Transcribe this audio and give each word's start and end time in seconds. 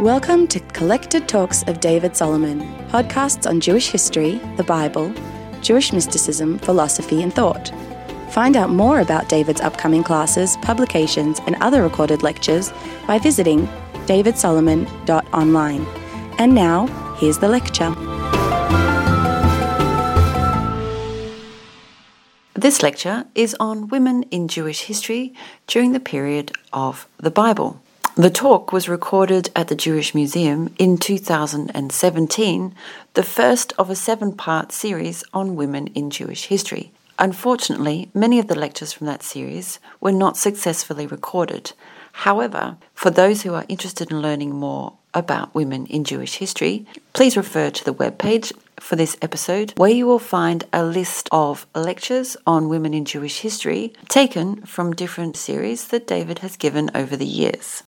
Welcome 0.00 0.46
to 0.46 0.60
Collected 0.60 1.28
Talks 1.28 1.62
of 1.64 1.80
David 1.80 2.16
Solomon, 2.16 2.60
podcasts 2.88 3.46
on 3.46 3.60
Jewish 3.60 3.90
history, 3.90 4.40
the 4.56 4.64
Bible, 4.64 5.12
Jewish 5.60 5.92
mysticism, 5.92 6.58
philosophy, 6.60 7.22
and 7.22 7.30
thought. 7.30 7.70
Find 8.30 8.56
out 8.56 8.70
more 8.70 9.00
about 9.00 9.28
David's 9.28 9.60
upcoming 9.60 10.02
classes, 10.02 10.56
publications, 10.62 11.38
and 11.46 11.54
other 11.56 11.82
recorded 11.82 12.22
lectures 12.22 12.72
by 13.06 13.18
visiting 13.18 13.66
davidsolomon.online. 14.06 15.86
And 16.38 16.54
now, 16.54 16.86
here's 17.18 17.36
the 17.36 17.48
lecture. 17.48 17.94
This 22.54 22.82
lecture 22.82 23.26
is 23.34 23.54
on 23.60 23.88
women 23.88 24.22
in 24.30 24.48
Jewish 24.48 24.84
history 24.84 25.34
during 25.66 25.92
the 25.92 26.00
period 26.00 26.52
of 26.72 27.06
the 27.18 27.30
Bible. 27.30 27.82
The 28.16 28.28
talk 28.28 28.72
was 28.72 28.88
recorded 28.88 29.50
at 29.54 29.68
the 29.68 29.76
Jewish 29.76 30.16
Museum 30.16 30.74
in 30.78 30.98
2017, 30.98 32.74
the 33.14 33.22
first 33.22 33.72
of 33.78 33.88
a 33.88 33.94
seven 33.94 34.32
part 34.32 34.72
series 34.72 35.22
on 35.32 35.54
women 35.54 35.86
in 35.88 36.10
Jewish 36.10 36.46
history. 36.46 36.90
Unfortunately, 37.20 38.10
many 38.12 38.40
of 38.40 38.48
the 38.48 38.58
lectures 38.58 38.92
from 38.92 39.06
that 39.06 39.22
series 39.22 39.78
were 40.00 40.10
not 40.10 40.36
successfully 40.36 41.06
recorded. 41.06 41.72
However, 42.12 42.76
for 42.94 43.10
those 43.10 43.42
who 43.42 43.54
are 43.54 43.64
interested 43.68 44.10
in 44.10 44.20
learning 44.20 44.56
more 44.56 44.94
about 45.14 45.54
women 45.54 45.86
in 45.86 46.02
Jewish 46.02 46.34
history, 46.34 46.86
please 47.12 47.36
refer 47.36 47.70
to 47.70 47.84
the 47.84 47.94
webpage 47.94 48.52
for 48.80 48.96
this 48.96 49.16
episode, 49.22 49.72
where 49.76 49.90
you 49.90 50.06
will 50.06 50.18
find 50.18 50.64
a 50.72 50.82
list 50.84 51.28
of 51.30 51.64
lectures 51.76 52.36
on 52.44 52.68
women 52.68 52.92
in 52.92 53.04
Jewish 53.04 53.40
history 53.40 53.92
taken 54.08 54.62
from 54.62 54.94
different 54.94 55.36
series 55.36 55.86
that 55.88 56.08
David 56.08 56.40
has 56.40 56.56
given 56.56 56.90
over 56.92 57.16
the 57.16 57.24
years. 57.24 57.84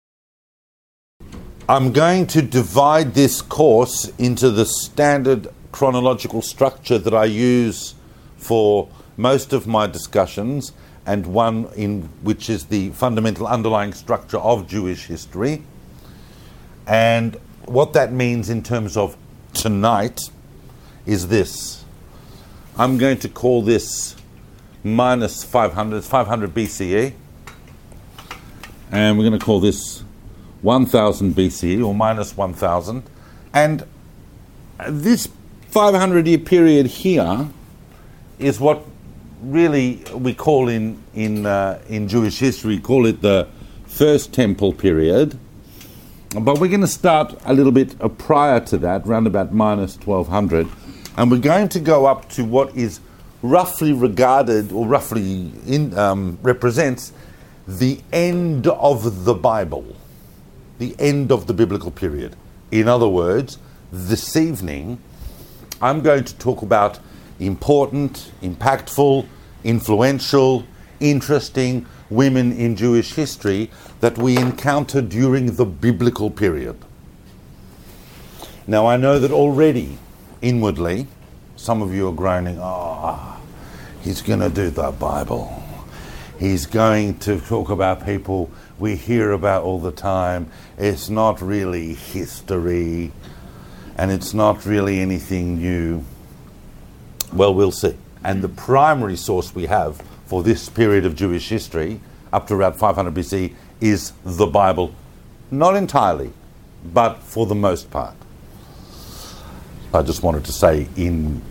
I'm 1.70 1.92
going 1.92 2.28
to 2.28 2.42
divide 2.42 3.14
this 3.14 3.42
course 3.42 4.10
into 4.18 4.52
the 4.52 4.66
standard 4.66 5.50
chronological 5.74 6.42
structure 6.42 6.98
that 6.98 7.14
I 7.14 7.26
use 7.26 7.94
for 8.38 8.88
most 9.18 9.52
of 9.52 9.68
my 9.68 9.86
discussions, 9.86 10.72
and 11.06 11.28
one 11.28 11.68
in 11.76 12.04
which 12.22 12.50
is 12.50 12.68
the 12.68 12.92
fundamental 12.92 13.46
underlying 13.46 13.92
structure 13.92 14.38
of 14.38 14.70
Jewish 14.70 15.08
history. 15.08 15.62
And 16.88 17.36
what 17.66 17.92
that 17.94 18.14
means 18.14 18.50
in 18.50 18.64
terms 18.64 18.96
of 18.96 19.18
tonight 19.54 20.22
is 21.06 21.28
this. 21.28 21.84
I'm 22.78 22.98
going 22.98 23.18
to 23.20 23.28
call 23.28 23.62
this 23.62 24.16
minus 24.86 25.44
500, 25.44 26.06
500 26.06 26.54
BCE. 26.54 27.14
And 28.90 29.18
we're 29.18 29.26
going 29.26 29.38
to 29.38 29.46
call 29.46 29.60
this 29.60 30.06
1000 30.68 31.34
BCE 31.34 31.84
or 31.84 31.96
minus 31.96 32.36
1000. 32.36 33.02
And 33.54 33.86
this 34.90 35.30
500 35.70 36.28
year 36.28 36.38
period 36.40 36.88
here 36.88 37.48
is 38.38 38.60
what 38.60 38.84
really 39.42 40.04
we 40.14 40.34
call 40.34 40.68
in, 40.68 41.02
in, 41.16 41.46
uh, 41.46 41.82
in 41.88 42.10
Jewish 42.10 42.40
history, 42.40 42.80
call 42.80 43.06
it 43.06 43.22
the 43.22 43.48
First 43.86 44.34
Temple 44.34 44.74
period. 44.74 45.40
But 46.38 46.60
we're 46.60 46.68
going 46.68 46.82
to 46.82 46.88
start 46.88 47.40
a 47.46 47.54
little 47.54 47.72
bit 47.72 47.96
uh, 48.02 48.10
prior 48.10 48.60
to 48.60 48.78
that, 48.80 49.08
around 49.08 49.26
about 49.26 49.54
minus 49.54 49.96
1200. 49.96 50.68
And 51.16 51.32
we're 51.32 51.38
going 51.38 51.70
to 51.70 51.80
go 51.80 52.06
up 52.06 52.28
to 52.32 52.44
what 52.44 52.76
is 52.76 53.00
roughly 53.42 53.94
regarded 53.94 54.74
or 54.74 54.86
roughly 54.86 55.54
in, 55.66 55.98
um, 55.98 56.38
represents 56.42 57.14
the 57.66 58.02
end 58.12 58.68
of 58.68 59.24
the 59.24 59.34
Bible 59.34 59.96
the 60.80 60.96
end 61.00 61.32
of 61.32 61.48
the 61.48 61.54
biblical 61.54 61.92
period. 61.92 62.36
In 62.72 62.88
other 62.88 63.08
words, 63.08 63.58
this 63.92 64.36
evening, 64.36 65.00
I'm 65.82 66.02
going 66.02 66.24
to 66.24 66.36
talk 66.38 66.62
about 66.62 67.00
important, 67.40 68.32
impactful, 68.42 69.28
influential, 69.64 70.66
interesting 71.00 71.86
women 72.10 72.52
in 72.52 72.76
Jewish 72.76 73.14
history 73.14 73.70
that 74.00 74.18
we 74.18 74.38
encounter 74.38 75.02
during 75.02 75.56
the 75.56 75.66
biblical 75.66 76.30
period. 76.30 76.78
Now, 78.66 78.88
I 78.88 78.98
know 78.98 79.20
that 79.20 79.32
already, 79.32 79.98
inwardly, 80.42 81.08
some 81.56 81.82
of 81.82 81.94
you 81.94 82.08
are 82.10 82.14
groaning, 82.14 82.58
oh, 82.60 83.40
he's 84.02 84.22
going 84.22 84.40
to 84.40 84.50
do 84.50 84.70
the 84.70 84.92
Bible. 84.92 85.64
He's 86.40 86.66
going 86.66 87.18
to 87.20 87.40
talk 87.40 87.70
about 87.70 88.06
people 88.06 88.52
we 88.80 88.96
hear 88.96 89.32
about 89.32 89.64
all 89.64 89.80
the 89.80 89.92
time. 89.92 90.52
It's 90.78 91.10
not 91.10 91.42
really 91.42 91.94
history 91.94 93.12
and 93.98 94.12
it's 94.12 94.34
not 94.34 94.66
really 94.66 95.00
anything 95.00 95.58
new. 95.58 96.04
Well, 97.34 97.54
we'll 97.54 97.72
see. 97.72 97.96
And 98.24 98.44
the 98.44 98.50
primary 98.50 99.16
source 99.16 99.54
we 99.56 99.66
have 99.66 100.02
for 100.26 100.44
this 100.44 100.70
period 100.70 101.06
of 101.06 101.16
Jewish 101.16 101.50
history, 101.50 102.00
up 102.32 102.48
to 102.48 102.54
around 102.54 102.74
500 102.74 103.14
BC, 103.14 103.56
is 103.82 104.14
the 104.24 104.46
Bible. 104.46 104.94
Not 105.50 105.76
entirely, 105.76 106.32
but 106.86 107.24
for 107.24 107.46
the 107.46 107.56
most 107.56 107.90
part. 107.90 108.16
I 109.94 110.04
just 110.04 110.22
wanted 110.22 110.46
to 110.46 110.52
say 110.52 110.88
in, 110.96 111.42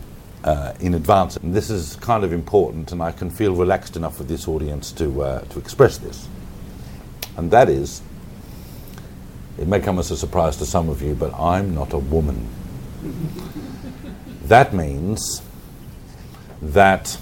uh, 0.44 0.75
in 0.78 0.94
advance, 0.94 1.36
and 1.36 1.54
this 1.54 1.70
is 1.70 1.97
kind 1.97 2.22
of 2.22 2.32
important, 2.32 2.92
and 2.92 3.03
I 3.03 3.10
can 3.10 3.31
feel 3.31 3.54
relaxed 3.54 3.97
enough 3.97 4.19
with 4.19 4.28
this 4.28 4.47
audience 4.47 4.92
to, 4.92 5.22
uh, 5.22 5.41
to 5.41 5.59
express 5.59 5.98
this 5.98 6.28
and 7.36 7.50
that 7.50 7.69
is, 7.69 8.02
it 9.58 9.66
may 9.66 9.80
come 9.80 9.98
as 9.98 10.10
a 10.10 10.16
surprise 10.16 10.56
to 10.58 10.66
some 10.66 10.88
of 10.88 11.02
you, 11.02 11.14
but 11.14 11.32
I'm 11.34 11.74
not 11.74 11.92
a 11.92 11.98
woman. 11.98 12.48
that 14.44 14.74
means 14.74 15.42
that 16.60 17.19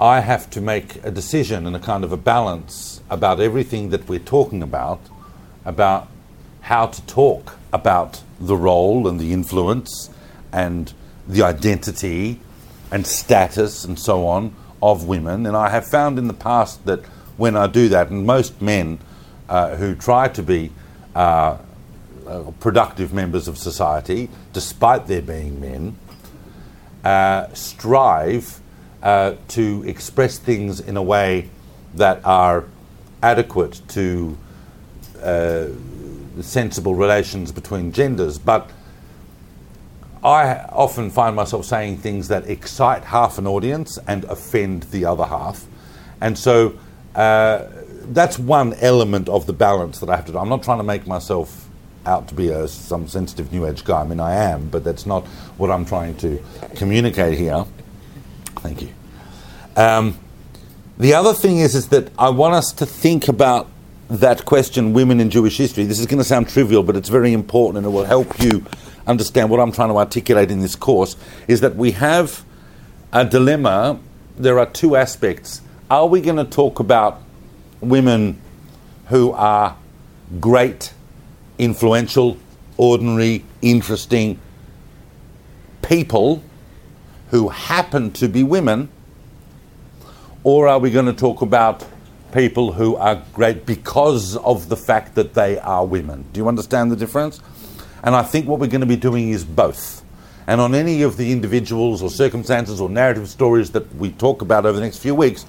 I 0.00 0.20
have 0.20 0.50
to 0.50 0.60
make 0.60 0.96
a 1.04 1.10
decision 1.10 1.66
and 1.66 1.76
a 1.76 1.78
kind 1.78 2.04
of 2.04 2.12
a 2.12 2.16
balance 2.16 3.00
about 3.08 3.40
everything 3.40 3.90
that 3.90 4.08
we're 4.08 4.18
talking 4.18 4.62
about, 4.62 5.00
about 5.64 6.08
how 6.62 6.86
to 6.86 7.06
talk 7.06 7.56
about 7.72 8.22
the 8.40 8.56
role 8.56 9.06
and 9.06 9.20
the 9.20 9.32
influence 9.32 10.10
and 10.52 10.92
the 11.28 11.42
identity 11.42 12.40
and 12.90 13.06
status 13.06 13.84
and 13.84 13.98
so 13.98 14.26
on 14.26 14.54
of 14.82 15.06
women. 15.06 15.46
And 15.46 15.56
I 15.56 15.70
have 15.70 15.86
found 15.86 16.18
in 16.18 16.26
the 16.26 16.34
past 16.34 16.84
that 16.86 17.04
when 17.36 17.56
I 17.56 17.66
do 17.66 17.88
that, 17.88 18.10
and 18.10 18.26
most 18.26 18.60
men 18.60 18.98
uh, 19.48 19.76
who 19.76 19.94
try 19.94 20.28
to 20.28 20.42
be 20.42 20.70
uh, 21.14 21.58
uh, 22.26 22.50
productive 22.60 23.12
members 23.12 23.48
of 23.48 23.58
society, 23.58 24.28
despite 24.52 25.06
their 25.06 25.22
being 25.22 25.60
men, 25.60 25.96
uh, 27.04 27.52
strive 27.52 28.60
uh, 29.02 29.34
to 29.48 29.84
express 29.86 30.38
things 30.38 30.80
in 30.80 30.96
a 30.96 31.02
way 31.02 31.48
that 31.94 32.24
are 32.24 32.64
adequate 33.22 33.80
to 33.88 34.36
uh, 35.22 35.66
sensible 36.40 36.94
relations 36.94 37.52
between 37.52 37.92
genders. 37.92 38.38
But 38.38 38.70
I 40.22 40.64
often 40.70 41.10
find 41.10 41.36
myself 41.36 41.66
saying 41.66 41.98
things 41.98 42.28
that 42.28 42.48
excite 42.48 43.04
half 43.04 43.36
an 43.36 43.46
audience 43.46 43.98
and 44.08 44.24
offend 44.24 44.84
the 44.84 45.04
other 45.04 45.26
half. 45.26 45.66
And 46.20 46.38
so 46.38 46.78
uh, 47.14 47.66
that's 48.06 48.38
one 48.38 48.74
element 48.74 49.28
of 49.28 49.46
the 49.46 49.52
balance 49.52 50.00
that 50.00 50.08
I 50.08 50.16
have 50.16 50.26
to 50.26 50.32
do. 50.32 50.38
I'm 50.38 50.48
not 50.48 50.62
trying 50.62 50.78
to 50.78 50.84
make 50.84 51.06
myself 51.06 51.68
out 52.06 52.28
to 52.28 52.34
be 52.34 52.50
a, 52.50 52.68
some 52.68 53.08
sensitive 53.08 53.52
new 53.52 53.66
age 53.66 53.84
guy. 53.84 54.02
I 54.02 54.04
mean, 54.04 54.20
I 54.20 54.34
am, 54.34 54.68
but 54.68 54.84
that's 54.84 55.06
not 55.06 55.26
what 55.56 55.70
I'm 55.70 55.84
trying 55.84 56.16
to 56.16 56.42
communicate 56.76 57.38
here. 57.38 57.64
Thank 58.56 58.82
you. 58.82 58.88
Um, 59.76 60.18
the 60.98 61.14
other 61.14 61.32
thing 61.32 61.58
is, 61.58 61.74
is 61.74 61.88
that 61.88 62.10
I 62.18 62.30
want 62.30 62.54
us 62.54 62.72
to 62.74 62.86
think 62.86 63.28
about 63.28 63.68
that 64.08 64.44
question, 64.44 64.92
women 64.92 65.18
in 65.18 65.30
Jewish 65.30 65.56
history. 65.56 65.84
This 65.84 65.98
is 65.98 66.06
going 66.06 66.18
to 66.18 66.24
sound 66.24 66.48
trivial, 66.48 66.82
but 66.82 66.96
it's 66.96 67.08
very 67.08 67.32
important 67.32 67.78
and 67.78 67.86
it 67.86 67.96
will 67.96 68.04
help 68.04 68.40
you 68.40 68.64
understand 69.06 69.50
what 69.50 69.60
I'm 69.60 69.72
trying 69.72 69.88
to 69.88 69.96
articulate 69.96 70.50
in 70.50 70.60
this 70.60 70.76
course. 70.76 71.16
Is 71.48 71.60
that 71.62 71.74
we 71.76 71.92
have 71.92 72.44
a 73.12 73.24
dilemma. 73.24 73.98
There 74.36 74.58
are 74.58 74.66
two 74.66 74.96
aspects 74.96 75.62
are 75.94 76.08
we 76.08 76.20
going 76.20 76.36
to 76.36 76.44
talk 76.44 76.80
about 76.80 77.22
women 77.80 78.40
who 79.06 79.30
are 79.30 79.76
great, 80.40 80.92
influential, 81.56 82.36
ordinary, 82.76 83.44
interesting 83.62 84.40
people 85.82 86.42
who 87.28 87.48
happen 87.48 88.10
to 88.10 88.26
be 88.26 88.42
women? 88.42 88.88
Or 90.42 90.66
are 90.66 90.80
we 90.80 90.90
going 90.90 91.06
to 91.06 91.12
talk 91.12 91.42
about 91.42 91.86
people 92.32 92.72
who 92.72 92.96
are 92.96 93.22
great 93.32 93.64
because 93.64 94.36
of 94.38 94.68
the 94.68 94.76
fact 94.76 95.14
that 95.14 95.34
they 95.34 95.60
are 95.60 95.86
women? 95.86 96.24
Do 96.32 96.40
you 96.40 96.48
understand 96.48 96.90
the 96.90 96.96
difference? 96.96 97.40
And 98.02 98.16
I 98.16 98.24
think 98.24 98.48
what 98.48 98.58
we're 98.58 98.66
going 98.66 98.80
to 98.80 98.86
be 98.86 98.96
doing 98.96 99.30
is 99.30 99.44
both. 99.44 100.04
And 100.48 100.60
on 100.60 100.74
any 100.74 101.02
of 101.02 101.16
the 101.16 101.30
individuals 101.30 102.02
or 102.02 102.10
circumstances 102.10 102.80
or 102.80 102.90
narrative 102.90 103.28
stories 103.28 103.70
that 103.70 103.94
we 103.94 104.10
talk 104.10 104.42
about 104.42 104.66
over 104.66 104.76
the 104.76 104.84
next 104.84 104.98
few 104.98 105.14
weeks, 105.14 105.46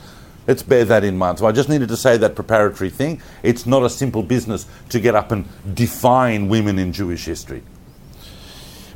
Let's 0.48 0.62
bear 0.62 0.86
that 0.86 1.04
in 1.04 1.18
mind. 1.18 1.40
So 1.40 1.48
I 1.48 1.52
just 1.52 1.70
needed 1.70 1.90
to 1.90 1.98
say 1.98 2.18
that 2.18 2.36
preparatory 2.36 2.90
thing. 2.90 3.22
It's 3.42 3.66
not 3.66 3.84
a 3.84 3.90
simple 3.90 4.22
business 4.22 4.68
to 4.90 5.00
get 5.00 5.16
up 5.16 5.32
and 5.32 5.46
define 5.74 6.50
women 6.50 6.78
in 6.78 6.94
Jewish 6.94 7.26
history. 7.26 7.64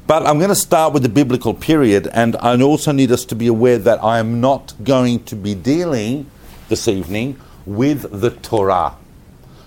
But 0.06 0.26
I'm 0.26 0.38
going 0.38 0.50
to 0.50 0.56
start 0.56 0.94
with 0.94 1.04
the 1.04 1.10
biblical 1.10 1.54
period, 1.54 2.08
and 2.14 2.36
I 2.38 2.60
also 2.62 2.92
need 2.92 3.12
us 3.12 3.26
to 3.26 3.36
be 3.36 3.48
aware 3.48 3.78
that 3.78 4.04
I 4.04 4.18
am 4.18 4.42
not 4.42 4.74
going 4.84 5.24
to 5.26 5.36
be 5.36 5.54
dealing 5.54 6.26
this 6.68 6.88
evening 6.88 7.40
with 7.66 8.20
the 8.20 8.32
Torah. 8.32 8.96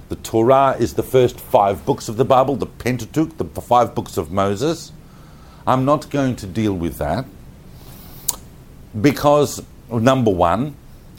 The 0.08 0.17
Torah 0.17 0.76
is 0.79 0.94
the 0.94 1.02
first 1.02 1.38
five 1.38 1.87
books 1.87 2.08
of 2.08 2.17
the 2.17 2.25
Bible, 2.25 2.56
the 2.56 2.67
Pentateuch, 2.67 3.38
the 3.38 3.44
five 3.44 3.94
books 3.94 4.17
of 4.17 4.32
Moses. 4.32 4.93
I'm 5.64 5.84
not 5.84 6.11
going 6.11 6.34
to 6.37 6.46
deal 6.46 6.75
with 6.75 6.99
that 6.99 7.25
because, 9.00 9.62
number 9.88 10.31
one, 10.31 10.75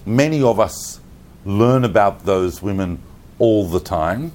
many 0.05 0.41
of 0.41 0.59
us 0.59 0.99
learn 1.45 1.83
about 1.83 2.25
those 2.25 2.61
women 2.61 2.99
all 3.39 3.65
the 3.65 3.79
time. 3.79 4.31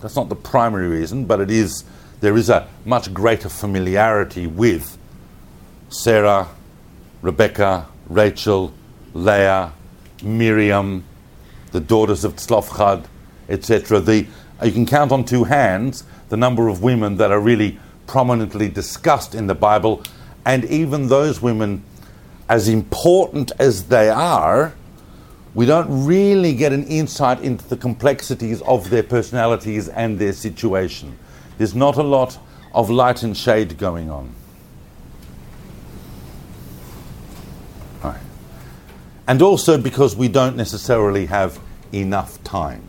That's 0.00 0.16
not 0.16 0.28
the 0.28 0.36
primary 0.36 0.88
reason, 0.88 1.24
but 1.24 1.40
it 1.40 1.50
is 1.50 1.84
there 2.20 2.36
is 2.36 2.50
a 2.50 2.68
much 2.84 3.12
greater 3.12 3.48
familiarity 3.48 4.46
with 4.46 4.96
Sarah, 5.88 6.48
Rebecca, 7.20 7.88
Rachel, 8.08 8.72
Leah, 9.12 9.72
Miriam, 10.22 11.04
the 11.72 11.80
daughters 11.80 12.24
of 12.24 12.36
Tzlofchad, 12.36 13.06
etc. 13.48 14.00
The 14.00 14.26
you 14.62 14.70
can 14.70 14.86
count 14.86 15.10
on 15.10 15.24
two 15.24 15.44
hands 15.44 16.04
the 16.28 16.36
number 16.36 16.68
of 16.68 16.82
women 16.82 17.16
that 17.16 17.32
are 17.32 17.40
really 17.40 17.78
prominently 18.06 18.68
discussed 18.68 19.34
in 19.34 19.48
the 19.48 19.54
Bible, 19.54 20.02
and 20.46 20.64
even 20.66 21.08
those 21.08 21.42
women, 21.42 21.82
as 22.48 22.68
important 22.68 23.52
as 23.58 23.88
they 23.88 24.08
are, 24.08 24.72
we 25.54 25.66
don't 25.66 26.06
really 26.06 26.54
get 26.54 26.72
an 26.72 26.84
insight 26.84 27.40
into 27.40 27.68
the 27.68 27.76
complexities 27.76 28.62
of 28.62 28.88
their 28.90 29.02
personalities 29.02 29.88
and 29.88 30.18
their 30.18 30.32
situation. 30.32 31.18
There's 31.58 31.74
not 31.74 31.96
a 31.96 32.02
lot 32.02 32.38
of 32.74 32.88
light 32.88 33.22
and 33.22 33.36
shade 33.36 33.76
going 33.78 34.10
on. 34.10 34.34
And 39.28 39.40
also 39.40 39.78
because 39.78 40.16
we 40.16 40.26
don't 40.28 40.56
necessarily 40.56 41.26
have 41.26 41.60
enough 41.92 42.42
time. 42.42 42.82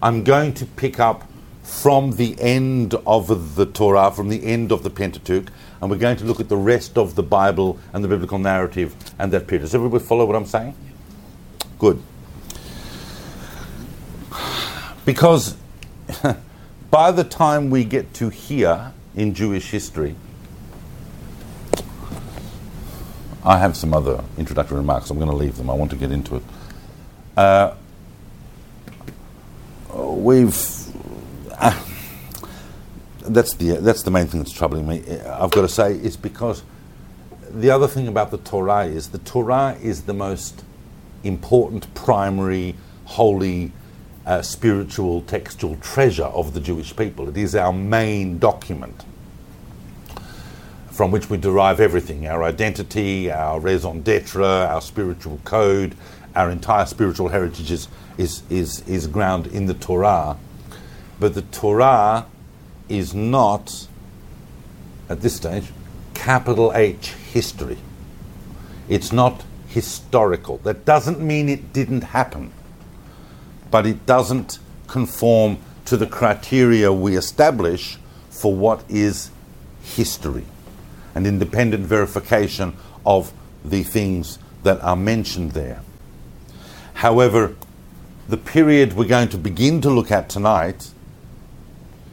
I'm 0.00 0.22
going 0.22 0.54
to 0.54 0.66
pick 0.66 1.00
up 1.00 1.28
from 1.62 2.12
the 2.12 2.40
end 2.40 2.94
of 3.06 3.54
the 3.56 3.66
Torah, 3.66 4.12
from 4.12 4.28
the 4.28 4.44
end 4.44 4.72
of 4.72 4.82
the 4.82 4.90
Pentateuch, 4.90 5.50
and 5.80 5.90
we're 5.90 5.98
going 5.98 6.16
to 6.18 6.24
look 6.24 6.38
at 6.38 6.48
the 6.48 6.56
rest 6.56 6.96
of 6.96 7.16
the 7.16 7.22
Bible 7.22 7.78
and 7.92 8.04
the 8.04 8.08
biblical 8.08 8.38
narrative 8.38 8.94
and 9.18 9.32
that 9.32 9.46
period. 9.46 9.62
Does 9.62 9.74
everybody 9.74 10.04
follow 10.04 10.24
what 10.24 10.36
I'm 10.36 10.46
saying? 10.46 10.74
Good. 11.82 12.00
Because 15.04 15.56
by 16.92 17.10
the 17.10 17.24
time 17.24 17.70
we 17.70 17.82
get 17.82 18.14
to 18.14 18.28
here 18.28 18.92
in 19.16 19.34
Jewish 19.34 19.72
history, 19.72 20.14
I 23.44 23.58
have 23.58 23.76
some 23.76 23.92
other 23.92 24.22
introductory 24.38 24.76
remarks. 24.76 25.10
I'm 25.10 25.18
going 25.18 25.28
to 25.28 25.34
leave 25.34 25.56
them. 25.56 25.68
I 25.68 25.74
want 25.74 25.90
to 25.90 25.96
get 25.96 26.12
into 26.12 26.36
it. 26.36 26.42
Uh, 27.36 27.74
we've. 29.92 30.56
Uh, 31.50 31.84
that's 33.22 33.54
the 33.54 33.78
that's 33.78 34.04
the 34.04 34.12
main 34.12 34.28
thing 34.28 34.38
that's 34.38 34.52
troubling 34.52 34.86
me. 34.86 35.02
I've 35.26 35.50
got 35.50 35.62
to 35.62 35.68
say 35.68 35.94
is 35.94 36.16
because 36.16 36.62
the 37.50 37.70
other 37.70 37.88
thing 37.88 38.06
about 38.06 38.30
the 38.30 38.38
Torah 38.38 38.84
is 38.84 39.08
the 39.08 39.18
Torah 39.18 39.76
is 39.82 40.02
the 40.02 40.14
most 40.14 40.62
important 41.24 41.92
primary 41.94 42.74
holy 43.04 43.72
uh, 44.26 44.42
spiritual 44.42 45.22
textual 45.22 45.76
treasure 45.76 46.24
of 46.24 46.54
the 46.54 46.60
Jewish 46.60 46.94
people. 46.96 47.28
It 47.28 47.36
is 47.36 47.54
our 47.54 47.72
main 47.72 48.38
document 48.38 49.04
from 50.90 51.10
which 51.10 51.30
we 51.30 51.38
derive 51.38 51.80
everything 51.80 52.26
our 52.26 52.44
identity, 52.44 53.30
our 53.30 53.58
raison 53.58 54.02
d'etre, 54.02 54.44
our 54.44 54.80
spiritual 54.80 55.40
code, 55.44 55.96
our 56.36 56.50
entire 56.50 56.86
spiritual 56.86 57.28
heritage 57.28 57.70
is, 57.70 57.88
is, 58.18 58.42
is, 58.50 58.86
is 58.86 59.06
ground 59.06 59.46
in 59.48 59.66
the 59.66 59.74
Torah. 59.74 60.36
But 61.18 61.34
the 61.34 61.42
Torah 61.42 62.26
is 62.88 63.14
not, 63.14 63.86
at 65.08 65.22
this 65.22 65.36
stage, 65.36 65.64
capital 66.14 66.72
H 66.74 67.12
history. 67.32 67.78
It's 68.88 69.12
not 69.12 69.44
historical. 69.72 70.58
That 70.58 70.84
doesn't 70.84 71.20
mean 71.20 71.48
it 71.48 71.72
didn't 71.72 72.02
happen 72.02 72.52
but 73.72 73.86
it 73.86 74.06
doesn't 74.06 74.60
conform 74.86 75.58
to 75.86 75.96
the 75.96 76.06
criteria 76.06 76.92
we 76.92 77.16
establish 77.16 77.98
for 78.30 78.54
what 78.54 78.84
is 78.88 79.30
history 79.82 80.44
and 81.16 81.26
independent 81.26 81.84
verification 81.84 82.76
of 83.04 83.32
the 83.64 83.82
things 83.82 84.38
that 84.62 84.80
are 84.82 84.94
mentioned 84.94 85.52
there. 85.52 85.82
However, 86.94 87.56
the 88.28 88.36
period 88.36 88.92
we're 88.92 89.08
going 89.08 89.30
to 89.30 89.38
begin 89.38 89.80
to 89.80 89.90
look 89.90 90.12
at 90.12 90.28
tonight, 90.28 90.90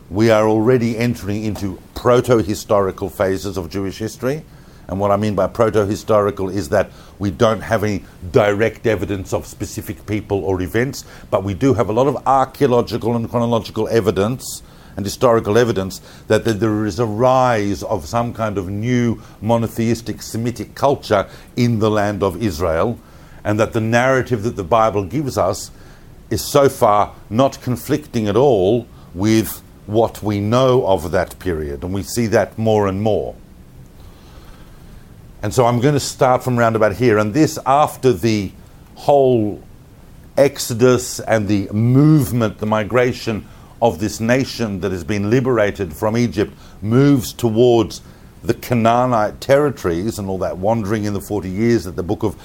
we 0.10 0.32
are 0.32 0.48
already 0.48 0.98
entering 0.98 1.44
into 1.44 1.80
proto 1.94 2.38
historical 2.38 3.10
phases 3.10 3.58
of 3.58 3.70
Jewish 3.70 3.98
history 3.98 4.44
and 4.90 5.00
what 5.00 5.12
I 5.12 5.18
mean 5.18 5.36
by 5.36 5.46
proto 5.46 5.86
historical 5.86 6.50
is 6.50 6.70
that 6.70 6.90
we 7.20 7.30
don't 7.30 7.62
have 7.62 7.84
any 7.84 8.04
direct 8.32 8.88
evidence 8.88 9.34
of 9.34 9.46
specific 9.46 10.08
people 10.08 10.44
or 10.44 10.62
events, 10.64 11.06
but 11.30 11.44
we 11.44 11.54
do 11.54 11.76
have 11.76 11.90
a 11.90 11.94
lot 11.94 12.08
of 12.08 12.18
archaeological 12.26 13.16
and 13.16 13.30
chronological 13.30 13.88
evidence 13.88 14.64
and 14.98 15.06
historical 15.06 15.60
evidence 15.60 16.02
that, 16.26 16.44
that 16.44 16.60
there 16.60 16.88
is 16.88 16.98
a 16.98 17.06
rise 17.06 17.84
of 17.84 18.08
some 18.08 18.34
kind 18.34 18.58
of 18.58 18.68
new 18.68 19.22
monotheistic 19.42 20.24
Semitic 20.24 20.74
culture 20.74 21.30
in 21.56 21.78
the 21.78 21.92
land 21.92 22.24
of 22.24 22.42
Israel, 22.42 23.00
and 23.44 23.60
that 23.60 23.74
the 23.74 23.82
narrative 23.82 24.42
that 24.42 24.56
the 24.56 24.64
Bible 24.64 25.04
gives 25.04 25.38
us 25.38 25.70
is 26.32 26.44
so 26.44 26.68
far 26.68 27.14
not 27.30 27.62
conflicting 27.62 28.28
at 28.28 28.36
all 28.36 28.88
with 29.14 29.62
what 29.86 30.24
we 30.24 30.40
know 30.40 30.86
of 30.88 31.12
that 31.12 31.38
period, 31.38 31.84
and 31.84 31.94
we 31.94 32.02
see 32.02 32.26
that 32.26 32.58
more 32.58 32.88
and 32.88 33.04
more. 33.04 33.36
And 35.42 35.54
so 35.54 35.66
I'm 35.66 35.80
going 35.80 35.94
to 35.94 36.00
start 36.00 36.44
from 36.44 36.58
round 36.58 36.76
about 36.76 36.96
here. 36.96 37.18
And 37.18 37.34
this 37.34 37.58
after 37.66 38.12
the 38.12 38.52
whole 38.96 39.64
exodus 40.38 41.20
and 41.22 41.48
the 41.48 41.70
movement, 41.72 42.58
the 42.58 42.66
migration 42.66 43.48
of 43.82 44.00
this 44.00 44.20
nation 44.20 44.82
that 44.82 44.92
has 44.92 45.04
been 45.04 45.30
liberated 45.30 45.94
from 45.94 46.18
Egypt 46.18 46.54
moves 46.82 47.32
towards 47.32 48.02
the 48.44 48.54
Canaanite 48.54 49.40
territories 49.40 50.20
and 50.20 50.28
all 50.28 50.38
that 50.40 50.58
wandering 50.58 51.06
in 51.06 51.14
the 51.14 51.22
40 51.22 51.50
years 51.50 51.86
that 51.86 51.96
the 51.96 52.04
book 52.04 52.24
of 52.24 52.36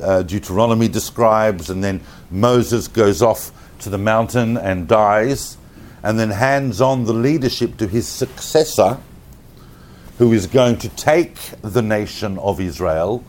uh, 0.00 0.22
Deuteronomy 0.22 0.88
describes. 0.88 1.70
And 1.70 1.82
then 1.82 2.00
Moses 2.30 2.86
goes 2.86 3.22
off 3.22 3.50
to 3.80 3.90
the 3.90 3.98
mountain 3.98 4.56
and 4.56 4.86
dies, 4.86 5.56
and 6.02 6.18
then 6.18 6.30
hands 6.30 6.80
on 6.80 7.04
the 7.04 7.12
leadership 7.12 7.76
to 7.78 7.88
his 7.88 8.06
successor 8.06 8.98
who 10.18 10.32
is 10.32 10.46
going 10.46 10.78
to 10.78 10.88
take 10.90 11.36
the 11.62 11.82
nation 11.82 12.38
of 12.38 12.60
Israel 12.60 13.24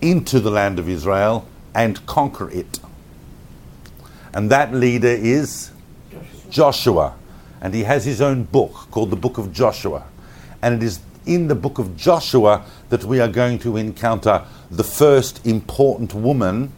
into 0.00 0.40
the 0.40 0.50
land 0.50 0.78
of 0.78 0.88
Israel 0.88 1.46
and 1.74 2.04
conquer 2.06 2.50
it. 2.50 2.80
And 4.32 4.50
that 4.50 4.74
leader 4.74 5.08
is 5.08 5.70
Joshua. 6.50 7.16
And 7.60 7.74
he 7.74 7.84
has 7.84 8.04
his 8.04 8.20
own 8.20 8.44
book 8.44 8.72
called 8.90 9.10
the 9.10 9.16
Book 9.16 9.38
of 9.38 9.52
Joshua. 9.52 10.04
And 10.62 10.82
it 10.82 10.82
is 10.82 11.00
in 11.26 11.48
the 11.48 11.54
book 11.54 11.78
of 11.78 11.96
Joshua 11.96 12.64
that 12.88 13.04
we 13.04 13.20
are 13.20 13.28
going 13.28 13.58
to 13.60 13.76
encounter 13.76 14.44
the 14.70 14.84
first 14.84 15.46
important 15.46 16.14
woman 16.14 16.72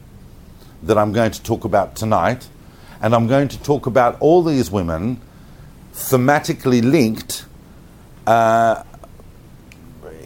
that 0.82 0.98
I'm 0.98 1.12
going 1.12 1.30
to 1.30 1.42
talk 1.42 1.64
about 1.64 1.94
tonight. 1.94 2.48
And 3.00 3.14
I'm 3.14 3.26
going 3.26 3.48
to 3.48 3.62
talk 3.62 3.86
about 3.86 4.16
all 4.20 4.42
these 4.42 4.70
women 4.70 5.20
thematically 5.94 6.82
linked 6.82 7.46
uh, 8.26 8.82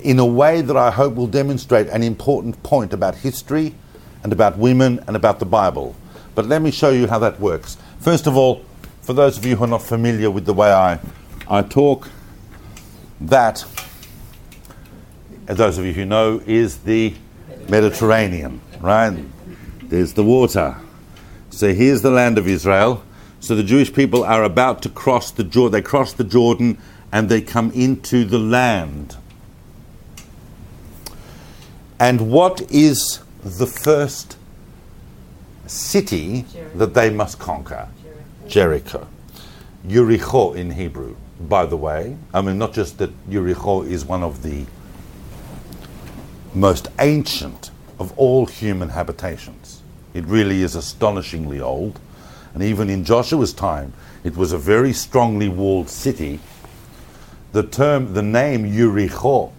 in 0.02 0.18
a 0.18 0.26
way 0.26 0.60
that 0.60 0.76
I 0.76 0.90
hope 0.90 1.14
will 1.14 1.26
demonstrate 1.26 1.88
an 1.88 2.02
important 2.02 2.62
point 2.62 2.92
about 2.92 3.16
history 3.16 3.74
and 4.22 4.32
about 4.32 4.58
women 4.58 5.02
and 5.06 5.16
about 5.16 5.38
the 5.38 5.46
Bible. 5.46 5.96
But 6.34 6.46
let 6.46 6.62
me 6.62 6.70
show 6.70 6.90
you 6.90 7.06
how 7.06 7.18
that 7.20 7.40
works. 7.40 7.76
First 8.00 8.26
of 8.26 8.36
all, 8.36 8.64
for 9.02 9.12
those 9.12 9.38
of 9.38 9.44
you 9.44 9.56
who 9.56 9.64
are 9.64 9.68
not 9.68 9.82
familiar 9.82 10.30
with 10.30 10.46
the 10.46 10.52
way 10.52 10.72
I, 10.72 10.98
I 11.48 11.62
talk, 11.62 12.10
that, 13.20 13.64
as 15.46 15.56
those 15.56 15.78
of 15.78 15.84
you 15.84 15.92
who 15.92 16.04
know, 16.04 16.42
is 16.44 16.78
the 16.78 17.14
Mediterranean, 17.68 18.60
right? 18.80 19.16
There's 19.82 20.12
the 20.12 20.24
water. 20.24 20.76
So 21.50 21.72
here's 21.72 22.02
the 22.02 22.10
land 22.10 22.38
of 22.38 22.46
Israel. 22.46 23.02
So 23.40 23.54
the 23.54 23.62
Jewish 23.62 23.92
people 23.92 24.24
are 24.24 24.42
about 24.42 24.82
to 24.82 24.88
cross 24.88 25.30
the 25.30 25.44
Jordan. 25.44 25.72
They 25.72 25.82
cross 25.82 26.12
the 26.12 26.24
Jordan 26.24 26.78
and 27.12 27.28
they 27.28 27.40
come 27.40 27.70
into 27.72 28.24
the 28.24 28.38
land. 28.38 29.16
And 31.98 32.30
what 32.30 32.60
is 32.70 33.20
the 33.42 33.66
first 33.66 34.36
city 35.66 36.44
that 36.74 36.94
they 36.94 37.10
must 37.10 37.38
conquer 37.38 37.88
Jericho. 38.48 39.06
Yericho 39.86 40.54
in 40.54 40.70
Hebrew, 40.72 41.16
by 41.40 41.66
the 41.66 41.76
way. 41.76 42.16
I 42.32 42.40
mean, 42.40 42.58
not 42.58 42.72
just 42.72 42.98
that 42.98 43.10
Yericho 43.28 43.86
is 43.86 44.04
one 44.04 44.22
of 44.22 44.42
the 44.42 44.64
most 46.54 46.88
ancient 46.98 47.70
of 47.98 48.16
all 48.18 48.46
human 48.46 48.90
habitations. 48.90 49.82
It 50.14 50.24
really 50.26 50.62
is 50.62 50.74
astonishingly 50.74 51.60
old. 51.60 52.00
And 52.54 52.62
even 52.62 52.88
in 52.88 53.04
Joshua's 53.04 53.52
time, 53.52 53.92
it 54.24 54.36
was 54.36 54.52
a 54.52 54.58
very 54.58 54.92
strongly 54.92 55.48
walled 55.48 55.90
city. 55.90 56.40
The 57.56 57.62
term, 57.62 58.12
the 58.12 58.20
name 58.20 58.70
Yericho, 58.70 59.50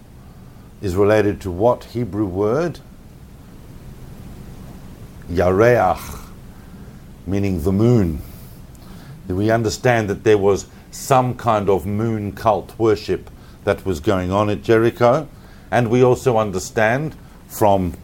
is 0.80 0.94
related 0.94 1.40
to 1.40 1.50
what 1.50 1.82
Hebrew 1.82 2.26
word? 2.26 2.78
Yareach, 5.28 6.20
meaning 7.26 7.64
the 7.64 7.72
moon. 7.72 8.22
We 9.26 9.50
understand 9.50 10.08
that 10.10 10.22
there 10.22 10.38
was 10.38 10.68
some 10.92 11.34
kind 11.34 11.68
of 11.68 11.86
moon 11.86 12.30
cult 12.30 12.72
worship 12.78 13.30
that 13.64 13.84
was 13.84 13.98
going 13.98 14.30
on 14.30 14.48
at 14.48 14.62
Jericho, 14.62 15.26
and 15.72 15.90
we 15.90 16.00
also 16.04 16.38
understand 16.38 17.16
from 17.48 17.94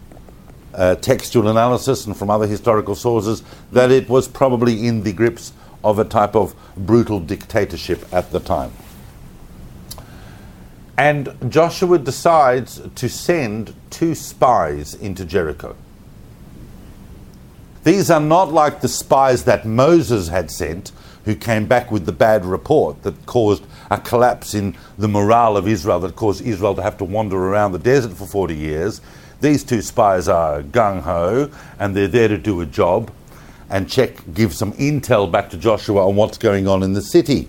uh, 0.75 0.97
textual 0.97 1.47
analysis 1.47 2.05
and 2.05 2.17
from 2.17 2.31
other 2.31 2.49
historical 2.49 2.97
sources 2.97 3.45
that 3.71 3.93
it 3.93 4.09
was 4.09 4.27
probably 4.27 4.89
in 4.89 5.05
the 5.05 5.13
grips 5.13 5.53
of 5.85 6.01
a 6.01 6.05
type 6.05 6.35
of 6.35 6.53
brutal 6.77 7.21
dictatorship 7.21 8.05
at 8.13 8.33
the 8.33 8.41
time. 8.41 8.73
And 10.97 11.35
Joshua 11.49 11.99
decides 11.99 12.81
to 12.95 13.09
send 13.09 13.75
two 13.91 14.15
spies 14.15 14.95
into 14.95 15.25
Jericho. 15.25 15.77
These 17.83 18.11
are 18.11 18.21
not 18.21 18.53
like 18.53 18.81
the 18.81 18.89
spies 18.89 19.45
that 19.45 19.67
Moses 19.67 20.29
had 20.29 20.51
sent, 20.51 20.93
who 21.25 21.35
came 21.35 21.67
back 21.67 21.91
with 21.91 22.07
the 22.07 22.13
bad 22.13 22.45
report 22.45 23.03
that 23.03 23.27
caused 23.27 23.65
a 23.91 23.99
collapse 23.99 24.55
in 24.55 24.77
the 24.97 25.09
morale 25.09 25.57
of 25.57 25.67
Israel, 25.67 26.01
that 26.01 26.17
caused 26.17 26.43
Israel 26.43 26.75
to 26.75 26.83
have 26.83 26.97
to 26.99 27.05
wander 27.05 27.37
around 27.37 27.73
the 27.73 27.79
desert 27.79 28.13
for 28.13 28.27
40 28.27 28.55
years. 28.55 29.01
These 29.41 29.65
two 29.65 29.83
spies 29.83 30.29
are 30.29 30.63
gung 30.63 31.03
ho, 31.03 31.51
and 31.79 31.95
they're 31.95 32.09
there 32.09 32.29
to 32.29 32.39
do 32.39 32.61
a 32.61 32.67
job 32.67 33.11
and 33.69 33.91
check, 33.91 34.23
give 34.33 34.55
some 34.55 34.73
intel 34.75 35.31
back 35.31 35.51
to 35.51 35.57
Joshua 35.57 36.07
on 36.07 36.17
what's 36.17 36.39
going 36.39 36.69
on 36.69 36.83
in 36.83 36.93
the 36.93 37.03
city. 37.03 37.49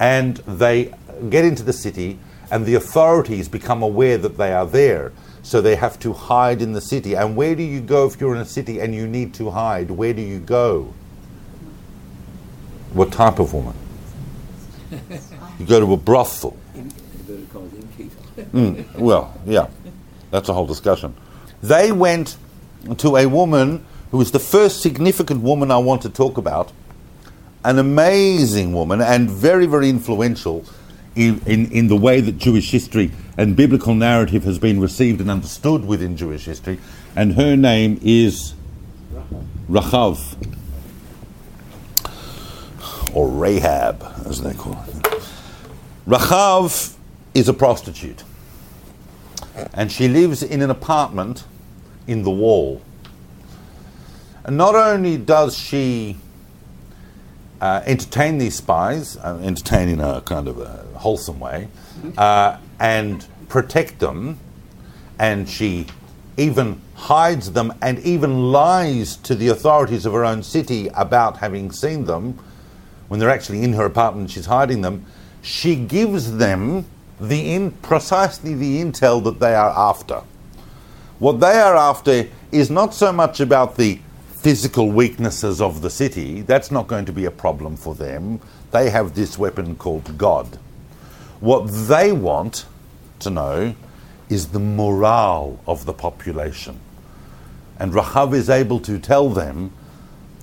And 0.00 0.36
they 0.38 0.94
get 1.30 1.44
into 1.44 1.62
the 1.62 1.72
city, 1.72 2.18
and 2.50 2.66
the 2.66 2.74
authorities 2.74 3.48
become 3.48 3.82
aware 3.82 4.18
that 4.18 4.36
they 4.36 4.52
are 4.52 4.66
there. 4.66 5.12
So 5.42 5.60
they 5.60 5.74
have 5.76 5.98
to 6.00 6.12
hide 6.12 6.62
in 6.62 6.72
the 6.72 6.80
city. 6.80 7.14
And 7.14 7.34
where 7.34 7.54
do 7.54 7.62
you 7.62 7.80
go 7.80 8.06
if 8.06 8.20
you're 8.20 8.34
in 8.34 8.40
a 8.40 8.46
city 8.46 8.78
and 8.80 8.94
you 8.94 9.08
need 9.08 9.34
to 9.34 9.50
hide? 9.50 9.90
Where 9.90 10.12
do 10.12 10.22
you 10.22 10.38
go? 10.38 10.94
What 12.92 13.10
type 13.10 13.38
of 13.38 13.52
woman? 13.52 13.74
You 15.58 15.66
go 15.66 15.80
to 15.80 15.92
a 15.92 15.96
brothel. 15.96 16.56
Mm, 18.36 18.94
well, 18.96 19.34
yeah, 19.46 19.68
that's 20.30 20.48
a 20.48 20.52
whole 20.52 20.66
discussion. 20.66 21.14
They 21.62 21.92
went 21.92 22.36
to 22.98 23.16
a 23.16 23.26
woman 23.26 23.84
who 24.10 24.18
was 24.18 24.30
the 24.30 24.38
first 24.38 24.82
significant 24.82 25.42
woman 25.42 25.70
I 25.70 25.78
want 25.78 26.02
to 26.02 26.10
talk 26.10 26.36
about, 26.36 26.72
an 27.64 27.78
amazing 27.78 28.74
woman 28.74 29.00
and 29.00 29.30
very, 29.30 29.66
very 29.66 29.88
influential 29.88 30.64
in, 31.14 31.40
in, 31.46 31.88
the 31.88 31.96
way 31.96 32.20
that 32.20 32.38
Jewish 32.38 32.70
history 32.70 33.10
and 33.36 33.54
biblical 33.54 33.94
narrative 33.94 34.44
has 34.44 34.58
been 34.58 34.80
received 34.80 35.20
and 35.20 35.30
understood 35.30 35.84
within 35.84 36.16
Jewish 36.16 36.44
history. 36.44 36.78
And 37.14 37.34
her 37.34 37.56
name 37.56 38.00
is 38.02 38.54
Rachav, 39.68 40.18
or 43.14 43.28
Rahab, 43.28 44.02
as 44.26 44.40
they 44.42 44.54
call 44.54 44.82
it. 44.88 45.22
Rachav 46.06 46.96
is 47.34 47.48
a 47.48 47.52
prostitute, 47.52 48.24
and 49.74 49.92
she 49.92 50.08
lives 50.08 50.42
in 50.42 50.62
an 50.62 50.70
apartment 50.70 51.44
in 52.06 52.22
the 52.22 52.30
wall. 52.30 52.82
And 54.44 54.56
not 54.56 54.74
only 54.74 55.16
does 55.18 55.56
she 55.56 56.16
uh, 57.62 57.80
entertain 57.86 58.38
these 58.38 58.56
spies, 58.56 59.16
uh, 59.18 59.38
entertain 59.40 59.88
in 59.88 60.00
a 60.00 60.20
kind 60.22 60.48
of 60.48 60.58
a 60.58 60.84
wholesome 60.96 61.38
way, 61.38 61.68
uh, 62.18 62.58
and 62.80 63.24
protect 63.48 64.00
them, 64.00 64.36
and 65.16 65.48
she 65.48 65.86
even 66.36 66.80
hides 66.94 67.52
them 67.52 67.72
and 67.80 68.00
even 68.00 68.50
lies 68.50 69.16
to 69.16 69.36
the 69.36 69.46
authorities 69.46 70.04
of 70.04 70.12
her 70.12 70.24
own 70.24 70.42
city 70.42 70.88
about 70.94 71.36
having 71.36 71.70
seen 71.70 72.04
them. 72.04 72.36
When 73.06 73.20
they're 73.20 73.30
actually 73.30 73.62
in 73.62 73.74
her 73.74 73.84
apartment 73.84 74.30
she's 74.30 74.46
hiding 74.46 74.80
them. 74.80 75.06
She 75.40 75.76
gives 75.76 76.38
them 76.38 76.86
the 77.20 77.52
in, 77.54 77.70
precisely 77.70 78.54
the 78.54 78.82
intel 78.82 79.22
that 79.22 79.38
they 79.38 79.54
are 79.54 79.70
after. 79.70 80.22
What 81.20 81.38
they 81.38 81.60
are 81.60 81.76
after 81.76 82.28
is 82.50 82.70
not 82.70 82.92
so 82.92 83.12
much 83.12 83.38
about 83.38 83.76
the 83.76 84.00
physical 84.42 84.90
weaknesses 84.90 85.60
of 85.60 85.82
the 85.82 85.90
city 85.90 86.42
that's 86.42 86.70
not 86.70 86.86
going 86.86 87.04
to 87.04 87.12
be 87.12 87.24
a 87.24 87.30
problem 87.30 87.76
for 87.76 87.94
them 87.94 88.40
they 88.72 88.90
have 88.90 89.14
this 89.14 89.38
weapon 89.38 89.76
called 89.76 90.18
god 90.18 90.58
what 91.40 91.66
they 91.88 92.12
want 92.12 92.66
to 93.20 93.30
know 93.30 93.74
is 94.28 94.48
the 94.48 94.58
morale 94.58 95.58
of 95.66 95.84
the 95.84 95.92
population. 95.92 96.78
And 97.78 97.92
Rahav 97.92 98.32
is 98.32 98.48
able 98.48 98.80
to 98.80 98.98
tell 98.98 99.28
them, 99.28 99.72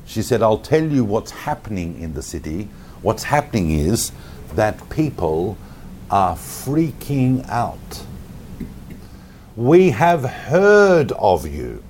she 0.05 0.21
said, 0.21 0.41
I'll 0.41 0.59
tell 0.59 0.83
you 0.83 1.03
what's 1.03 1.31
happening 1.31 1.99
in 1.99 2.13
the 2.13 2.21
city. 2.21 2.69
What's 3.01 3.23
happening 3.23 3.71
is 3.71 4.11
that 4.53 4.89
people 4.89 5.57
are 6.11 6.35
freaking 6.35 7.47
out. 7.49 8.03
We 9.55 9.91
have 9.91 10.23
heard 10.23 11.11
of 11.13 11.47
you. 11.47 11.83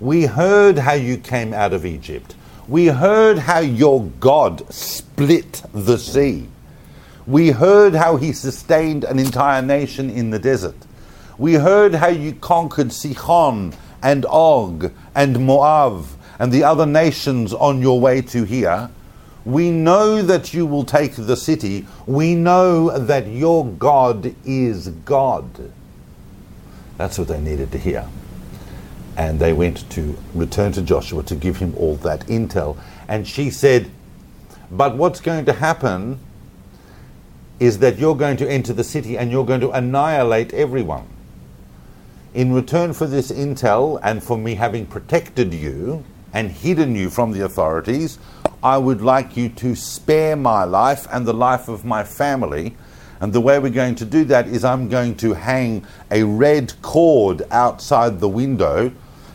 We 0.00 0.24
heard 0.24 0.78
how 0.78 0.94
you 0.94 1.16
came 1.16 1.54
out 1.54 1.72
of 1.72 1.86
Egypt. 1.86 2.34
We 2.66 2.86
heard 2.86 3.38
how 3.38 3.60
your 3.60 4.04
God 4.20 4.72
split 4.72 5.62
the 5.72 5.98
sea. 5.98 6.48
We 7.26 7.50
heard 7.50 7.94
how 7.94 8.16
he 8.16 8.32
sustained 8.32 9.04
an 9.04 9.18
entire 9.18 9.62
nation 9.62 10.10
in 10.10 10.30
the 10.30 10.38
desert. 10.38 10.76
We 11.38 11.54
heard 11.54 11.94
how 11.94 12.08
you 12.08 12.34
conquered 12.34 12.88
Sichon 12.88 13.74
and 14.02 14.26
Og 14.26 14.92
and 15.14 15.46
Moab 15.46 16.06
and 16.38 16.52
the 16.52 16.64
other 16.64 16.86
nations 16.86 17.52
on 17.52 17.80
your 17.80 18.00
way 18.00 18.20
to 18.22 18.44
here. 18.44 18.90
We 19.44 19.70
know 19.70 20.22
that 20.22 20.54
you 20.54 20.66
will 20.66 20.84
take 20.84 21.14
the 21.16 21.36
city. 21.36 21.86
We 22.06 22.34
know 22.34 22.98
that 22.98 23.26
your 23.26 23.66
God 23.66 24.34
is 24.44 24.88
God. 24.88 25.72
That's 26.96 27.18
what 27.18 27.28
they 27.28 27.40
needed 27.40 27.72
to 27.72 27.78
hear. 27.78 28.08
And 29.16 29.38
they 29.38 29.52
went 29.52 29.88
to 29.90 30.16
return 30.34 30.72
to 30.72 30.82
Joshua 30.82 31.22
to 31.24 31.34
give 31.34 31.58
him 31.58 31.74
all 31.76 31.96
that 31.96 32.26
intel. 32.26 32.76
And 33.08 33.26
she 33.26 33.50
said, 33.50 33.90
But 34.70 34.96
what's 34.96 35.20
going 35.20 35.44
to 35.44 35.52
happen 35.52 36.18
is 37.60 37.78
that 37.78 37.98
you're 37.98 38.16
going 38.16 38.36
to 38.38 38.50
enter 38.50 38.72
the 38.72 38.84
city 38.84 39.16
and 39.16 39.30
you're 39.30 39.46
going 39.46 39.60
to 39.60 39.70
annihilate 39.70 40.52
everyone. 40.52 41.06
In 42.34 42.52
return 42.52 42.92
for 42.92 43.06
this 43.06 43.30
intel 43.30 44.00
and 44.02 44.22
for 44.22 44.36
me 44.36 44.56
having 44.56 44.86
protected 44.86 45.54
you 45.54 46.04
and 46.32 46.50
hidden 46.50 46.96
you 46.96 47.08
from 47.08 47.30
the 47.30 47.44
authorities, 47.44 48.18
I 48.62 48.78
would 48.78 49.00
like 49.00 49.36
you 49.36 49.48
to 49.50 49.76
spare 49.76 50.34
my 50.34 50.64
life 50.64 51.06
and 51.12 51.26
the 51.26 51.32
life 51.32 51.68
of 51.68 51.84
my 51.84 52.02
family. 52.02 52.76
And 53.20 53.32
the 53.32 53.40
way 53.40 53.58
we're 53.60 53.70
going 53.70 53.94
to 53.96 54.04
do 54.04 54.24
that 54.24 54.48
is 54.48 54.64
I'm 54.64 54.88
going 54.88 55.14
to 55.18 55.34
hang 55.34 55.86
a 56.10 56.24
red 56.24 56.72
cord 56.82 57.42
outside 57.52 58.18
the 58.18 58.28
window. 58.28 58.90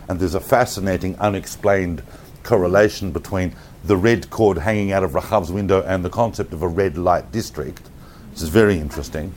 And 0.09 0.19
there's 0.19 0.35
a 0.35 0.41
fascinating, 0.41 1.15
unexplained 1.19 2.03
correlation 2.43 3.11
between 3.11 3.55
the 3.83 3.95
red 3.95 4.29
cord 4.29 4.57
hanging 4.57 4.91
out 4.91 5.03
of 5.03 5.11
Rahav's 5.11 5.51
window 5.51 5.83
and 5.83 6.03
the 6.03 6.09
concept 6.09 6.51
of 6.51 6.63
a 6.63 6.67
red 6.67 6.97
light 6.97 7.31
district. 7.31 7.89
This 8.31 8.41
is 8.41 8.49
very 8.49 8.79
interesting. 8.79 9.33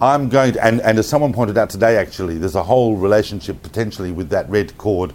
I'm 0.00 0.28
going 0.28 0.52
to, 0.52 0.64
and, 0.64 0.80
and 0.82 0.98
as 0.98 1.08
someone 1.08 1.32
pointed 1.32 1.58
out 1.58 1.70
today, 1.70 1.96
actually, 1.96 2.38
there's 2.38 2.54
a 2.54 2.62
whole 2.62 2.96
relationship 2.96 3.62
potentially 3.62 4.12
with 4.12 4.28
that 4.30 4.48
red 4.48 4.76
cord 4.78 5.12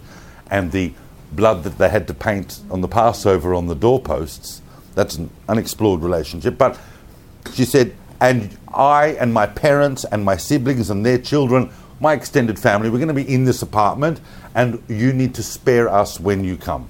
and 0.50 0.70
the 0.70 0.92
blood 1.32 1.62
that 1.64 1.78
they 1.78 1.88
had 1.88 2.06
to 2.08 2.14
paint 2.14 2.60
on 2.70 2.80
the 2.80 2.88
Passover 2.88 3.54
on 3.54 3.68
the 3.68 3.74
doorposts. 3.74 4.60
That's 4.94 5.16
an 5.16 5.30
unexplored 5.48 6.02
relationship. 6.02 6.58
But 6.58 6.78
she 7.54 7.64
said, 7.64 7.94
and 8.20 8.56
I 8.74 9.08
and 9.18 9.32
my 9.32 9.46
parents 9.46 10.04
and 10.04 10.24
my 10.24 10.36
siblings 10.36 10.90
and 10.90 11.06
their 11.06 11.18
children, 11.18 11.70
my 12.00 12.12
extended 12.12 12.58
family, 12.58 12.90
we're 12.90 12.98
going 12.98 13.08
to 13.08 13.14
be 13.14 13.32
in 13.32 13.44
this 13.44 13.62
apartment, 13.62 14.20
and 14.54 14.82
you 14.88 15.12
need 15.12 15.34
to 15.34 15.42
spare 15.42 15.88
us 15.88 16.20
when 16.20 16.44
you 16.44 16.56
come. 16.56 16.88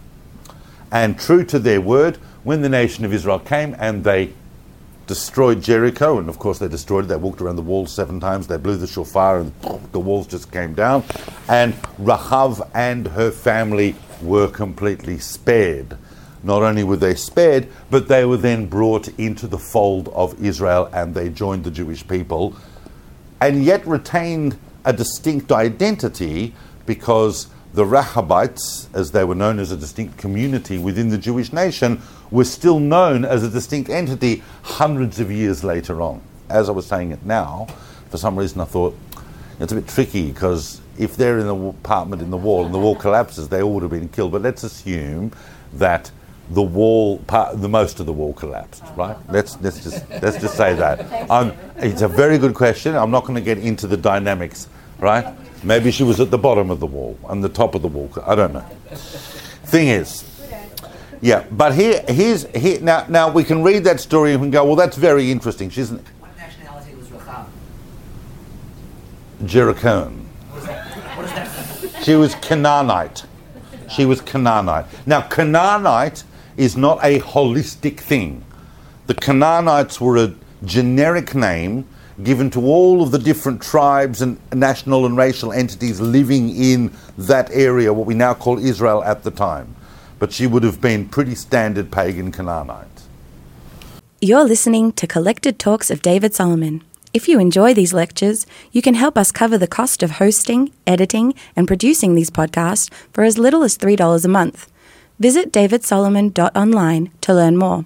And 0.90 1.18
true 1.18 1.44
to 1.46 1.58
their 1.58 1.80
word, 1.80 2.16
when 2.44 2.62
the 2.62 2.68
nation 2.68 3.04
of 3.04 3.12
Israel 3.12 3.38
came 3.38 3.74
and 3.78 4.04
they 4.04 4.32
destroyed 5.06 5.62
Jericho, 5.62 6.18
and 6.18 6.28
of 6.28 6.38
course 6.38 6.58
they 6.58 6.68
destroyed 6.68 7.04
it. 7.04 7.08
They 7.08 7.16
walked 7.16 7.40
around 7.40 7.56
the 7.56 7.62
walls 7.62 7.92
seven 7.92 8.20
times. 8.20 8.46
They 8.46 8.56
blew 8.56 8.76
the 8.76 8.86
shofar, 8.86 9.40
and 9.40 9.52
the 9.92 10.00
walls 10.00 10.26
just 10.26 10.50
came 10.52 10.74
down. 10.74 11.04
And 11.48 11.74
Rahav 12.00 12.68
and 12.74 13.08
her 13.08 13.30
family 13.30 13.94
were 14.22 14.48
completely 14.48 15.18
spared. 15.18 15.96
Not 16.42 16.62
only 16.62 16.82
were 16.82 16.96
they 16.96 17.14
spared, 17.14 17.68
but 17.90 18.08
they 18.08 18.24
were 18.24 18.36
then 18.36 18.66
brought 18.66 19.08
into 19.18 19.46
the 19.46 19.58
fold 19.58 20.08
of 20.08 20.42
Israel 20.44 20.88
and 20.92 21.14
they 21.14 21.28
joined 21.28 21.62
the 21.64 21.70
Jewish 21.70 22.06
people 22.06 22.56
and 23.40 23.64
yet 23.64 23.86
retained 23.86 24.58
a 24.84 24.92
distinct 24.92 25.52
identity 25.52 26.54
because 26.86 27.48
the 27.74 27.84
Rahabites, 27.84 28.88
as 28.94 29.12
they 29.12 29.24
were 29.24 29.34
known 29.34 29.58
as 29.58 29.70
a 29.72 29.76
distinct 29.76 30.18
community 30.18 30.78
within 30.78 31.08
the 31.08 31.18
Jewish 31.18 31.52
nation, 31.52 32.02
were 32.30 32.44
still 32.44 32.78
known 32.78 33.24
as 33.24 33.42
a 33.42 33.48
distinct 33.48 33.88
entity 33.88 34.42
hundreds 34.62 35.20
of 35.20 35.30
years 35.30 35.64
later 35.64 36.02
on. 36.02 36.20
As 36.50 36.68
I 36.68 36.72
was 36.72 36.86
saying 36.86 37.12
it 37.12 37.24
now, 37.24 37.66
for 38.10 38.18
some 38.18 38.36
reason 38.38 38.60
I 38.60 38.64
thought 38.64 38.96
it's 39.58 39.72
a 39.72 39.76
bit 39.76 39.88
tricky 39.88 40.30
because 40.30 40.80
if 40.98 41.16
they're 41.16 41.38
in 41.38 41.46
the 41.46 41.56
apartment 41.56 42.20
in 42.20 42.30
the 42.30 42.36
wall 42.36 42.66
and 42.66 42.74
the 42.74 42.78
wall 42.78 42.94
collapses, 42.94 43.48
they 43.48 43.62
all 43.62 43.72
would 43.74 43.82
have 43.82 43.90
been 43.90 44.08
killed. 44.08 44.32
But 44.32 44.42
let's 44.42 44.64
assume 44.64 45.32
that 45.74 46.10
the 46.50 46.62
wall, 46.62 47.18
part, 47.20 47.60
the 47.60 47.68
most 47.68 48.00
of 48.00 48.06
the 48.06 48.12
wall 48.12 48.34
collapsed, 48.34 48.82
right? 48.96 49.16
Let's 49.30 49.58
let's 49.60 49.82
just 49.82 50.08
let's 50.22 50.38
just 50.38 50.56
say 50.56 50.74
that. 50.74 51.30
Um, 51.30 51.52
it's 51.76 52.02
a 52.02 52.08
very 52.08 52.36
good 52.36 52.54
question. 52.54 52.94
I'm 52.94 53.10
not 53.10 53.22
going 53.22 53.36
to 53.36 53.40
get 53.40 53.58
into 53.58 53.86
the 53.86 53.96
dynamics, 53.96 54.68
right? 54.98 55.34
Maybe 55.62 55.90
she 55.90 56.02
was 56.02 56.20
at 56.20 56.30
the 56.30 56.38
bottom 56.38 56.70
of 56.70 56.80
the 56.80 56.86
wall 56.86 57.18
and 57.28 57.42
the 57.42 57.48
top 57.48 57.74
of 57.74 57.82
the 57.82 57.88
wall. 57.88 58.10
I 58.26 58.34
don't 58.34 58.52
know. 58.52 58.66
Thing 59.64 59.88
is, 59.88 60.24
yeah. 61.20 61.44
But 61.50 61.74
here, 61.74 62.04
here's 62.08 62.44
here 62.54 62.80
now. 62.80 63.06
Now 63.08 63.30
we 63.30 63.44
can 63.44 63.62
read 63.62 63.84
that 63.84 64.00
story 64.00 64.32
and 64.32 64.40
we 64.40 64.46
can 64.46 64.50
go, 64.50 64.64
well, 64.64 64.76
that's 64.76 64.96
very 64.96 65.30
interesting. 65.30 65.70
She's 65.70 65.90
an 65.90 66.04
What 66.18 66.36
nationality 66.36 66.94
was 66.94 67.10
Rahab? 67.12 67.46
Jerichoan. 69.44 70.26
What 70.50 70.64
that, 70.64 71.16
what 71.16 71.22
does 71.22 71.34
that 71.34 71.82
mean? 71.82 72.02
She 72.02 72.16
was 72.16 72.34
Canaanite. 72.36 73.24
She 73.88 74.04
was 74.04 74.20
Canaanite. 74.20 74.86
Now, 75.06 75.20
Canaanite 75.20 76.24
is 76.56 76.76
not 76.76 76.98
a 77.02 77.20
holistic 77.20 78.00
thing. 78.00 78.44
The 79.06 79.14
Canaanites 79.14 80.00
were 80.00 80.16
a 80.16 80.34
generic 80.64 81.34
name 81.34 81.86
given 82.24 82.50
to 82.50 82.60
all 82.60 83.02
of 83.02 83.10
the 83.10 83.18
different 83.18 83.62
tribes 83.62 84.22
and 84.22 84.38
national 84.52 85.06
and 85.06 85.16
racial 85.16 85.52
entities 85.52 86.00
living 86.00 86.54
in 86.54 86.92
that 87.18 87.50
area, 87.52 87.92
what 87.92 88.06
we 88.06 88.14
now 88.14 88.34
call 88.34 88.58
Israel 88.58 89.02
at 89.04 89.22
the 89.22 89.30
time. 89.30 89.74
But 90.18 90.32
she 90.32 90.46
would 90.46 90.62
have 90.62 90.80
been 90.80 91.08
pretty 91.08 91.34
standard 91.34 91.90
pagan 91.90 92.32
Canaanite. 92.32 92.86
You're 94.20 94.44
listening 94.44 94.92
to 94.92 95.06
Collected 95.06 95.58
Talks 95.58 95.90
of 95.90 96.00
David 96.00 96.32
Solomon. 96.34 96.84
If 97.12 97.28
you 97.28 97.40
enjoy 97.40 97.74
these 97.74 97.92
lectures, 97.92 98.46
you 98.70 98.80
can 98.80 98.94
help 98.94 99.18
us 99.18 99.32
cover 99.32 99.58
the 99.58 99.66
cost 99.66 100.02
of 100.02 100.12
hosting, 100.12 100.72
editing, 100.86 101.34
and 101.56 101.66
producing 101.66 102.14
these 102.14 102.30
podcasts 102.30 102.88
for 103.12 103.24
as 103.24 103.36
little 103.36 103.64
as 103.64 103.76
$3 103.76 104.24
a 104.24 104.28
month. 104.28 104.70
Visit 105.18 105.52
davidsolomon.online 105.52 107.10
to 107.20 107.34
learn 107.34 107.56
more. 107.56 107.84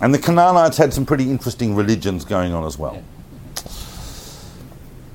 And 0.00 0.14
the 0.14 0.18
Canaanites 0.18 0.78
had 0.78 0.92
some 0.94 1.04
pretty 1.04 1.30
interesting 1.30 1.74
religions 1.74 2.24
going 2.24 2.52
on 2.52 2.64
as 2.64 2.78
well. 2.78 3.02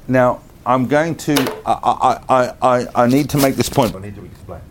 Now, 0.10 0.42
I'm 0.66 0.88
going 0.88 1.16
to, 1.18 1.62
I, 1.68 2.20
I, 2.28 2.54
I, 2.62 2.88
I, 3.04 3.08
need 3.08 3.30
to 3.30 3.38
make 3.38 3.56
this 3.56 3.70
point, 3.70 3.96
I 3.96 4.00
need 4.00 4.16
to 4.16 4.26
explain. 4.26 4.62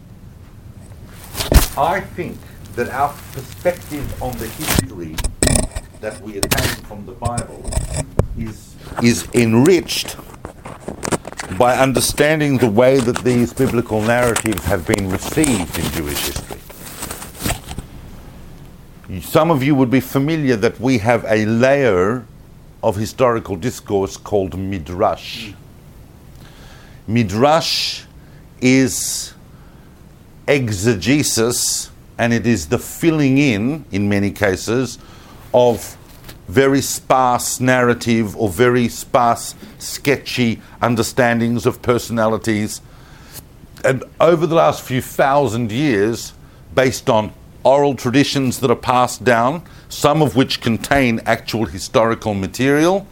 I 1.78 2.00
think 2.00 2.36
that 2.74 2.88
our 2.88 3.14
perspective 3.30 4.20
on 4.20 4.36
the 4.38 4.48
history 4.48 5.14
that 6.00 6.20
we 6.22 6.38
attain 6.38 6.84
from 6.86 7.06
the 7.06 7.12
Bible 7.12 7.70
is, 8.36 8.74
is 9.00 9.28
enriched 9.32 10.16
by 11.56 11.78
understanding 11.78 12.58
the 12.58 12.68
way 12.68 12.98
that 12.98 13.18
these 13.18 13.52
biblical 13.52 14.02
narratives 14.02 14.64
have 14.64 14.84
been 14.88 15.08
received 15.08 15.78
in 15.78 15.84
Jewish 15.92 16.18
history. 16.18 16.58
Some 19.20 19.52
of 19.52 19.62
you 19.62 19.76
would 19.76 19.90
be 19.90 20.00
familiar 20.00 20.56
that 20.56 20.80
we 20.80 20.98
have 20.98 21.24
a 21.28 21.46
layer 21.46 22.26
of 22.82 22.96
historical 22.96 23.56
discourse 23.56 24.16
called 24.16 24.56
Midrash. 24.56 25.52
Midrash 27.06 28.04
is 28.60 29.34
exegesis 30.46 31.90
and 32.18 32.32
it 32.32 32.46
is 32.46 32.68
the 32.68 32.78
filling 32.78 33.38
in, 33.38 33.84
in 33.92 34.08
many 34.08 34.30
cases, 34.30 34.98
of 35.54 35.96
very 36.48 36.80
sparse 36.80 37.60
narrative 37.60 38.36
or 38.36 38.48
very 38.48 38.88
sparse, 38.88 39.54
sketchy 39.78 40.60
understandings 40.80 41.66
of 41.66 41.80
personalities. 41.82 42.80
And 43.84 44.02
over 44.20 44.46
the 44.46 44.56
last 44.56 44.82
few 44.82 45.00
thousand 45.00 45.70
years, 45.70 46.32
based 46.74 47.08
on 47.08 47.32
oral 47.64 47.94
traditions 47.94 48.60
that 48.60 48.70
are 48.70 48.76
passed 48.76 49.22
down, 49.24 49.62
some 49.88 50.22
of 50.22 50.36
which 50.36 50.60
contain 50.60 51.20
actual 51.26 51.66
historical 51.66 52.34
material, 52.34 53.06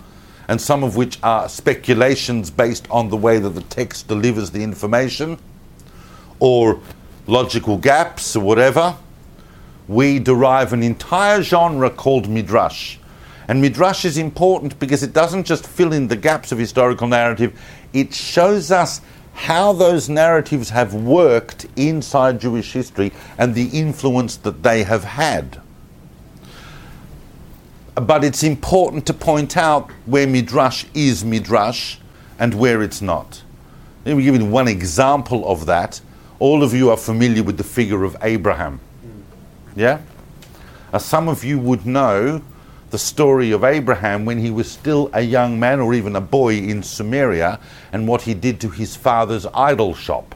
and 0.49 0.61
some 0.61 0.85
of 0.85 0.97
which 0.97 1.19
are 1.23 1.49
speculations 1.49 2.51
based 2.51 2.87
on 2.91 3.09
the 3.09 3.17
way 3.17 3.39
that 3.39 3.51
the 3.51 3.63
text 3.63 4.09
delivers 4.09 4.51
the 4.51 4.63
information, 4.63 5.39
or 6.39 6.81
logical 7.27 7.77
gaps, 7.77 8.37
or 8.37 8.41
whatever, 8.41 8.95
we 9.89 10.19
derive 10.19 10.73
an 10.73 10.83
entire 10.83 11.43
genre 11.43 11.91
called 11.91 12.29
Midrash. 12.29 12.99
And 13.49 13.61
Midrash 13.63 14.05
is 14.05 14.19
important 14.19 14.79
because 14.79 15.03
it 15.03 15.13
doesn't 15.13 15.45
just 15.45 15.67
fill 15.67 15.93
in 15.93 16.09
the 16.09 16.17
gaps 16.17 16.53
of 16.53 16.59
historical 16.59 17.07
narrative, 17.07 17.59
it 17.93 18.13
shows 18.13 18.71
us 18.71 19.01
how 19.35 19.73
those 19.73 20.09
narratives 20.09 20.71
have 20.71 20.95
worked 20.95 21.67
inside 21.77 22.41
Jewish 22.41 22.73
history 22.73 23.13
and 23.39 23.55
the 23.55 23.69
influence 23.69 24.37
that 24.39 24.63
they 24.63 24.83
have 24.83 25.05
had. 25.05 25.61
But 27.97 28.25
it's 28.25 28.43
important 28.43 29.07
to 29.07 29.15
point 29.15 29.57
out 29.57 29.91
where 30.05 30.27
Midrash 30.27 30.85
is 30.93 31.25
Midrash 31.25 31.97
and 32.39 32.53
where 32.55 32.83
it's 32.83 33.01
not. 33.01 33.43
Let 34.05 34.17
me 34.17 34.23
give 34.23 34.37
you 34.37 34.45
one 34.45 34.69
example 34.69 35.49
of 35.49 35.67
that. 35.67 36.01
All 36.39 36.63
of 36.63 36.75
you 36.75 36.91
are 36.91 36.97
familiar 36.99 37.43
with 37.43 37.57
the 37.57 37.65
figure 37.65 38.05
of 38.05 38.15
Abraham. 38.21 38.81
Yeah? 39.75 40.01
As 40.93 41.05
some 41.05 41.29
of 41.29 41.43
you 41.43 41.59
would 41.59 41.87
know 41.87 42.43
the 42.91 42.99
story 42.99 43.51
of 43.51 43.65
Abraham 43.65 44.25
when 44.27 44.39
he 44.39 44.51
was 44.51 44.71
still 44.71 45.11
a 45.13 45.23
young 45.23 45.59
man 45.59 45.81
or 45.81 45.95
even 45.95 46.15
a 46.17 46.21
boy 46.21 46.55
in 46.55 46.83
Sumeria 46.83 47.59
and 47.93 48.07
what 48.07 48.23
he 48.23 48.35
did 48.35 48.61
to 48.61 48.71
his 48.71 48.95
father's 48.95 49.47
idol 49.55 49.95
shop. 49.95 50.35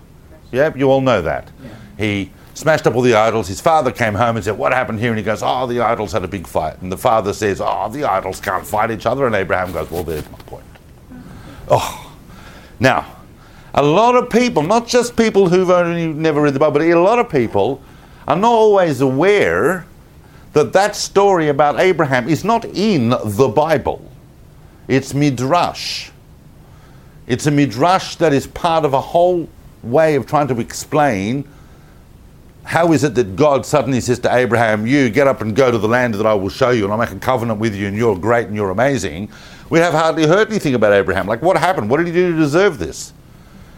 Yeah, 0.51 0.75
you 0.75 0.90
all 0.90 1.01
know 1.01 1.23
that. 1.23 1.51
He 1.96 2.31
smashed 2.55 2.87
up 2.87 2.95
all 2.95 3.03
the 3.03 3.15
idols. 3.15 3.49
His 3.49 3.61
father 3.61 3.91
came 3.93 4.15
home 4.15 4.37
and 4.37 4.45
said, 4.45 4.59
What 4.59 4.73
happened 4.73 5.01
here? 5.01 5.11
And 5.11 5.19
he 5.19 5.25
goes, 5.25 5.43
Oh, 5.43 5.67
the 5.67 5.81
idols 5.81 6.13
had 6.13 6.25
a 6.25 6.29
big 6.29 6.47
fight. 6.47 6.81
And 6.83 6.91
the 6.91 6.99
father 6.99 7.33
says, 7.33 7.61
Oh, 7.61 7.89
the 7.89 8.05
idols 8.05 8.41
can't 8.41 8.67
fight 8.67 8.91
each 8.91 9.07
other. 9.07 9.27
And 9.27 9.35
Abraham 9.35 9.73
goes, 9.73 9.91
Well, 9.91 10.05
there's 10.05 10.29
my 10.31 10.39
point. 10.39 10.65
Oh, 11.69 12.17
now, 12.79 13.07
a 13.75 13.83
lot 13.83 14.17
of 14.17 14.31
people, 14.31 14.63
not 14.63 14.89
just 14.89 15.17
people 15.17 15.49
who've 15.49 15.71
only 15.71 16.09
never 16.09 16.43
read 16.43 16.55
the 16.55 16.59
Bible, 16.59 16.73
but 16.73 16.83
a 16.83 16.95
lot 16.95 17.19
of 17.19 17.31
people 17.31 17.83
are 18.27 18.37
not 18.37 18.53
always 18.53 19.01
aware 19.01 19.87
that 20.53 20.73
that 20.73 20.97
story 20.97 21.49
about 21.49 21.79
Abraham 21.79 22.29
is 22.29 22.45
not 22.45 22.65
in 22.65 23.11
the 23.11 23.53
Bible. 23.55 24.05
It's 24.89 25.15
midrash. 25.15 26.11
It's 27.29 27.47
a 27.47 27.51
midrash 27.51 28.17
that 28.17 28.33
is 28.33 28.49
part 28.49 28.85
of 28.85 28.93
a 28.93 29.01
whole 29.01 29.49
way 29.85 30.17
of 30.17 30.27
trying 30.27 30.49
to 30.49 30.59
explain 30.59 31.49
how 32.71 32.93
is 32.93 33.03
it 33.03 33.17
that 33.17 33.35
God 33.35 33.67
suddenly 33.67 34.01
says 34.01 34.21
to 34.21 34.33
Abraham, 34.33 34.87
You 34.87 35.11
get 35.11 35.27
up 35.27 35.41
and 35.41 35.57
go 35.57 35.73
to 35.73 35.77
the 35.79 35.89
land 35.89 36.15
that 36.15 36.25
I 36.25 36.35
will 36.35 36.49
show 36.49 36.71
you, 36.71 36.85
and 36.85 36.93
I'll 36.93 37.01
make 37.01 37.11
a 37.11 37.19
covenant 37.19 37.59
with 37.59 37.75
you, 37.75 37.89
and 37.89 37.97
you're 37.97 38.17
great 38.17 38.47
and 38.47 38.55
you're 38.55 38.71
amazing. 38.71 39.29
We 39.71 39.81
have 39.81 39.93
hardly 39.93 40.25
heard 40.25 40.51
anything 40.51 40.77
about 40.77 40.93
Abraham. 40.93 41.27
Like, 41.27 41.43
what 41.43 41.57
happened? 41.57 41.91
What 41.91 41.97
did 41.97 42.07
he 42.07 42.13
do 42.13 42.31
to 42.31 42.39
deserve 42.39 42.79
this? 42.79 43.13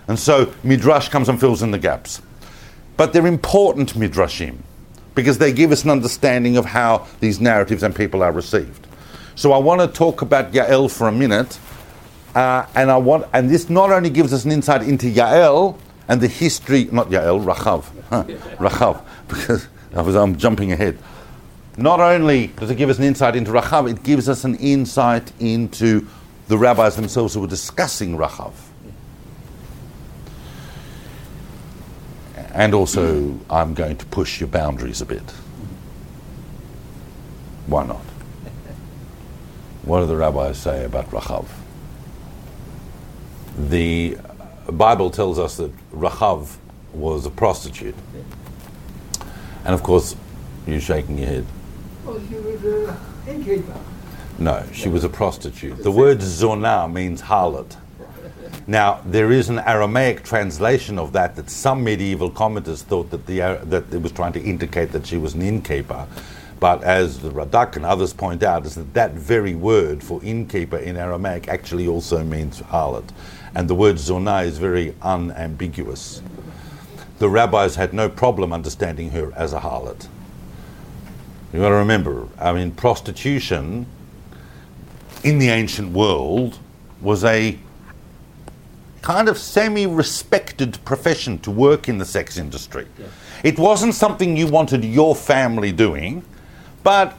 And 0.09 0.19
so 0.19 0.53
Midrash 0.63 1.09
comes 1.09 1.31
and 1.31 1.41
fills 1.41 1.63
in 1.63 1.71
the 1.71 1.79
gaps. 1.79 2.21
But 2.99 3.15
they're 3.15 3.27
important 3.27 3.95
Midrashim 3.95 4.59
because 5.15 5.39
they 5.39 5.55
give 5.55 5.73
us 5.73 5.85
an 5.85 5.91
understanding 5.91 6.59
of 6.59 6.67
how 6.67 7.07
these 7.21 7.41
narratives 7.41 7.83
and 7.83 7.97
people 7.97 8.23
are 8.23 8.31
received. 8.31 8.87
So 9.37 9.53
I 9.53 9.59
want 9.59 9.81
to 9.81 9.87
talk 9.87 10.21
about 10.21 10.53
Yael 10.53 10.95
for 10.95 11.09
a 11.09 11.13
minute, 11.13 11.59
uh, 12.35 12.67
and 12.75 12.91
I 12.91 12.99
want, 12.99 13.25
and 13.33 13.49
this 13.49 13.71
not 13.71 13.91
only 13.91 14.11
gives 14.11 14.35
us 14.35 14.45
an 14.45 14.53
insight 14.53 14.83
into 14.83 15.07
Yael 15.07 15.79
and 16.12 16.20
the 16.20 16.29
history, 16.29 16.90
not 16.92 17.09
Yael, 17.09 17.42
Rachav, 17.42 17.87
huh, 18.11 18.25
Rachav, 18.59 19.03
because 19.29 20.14
I'm 20.14 20.37
jumping 20.37 20.70
ahead. 20.70 20.98
Not 21.79 22.01
only 22.01 22.48
does 22.48 22.70
it 22.70 22.75
give 22.75 22.90
us 22.90 22.98
an 22.98 23.05
insight 23.05 23.35
into 23.35 23.51
Rachav, 23.51 23.90
it 23.90 24.03
gives 24.03 24.29
us 24.29 24.44
an 24.44 24.57
insight 24.57 25.33
into 25.40 26.07
the 26.48 26.59
rabbis 26.59 26.96
themselves 26.96 27.33
who 27.33 27.40
were 27.40 27.46
discussing 27.46 28.18
Rachav. 28.18 28.53
And 32.53 32.75
also, 32.75 33.40
I'm 33.48 33.72
going 33.72 33.96
to 33.96 34.05
push 34.05 34.38
your 34.38 34.51
boundaries 34.51 35.01
a 35.01 35.07
bit. 35.07 35.31
Why 37.66 37.87
not? 37.87 38.05
What 39.85 40.01
do 40.01 40.07
the 40.07 40.16
rabbis 40.16 40.59
say 40.59 40.85
about 40.85 41.11
Rachav? 41.11 41.46
The 43.57 44.18
Bible 44.70 45.11
tells 45.11 45.38
us 45.38 45.57
that 45.57 45.72
Rachav 45.90 46.57
was 46.92 47.27
a 47.27 47.31
prostitute. 47.31 47.94
And 49.64 49.75
of 49.75 49.83
course, 49.83 50.14
you're 50.66 50.81
shaking 50.81 51.18
your 51.18 51.29
head. 51.29 51.46
Well, 52.05 52.20
she 52.29 52.35
was 52.37 52.64
a 52.64 52.96
innkeeper. 53.27 53.75
No, 54.38 54.64
she 54.72 54.88
was 54.88 55.05
a 55.05 55.09
prostitute. 55.09 55.83
The 55.83 55.90
word 55.90 56.20
zona 56.20 56.88
means 56.88 57.22
harlot. 57.22 57.77
Now, 58.66 59.01
there 59.05 59.33
is 59.33 59.48
an 59.48 59.59
Aramaic 59.59 60.22
translation 60.22 60.98
of 60.98 61.12
that 61.12 61.35
that 61.37 61.51
some 61.51 61.83
medieval 61.83 62.31
commenters 62.31 62.83
thought 62.83 63.11
that, 63.11 63.27
the, 63.27 63.42
Ar- 63.42 63.64
that 63.64 63.92
it 63.92 64.01
was 64.01 64.12
trying 64.12 64.33
to 64.35 64.42
indicate 64.42 64.92
that 64.92 65.07
she 65.07 65.16
was 65.16 65.35
an 65.35 65.42
innkeeper. 65.42 66.07
But 66.61 66.85
as 66.85 67.18
the 67.18 67.31
Radak 67.31 67.75
and 67.75 67.85
others 67.85 68.12
point 68.12 68.44
out, 68.44 68.64
is 68.64 68.77
that 68.77 68.94
that 68.94 69.12
very 69.12 69.57
word 69.57 70.03
for 70.03 70.22
innkeeper 70.22 70.77
in 70.77 70.96
Aramaic 70.96 71.48
actually 71.48 71.88
also 71.88 72.22
means 72.22 72.61
harlot. 72.61 73.09
And 73.55 73.69
the 73.69 73.75
word 73.75 73.99
zona 73.99 74.43
is 74.43 74.59
very 74.59 74.95
unambiguous. 75.03 76.23
The 77.19 77.29
rabbis 77.29 77.77
had 77.77 77.93
no 77.93 78.09
problem 78.09 78.53
understanding 78.53 79.11
her 79.11 79.33
as 79.35 79.53
a 79.53 79.61
harlot. 79.61 80.09
You've 81.53 81.62
got 81.62 81.69
to 81.69 81.75
remember, 81.75 82.27
I 82.38 82.53
mean, 82.53 82.73
prostitution 82.73 83.87
in 85.23 85.38
the 85.38 85.51
ancient 85.51 85.93
world 85.93 86.59
was 87.01 87.25
a 87.25 87.59
kind 89.03 89.29
of 89.29 89.37
semi 89.37 89.87
respected 89.87 90.83
profession 90.85 91.38
to 91.41 91.51
work 91.51 91.88
in 91.88 91.99
the 91.99 92.05
sex 92.05 92.38
industry. 92.38 92.87
It 93.43 93.59
wasn't 93.59 93.95
something 93.95 94.37
you 94.37 94.47
wanted 94.47 94.85
your 94.85 95.15
family 95.15 95.73
doing, 95.73 96.25
but 96.83 97.17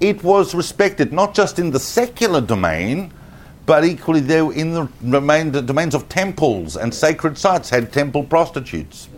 it 0.00 0.22
was 0.22 0.54
respected 0.54 1.12
not 1.12 1.34
just 1.34 1.58
in 1.58 1.70
the 1.70 1.80
secular 1.80 2.40
domain, 2.40 3.12
but 3.70 3.84
equally 3.84 4.18
there 4.18 4.50
in 4.50 4.72
the 4.72 4.88
domain, 5.08 5.52
the 5.52 5.62
domains 5.62 5.94
of 5.94 6.08
temples 6.08 6.76
and 6.76 6.92
sacred 6.92 7.38
sites 7.38 7.70
had 7.70 7.92
temple 7.92 8.24
prostitutes. 8.24 9.08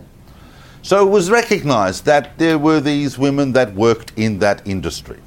So 0.83 1.07
it 1.07 1.09
was 1.09 1.31
recognized 1.31 2.05
that 2.05 2.37
there 2.37 2.59
were 2.59 2.79
these 2.79 3.17
women 3.17 3.53
that 3.53 3.73
worked 3.73 4.13
in 4.15 4.37
that 4.39 4.61
industry. 4.67 5.17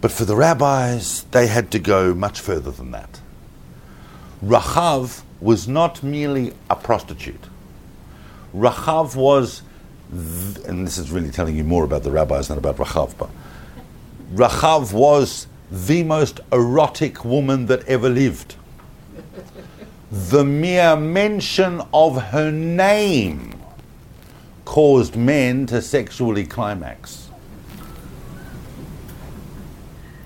But 0.00 0.12
for 0.12 0.24
the 0.24 0.34
rabbis, 0.34 1.24
they 1.24 1.46
had 1.46 1.70
to 1.72 1.78
go 1.78 2.14
much 2.14 2.40
further 2.40 2.70
than 2.70 2.90
that. 2.92 3.20
Rachav 4.42 5.22
was 5.42 5.68
not 5.68 6.02
merely 6.02 6.54
a 6.70 6.74
prostitute. 6.74 7.44
Rachav 8.54 9.14
was, 9.14 9.60
th- 10.10 10.64
and 10.66 10.86
this 10.86 10.96
is 10.96 11.10
really 11.10 11.30
telling 11.30 11.54
you 11.54 11.64
more 11.64 11.84
about 11.84 12.02
the 12.02 12.10
rabbis 12.10 12.48
than 12.48 12.56
about 12.56 12.78
Rachav, 12.78 13.12
but 13.18 13.28
Rachav 14.32 14.94
was 14.94 15.48
the 15.70 16.02
most 16.02 16.40
erotic 16.52 17.24
woman 17.24 17.66
that 17.66 17.86
ever 17.86 18.08
lived. 18.08 18.56
The 20.10 20.44
mere 20.44 20.96
mention 20.96 21.82
of 21.94 22.20
her 22.20 22.50
name 22.50 23.60
caused 24.64 25.16
men 25.16 25.66
to 25.66 25.80
sexually 25.80 26.44
climax. 26.44 27.28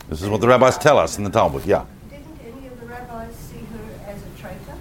This 0.09 0.23
is 0.23 0.29
what 0.29 0.41
the 0.41 0.49
rabbis 0.49 0.79
tell 0.79 0.99
us 0.99 1.19
in 1.19 1.25
the 1.25 1.31
Talmud, 1.31 1.65
yeah. 1.67 1.85
Didn't 2.11 2.27
any 2.41 2.67
of 2.67 2.81
the 2.81 2.87
rabbis 2.87 3.35
see 3.35 3.59
her 3.59 4.11
as 4.11 4.23
a 4.23 4.41
traitor 4.41 4.77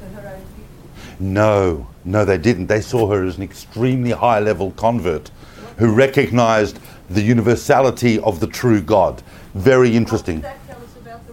to 0.00 0.06
her 0.20 0.34
own 0.34 0.42
people? 0.56 1.20
No, 1.20 1.86
no, 2.04 2.24
they 2.24 2.38
didn't. 2.38 2.66
They 2.66 2.80
saw 2.80 3.10
her 3.10 3.24
as 3.24 3.36
an 3.36 3.42
extremely 3.42 4.10
high 4.10 4.40
level 4.40 4.72
convert 4.72 5.30
who 5.78 5.94
recognized 5.94 6.78
the 7.08 7.22
universality 7.22 8.18
of 8.20 8.40
the 8.40 8.46
true 8.46 8.80
God. 8.80 9.22
Very 9.54 9.96
interesting. 9.96 10.42
What 10.42 10.42
does 10.42 10.66
that 10.66 10.74
tell 10.74 10.84
us 10.84 10.96
about 10.96 11.26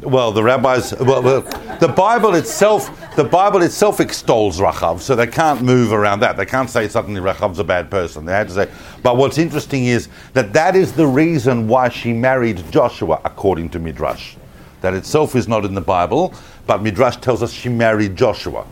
the? 0.00 0.08
Well, 0.08 0.32
the 0.32 0.42
rabbis, 0.42 0.94
well, 0.98 1.22
well, 1.22 1.42
the 1.78 1.86
Bible 1.86 2.34
itself, 2.34 2.90
the 3.14 3.22
Bible 3.22 3.62
itself 3.62 4.00
extols 4.00 4.58
Rachav, 4.58 4.98
so 4.98 5.14
they 5.14 5.28
can't 5.28 5.62
move 5.62 5.92
around 5.92 6.20
that. 6.20 6.36
They 6.36 6.46
can't 6.46 6.68
say 6.68 6.88
suddenly 6.88 7.20
Rachav's 7.20 7.60
a 7.60 7.64
bad 7.64 7.88
person. 7.88 8.24
They 8.24 8.32
had 8.32 8.48
to 8.48 8.54
say, 8.54 8.70
but 9.04 9.16
what's 9.16 9.38
interesting 9.38 9.84
is 9.84 10.08
that 10.32 10.52
that 10.54 10.74
is 10.74 10.92
the 10.92 11.06
reason 11.06 11.68
why 11.68 11.88
she 11.88 12.12
married 12.12 12.64
Joshua, 12.72 13.20
according 13.24 13.68
to 13.70 13.78
Midrash. 13.78 14.34
That 14.80 14.94
itself 14.94 15.36
is 15.36 15.46
not 15.46 15.64
in 15.64 15.74
the 15.74 15.80
Bible, 15.80 16.34
but 16.66 16.82
Midrash 16.82 17.18
tells 17.18 17.40
us 17.40 17.52
she 17.52 17.68
married 17.68 18.16
Joshua. 18.16 18.66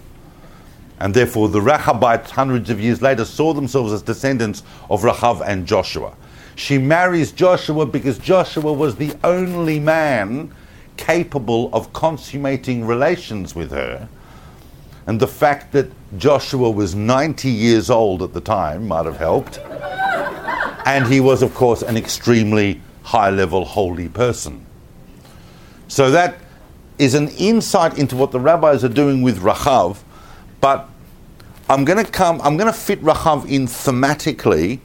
And 0.98 1.14
therefore, 1.14 1.48
the 1.48 1.60
Rachabites, 1.60 2.30
hundreds 2.30 2.70
of 2.70 2.80
years 2.80 3.00
later, 3.02 3.24
saw 3.24 3.54
themselves 3.54 3.92
as 3.92 4.02
descendants 4.02 4.64
of 4.90 5.02
Rachav 5.02 5.46
and 5.46 5.64
Joshua. 5.64 6.14
She 6.60 6.76
marries 6.76 7.32
Joshua 7.32 7.86
because 7.86 8.18
Joshua 8.18 8.70
was 8.70 8.96
the 8.96 9.14
only 9.24 9.80
man 9.80 10.54
capable 10.98 11.70
of 11.72 11.90
consummating 11.94 12.86
relations 12.86 13.54
with 13.54 13.70
her. 13.70 14.06
And 15.06 15.18
the 15.18 15.26
fact 15.26 15.72
that 15.72 15.90
Joshua 16.18 16.70
was 16.70 16.94
90 16.94 17.48
years 17.48 17.88
old 17.88 18.20
at 18.22 18.34
the 18.34 18.42
time 18.42 18.86
might 18.86 19.06
have 19.06 19.16
helped. 19.16 19.58
And 20.84 21.06
he 21.06 21.18
was, 21.18 21.42
of 21.42 21.54
course, 21.54 21.80
an 21.80 21.96
extremely 21.96 22.82
high 23.04 23.30
level 23.30 23.64
holy 23.64 24.10
person. 24.10 24.66
So 25.88 26.10
that 26.10 26.36
is 26.98 27.14
an 27.14 27.28
insight 27.38 27.96
into 27.96 28.16
what 28.16 28.32
the 28.32 28.40
rabbis 28.40 28.84
are 28.84 28.90
doing 28.90 29.22
with 29.22 29.38
Rachav, 29.38 29.96
but 30.60 30.90
I'm 31.70 31.86
going 31.86 32.04
to 32.04 32.12
come, 32.12 32.38
I'm 32.42 32.58
going 32.58 32.70
to 32.70 32.78
fit 32.78 33.00
Rachav 33.02 33.50
in 33.50 33.66
thematically 33.66 34.80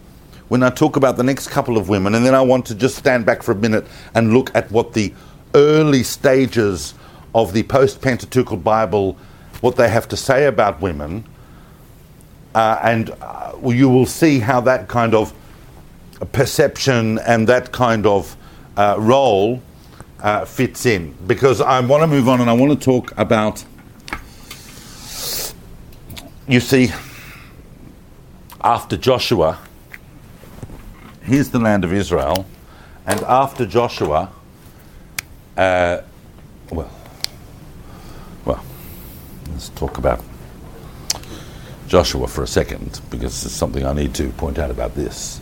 when 0.47 0.61
I 0.61 0.69
talk 0.69 0.95
about 0.95 1.17
the 1.17 1.23
next 1.23 1.47
couple 1.47 1.77
of 1.77 1.89
women, 1.89 2.15
and 2.15 2.25
then 2.25 2.35
I 2.35 2.41
want 2.41 2.65
to 2.67 2.75
just 2.75 2.95
stand 2.95 3.25
back 3.25 3.41
for 3.41 3.51
a 3.51 3.55
minute 3.55 3.87
and 4.13 4.33
look 4.33 4.53
at 4.55 4.71
what 4.71 4.93
the 4.93 5.13
early 5.53 6.03
stages 6.03 6.93
of 7.33 7.53
the 7.53 7.63
post 7.63 8.01
Pentateuchal 8.01 8.57
Bible, 8.63 9.17
what 9.61 9.75
they 9.75 9.89
have 9.89 10.07
to 10.09 10.17
say 10.17 10.45
about 10.45 10.81
women, 10.81 11.25
uh, 12.53 12.79
and 12.83 13.09
uh, 13.21 13.53
you 13.63 13.89
will 13.89 14.05
see 14.05 14.39
how 14.39 14.61
that 14.61 14.87
kind 14.87 15.13
of 15.13 15.33
perception 16.31 17.19
and 17.19 17.47
that 17.47 17.71
kind 17.71 18.05
of 18.05 18.37
uh, 18.77 18.95
role 18.99 19.61
uh, 20.21 20.45
fits 20.45 20.85
in. 20.85 21.13
Because 21.27 21.59
I 21.59 21.79
want 21.81 22.03
to 22.03 22.07
move 22.07 22.29
on 22.29 22.39
and 22.39 22.49
I 22.49 22.53
want 22.53 22.79
to 22.79 22.85
talk 22.85 23.11
about, 23.17 23.65
you 26.47 26.59
see, 26.59 26.91
after 28.63 28.95
Joshua, 28.95 29.59
here's 31.25 31.49
the 31.49 31.59
land 31.59 31.83
of 31.83 31.91
Israel, 31.91 32.45
and 33.05 33.19
after 33.21 33.65
Joshua, 33.65 34.31
uh, 35.57 36.01
well, 36.69 36.91
well, 38.45 38.63
let's 39.51 39.69
talk 39.69 39.97
about 39.97 40.23
Joshua 41.87 42.27
for 42.27 42.43
a 42.43 42.47
second 42.47 43.01
because 43.09 43.43
there's 43.43 43.53
something 43.53 43.85
I 43.85 43.93
need 43.93 44.13
to 44.15 44.29
point 44.31 44.59
out 44.59 44.71
about 44.71 44.95
this. 44.95 45.39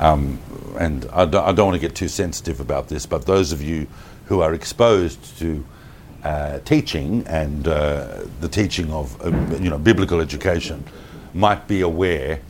Um, 0.00 0.38
and 0.78 1.06
I 1.12 1.26
don't, 1.26 1.56
want 1.56 1.74
to 1.74 1.78
get 1.78 1.94
too 1.94 2.08
sensitive 2.08 2.60
about 2.60 2.88
this, 2.88 3.06
but 3.06 3.26
those 3.26 3.52
of 3.52 3.62
you 3.62 3.86
who 4.26 4.40
are 4.40 4.54
exposed 4.54 5.38
to 5.38 5.64
uh, 6.24 6.60
teaching 6.60 7.26
and 7.26 7.68
uh, 7.68 8.22
the 8.40 8.48
teaching 8.48 8.90
of 8.92 9.20
uh, 9.22 9.30
you 9.56 9.68
know 9.68 9.78
biblical 9.78 10.20
education 10.20 10.84
might 11.34 11.66
be 11.66 11.80
aware 11.80 12.40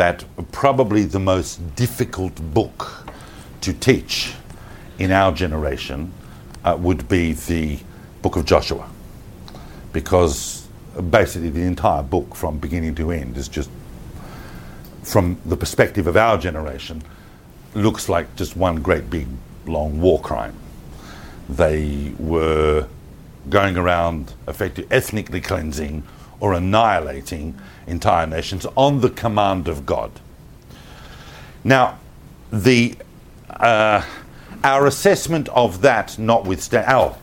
that 0.00 0.24
probably 0.50 1.04
the 1.04 1.18
most 1.18 1.76
difficult 1.76 2.34
book 2.54 3.06
to 3.60 3.70
teach 3.74 4.32
in 4.98 5.12
our 5.12 5.30
generation 5.30 6.10
uh, 6.64 6.74
would 6.80 7.06
be 7.06 7.34
the 7.34 7.78
book 8.22 8.36
of 8.36 8.46
Joshua, 8.46 8.88
because 9.92 10.66
basically 11.10 11.50
the 11.50 11.60
entire 11.60 12.02
book 12.02 12.34
from 12.34 12.56
beginning 12.58 12.94
to 12.94 13.10
end 13.10 13.36
is 13.36 13.46
just 13.46 13.68
from 15.02 15.36
the 15.44 15.56
perspective 15.56 16.06
of 16.06 16.16
our 16.16 16.38
generation 16.38 17.02
looks 17.74 18.08
like 18.08 18.34
just 18.36 18.56
one 18.56 18.76
great 18.80 19.10
big 19.10 19.26
long 19.66 20.00
war 20.00 20.18
crime. 20.18 20.56
They 21.50 22.14
were 22.18 22.88
going 23.50 23.76
around 23.76 24.32
effectively 24.48 24.90
ethnically 24.90 25.42
cleansing 25.42 26.04
or 26.40 26.54
annihilating 26.54 27.54
entire 27.90 28.26
nations 28.26 28.66
on 28.76 29.00
the 29.00 29.10
command 29.10 29.68
of 29.68 29.84
God. 29.84 30.10
Now, 31.64 31.98
the 32.50 32.96
uh, 33.50 34.02
our 34.64 34.86
assessment 34.86 35.48
of 35.50 35.80
that 35.82 36.18
notwithstanding, 36.18 36.90
oh, 36.92 37.18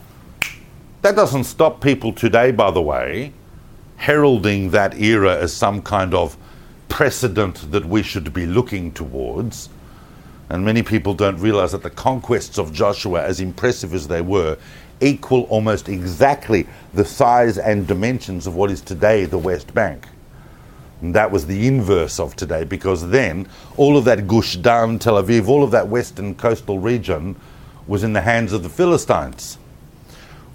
that 1.01 1.15
doesn't 1.15 1.45
stop 1.45 1.81
people 1.81 2.11
today, 2.11 2.51
by 2.51 2.71
the 2.71 2.81
way, 2.81 3.33
heralding 3.97 4.71
that 4.71 4.99
era 4.99 5.37
as 5.37 5.53
some 5.53 5.81
kind 5.81 6.13
of 6.13 6.37
precedent 6.89 7.71
that 7.71 7.85
we 7.85 8.03
should 8.03 8.33
be 8.33 8.45
looking 8.45 8.91
towards. 8.91 9.69
And 10.49 10.63
many 10.63 10.81
people 10.81 11.13
don't 11.13 11.37
realize 11.37 11.73
that 11.73 11.83
the 11.83 11.89
conquests 11.89 12.57
of 12.57 12.73
Joshua, 12.73 13.23
as 13.23 13.39
impressive 13.39 13.93
as 13.93 14.07
they 14.07 14.21
were, 14.21 14.57
equal 15.01 15.43
almost 15.43 15.89
exactly 15.89 16.67
the 16.93 17.05
size 17.05 17.57
and 17.57 17.85
dimensions 17.85 18.47
of 18.47 18.55
what 18.55 18.71
is 18.71 18.81
today 18.81 19.25
the 19.25 19.37
West 19.37 19.73
Bank. 19.73 20.07
And 21.01 21.13
that 21.13 21.31
was 21.31 21.45
the 21.45 21.67
inverse 21.67 22.19
of 22.19 22.35
today 22.35 22.63
because 22.63 23.09
then 23.09 23.47
all 23.75 23.97
of 23.97 24.05
that 24.05 24.27
Gush 24.27 24.55
Dan, 24.57 24.97
Tel 24.99 25.21
Aviv, 25.21 25.47
all 25.47 25.63
of 25.63 25.71
that 25.71 25.87
western 25.87 26.33
coastal 26.35 26.79
region 26.79 27.35
was 27.87 28.03
in 28.03 28.13
the 28.13 28.21
hands 28.21 28.51
of 28.51 28.63
the 28.63 28.69
Philistines. 28.69 29.57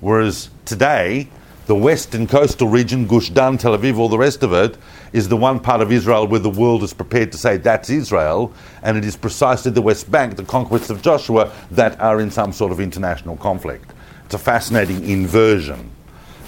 Whereas 0.00 0.50
today, 0.64 1.28
The 1.66 1.76
western 1.76 2.26
coastal 2.26 2.66
region, 2.66 3.06
Gush 3.06 3.30
Dan, 3.30 3.56
Tel 3.56 3.78
Aviv, 3.78 3.96
all 3.96 4.08
the 4.08 4.18
rest 4.18 4.42
of 4.42 4.52
it, 4.52 4.76
is 5.12 5.28
the 5.28 5.36
one 5.36 5.60
part 5.60 5.80
of 5.80 5.92
Israel 5.92 6.26
where 6.26 6.40
the 6.40 6.50
world 6.50 6.82
is 6.82 6.92
prepared 6.92 7.30
to 7.30 7.38
say 7.38 7.56
that's 7.56 7.88
Israel, 7.88 8.52
and 8.82 8.96
it 8.96 9.04
is 9.04 9.16
precisely 9.16 9.70
the 9.70 9.80
West 9.80 10.10
Bank, 10.10 10.34
the 10.34 10.44
conquests 10.44 10.90
of 10.90 11.02
Joshua, 11.02 11.52
that 11.70 12.00
are 12.00 12.20
in 12.20 12.32
some 12.32 12.52
sort 12.52 12.72
of 12.72 12.80
international 12.80 13.36
conflict. 13.36 13.92
It's 14.24 14.34
a 14.34 14.38
fascinating 14.38 15.08
inversion. 15.08 15.91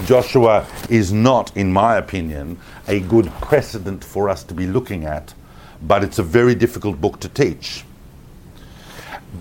Joshua 0.07 0.67
is 0.91 1.13
not, 1.13 1.57
in 1.57 1.73
my 1.73 1.97
opinion, 1.97 2.59
a 2.89 3.01
good 3.01 3.31
precedent 3.41 4.05
for 4.05 4.29
us 4.29 4.43
to 4.45 4.55
be 4.55 4.67
looking 4.67 5.05
at, 5.05 5.35
but 5.83 6.05
it's 6.05 6.19
a 6.19 6.23
very 6.23 6.55
difficult 6.55 7.01
book 7.01 7.21
to 7.21 7.29
teach 7.29 7.85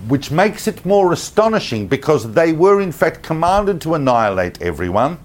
which 0.08 0.32
makes 0.32 0.68
it 0.68 0.86
more 0.86 1.14
astonishing 1.14 1.88
because 1.88 2.34
they 2.34 2.52
were 2.52 2.82
in 2.82 2.92
fact 2.92 3.24
commanded 3.24 3.80
to 3.82 3.94
annihilate 3.94 4.62
everyone, 4.62 5.18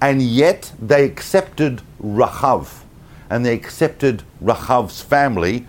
and 0.00 0.22
yet 0.22 0.72
they 0.80 1.04
accepted 1.04 1.80
Rahav, 2.02 2.82
and 3.30 3.44
they 3.44 3.54
accepted 3.54 4.22
Rahav's 4.42 5.00
family. 5.00 5.66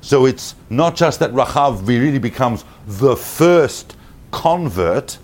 So 0.00 0.26
it's 0.26 0.54
not 0.70 0.96
just 0.96 1.20
that 1.20 1.32
Rahav 1.32 1.86
really 1.86 2.18
becomes 2.18 2.64
the 2.86 3.16
first 3.16 3.96
convert, 4.30 5.18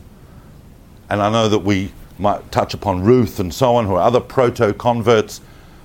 and 1.09 1.23
I 1.23 1.31
know 1.31 1.49
that 1.49 1.61
we 1.61 1.93
might 2.19 2.51
touch 2.51 2.75
upon 2.75 3.03
Ruth 3.03 3.39
and 3.39 3.53
so 3.53 3.77
on, 3.77 3.87
who 3.87 3.95
are 3.95 4.03
other 4.03 4.21
proto 4.21 4.73
converts, 4.73 5.41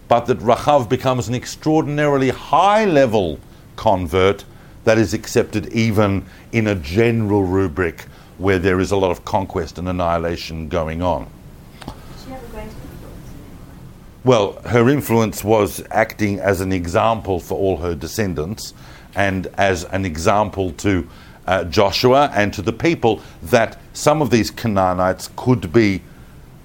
but 0.07 0.25
that 0.25 0.39
Rahav 0.39 0.89
becomes 0.89 1.27
an 1.27 1.35
extraordinarily 1.35 2.29
high 2.29 2.85
level 2.85 3.39
convert 3.75 4.45
that 4.83 4.97
is 4.97 5.13
accepted 5.13 5.67
even 5.67 6.25
in 6.51 6.67
a 6.67 6.75
general 6.75 7.43
rubric 7.43 8.05
where 8.37 8.59
there 8.59 8.79
is 8.79 8.91
a 8.91 8.97
lot 8.97 9.11
of 9.11 9.23
conquest 9.23 9.77
and 9.77 9.87
annihilation 9.87 10.67
going 10.67 11.01
on. 11.01 11.27
Did 11.85 11.93
she 12.23 12.31
have 12.31 12.43
a 12.43 12.47
great 12.47 12.63
influence? 12.63 13.29
Well, 14.23 14.53
her 14.65 14.89
influence 14.89 15.43
was 15.43 15.83
acting 15.91 16.39
as 16.39 16.61
an 16.61 16.71
example 16.71 17.39
for 17.39 17.57
all 17.57 17.77
her 17.77 17.93
descendants 17.93 18.73
and 19.15 19.47
as 19.57 19.83
an 19.85 20.05
example 20.05 20.71
to 20.73 21.07
uh, 21.45 21.63
Joshua 21.65 22.31
and 22.33 22.53
to 22.53 22.61
the 22.61 22.73
people 22.73 23.21
that 23.43 23.79
some 23.93 24.21
of 24.21 24.29
these 24.29 24.49
Canaanites 24.49 25.29
could 25.35 25.71
be 25.71 26.01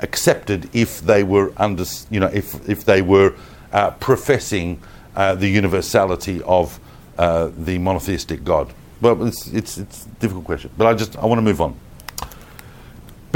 accepted 0.01 0.69
if 0.75 1.01
they 1.01 1.23
were 1.23 1.53
under, 1.57 1.85
you 2.11 2.21
know, 2.21 2.31
if, 2.33 2.69
if 2.69 2.85
they 2.85 3.03
were 3.03 3.35
uh, 3.73 3.91
professing 3.93 4.81
uh, 5.15 5.35
the 5.35 5.49
universality 5.49 6.43
of 6.43 6.79
uh, 7.19 7.51
the 7.57 7.79
monotheistic 7.79 8.45
God. 8.45 8.73
Well, 9.01 9.27
it's, 9.27 9.47
it's, 9.49 9.79
it's 9.79 10.07
a 10.07 10.09
difficult 10.21 10.45
question, 10.45 10.71
but 10.77 10.87
I 10.87 10.95
just 10.95 11.17
I 11.17 11.27
want 11.27 11.39
to 11.39 11.43
move 11.43 11.61
on 11.61 11.79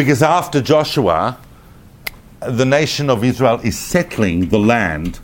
because 0.00 0.22
after 0.22 0.62
Joshua, 0.62 1.38
the 2.40 2.64
nation 2.64 3.10
of 3.10 3.22
Israel 3.22 3.60
is 3.62 3.78
settling 3.78 4.48
the 4.48 4.58
land 4.58 5.20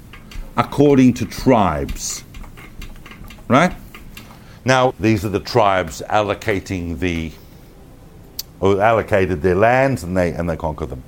according 0.54 1.14
to 1.14 1.24
tribes. 1.24 2.24
Right? 3.48 3.74
Now, 4.66 4.92
these 5.00 5.24
are 5.24 5.30
the 5.30 5.40
tribes 5.40 6.02
allocating 6.10 6.98
the, 6.98 7.32
or 8.60 8.82
allocated 8.82 9.40
their 9.40 9.54
lands 9.54 10.02
and 10.02 10.14
they, 10.14 10.32
and 10.32 10.46
they 10.50 10.56
conquer 10.58 10.84
them. 10.84 11.02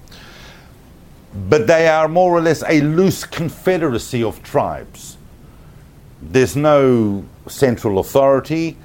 But 1.35 1.67
they 1.67 1.89
are 1.89 2.09
more 2.09 2.33
or 2.33 2.41
less 2.41 2.63
a 2.63 2.81
loose 2.81 3.25
confederacy 3.25 4.23
of 4.23 4.43
tribes. 4.43 5.17
There's 6.23 6.57
no 6.57 7.25
central 7.47 7.99
authority. 7.99 8.77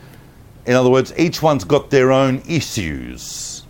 In 0.65 0.75
other 0.75 0.89
words, 0.89 1.13
each 1.17 1.41
one's 1.41 1.63
got 1.63 1.89
their 1.89 2.11
own 2.11 2.41
issues. 2.47 3.63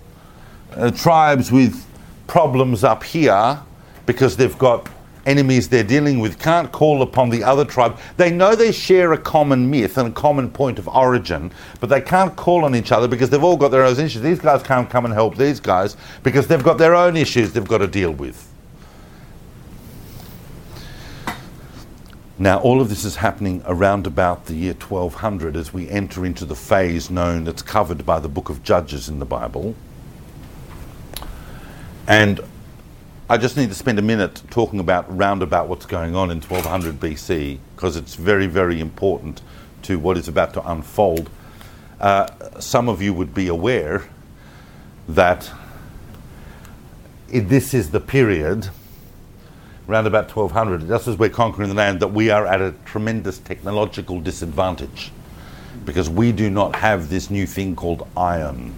Uh, 0.76 0.92
tribes 0.92 1.52
with 1.52 1.86
problems 2.28 2.84
up 2.84 3.04
here 3.04 3.60
because 4.06 4.38
they've 4.38 4.58
got 4.58 4.90
enemies 5.26 5.70
they're 5.70 5.84
dealing 5.84 6.20
with 6.20 6.40
can't 6.40 6.72
call 6.72 7.02
upon 7.02 7.30
the 7.30 7.44
other 7.44 7.66
tribe. 7.66 7.98
They 8.18 8.32
know 8.32 8.56
they 8.56 8.72
share 8.72 9.14
a 9.14 9.18
common 9.18 9.70
myth 9.70 9.98
and 9.98 10.10
a 10.10 10.12
common 10.12 10.50
point 10.52 10.80
of 10.80 10.88
origin, 10.88 11.52
but 11.80 11.90
they 11.90 12.02
can't 12.02 12.36
call 12.36 12.66
on 12.66 12.76
each 12.76 12.92
other 12.92 13.08
because 13.08 13.30
they've 13.30 13.44
all 13.44 13.58
got 13.58 13.72
their 13.72 13.86
own 13.86 14.00
issues. 14.00 14.22
These 14.22 14.40
guys 14.40 14.64
can't 14.64 14.90
come 14.90 15.06
and 15.06 15.14
help 15.14 15.38
these 15.38 15.60
guys 15.60 15.96
because 16.24 16.48
they've 16.48 16.64
got 16.64 16.78
their 16.78 16.96
own 16.96 17.16
issues 17.16 17.54
they've 17.54 17.68
got 17.68 17.80
to 17.80 17.88
deal 17.88 18.12
with. 18.12 18.53
Now, 22.40 22.60
all 22.60 22.82
of 22.82 22.90
this 22.90 23.06
is 23.06 23.18
happening 23.18 23.62
around 23.66 24.08
about 24.08 24.48
the 24.48 24.56
year 24.56 24.74
1200 24.74 25.56
as 25.56 25.72
we 25.72 25.88
enter 25.90 26.26
into 26.26 26.46
the 26.46 26.56
phase 26.56 27.12
known 27.12 27.44
that's 27.44 27.62
covered 27.62 28.08
by 28.08 28.20
the 28.20 28.28
book 28.28 28.50
of 28.50 28.64
Judges 28.64 29.08
in 29.08 29.20
the 29.20 29.26
Bible. 29.26 29.76
And 32.08 32.42
I 33.30 33.38
just 33.38 33.56
need 33.56 33.70
to 33.70 33.76
spend 33.76 34.00
a 34.00 34.02
minute 34.02 34.42
talking 34.50 34.80
about 34.80 35.16
round 35.16 35.44
about 35.44 35.68
what's 35.68 35.86
going 35.86 36.16
on 36.16 36.32
in 36.32 36.42
1200 36.42 37.00
BC 37.00 37.60
because 37.76 37.96
it's 37.96 38.16
very, 38.16 38.48
very 38.48 38.80
important 38.80 39.42
to 39.84 40.00
what 40.00 40.18
is 40.18 40.28
about 40.28 40.54
to 40.56 40.70
unfold. 40.70 41.30
Uh, 42.00 42.28
some 42.60 42.90
of 42.90 43.00
you 43.00 43.14
would 43.14 43.36
be 43.36 43.48
aware 43.48 44.10
that 45.08 45.52
this 47.28 47.76
is 47.76 47.92
the 47.92 48.00
period 48.00 48.70
around 49.90 50.08
about 50.08 50.34
1200, 50.34 50.88
just 50.88 51.08
as 51.08 51.18
we're 51.18 51.30
conquering 51.30 51.70
the 51.70 51.76
land, 51.76 52.00
that 52.00 52.10
we 52.10 52.30
are 52.30 52.46
at 52.46 52.62
a 52.62 52.74
tremendous 52.86 53.40
technological 53.40 54.22
disadvantage 54.22 55.12
because 55.86 56.10
we 56.10 56.32
do 56.32 56.50
not 56.50 56.76
have 56.76 57.10
this 57.10 57.30
new 57.30 57.46
thing 57.46 57.76
called 57.76 58.08
iron. 58.16 58.74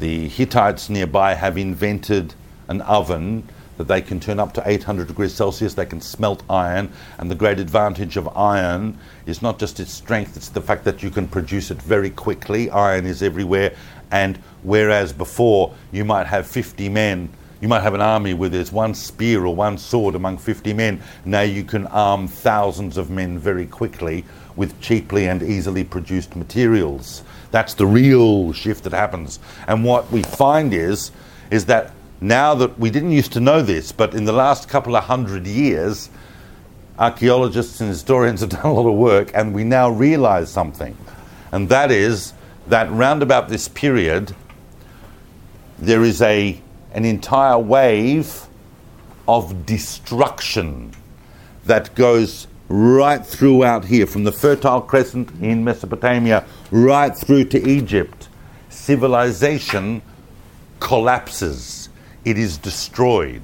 The 0.00 0.28
Hittites 0.28 0.88
nearby 0.88 1.34
have 1.34 1.58
invented 1.58 2.34
an 2.68 2.80
oven 2.82 3.48
that 3.76 3.88
they 3.88 4.02
can 4.02 4.20
turn 4.20 4.38
up 4.38 4.52
to 4.54 4.62
800 4.68 5.08
degrees 5.08 5.32
Celsius, 5.32 5.74
they 5.74 5.86
can 5.86 6.00
smelt 6.00 6.42
iron, 6.50 6.92
and 7.18 7.30
the 7.30 7.34
great 7.34 7.58
advantage 7.58 8.16
of 8.16 8.28
iron 8.36 8.98
is 9.24 9.40
not 9.40 9.58
just 9.58 9.80
its 9.80 9.92
strength, 9.92 10.36
it's 10.36 10.50
the 10.50 10.60
fact 10.60 10.84
that 10.84 11.02
you 11.02 11.08
can 11.10 11.26
produce 11.26 11.70
it 11.70 11.80
very 11.80 12.10
quickly. 12.10 12.68
Iron 12.70 13.06
is 13.06 13.22
everywhere, 13.22 13.74
and 14.10 14.36
whereas 14.62 15.12
before 15.12 15.74
you 15.92 16.04
might 16.04 16.26
have 16.26 16.46
50 16.46 16.88
men 16.90 17.30
you 17.60 17.68
might 17.68 17.80
have 17.82 17.94
an 17.94 18.00
army 18.00 18.32
where 18.32 18.48
there's 18.48 18.72
one 18.72 18.94
spear 18.94 19.44
or 19.44 19.54
one 19.54 19.76
sword 19.76 20.14
among 20.14 20.38
50 20.38 20.72
men. 20.72 21.02
Now 21.24 21.42
you 21.42 21.62
can 21.62 21.86
arm 21.88 22.26
thousands 22.26 22.96
of 22.96 23.10
men 23.10 23.38
very 23.38 23.66
quickly 23.66 24.24
with 24.56 24.80
cheaply 24.80 25.28
and 25.28 25.42
easily 25.42 25.84
produced 25.84 26.36
materials. 26.36 27.22
That's 27.50 27.74
the 27.74 27.86
real 27.86 28.52
shift 28.52 28.84
that 28.84 28.92
happens. 28.92 29.40
And 29.66 29.84
what 29.84 30.10
we 30.10 30.22
find 30.22 30.72
is, 30.72 31.10
is 31.50 31.66
that 31.66 31.92
now 32.20 32.54
that 32.54 32.78
we 32.78 32.90
didn't 32.90 33.12
used 33.12 33.32
to 33.32 33.40
know 33.40 33.60
this, 33.60 33.92
but 33.92 34.14
in 34.14 34.24
the 34.24 34.32
last 34.32 34.68
couple 34.68 34.96
of 34.96 35.04
hundred 35.04 35.46
years, 35.46 36.08
archaeologists 36.98 37.80
and 37.80 37.88
historians 37.88 38.40
have 38.42 38.50
done 38.50 38.66
a 38.66 38.72
lot 38.72 38.88
of 38.88 38.96
work, 38.96 39.30
and 39.34 39.54
we 39.54 39.64
now 39.64 39.90
realize 39.90 40.50
something. 40.50 40.96
And 41.52 41.68
that 41.68 41.90
is 41.90 42.32
that 42.68 42.90
round 42.90 43.22
about 43.22 43.48
this 43.48 43.68
period, 43.68 44.34
there 45.78 46.04
is 46.04 46.22
a 46.22 46.60
an 46.92 47.04
entire 47.04 47.58
wave 47.58 48.46
of 49.28 49.64
destruction 49.66 50.92
that 51.64 51.94
goes 51.94 52.46
right 52.68 53.24
throughout 53.24 53.84
here, 53.84 54.06
from 54.06 54.24
the 54.24 54.32
Fertile 54.32 54.80
Crescent 54.80 55.30
in 55.42 55.64
Mesopotamia 55.64 56.44
right 56.70 57.16
through 57.16 57.44
to 57.44 57.68
Egypt. 57.68 58.28
Civilization 58.68 60.02
collapses, 60.78 61.88
it 62.24 62.38
is 62.38 62.56
destroyed. 62.58 63.42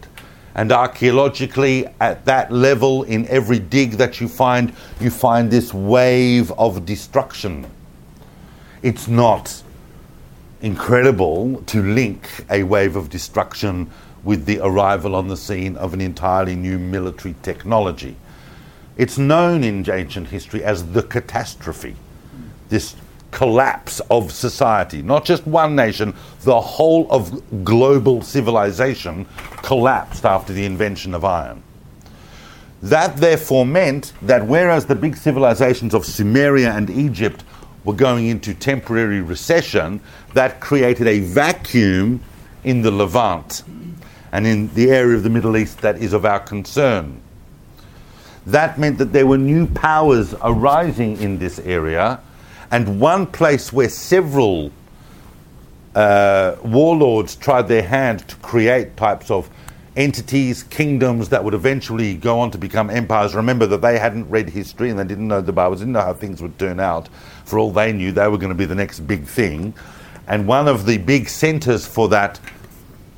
And 0.54 0.72
archaeologically, 0.72 1.86
at 2.00 2.24
that 2.24 2.50
level, 2.50 3.02
in 3.02 3.26
every 3.28 3.58
dig 3.58 3.92
that 3.92 4.20
you 4.20 4.28
find, 4.28 4.72
you 5.00 5.10
find 5.10 5.50
this 5.50 5.74
wave 5.74 6.50
of 6.52 6.86
destruction. 6.86 7.66
It's 8.82 9.06
not 9.06 9.62
incredible 10.60 11.62
to 11.66 11.82
link 11.82 12.28
a 12.50 12.62
wave 12.62 12.96
of 12.96 13.10
destruction 13.10 13.90
with 14.24 14.46
the 14.46 14.58
arrival 14.60 15.14
on 15.14 15.28
the 15.28 15.36
scene 15.36 15.76
of 15.76 15.94
an 15.94 16.00
entirely 16.00 16.56
new 16.56 16.78
military 16.78 17.34
technology. 17.42 18.16
It's 18.96 19.18
known 19.18 19.62
in 19.62 19.88
ancient 19.90 20.28
history 20.28 20.64
as 20.64 20.92
the 20.92 21.02
catastrophe, 21.02 21.96
this 22.68 22.96
collapse 23.30 24.00
of 24.10 24.32
society. 24.32 25.02
Not 25.02 25.24
just 25.24 25.46
one 25.46 25.76
nation, 25.76 26.14
the 26.42 26.60
whole 26.60 27.06
of 27.10 27.64
global 27.64 28.22
civilization 28.22 29.26
collapsed 29.62 30.24
after 30.24 30.52
the 30.52 30.64
invention 30.64 31.14
of 31.14 31.24
iron. 31.24 31.62
That 32.82 33.16
therefore 33.18 33.66
meant 33.66 34.12
that 34.22 34.46
whereas 34.46 34.86
the 34.86 34.94
big 34.94 35.16
civilizations 35.16 35.92
of 35.92 36.04
Sumeria 36.04 36.74
and 36.74 36.88
Egypt 36.88 37.44
were 37.86 37.94
going 37.94 38.26
into 38.26 38.52
temporary 38.52 39.22
recession, 39.22 40.00
that 40.34 40.60
created 40.60 41.06
a 41.06 41.20
vacuum 41.20 42.20
in 42.64 42.82
the 42.82 42.90
Levant 42.90 43.62
and 44.32 44.46
in 44.46 44.74
the 44.74 44.90
area 44.90 45.16
of 45.16 45.22
the 45.22 45.30
Middle 45.30 45.56
East 45.56 45.78
that 45.78 45.96
is 45.96 46.12
of 46.12 46.26
our 46.26 46.40
concern. 46.40 47.22
That 48.44 48.78
meant 48.78 48.98
that 48.98 49.12
there 49.12 49.26
were 49.26 49.38
new 49.38 49.66
powers 49.66 50.34
arising 50.42 51.20
in 51.20 51.38
this 51.38 51.58
area, 51.60 52.20
and 52.70 53.00
one 53.00 53.26
place 53.26 53.72
where 53.72 53.88
several 53.88 54.72
uh, 55.94 56.56
warlords 56.62 57.36
tried 57.36 57.68
their 57.68 57.82
hand 57.82 58.28
to 58.28 58.36
create 58.36 58.96
types 58.96 59.30
of 59.30 59.48
entities, 59.96 60.62
kingdoms 60.62 61.30
that 61.30 61.42
would 61.42 61.54
eventually 61.54 62.14
go 62.14 62.38
on 62.38 62.50
to 62.50 62.58
become 62.58 62.90
empires. 62.90 63.34
Remember 63.34 63.66
that 63.66 63.80
they 63.80 63.98
hadn't 63.98 64.28
read 64.28 64.50
history 64.50 64.90
and 64.90 64.98
they 64.98 65.04
didn't 65.04 65.26
know 65.26 65.40
the 65.40 65.52
Bible, 65.52 65.76
didn't 65.76 65.92
know 65.92 66.02
how 66.02 66.12
things 66.12 66.42
would 66.42 66.58
turn 66.58 66.78
out. 66.78 67.08
For 67.46 67.58
all 67.58 67.70
they 67.72 67.92
knew, 67.92 68.12
they 68.12 68.28
were 68.28 68.38
going 68.38 68.50
to 68.50 68.56
be 68.56 68.64
the 68.64 68.74
next 68.74 69.00
big 69.00 69.24
thing. 69.24 69.72
And 70.26 70.46
one 70.46 70.68
of 70.68 70.84
the 70.84 70.98
big 70.98 71.28
centers 71.28 71.86
for 71.86 72.08
that 72.08 72.40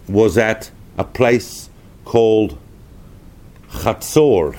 was 0.07 0.39
at 0.39 0.71
a 0.99 1.05
place 1.05 1.71
called 2.05 2.59
Chatzor. 3.71 4.57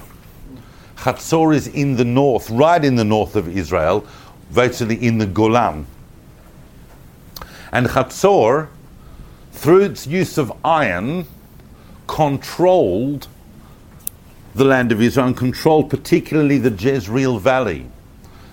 Chatzor 0.98 1.56
is 1.56 1.68
in 1.68 1.96
the 1.96 2.06
north, 2.06 2.50
right 2.50 2.84
in 2.84 2.96
the 2.96 3.06
north 3.06 3.36
of 3.36 3.48
Israel, 3.56 4.06
virtually 4.50 4.96
in 4.96 5.18
the 5.20 5.26
Golan. 5.26 5.86
And 7.72 7.88
Chatzor, 7.88 8.70
through 9.52 9.82
its 9.82 10.08
use 10.08 10.38
of 10.38 10.52
iron, 10.66 11.26
controlled 12.08 13.28
the 14.56 14.66
land 14.66 14.92
of 14.92 15.02
Israel 15.02 15.28
and 15.28 15.38
controlled 15.38 15.90
particularly 15.90 16.58
the 16.58 16.72
Jezreel 16.72 17.38
Valley, 17.38 17.86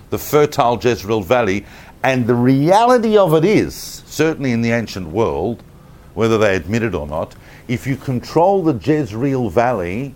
the 0.09 0.17
fertile 0.17 0.79
Jezreel 0.81 1.21
Valley. 1.21 1.65
And 2.03 2.27
the 2.27 2.35
reality 2.35 3.17
of 3.17 3.33
it 3.33 3.43
is, 3.43 4.03
certainly 4.05 4.51
in 4.51 4.61
the 4.61 4.71
ancient 4.71 5.09
world, 5.09 5.63
whether 6.13 6.37
they 6.37 6.55
admit 6.55 6.83
it 6.83 6.95
or 6.95 7.07
not, 7.07 7.35
if 7.67 7.85
you 7.85 7.95
control 7.95 8.63
the 8.63 8.73
Jezreel 8.73 9.49
Valley, 9.49 10.13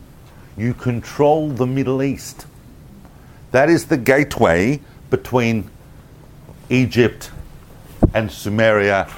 you 0.58 0.74
control 0.74 1.50
the 1.50 1.68
Middle 1.68 2.02
East. 2.02 2.46
That 3.52 3.70
is 3.70 3.86
the 3.86 3.98
gateway 3.98 4.80
between 5.10 5.70
Egypt 6.70 7.32
and 8.14 8.30
Sumeria 8.30 9.10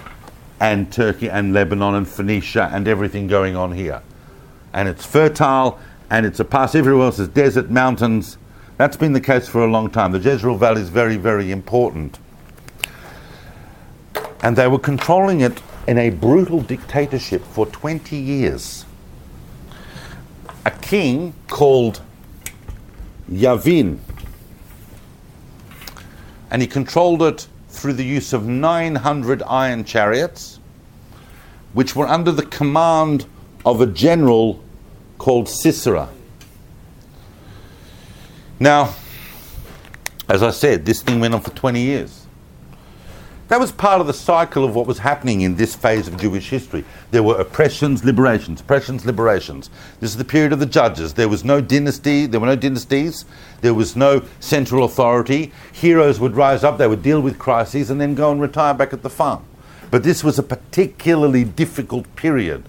and 0.59 0.91
Turkey 0.91 1.29
and 1.29 1.53
Lebanon 1.53 1.95
and 1.95 2.07
Phoenicia 2.07 2.69
and 2.73 2.87
everything 2.87 3.27
going 3.27 3.55
on 3.55 3.71
here. 3.71 4.01
And 4.73 4.89
it's 4.89 5.05
fertile 5.05 5.79
and 6.09 6.25
it's 6.25 6.39
a 6.39 6.45
pass. 6.45 6.73
Everywhere 6.73 7.05
else 7.05 7.19
is 7.19 7.27
desert, 7.27 7.69
mountains. 7.69 8.37
That's 8.77 8.97
been 8.97 9.13
the 9.13 9.21
case 9.21 9.47
for 9.47 9.63
a 9.63 9.67
long 9.67 9.91
time. 9.91 10.11
The 10.11 10.19
Jezreel 10.19 10.57
Valley 10.57 10.81
is 10.81 10.89
very, 10.89 11.17
very 11.17 11.51
important. 11.51 12.17
And 14.41 14.55
they 14.55 14.67
were 14.67 14.79
controlling 14.79 15.41
it 15.41 15.61
in 15.87 15.97
a 15.97 16.09
brutal 16.09 16.61
dictatorship 16.61 17.43
for 17.43 17.65
20 17.67 18.15
years. 18.15 18.85
A 20.65 20.71
king 20.71 21.33
called 21.47 22.01
Yavin, 23.29 23.99
and 26.49 26.61
he 26.61 26.67
controlled 26.67 27.21
it 27.21 27.47
through 27.69 27.93
the 27.93 28.05
use 28.05 28.33
of 28.33 28.47
900 28.47 29.43
iron 29.43 29.83
chariots, 29.83 30.59
which 31.73 31.95
were 31.95 32.07
under 32.07 32.31
the 32.31 32.45
command 32.45 33.25
of 33.65 33.81
a 33.81 33.87
general 33.87 34.63
called 35.17 35.47
Sisera. 35.47 36.09
Now, 38.59 38.95
as 40.29 40.41
I 40.43 40.51
said, 40.51 40.85
this 40.85 41.01
thing 41.01 41.19
went 41.19 41.33
on 41.33 41.41
for 41.41 41.51
20 41.51 41.81
years. 41.81 42.23
That 43.49 43.59
was 43.59 43.71
part 43.71 44.01
of 44.01 44.07
the 44.07 44.13
cycle 44.13 44.63
of 44.63 44.73
what 44.73 44.87
was 44.87 44.97
happening 44.97 45.41
in 45.41 45.57
this 45.57 45.75
phase 45.75 46.07
of 46.07 46.17
Jewish 46.17 46.49
history. 46.49 46.85
There 47.11 47.21
were 47.21 47.35
oppressions, 47.35 48.03
liberations, 48.03 48.61
oppressions, 48.61 49.05
liberations. 49.05 49.69
This 49.99 50.11
is 50.11 50.17
the 50.17 50.25
period 50.25 50.53
of 50.53 50.59
the 50.59 50.65
judges. 50.65 51.13
There 51.13 51.29
was 51.29 51.43
no 51.43 51.61
dynasty, 51.61 52.25
there 52.25 52.39
were 52.39 52.47
no 52.47 52.55
dynasties, 52.55 53.25
there 53.61 53.73
was 53.73 53.95
no 53.95 54.23
central 54.39 54.85
authority. 54.85 55.51
Heroes 55.71 56.19
would 56.19 56.35
rise 56.35 56.63
up, 56.63 56.77
they 56.77 56.87
would 56.87 57.03
deal 57.03 57.21
with 57.21 57.37
crises, 57.37 57.89
and 57.89 57.99
then 58.01 58.15
go 58.15 58.31
and 58.31 58.41
retire 58.41 58.73
back 58.73 58.93
at 58.93 59.03
the 59.03 59.09
farm. 59.09 59.45
But 59.91 60.03
this 60.03 60.23
was 60.23 60.39
a 60.39 60.43
particularly 60.43 61.43
difficult 61.43 62.15
period. 62.15 62.63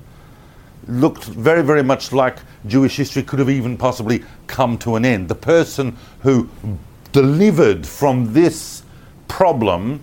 Looked 0.87 1.25
very, 1.25 1.63
very 1.63 1.83
much 1.83 2.13
like 2.13 2.41
Jewish 2.67 2.97
history 2.97 3.23
could 3.23 3.39
have 3.39 3.51
even 3.51 3.77
possibly 3.77 4.25
come 4.47 4.79
to 4.79 4.97
an 4.97 5.05
end. 5.05 5.29
The 5.29 5.35
person 5.35 5.97
who 6.21 6.49
delivered 7.13 7.87
from 7.87 8.33
this 8.33 8.83
problem 9.29 10.01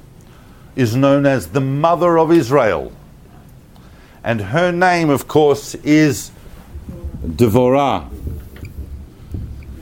is 0.75 0.95
known 0.95 1.25
as 1.25 1.47
the 1.47 1.61
Mother 1.61 2.17
of 2.17 2.31
Israel. 2.31 2.93
And 4.23 4.41
her 4.41 4.71
name, 4.71 5.09
of 5.09 5.27
course, 5.27 5.75
is 5.75 6.31
Devorah. 7.25 8.09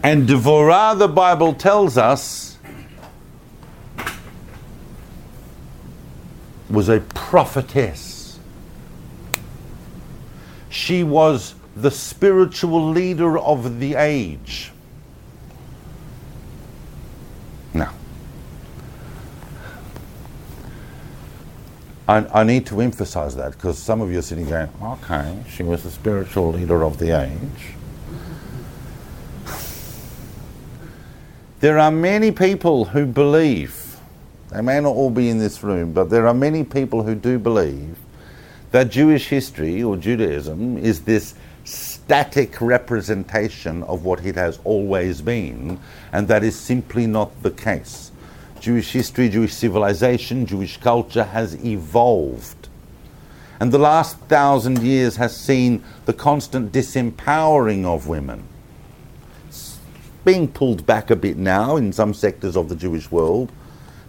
And 0.01 0.27
Devorah, 0.27 0.97
the 0.97 1.09
Bible 1.09 1.53
tells 1.53 1.97
us, 1.97 2.57
was 6.69 6.87
a 6.87 7.01
prophetess. 7.01 8.39
She 10.69 11.03
was 11.03 11.55
the 11.81 11.91
spiritual 11.91 12.89
leader 12.89 13.37
of 13.37 13.79
the 13.79 13.95
age. 13.95 14.71
Now, 17.73 17.93
I, 22.07 22.25
I 22.33 22.43
need 22.43 22.65
to 22.67 22.81
emphasize 22.81 23.35
that 23.35 23.53
because 23.53 23.77
some 23.77 24.01
of 24.01 24.11
you 24.11 24.19
are 24.19 24.23
sitting 24.23 24.49
going, 24.49 24.69
okay, 24.81 25.43
she 25.49 25.63
was 25.63 25.83
the 25.83 25.91
spiritual 25.91 26.51
leader 26.51 26.83
of 26.83 26.97
the 26.97 27.21
age. 27.21 27.75
There 31.59 31.77
are 31.77 31.91
many 31.91 32.31
people 32.31 32.85
who 32.85 33.05
believe, 33.05 33.97
they 34.49 34.61
may 34.61 34.79
not 34.79 34.95
all 34.95 35.09
be 35.09 35.29
in 35.29 35.39
this 35.39 35.61
room, 35.61 35.91
but 35.91 36.09
there 36.09 36.25
are 36.25 36.33
many 36.33 36.63
people 36.63 37.03
who 37.03 37.15
do 37.15 37.37
believe 37.37 37.97
that 38.71 38.89
Jewish 38.89 39.27
history 39.27 39.83
or 39.83 39.97
Judaism 39.97 40.77
is 40.77 41.01
this 41.01 41.35
static 41.69 42.59
representation 42.61 43.83
of 43.83 44.03
what 44.03 44.25
it 44.25 44.35
has 44.35 44.59
always 44.63 45.21
been, 45.21 45.79
and 46.11 46.27
that 46.27 46.43
is 46.43 46.57
simply 46.57 47.07
not 47.07 47.43
the 47.43 47.51
case. 47.51 48.11
Jewish 48.59 48.91
history, 48.91 49.29
Jewish 49.29 49.53
civilization, 49.53 50.45
Jewish 50.45 50.77
culture 50.77 51.23
has 51.23 51.63
evolved. 51.63 52.67
And 53.59 53.71
the 53.71 53.77
last 53.77 54.17
thousand 54.21 54.83
years 54.83 55.17
has 55.17 55.35
seen 55.35 55.83
the 56.05 56.13
constant 56.13 56.71
disempowering 56.71 57.85
of 57.85 58.07
women 58.07 58.47
being 60.25 60.47
pulled 60.47 60.85
back 60.85 61.09
a 61.09 61.15
bit 61.15 61.37
now 61.37 61.75
in 61.75 61.91
some 61.91 62.13
sectors 62.13 62.55
of 62.55 62.69
the 62.69 62.75
Jewish 62.75 63.09
world, 63.11 63.51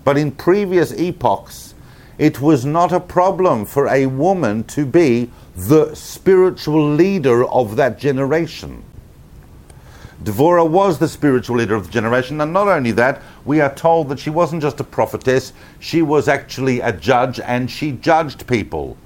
but 0.05 0.19
in 0.19 0.31
previous 0.31 0.93
epochs, 0.93 1.75
it 2.19 2.41
was 2.41 2.65
not 2.65 2.93
a 2.93 3.01
problem 3.01 3.65
for 3.65 3.89
a 3.89 4.07
woman 4.07 4.65
to 4.65 4.85
be 4.85 5.31
the 5.57 5.95
spiritual 5.95 6.91
leader 6.95 7.45
of 7.45 7.77
that 7.77 7.99
generation. 7.99 8.83
Devorah 10.23 10.69
was 10.69 10.99
the 10.99 11.09
spiritual 11.09 11.57
leader 11.57 11.75
of 11.75 11.87
the 11.87 11.93
generation, 11.93 12.41
and 12.43 12.53
not 12.53 12.69
only 12.69 12.93
that, 12.93 13.23
we 13.47 13.61
are 13.61 13.75
told 13.75 14.11
that 14.11 14.19
she 14.19 14.29
wasn't 14.29 14.61
just 14.61 14.79
a 14.79 14.85
prophetess, 14.85 15.55
she 15.79 16.03
was 16.03 16.29
actually 16.29 16.81
a 16.81 16.93
judge 16.93 17.41
and 17.41 17.71
she 17.71 17.93
judged 17.93 18.47
people. 18.47 18.99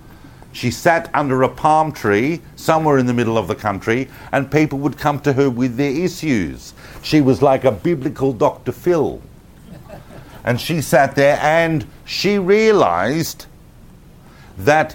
She 0.53 0.71
sat 0.71 1.11
under 1.15 1.43
a 1.43 1.49
palm 1.49 1.93
tree 1.93 2.41
somewhere 2.57 2.99
in 2.99 3.07
the 3.07 3.15
middle 3.15 3.39
of 3.39 3.49
the 3.49 3.55
country, 3.55 4.09
and 4.33 4.51
people 4.51 4.79
would 4.81 4.99
come 4.99 5.21
to 5.21 5.33
her 5.33 5.51
with 5.51 5.77
their 5.77 5.91
issues. 5.91 6.75
She 7.03 7.21
was 7.21 7.43
like 7.43 7.65
a 7.65 7.73
biblical 7.73 8.33
Dr. 8.33 8.73
Phil. 8.73 9.21
And 10.45 10.61
she 10.61 10.81
sat 10.81 11.15
there 11.15 11.39
and 11.41 11.87
she 12.05 12.39
realized 12.39 13.47
that 14.59 14.95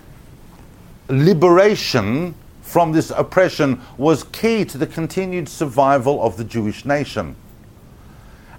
liberation 1.10 2.36
from 2.62 2.92
this 2.92 3.10
oppression 3.12 3.82
was 3.98 4.24
key 4.26 4.64
to 4.64 4.78
the 4.78 4.88
continued 4.88 5.50
survival 5.50 6.22
of 6.24 6.38
the 6.38 6.44
Jewish 6.44 6.86
nation. 6.86 7.36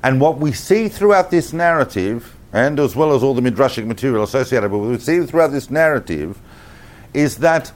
And 0.02 0.20
what 0.20 0.38
we 0.38 0.52
see 0.52 0.88
throughout 0.88 1.30
this 1.30 1.52
narrative, 1.52 2.34
and 2.52 2.80
as 2.80 2.96
well 2.96 3.12
as 3.14 3.22
all 3.22 3.34
the 3.34 3.42
midrashic 3.42 3.86
material 3.86 4.24
associated 4.24 4.72
with 4.72 4.82
it, 4.82 4.92
we 4.92 4.98
see 4.98 5.24
throughout 5.26 5.52
this 5.52 5.70
narrative 5.70 6.38
is 7.14 7.36
that 7.38 7.72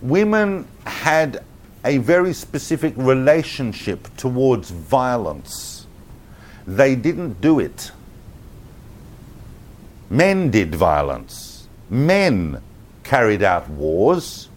women 0.00 0.66
had 0.86 1.44
a 1.84 1.98
very 1.98 2.32
specific 2.32 2.94
relationship 2.96 4.08
towards 4.16 4.70
violence. 4.70 5.86
They 6.66 6.94
didn't 6.94 7.40
do 7.40 7.58
it. 7.58 7.92
Men 10.10 10.50
did 10.50 10.74
violence. 10.74 11.68
Men 11.90 12.62
carried 13.12 13.42
out 13.42 13.68
wars. 13.68 14.48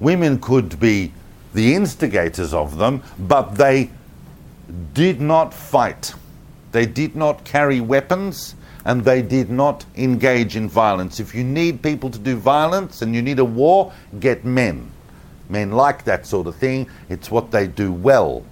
Women 0.00 0.40
could 0.40 0.80
be 0.80 1.12
the 1.54 1.76
instigators 1.76 2.52
of 2.52 2.76
them, 2.76 3.04
but 3.20 3.54
they 3.54 3.88
did 4.94 5.20
not 5.20 5.54
fight. 5.54 6.12
They 6.72 6.86
did 6.86 7.14
not 7.14 7.44
carry 7.44 7.80
weapons 7.80 8.56
and 8.84 9.04
they 9.04 9.22
did 9.22 9.48
not 9.48 9.84
engage 9.94 10.56
in 10.56 10.68
violence. 10.68 11.20
If 11.20 11.36
you 11.36 11.44
need 11.44 11.84
people 11.84 12.10
to 12.10 12.18
do 12.18 12.34
violence 12.34 13.00
and 13.00 13.14
you 13.14 13.22
need 13.22 13.38
a 13.38 13.44
war, 13.44 13.92
get 14.18 14.44
men. 14.44 14.90
Men 15.48 15.70
like 15.70 16.02
that 16.02 16.26
sort 16.26 16.48
of 16.48 16.56
thing, 16.56 16.90
it's 17.08 17.30
what 17.30 17.52
they 17.52 17.68
do 17.68 17.92
well. 17.92 18.44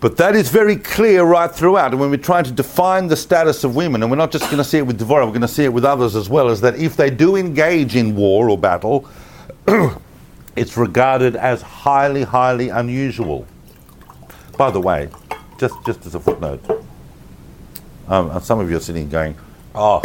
But 0.00 0.16
that 0.16 0.34
is 0.34 0.48
very 0.48 0.76
clear 0.76 1.24
right 1.24 1.50
throughout. 1.50 1.92
And 1.92 2.00
when 2.00 2.10
we're 2.10 2.16
trying 2.16 2.44
to 2.44 2.52
define 2.52 3.06
the 3.06 3.16
status 3.16 3.64
of 3.64 3.76
women, 3.76 4.02
and 4.02 4.10
we're 4.10 4.16
not 4.16 4.30
just 4.30 4.44
going 4.46 4.58
to 4.58 4.64
see 4.64 4.78
it 4.78 4.86
with 4.86 4.98
Devorah, 4.98 5.26
we're 5.26 5.32
going 5.32 5.40
to 5.42 5.48
see 5.48 5.64
it 5.64 5.72
with 5.72 5.84
others 5.84 6.16
as 6.16 6.28
well, 6.30 6.48
is 6.48 6.60
that 6.62 6.76
if 6.76 6.96
they 6.96 7.10
do 7.10 7.36
engage 7.36 7.96
in 7.96 8.16
war 8.16 8.48
or 8.48 8.56
battle, 8.56 9.08
It's 10.56 10.76
regarded 10.76 11.36
as 11.36 11.62
highly, 11.62 12.22
highly 12.22 12.68
unusual. 12.68 13.46
By 14.58 14.70
the 14.70 14.80
way, 14.80 15.08
just, 15.58 15.74
just 15.86 16.04
as 16.06 16.14
a 16.14 16.20
footnote, 16.20 16.60
um, 18.08 18.38
some 18.40 18.58
of 18.58 18.68
you 18.70 18.76
are 18.76 18.80
sitting 18.80 19.08
going, 19.08 19.36
oh, 19.74 20.02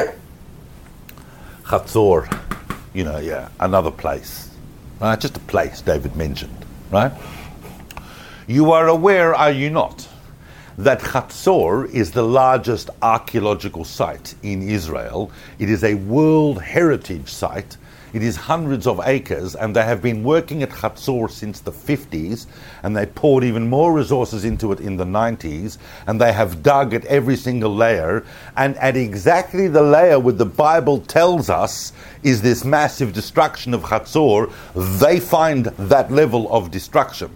Chatzor, 1.64 2.40
you 2.94 3.04
know, 3.04 3.18
yeah, 3.18 3.50
another 3.60 3.92
place. 3.92 4.50
Right? 5.02 5.20
Just 5.20 5.36
a 5.36 5.42
place 5.42 5.82
David 5.82 6.16
mentioned, 6.16 6.66
right? 6.92 7.12
You 8.48 8.74
are 8.74 8.88
aware, 8.88 9.34
are 9.34 9.52
you 9.52 9.72
not, 9.72 10.08
that 10.78 11.00
Chatzor 11.00 11.90
is 11.90 12.12
the 12.12 12.22
largest 12.22 12.92
archaeological 13.02 13.84
site 13.84 14.36
in 14.44 14.62
Israel. 14.62 15.32
It 15.58 15.68
is 15.68 15.84
a 15.84 15.96
World 15.96 16.62
Heritage 16.62 17.28
Site. 17.28 17.78
It 18.14 18.22
is 18.22 18.36
hundreds 18.36 18.86
of 18.86 19.02
acres, 19.04 19.56
and 19.56 19.76
they 19.76 19.82
have 19.82 20.00
been 20.00 20.24
working 20.24 20.62
at 20.62 20.70
Chatzor 20.70 21.32
since 21.32 21.60
the 21.60 21.72
50s, 21.72 22.46
and 22.84 22.96
they 22.96 23.08
poured 23.08 23.44
even 23.44 23.68
more 23.68 23.92
resources 23.92 24.46
into 24.46 24.72
it 24.72 24.80
in 24.80 24.98
the 24.98 25.06
90s, 25.06 25.80
and 26.06 26.22
they 26.22 26.32
have 26.32 26.62
dug 26.62 26.94
at 26.94 27.04
every 27.06 27.38
single 27.38 27.76
layer, 27.76 28.24
and 28.56 28.78
at 28.78 28.96
exactly 28.96 29.68
the 29.68 29.82
layer 29.82 30.20
where 30.20 30.34
the 30.34 30.46
Bible 30.46 31.00
tells 31.00 31.50
us 31.50 31.94
is 32.22 32.44
this 32.44 32.64
massive 32.64 33.12
destruction 33.12 33.74
of 33.74 33.82
Chatzor, 33.82 34.52
they 35.00 35.20
find 35.20 35.66
that 35.66 36.12
level 36.12 36.48
of 36.54 36.70
destruction. 36.70 37.32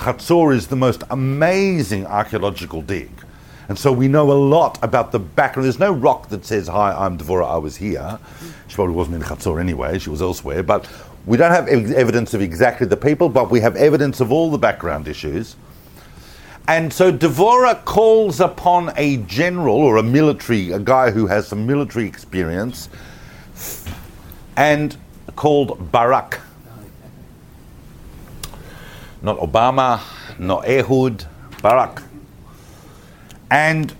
Chatzor 0.00 0.54
is 0.54 0.68
the 0.68 0.76
most 0.76 1.02
amazing 1.10 2.06
archaeological 2.06 2.80
dig. 2.80 3.10
And 3.68 3.78
so 3.78 3.92
we 3.92 4.08
know 4.08 4.32
a 4.32 4.34
lot 4.34 4.78
about 4.82 5.12
the 5.12 5.18
background. 5.18 5.66
There's 5.66 5.78
no 5.78 5.92
rock 5.92 6.30
that 6.30 6.46
says, 6.46 6.68
Hi, 6.68 6.92
I'm 6.92 7.18
Devorah, 7.18 7.46
I 7.46 7.58
was 7.58 7.76
here. 7.76 8.18
She 8.66 8.76
probably 8.76 8.94
wasn't 8.94 9.16
in 9.16 9.22
Chatzor 9.22 9.60
anyway, 9.60 9.98
she 9.98 10.08
was 10.08 10.22
elsewhere. 10.22 10.62
But 10.62 10.88
we 11.26 11.36
don't 11.36 11.50
have 11.50 11.68
ev- 11.68 11.92
evidence 11.92 12.32
of 12.32 12.40
exactly 12.40 12.86
the 12.86 12.96
people, 12.96 13.28
but 13.28 13.50
we 13.50 13.60
have 13.60 13.76
evidence 13.76 14.20
of 14.20 14.32
all 14.32 14.50
the 14.50 14.56
background 14.56 15.06
issues. 15.06 15.54
And 16.66 16.90
so 16.90 17.12
Devorah 17.12 17.84
calls 17.84 18.40
upon 18.40 18.94
a 18.96 19.18
general 19.18 19.76
or 19.76 19.98
a 19.98 20.02
military, 20.02 20.72
a 20.72 20.78
guy 20.78 21.10
who 21.10 21.26
has 21.26 21.46
some 21.46 21.66
military 21.66 22.06
experience, 22.06 22.88
and 24.56 24.96
called 25.36 25.92
Barak. 25.92 26.40
Not 29.22 29.38
Obama, 29.38 30.00
not 30.38 30.68
Ehud, 30.68 31.26
Barak. 31.62 32.02
And 33.50 33.94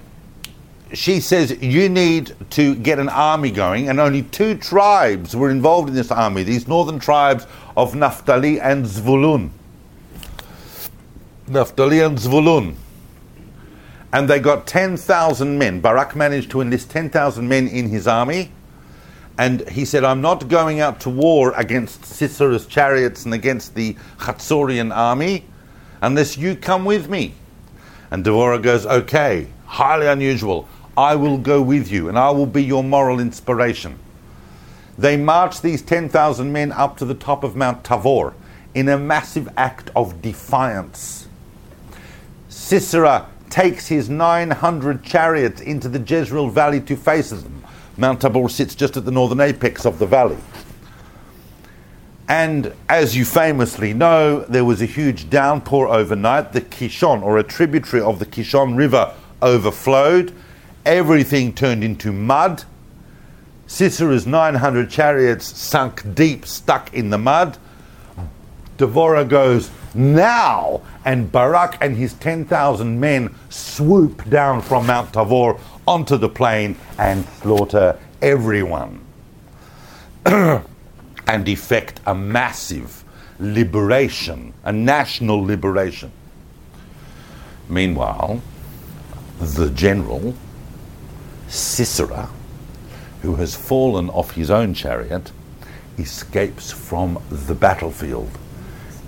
she 0.92 1.20
says, 1.20 1.62
You 1.62 1.88
need 1.88 2.34
to 2.50 2.74
get 2.76 2.98
an 2.98 3.08
army 3.08 3.50
going. 3.50 3.88
And 3.88 4.00
only 4.00 4.22
two 4.22 4.56
tribes 4.56 5.36
were 5.36 5.50
involved 5.50 5.88
in 5.88 5.94
this 5.94 6.10
army 6.10 6.42
these 6.42 6.66
northern 6.66 6.98
tribes 6.98 7.46
of 7.76 7.94
Naphtali 7.94 8.60
and 8.60 8.84
Zvulun. 8.84 9.50
Naphtali 11.48 12.00
and 12.00 12.18
Zvulun. 12.18 12.74
And 14.12 14.28
they 14.28 14.40
got 14.40 14.66
10,000 14.66 15.58
men. 15.58 15.80
Barak 15.80 16.16
managed 16.16 16.50
to 16.50 16.60
enlist 16.60 16.90
10,000 16.90 17.48
men 17.48 17.68
in 17.68 17.88
his 17.88 18.08
army. 18.08 18.50
And 19.40 19.66
he 19.70 19.86
said, 19.86 20.04
I'm 20.04 20.20
not 20.20 20.48
going 20.48 20.80
out 20.80 21.00
to 21.00 21.08
war 21.08 21.54
against 21.56 22.02
Sisera's 22.02 22.66
chariots 22.66 23.24
and 23.24 23.32
against 23.32 23.74
the 23.74 23.94
Chatzorian 24.18 24.94
army 24.94 25.46
unless 26.02 26.36
you 26.36 26.54
come 26.54 26.84
with 26.84 27.08
me. 27.08 27.32
And 28.10 28.22
Devorah 28.22 28.62
goes, 28.62 28.84
Okay, 28.84 29.46
highly 29.64 30.08
unusual. 30.08 30.68
I 30.94 31.14
will 31.14 31.38
go 31.38 31.62
with 31.62 31.90
you 31.90 32.10
and 32.10 32.18
I 32.18 32.28
will 32.32 32.44
be 32.44 32.62
your 32.62 32.84
moral 32.84 33.18
inspiration. 33.18 33.98
They 34.98 35.16
march 35.16 35.62
these 35.62 35.80
10,000 35.80 36.52
men 36.52 36.70
up 36.72 36.98
to 36.98 37.06
the 37.06 37.14
top 37.14 37.42
of 37.42 37.56
Mount 37.56 37.82
Tavor 37.82 38.34
in 38.74 38.90
a 38.90 38.98
massive 38.98 39.48
act 39.56 39.88
of 39.96 40.20
defiance. 40.20 41.28
Sisera 42.50 43.26
takes 43.48 43.86
his 43.86 44.10
900 44.10 45.02
chariots 45.02 45.62
into 45.62 45.88
the 45.88 45.98
Jezreel 45.98 46.50
Valley 46.50 46.82
to 46.82 46.94
face 46.94 47.30
them. 47.30 47.59
Mount 48.00 48.22
Tabor 48.22 48.48
sits 48.48 48.74
just 48.74 48.96
at 48.96 49.04
the 49.04 49.10
northern 49.10 49.40
apex 49.40 49.84
of 49.84 49.98
the 49.98 50.06
valley. 50.06 50.38
And 52.28 52.72
as 52.88 53.14
you 53.14 53.26
famously 53.26 53.92
know, 53.92 54.40
there 54.48 54.64
was 54.64 54.80
a 54.80 54.86
huge 54.86 55.28
downpour 55.28 55.86
overnight. 55.88 56.52
The 56.52 56.62
Kishon, 56.62 57.22
or 57.22 57.36
a 57.36 57.42
tributary 57.42 58.00
of 58.00 58.18
the 58.18 58.24
Kishon 58.24 58.74
River, 58.76 59.12
overflowed. 59.42 60.32
Everything 60.86 61.52
turned 61.52 61.84
into 61.84 62.10
mud. 62.10 62.64
Sisera's 63.66 64.26
900 64.26 64.88
chariots 64.88 65.44
sunk 65.58 66.14
deep, 66.14 66.46
stuck 66.46 66.94
in 66.94 67.10
the 67.10 67.18
mud. 67.18 67.58
Devorah 68.78 69.28
goes, 69.28 69.70
Now! 69.92 70.80
And 71.04 71.30
Barak 71.30 71.76
and 71.82 71.96
his 71.96 72.14
10,000 72.14 72.98
men 72.98 73.34
swoop 73.50 74.28
down 74.30 74.62
from 74.62 74.86
Mount 74.86 75.12
Tabor 75.12 75.58
onto 75.86 76.16
the 76.16 76.28
plain 76.28 76.76
and 76.98 77.24
slaughter 77.40 77.98
everyone. 78.22 79.04
and 80.26 81.48
effect 81.48 82.00
a 82.06 82.14
massive 82.14 83.04
liberation, 83.38 84.52
a 84.64 84.72
national 84.72 85.40
liberation. 85.42 86.10
Meanwhile, 87.68 88.42
the 89.38 89.70
general, 89.70 90.34
Sisera, 91.48 92.28
who 93.22 93.36
has 93.36 93.54
fallen 93.54 94.10
off 94.10 94.32
his 94.32 94.50
own 94.50 94.74
chariot, 94.74 95.30
escapes 95.98 96.72
from 96.72 97.22
the 97.30 97.54
battlefield 97.54 98.30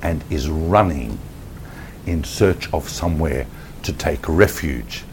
and 0.01 0.23
is 0.31 0.49
running 0.49 1.19
in 2.07 2.23
search 2.23 2.73
of 2.73 2.89
somewhere 2.89 3.47
to 3.83 3.93
take 3.93 4.29
refuge 4.29 5.05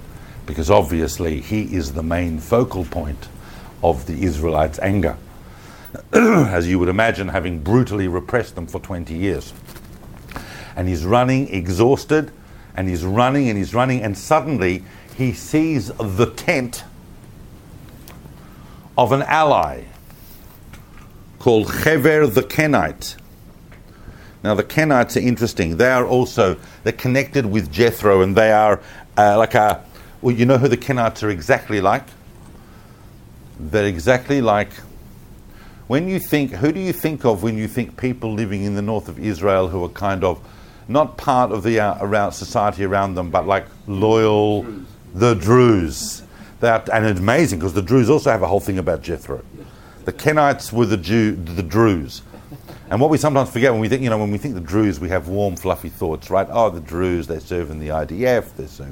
because 0.49 0.71
obviously 0.71 1.41
he 1.41 1.75
is 1.75 1.93
the 1.93 2.01
main 2.01 2.39
focal 2.39 2.83
point 2.83 3.29
of 3.83 4.07
the 4.07 4.23
Israelites' 4.23 4.79
anger, 4.79 5.15
as 6.11 6.67
you 6.67 6.79
would 6.79 6.89
imagine, 6.89 7.27
having 7.27 7.59
brutally 7.59 8.07
repressed 8.07 8.55
them 8.55 8.65
for 8.65 8.79
20 8.79 9.13
years. 9.13 9.53
And 10.75 10.87
he's 10.87 11.05
running 11.05 11.53
exhausted, 11.53 12.31
and 12.73 12.89
he's 12.89 13.03
running 13.05 13.47
and 13.47 13.59
he's 13.59 13.75
running, 13.75 14.01
and 14.01 14.17
suddenly 14.17 14.83
he 15.15 15.33
sees 15.33 15.89
the 15.89 16.33
tent 16.35 16.83
of 18.97 19.11
an 19.11 19.21
ally 19.21 19.83
called 21.37 21.71
Hever 21.71 22.25
the 22.25 22.41
Kenite. 22.41 23.17
Now 24.43 24.55
the 24.55 24.63
Kenites 24.63 25.15
are 25.15 25.19
interesting. 25.19 25.77
They 25.77 25.91
are 25.91 26.07
also 26.07 26.57
they're 26.83 26.91
connected 26.91 27.45
with 27.45 27.71
Jethro, 27.71 28.23
and 28.23 28.35
they 28.35 28.51
are 28.51 28.81
uh, 29.15 29.37
like 29.37 29.53
a 29.53 29.85
well, 30.21 30.35
you 30.35 30.45
know 30.45 30.57
who 30.57 30.67
the 30.67 30.77
Kenites 30.77 31.23
are 31.23 31.29
exactly 31.29 31.81
like? 31.81 32.05
They're 33.59 33.85
exactly 33.85 34.41
like 34.41 34.71
when 35.89 36.07
you 36.07 36.19
think, 36.19 36.51
who 36.51 36.71
do 36.71 36.79
you 36.79 36.93
think 36.93 37.25
of 37.25 37.41
when 37.41 37.57
you 37.57 37.67
think 37.67 37.97
people 37.97 38.31
living 38.31 38.63
in 38.63 38.75
the 38.75 38.81
north 38.81 39.09
of 39.09 39.17
Israel 39.17 39.69
who 39.69 39.83
are 39.83 39.89
kind 39.89 40.23
of 40.23 40.39
not 40.87 41.17
part 41.17 41.51
of 41.51 41.63
the 41.63 41.79
uh, 41.79 41.97
around 41.99 42.33
society 42.33 42.85
around 42.85 43.15
them, 43.15 43.31
but 43.31 43.47
like 43.47 43.65
loyal, 43.87 44.61
Druze. 44.61 44.85
the 45.15 45.33
Druze. 45.33 46.23
That 46.59 46.89
and 46.89 47.07
it's 47.07 47.19
amazing 47.19 47.57
because 47.57 47.73
the 47.73 47.81
Druze 47.81 48.07
also 48.07 48.29
have 48.29 48.43
a 48.43 48.47
whole 48.47 48.59
thing 48.59 48.77
about 48.77 49.01
Jethro. 49.01 49.43
The 50.05 50.13
Kenites 50.13 50.71
were 50.71 50.85
the 50.85 50.97
Jew, 50.97 51.35
the 51.35 51.63
Druze. 51.63 52.21
And 52.91 52.99
what 52.99 53.11
we 53.11 53.19
sometimes 53.19 53.51
forget 53.51 53.71
when 53.71 53.81
we 53.81 53.87
think, 53.87 54.01
you 54.01 54.09
know, 54.09 54.17
when 54.17 54.31
we 54.31 54.39
think 54.39 54.55
the 54.55 54.61
Druze, 54.61 54.99
we 54.99 55.09
have 55.09 55.27
warm, 55.27 55.55
fluffy 55.55 55.89
thoughts, 55.89 56.31
right? 56.31 56.47
Oh, 56.49 56.71
the 56.71 56.79
Druze, 56.79 57.27
they 57.27 57.37
serve 57.37 57.69
in 57.69 57.77
the 57.77 57.89
IDF, 57.89 58.55
they're 58.55 58.67
so 58.67 58.87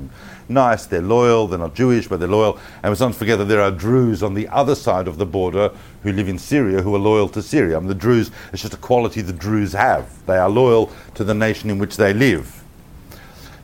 nice, 0.48 0.86
they're 0.86 1.02
loyal, 1.02 1.48
they're 1.48 1.58
not 1.58 1.74
Jewish, 1.74 2.08
but 2.08 2.20
they're 2.20 2.30
loyal. 2.30 2.60
And 2.84 2.92
we 2.92 2.96
sometimes 2.96 3.18
forget 3.18 3.40
that 3.40 3.46
there 3.46 3.62
are 3.62 3.72
Druze 3.72 4.22
on 4.22 4.36
the 4.36 4.48
other 4.50 4.76
side 4.76 5.08
of 5.08 5.18
the 5.18 5.26
border 5.26 5.72
who 6.04 6.12
live 6.12 6.28
in 6.28 6.38
Syria 6.38 6.84
who 6.84 6.94
are 6.94 7.00
loyal 7.00 7.28
to 7.30 7.42
Syria. 7.42 7.76
I 7.76 7.80
mean, 7.80 7.88
the 7.88 7.96
Druze, 7.96 8.30
it's 8.54 8.62
just 8.62 8.76
a 8.76 8.78
quality 8.78 9.22
the 9.22 9.34
Druze 9.34 9.74
have. 9.74 10.24
They 10.28 10.38
are 10.38 10.50
loyal 10.50 10.92
to 11.16 11.24
the 11.24 11.34
nation 11.34 11.72
in 11.72 11.80
which 11.80 11.98
they 11.98 12.14
live. 12.14 12.64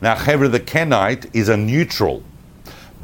Now, 0.00 0.16
Hever 0.16 0.48
the 0.48 0.58
Kenite 0.58 1.30
is 1.32 1.48
a 1.48 1.56
neutral, 1.56 2.24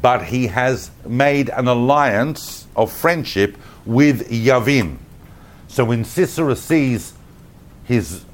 but 0.01 0.25
he 0.25 0.47
has 0.47 0.91
made 1.07 1.47
an 1.49 1.69
alliance 1.69 2.67
of 2.75 2.91
friendship 2.91 3.57
with 3.85 4.29
Yavin. 4.29 4.97
So 5.69 5.85
when 5.85 6.03
Sisera 6.03 6.57
sees 6.57 7.13
his 7.91 8.25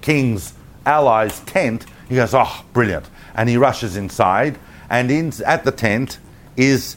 king's 0.00 0.54
allies' 0.86 1.40
tent, 1.40 1.86
he 2.08 2.14
goes, 2.14 2.34
Oh, 2.34 2.64
brilliant. 2.72 3.06
And 3.34 3.48
he 3.48 3.56
rushes 3.56 3.96
inside, 3.96 4.58
and 4.88 5.10
in, 5.10 5.32
at 5.44 5.64
the 5.64 5.72
tent 5.72 6.18
is 6.56 6.96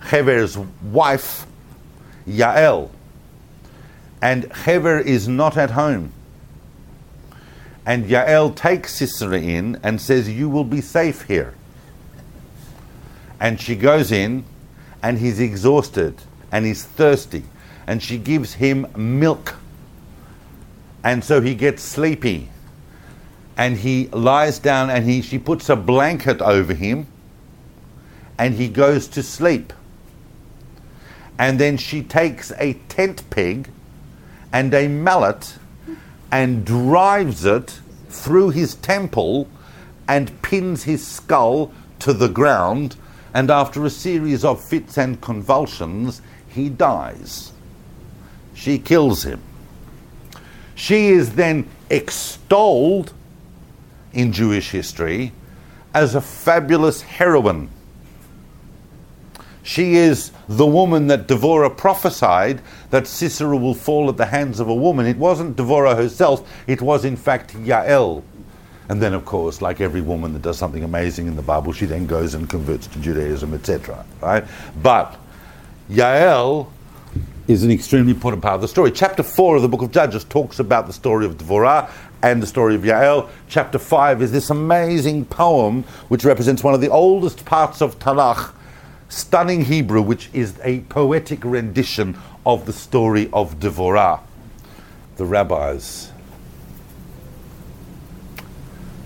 Hever's 0.00 0.56
wife, 0.56 1.46
Yael. 2.28 2.90
And 4.20 4.52
Hever 4.52 5.00
is 5.00 5.26
not 5.26 5.56
at 5.56 5.70
home. 5.70 6.12
And 7.84 8.04
Yael 8.04 8.54
takes 8.54 8.94
Sisera 8.94 9.40
in 9.40 9.80
and 9.82 10.00
says, 10.00 10.28
You 10.28 10.48
will 10.48 10.64
be 10.64 10.80
safe 10.80 11.22
here. 11.22 11.54
And 13.40 13.60
she 13.60 13.74
goes 13.74 14.12
in, 14.12 14.44
and 15.02 15.18
he's 15.18 15.40
exhausted, 15.40 16.22
and 16.52 16.64
he's 16.64 16.84
thirsty. 16.84 17.42
And 17.86 18.00
she 18.00 18.18
gives 18.18 18.54
him 18.54 18.86
milk 18.94 19.56
And 21.04 21.24
so 21.24 21.40
he 21.40 21.54
gets 21.54 21.82
sleepy. 21.82 22.48
And 23.56 23.76
he 23.76 24.08
lies 24.08 24.58
down 24.58 24.90
and 24.90 25.04
he, 25.04 25.20
she 25.20 25.38
puts 25.38 25.68
a 25.68 25.76
blanket 25.76 26.40
over 26.40 26.74
him 26.74 27.06
and 28.38 28.54
he 28.54 28.68
goes 28.68 29.08
to 29.08 29.22
sleep. 29.22 29.72
And 31.38 31.58
then 31.58 31.76
she 31.76 32.02
takes 32.02 32.52
a 32.58 32.74
tent 32.88 33.28
peg 33.30 33.68
and 34.52 34.72
a 34.74 34.88
mallet 34.88 35.56
and 36.30 36.64
drives 36.64 37.44
it 37.44 37.80
through 38.08 38.50
his 38.50 38.74
temple 38.76 39.48
and 40.08 40.40
pins 40.42 40.84
his 40.84 41.06
skull 41.06 41.72
to 41.98 42.12
the 42.12 42.28
ground. 42.28 42.96
And 43.34 43.50
after 43.50 43.84
a 43.84 43.90
series 43.90 44.44
of 44.44 44.62
fits 44.62 44.98
and 44.98 45.20
convulsions, 45.20 46.22
he 46.48 46.68
dies. 46.68 47.52
She 48.54 48.78
kills 48.78 49.24
him. 49.24 49.40
She 50.74 51.08
is 51.08 51.34
then 51.34 51.68
extolled 51.90 53.12
in 54.12 54.32
Jewish 54.32 54.70
history 54.70 55.32
as 55.94 56.14
a 56.14 56.20
fabulous 56.20 57.02
heroine. 57.02 57.68
She 59.62 59.94
is 59.94 60.32
the 60.48 60.66
woman 60.66 61.06
that 61.06 61.28
Devorah 61.28 61.76
prophesied 61.76 62.60
that 62.90 63.06
Sisera 63.06 63.56
will 63.56 63.74
fall 63.74 64.08
at 64.08 64.16
the 64.16 64.26
hands 64.26 64.58
of 64.58 64.68
a 64.68 64.74
woman. 64.74 65.06
It 65.06 65.16
wasn't 65.16 65.56
Devorah 65.56 65.96
herself, 65.96 66.48
it 66.66 66.82
was 66.82 67.04
in 67.04 67.16
fact 67.16 67.54
Yael. 67.54 68.22
And 68.88 69.00
then, 69.00 69.14
of 69.14 69.24
course, 69.24 69.62
like 69.62 69.80
every 69.80 70.00
woman 70.00 70.32
that 70.32 70.42
does 70.42 70.58
something 70.58 70.82
amazing 70.82 71.28
in 71.28 71.36
the 71.36 71.42
Bible, 71.42 71.72
she 71.72 71.86
then 71.86 72.06
goes 72.06 72.34
and 72.34 72.50
converts 72.50 72.88
to 72.88 72.98
Judaism, 72.98 73.54
etc. 73.54 74.04
Right? 74.20 74.44
But 74.82 75.16
Yael 75.88 76.68
is 77.48 77.64
an 77.64 77.70
extremely 77.70 78.12
important 78.12 78.42
part 78.42 78.54
of 78.54 78.60
the 78.60 78.68
story. 78.68 78.90
Chapter 78.90 79.22
4 79.22 79.56
of 79.56 79.62
the 79.62 79.68
book 79.68 79.82
of 79.82 79.90
Judges 79.90 80.24
talks 80.24 80.58
about 80.58 80.86
the 80.86 80.92
story 80.92 81.26
of 81.26 81.36
Devorah 81.38 81.90
and 82.22 82.42
the 82.42 82.46
story 82.46 82.74
of 82.74 82.82
Yael. 82.82 83.28
Chapter 83.48 83.78
5 83.78 84.22
is 84.22 84.32
this 84.32 84.50
amazing 84.50 85.24
poem 85.24 85.82
which 86.08 86.24
represents 86.24 86.62
one 86.62 86.74
of 86.74 86.80
the 86.80 86.88
oldest 86.88 87.44
parts 87.44 87.82
of 87.82 87.98
Tanakh, 87.98 88.52
stunning 89.08 89.64
Hebrew, 89.64 90.02
which 90.02 90.30
is 90.32 90.54
a 90.62 90.80
poetic 90.80 91.44
rendition 91.44 92.16
of 92.46 92.66
the 92.66 92.72
story 92.72 93.28
of 93.32 93.58
Devorah. 93.58 94.20
The 95.16 95.24
rabbis, 95.24 96.12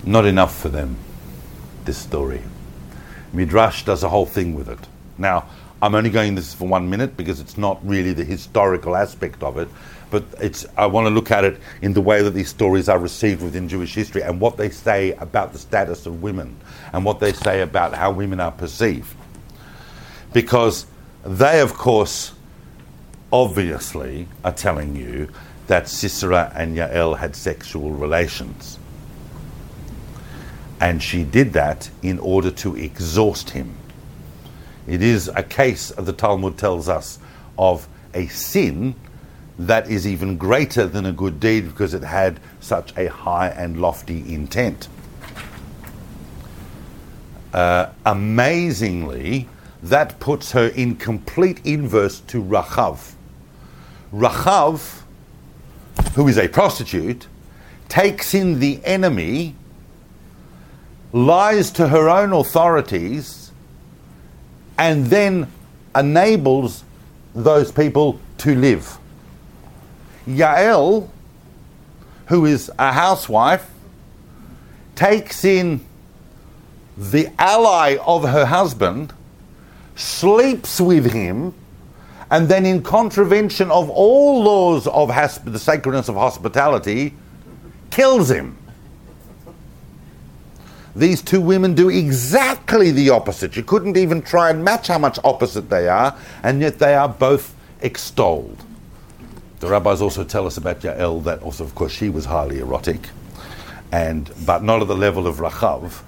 not 0.05 0.25
enough 0.25 0.57
for 0.57 0.69
them, 0.69 0.95
this 1.85 1.97
story. 1.97 2.41
Midrash 3.33 3.83
does 3.83 4.03
a 4.03 4.09
whole 4.09 4.25
thing 4.25 4.53
with 4.53 4.69
it. 4.69 4.79
Now, 5.17 5.49
I'm 5.81 5.93
only 5.93 6.09
going 6.09 6.35
this 6.35 6.53
for 6.53 6.67
one 6.67 6.89
minute 6.89 7.15
because 7.15 7.39
it's 7.39 7.57
not 7.57 7.79
really 7.87 8.13
the 8.13 8.23
historical 8.23 8.95
aspect 8.95 9.43
of 9.43 9.57
it, 9.57 9.67
but 10.09 10.23
it's 10.39 10.65
I 10.75 10.87
want 10.87 11.05
to 11.05 11.11
look 11.11 11.29
at 11.29 11.43
it 11.43 11.59
in 11.81 11.93
the 11.93 12.01
way 12.01 12.23
that 12.23 12.31
these 12.31 12.49
stories 12.49 12.89
are 12.89 12.97
received 12.97 13.43
within 13.43 13.69
Jewish 13.69 13.93
history 13.93 14.23
and 14.23 14.39
what 14.41 14.57
they 14.57 14.69
say 14.69 15.11
about 15.13 15.53
the 15.53 15.59
status 15.59 16.05
of 16.07 16.23
women 16.23 16.55
and 16.93 17.05
what 17.05 17.19
they 17.19 17.31
say 17.31 17.61
about 17.61 17.93
how 17.93 18.11
women 18.11 18.39
are 18.39 18.51
perceived. 18.51 19.15
Because 20.33 20.87
they, 21.23 21.61
of 21.61 21.73
course, 21.75 22.33
obviously 23.31 24.27
are 24.43 24.53
telling 24.53 24.95
you 24.95 25.29
that 25.67 25.87
Sisera 25.87 26.51
and 26.55 26.75
Yael 26.75 27.17
had 27.17 27.35
sexual 27.35 27.91
relations. 27.91 28.79
And 30.79 31.03
she 31.03 31.23
did 31.23 31.53
that 31.53 31.89
in 32.01 32.19
order 32.19 32.51
to 32.51 32.75
exhaust 32.75 33.51
him. 33.51 33.75
It 34.87 35.01
is 35.01 35.27
a 35.27 35.43
case, 35.43 35.89
the 35.89 36.13
Talmud 36.13 36.57
tells 36.57 36.87
us, 36.87 37.19
of 37.57 37.87
a 38.13 38.27
sin 38.27 38.95
that 39.59 39.89
is 39.89 40.07
even 40.07 40.37
greater 40.37 40.87
than 40.87 41.05
a 41.05 41.11
good 41.11 41.39
deed 41.39 41.67
because 41.67 41.93
it 41.93 42.03
had 42.03 42.39
such 42.59 42.95
a 42.97 43.07
high 43.07 43.49
and 43.49 43.81
lofty 43.81 44.33
intent. 44.33 44.87
Uh, 47.53 47.89
amazingly, 48.05 49.49
that 49.81 50.19
puts 50.19 50.51
her 50.51 50.67
in 50.67 50.95
complete 50.95 51.59
inverse 51.65 52.19
to 52.21 52.41
Rachav. 52.41 53.13
Rachav, 54.13 55.01
who 56.13 56.27
is 56.27 56.37
a 56.37 56.47
prostitute, 56.47 57.27
takes 57.89 58.33
in 58.33 58.59
the 58.59 58.79
enemy, 58.85 59.55
lies 61.13 61.71
to 61.71 61.87
her 61.87 62.09
own 62.09 62.33
authorities, 62.33 63.46
and 64.77 65.07
then 65.07 65.51
enables 65.95 66.83
those 67.33 67.71
people 67.71 68.19
to 68.39 68.55
live. 68.55 68.97
Yael, 70.27 71.09
who 72.27 72.45
is 72.45 72.71
a 72.77 72.91
housewife, 72.91 73.69
takes 74.95 75.45
in 75.45 75.79
the 76.97 77.29
ally 77.37 77.97
of 78.05 78.23
her 78.23 78.45
husband, 78.45 79.13
sleeps 79.95 80.81
with 80.81 81.11
him, 81.11 81.53
and 82.29 82.49
then, 82.49 82.65
in 82.65 82.83
contravention 82.83 83.71
of 83.71 83.89
all 83.89 84.43
laws 84.43 84.85
of 84.87 85.09
hosp- 85.09 85.49
the 85.49 85.59
sacredness 85.59 86.09
of 86.09 86.15
hospitality, 86.15 87.13
kills 87.89 88.29
him. 88.29 88.57
These 90.97 91.21
two 91.21 91.41
women 91.41 91.75
do 91.75 91.89
exactly 91.89 92.89
the 92.89 93.11
opposite. 93.11 93.55
You 93.55 93.61
couldn't 93.61 93.97
even 93.97 94.23
try 94.23 94.49
and 94.49 94.65
match 94.65 94.87
how 94.87 94.97
much 94.97 95.19
opposite 95.23 95.69
they 95.69 95.87
are, 95.87 96.17
and 96.41 96.59
yet 96.59 96.79
they 96.79 96.95
are 96.95 97.07
both 97.07 97.53
extolled. 97.81 98.57
The 99.59 99.67
rabbis 99.67 100.01
also 100.01 100.23
tell 100.23 100.47
us 100.47 100.57
about 100.57 100.79
Yael 100.79 101.23
that 101.25 101.43
also, 101.43 101.63
of 101.63 101.75
course, 101.75 101.91
she 101.91 102.09
was 102.09 102.25
highly 102.25 102.57
erotic, 102.57 103.09
and 103.91 104.31
but 104.43 104.63
not 104.63 104.81
at 104.81 104.87
the 104.87 104.95
level 104.95 105.27
of 105.27 105.35
Rachav. 105.35 106.01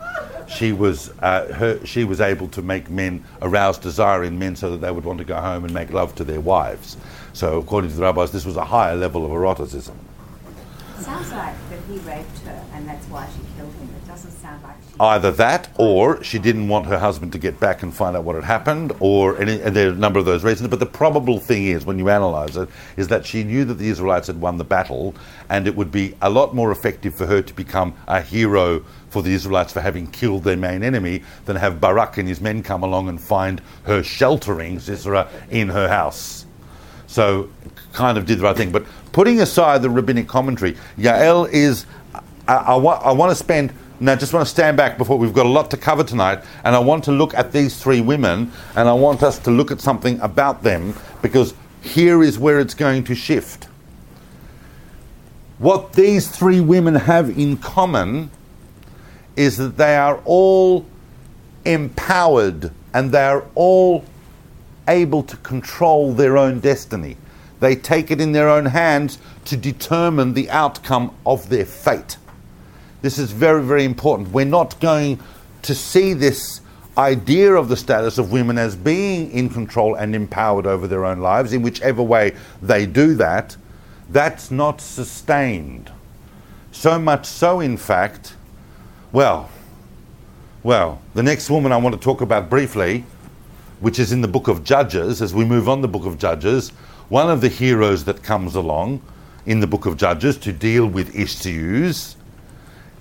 She 0.50 0.72
was 0.72 1.12
uh, 1.20 1.54
her, 1.54 1.86
she 1.86 2.04
was 2.04 2.20
able 2.20 2.48
to 2.48 2.64
make 2.64 2.90
men 2.90 3.24
arouse 3.44 3.78
desire 3.78 4.24
in 4.24 4.40
men 4.40 4.56
so 4.56 4.72
that 4.72 4.78
they 4.78 4.90
would 4.90 5.06
want 5.06 5.20
to 5.20 5.26
go 5.26 5.40
home 5.40 5.66
and 5.66 5.72
make 5.72 5.92
love 5.92 6.16
to 6.16 6.24
their 6.24 6.42
wives. 6.42 6.98
So, 7.34 7.60
according 7.60 7.92
to 7.92 7.96
the 7.96 8.02
rabbis, 8.02 8.32
this 8.32 8.44
was 8.44 8.58
a 8.58 8.66
higher 8.66 8.96
level 8.96 9.24
of 9.24 9.32
eroticism. 9.32 9.96
Sounds 11.00 11.32
like 11.32 11.56
that 11.70 11.80
he 11.88 11.98
raped 12.00 12.40
her 12.40 12.66
and 12.74 12.88
that's 12.88 13.06
why 13.08 13.28
she 13.28 13.42
killed 13.56 13.74
him. 13.76 13.90
It 13.96 14.08
doesn't 14.08 14.32
sound 14.32 14.62
like 14.64 14.76
she. 14.88 14.89
Either 15.00 15.32
that, 15.32 15.70
or 15.78 16.22
she 16.24 16.40
didn't 16.40 16.68
want 16.68 16.86
her 16.88 17.00
husband 17.00 17.32
to 17.32 17.38
get 17.40 17.60
back 17.60 17.84
and 17.84 17.94
find 17.94 18.18
out 18.18 18.24
what 18.26 18.36
had 18.36 18.44
happened, 18.44 18.92
or 19.00 19.40
any, 19.40 19.62
and 19.62 19.76
there 19.76 19.90
are 19.90 19.94
a 19.94 19.96
number 19.96 20.20
of 20.20 20.26
those 20.26 20.44
reasons. 20.44 20.70
But 20.70 20.80
the 20.80 20.86
probable 20.88 21.40
thing 21.40 21.68
is, 21.68 21.86
when 21.86 22.00
you 22.00 22.10
analyse 22.10 22.58
it, 22.58 22.70
is 22.98 23.08
that 23.10 23.26
she 23.26 23.44
knew 23.44 23.64
that 23.66 23.76
the 23.76 23.88
Israelites 23.90 24.28
had 24.28 24.42
won 24.42 24.58
the 24.58 24.66
battle, 24.66 25.16
and 25.50 25.68
it 25.68 25.76
would 25.76 25.92
be 25.92 26.16
a 26.22 26.30
lot 26.30 26.54
more 26.54 26.72
effective 26.72 27.16
for 27.16 27.28
her 27.28 27.42
to 27.42 27.54
become 27.54 27.94
a 28.08 28.22
hero 28.22 28.84
for 29.10 29.24
the 29.24 29.34
Israelites 29.34 29.74
for 29.74 29.82
having 29.82 30.08
killed 30.08 30.44
their 30.44 30.58
main 30.58 30.84
enemy 30.84 31.24
than 31.46 31.56
have 31.56 31.80
Barak 31.82 32.18
and 32.18 32.28
his 32.28 32.42
men 32.42 32.62
come 32.64 32.84
along 32.84 33.10
and 33.10 33.22
find 33.22 33.62
her 33.84 34.04
sheltering 34.04 34.80
Sisera 34.80 35.30
in 35.50 35.70
her 35.70 35.88
house. 35.88 36.46
So, 37.08 37.50
kind 37.94 38.18
of 38.18 38.26
did 38.26 38.40
the 38.40 38.44
right 38.44 38.56
thing. 38.58 38.72
But 38.72 38.86
putting 39.14 39.42
aside 39.42 39.82
the 39.82 39.90
rabbinic 39.90 40.28
commentary, 40.28 40.78
Yael 40.98 41.50
is. 41.52 41.86
I, 42.48 42.56
I, 42.56 42.76
wa- 42.76 43.02
I 43.04 43.12
want 43.14 43.32
to 43.32 43.36
spend. 43.36 43.74
Now, 44.02 44.16
just 44.16 44.32
want 44.32 44.46
to 44.46 44.50
stand 44.50 44.78
back 44.78 44.98
before 44.98 45.18
we've 45.18 45.34
got 45.34 45.46
a 45.46 45.50
lot 45.50 45.70
to 45.72 45.78
cover 45.78 46.06
tonight, 46.06 46.40
and 46.64 46.74
I 46.74 46.80
want 46.80 47.04
to 47.06 47.12
look 47.12 47.34
at 47.34 47.52
these 47.52 47.82
three 47.82 48.00
women, 48.00 48.52
and 48.76 48.88
I 48.88 48.94
want 48.94 49.24
us 49.24 49.40
to 49.40 49.52
look 49.52 49.72
at 49.72 49.82
something 49.82 50.20
about 50.22 50.64
them 50.64 50.96
because 51.22 51.54
here 51.82 52.24
is 52.24 52.40
where 52.40 52.60
it's 52.60 52.74
going 52.74 53.04
to 53.06 53.16
shift. 53.16 53.68
What 55.58 55.94
these 55.94 56.30
three 56.30 56.62
women 56.62 56.96
have 56.96 57.38
in 57.38 57.58
common 57.58 58.32
is 59.36 59.58
that 59.58 59.76
they 59.76 59.98
are 59.98 60.22
all 60.24 60.86
empowered 61.66 62.72
and 62.94 63.12
they 63.12 63.24
are 63.24 63.46
all 63.56 64.06
able 64.88 65.24
to 65.24 65.36
control 65.38 66.14
their 66.14 66.38
own 66.38 66.62
destiny. 66.62 67.18
They 67.60 67.76
take 67.76 68.10
it 68.12 68.22
in 68.22 68.32
their 68.32 68.48
own 68.48 68.66
hands 68.66 69.20
to 69.46 69.58
determine 69.58 70.34
the 70.34 70.50
outcome 70.50 71.14
of 71.26 71.50
their 71.50 71.66
fate. 71.66 72.18
This 73.02 73.18
is 73.18 73.32
very, 73.32 73.64
very 73.64 73.86
important. 73.86 74.30
We're 74.30 74.46
not 74.46 74.80
going 74.80 75.20
to 75.62 75.76
see 75.76 76.14
this 76.14 76.62
idea 76.98 77.54
of 77.54 77.70
the 77.70 77.78
status 77.78 78.18
of 78.18 78.32
women 78.32 78.58
as 78.58 78.76
being 78.76 79.32
in 79.32 79.50
control 79.50 79.96
and 79.96 80.14
empowered 80.14 80.66
over 80.68 80.88
their 80.88 81.06
own 81.06 81.20
lives, 81.20 81.54
in 81.54 81.62
whichever 81.62 82.04
way 82.04 82.36
they 82.62 82.86
do 82.86 83.16
that. 83.16 83.56
That's 84.10 84.52
not 84.52 84.82
sustained. 84.82 85.92
So 86.72 87.00
much 87.00 87.26
so, 87.26 87.62
in 87.62 87.78
fact, 87.78 88.36
well, 89.12 89.50
well, 90.62 91.02
the 91.14 91.24
next 91.24 91.50
woman 91.50 91.72
I 91.72 91.78
want 91.78 91.96
to 91.96 92.02
talk 92.02 92.22
about 92.22 92.50
briefly, 92.50 93.06
which 93.80 93.98
is 93.98 94.12
in 94.12 94.22
the 94.22 94.28
book 94.28 94.50
of 94.50 94.64
Judges, 94.66 95.22
as 95.22 95.34
we 95.34 95.46
move 95.46 95.70
on 95.70 95.82
the 95.82 95.88
book 95.88 96.06
of 96.06 96.18
Judges, 96.18 96.70
one 97.08 97.30
of 97.30 97.40
the 97.40 97.48
heroes 97.48 98.04
that 98.06 98.22
comes 98.24 98.56
along 98.56 99.02
in 99.46 99.62
the 99.62 99.68
book 99.68 99.86
of 99.86 99.96
Judges 99.96 100.38
to 100.40 100.52
deal 100.52 100.86
with 100.86 101.16
issues 101.16 102.18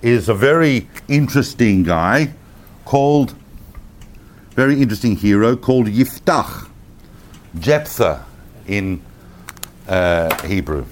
is 0.01 0.29
a 0.29 0.33
very 0.33 0.87
interesting 1.07 1.83
guy 1.83 2.31
called, 2.85 3.35
very 4.51 4.81
interesting 4.81 5.15
hero 5.15 5.55
called 5.55 5.87
Yiftach, 5.87 6.69
Jephthah 7.59 8.25
in 8.67 9.01
uh, 9.87 10.45
Hebrew. 10.45 10.85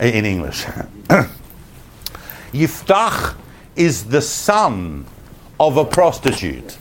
in 0.00 0.24
English. 0.24 0.64
Yiftach 2.52 3.36
is 3.76 4.04
the 4.04 4.22
son 4.22 5.06
of 5.58 5.76
a 5.76 5.84
prostitute. 5.84 6.78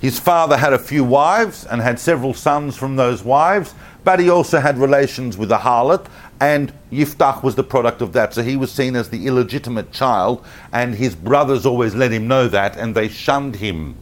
His 0.00 0.18
father 0.18 0.56
had 0.56 0.72
a 0.72 0.78
few 0.78 1.04
wives 1.04 1.64
and 1.64 1.80
had 1.80 1.98
several 1.98 2.34
sons 2.34 2.76
from 2.76 2.96
those 2.96 3.24
wives, 3.24 3.74
but 4.04 4.20
he 4.20 4.30
also 4.30 4.60
had 4.60 4.78
relations 4.78 5.36
with 5.36 5.50
a 5.50 5.58
harlot, 5.58 6.06
and 6.40 6.72
Yiftach 6.92 7.42
was 7.42 7.54
the 7.54 7.64
product 7.64 8.02
of 8.02 8.12
that. 8.12 8.34
So 8.34 8.42
he 8.42 8.56
was 8.56 8.70
seen 8.70 8.96
as 8.96 9.08
the 9.10 9.26
illegitimate 9.26 9.92
child, 9.92 10.44
and 10.72 10.94
his 10.94 11.14
brothers 11.14 11.64
always 11.64 11.94
let 11.94 12.12
him 12.12 12.28
know 12.28 12.48
that, 12.48 12.76
and 12.76 12.94
they 12.94 13.08
shunned 13.08 13.56
him. 13.56 13.96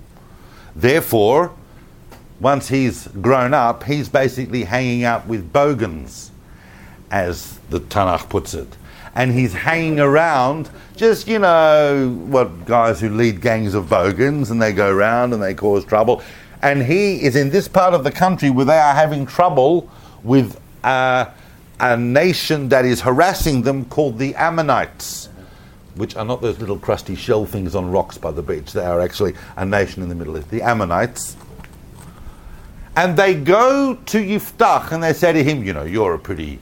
Therefore, 0.75 1.55
once 2.41 2.69
he's 2.69 3.07
grown 3.09 3.55
up, 3.55 3.85
he's 3.85 4.09
basically 4.09 4.65
hanging 4.65 5.05
out 5.05 5.27
with 5.27 5.53
bogans, 5.53 6.33
as 7.11 7.59
the 7.71 7.81
Tanakh 7.81 8.29
puts 8.29 8.55
it. 8.55 8.77
And 9.15 9.33
he's 9.33 9.53
hanging 9.53 10.01
around 10.01 10.71
just, 10.97 11.29
you 11.29 11.39
know, 11.39 12.11
what 12.27 12.67
guys 12.67 13.01
who 13.01 13.11
lead 13.11 13.41
gangs 13.41 13.75
of 13.75 13.89
bogans 13.89 14.51
and 14.51 14.61
they 14.61 14.73
go 14.73 14.91
around 14.91 15.33
and 15.33 15.41
they 15.41 15.55
cause 15.55 15.85
trouble. 15.85 16.23
And 16.63 16.83
he 16.83 17.23
is 17.23 17.37
in 17.37 17.51
this 17.51 17.69
part 17.69 17.95
of 17.95 18.03
the 18.03 18.11
country 18.11 18.51
where 18.51 18.65
they 18.65 18.79
are 18.79 18.95
having 18.95 19.27
trouble 19.27 19.89
with 20.25 20.61
uh, 20.83 21.27
a 21.81 21.97
nation 21.97 22.69
that 22.69 22.85
is 22.85 23.01
harassing 23.01 23.63
them 23.63 23.85
called 23.87 24.19
the 24.19 24.35
Ammonites, 24.35 25.29
which 25.97 26.17
are 26.17 26.25
not 26.25 26.41
those 26.41 26.59
little 26.59 26.79
crusty 26.79 27.15
shell 27.15 27.47
things 27.47 27.75
on 27.75 27.91
rocks 27.91 28.19
by 28.19 28.31
the 28.31 28.43
beach. 28.43 28.73
They 28.73 28.85
are 28.85 29.01
actually 29.01 29.35
a 29.57 29.65
nation 29.65 30.03
in 30.03 30.09
the 30.09 30.15
Middle 30.15 30.39
East, 30.39 30.51
the 30.51 30.63
Ammonites. 30.63 31.37
And 32.97 33.17
they 33.17 33.35
go 33.35 33.95
to 34.07 34.19
Yiftach 34.19 34.93
and 34.93 35.03
they 35.03 35.13
say 35.13 35.33
to 35.33 35.43
him, 35.43 35.65
You 35.65 35.73
know, 35.73 35.83
you're 35.83 36.15
a 36.15 36.19
pretty 36.19 36.61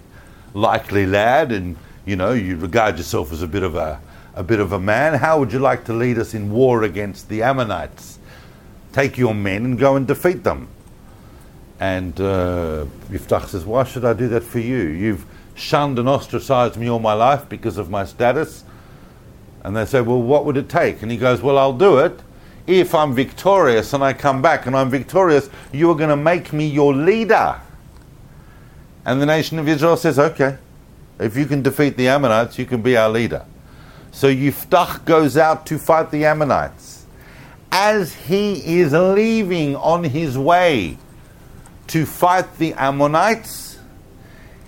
likely 0.54 1.06
lad 1.06 1.52
and, 1.52 1.76
you 2.06 2.16
know, 2.16 2.32
you 2.32 2.56
regard 2.56 2.96
yourself 2.96 3.32
as 3.32 3.42
a 3.42 3.46
bit 3.46 3.62
of 3.62 3.74
a, 3.74 4.00
a 4.34 4.42
bit 4.42 4.60
of 4.60 4.72
a 4.72 4.80
man. 4.80 5.14
How 5.14 5.38
would 5.38 5.52
you 5.52 5.58
like 5.58 5.84
to 5.84 5.92
lead 5.92 6.18
us 6.18 6.32
in 6.32 6.50
war 6.50 6.84
against 6.84 7.28
the 7.28 7.42
Ammonites? 7.42 8.18
Take 8.92 9.18
your 9.18 9.34
men 9.34 9.64
and 9.64 9.78
go 9.78 9.96
and 9.96 10.06
defeat 10.06 10.42
them. 10.42 10.68
And 11.82 12.20
uh, 12.20 12.86
Yiftach 13.10 13.48
says, 13.48 13.64
Why 13.64 13.82
should 13.82 14.04
I 14.04 14.12
do 14.12 14.28
that 14.28 14.44
for 14.44 14.60
you? 14.60 14.82
You've 14.82 15.26
shunned 15.56 15.98
and 15.98 16.08
ostracized 16.08 16.76
me 16.76 16.88
all 16.88 17.00
my 17.00 17.12
life 17.12 17.48
because 17.48 17.76
of 17.76 17.90
my 17.90 18.04
status. 18.04 18.62
And 19.64 19.76
they 19.76 19.84
say, 19.84 20.00
Well, 20.00 20.22
what 20.22 20.44
would 20.44 20.56
it 20.56 20.68
take? 20.68 21.02
And 21.02 21.10
he 21.10 21.16
goes, 21.16 21.42
Well, 21.42 21.58
I'll 21.58 21.76
do 21.76 21.98
it. 21.98 22.20
If 22.68 22.94
I'm 22.94 23.12
victorious 23.16 23.94
and 23.94 24.04
I 24.04 24.12
come 24.12 24.40
back 24.40 24.66
and 24.66 24.76
I'm 24.76 24.90
victorious, 24.90 25.50
you 25.72 25.90
are 25.90 25.96
going 25.96 26.10
to 26.10 26.16
make 26.16 26.52
me 26.52 26.68
your 26.68 26.94
leader. 26.94 27.60
And 29.04 29.20
the 29.20 29.26
nation 29.26 29.58
of 29.58 29.66
Israel 29.66 29.96
says, 29.96 30.20
Okay, 30.20 30.58
if 31.18 31.36
you 31.36 31.46
can 31.46 31.62
defeat 31.62 31.96
the 31.96 32.06
Ammonites, 32.06 32.60
you 32.60 32.64
can 32.64 32.80
be 32.80 32.96
our 32.96 33.10
leader. 33.10 33.44
So 34.12 34.32
Yiftach 34.32 35.04
goes 35.04 35.36
out 35.36 35.66
to 35.66 35.78
fight 35.80 36.12
the 36.12 36.26
Ammonites. 36.26 37.06
As 37.72 38.14
he 38.14 38.78
is 38.78 38.92
leaving 38.92 39.74
on 39.74 40.04
his 40.04 40.38
way 40.38 40.98
to 41.88 42.06
fight 42.06 42.58
the 42.58 42.74
Ammonites, 42.74 43.78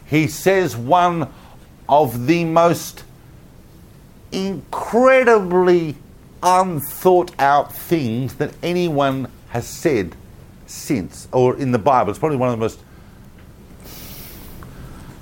he 0.07 0.27
says 0.27 0.77
one 0.77 1.33
of 1.89 2.27
the 2.27 2.45
most 2.45 3.05
incredibly 4.33 5.97
unthought 6.43 7.33
out 7.39 7.75
things 7.75 8.35
that 8.35 8.53
anyone 8.63 9.29
has 9.49 9.67
said 9.67 10.15
since, 10.67 11.29
or 11.33 11.57
in 11.57 11.73
the 11.73 11.79
Bible. 11.79 12.11
It's 12.11 12.19
probably 12.19 12.37
one 12.37 12.51
of 12.51 12.59
the 12.59 12.61
most. 12.61 12.81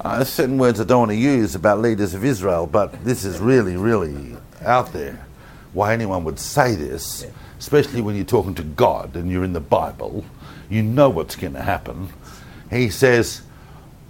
Uh, 0.01 0.17
there's 0.17 0.29
certain 0.29 0.59
words 0.59 0.81
I 0.81 0.85
don't 0.85 1.01
want 1.01 1.11
to 1.13 1.17
use 1.17 1.55
about 1.55 1.81
leaders 1.81 2.15
of 2.15 2.25
Israel, 2.25 2.67
but 2.67 3.05
this 3.05 3.25
is 3.25 3.39
really, 3.39 3.77
really 3.77 4.37
out 4.63 4.93
there. 4.93 5.27
Why 5.73 5.93
anyone 5.93 6.25
would 6.25 6.39
say 6.39 6.75
this, 6.75 7.25
especially 7.59 8.01
when 8.01 8.17
you're 8.17 8.25
talking 8.25 8.55
to 8.57 8.63
God 8.63 9.15
and 9.15 9.31
you're 9.31 9.45
in 9.45 9.53
the 9.53 9.61
Bible, 9.61 10.25
you 10.73 10.83
know 10.83 11.11
what's 11.11 11.37
going 11.37 11.53
to 11.53 11.63
happen. 11.63 12.09
He 12.71 12.89
says, 12.89 13.43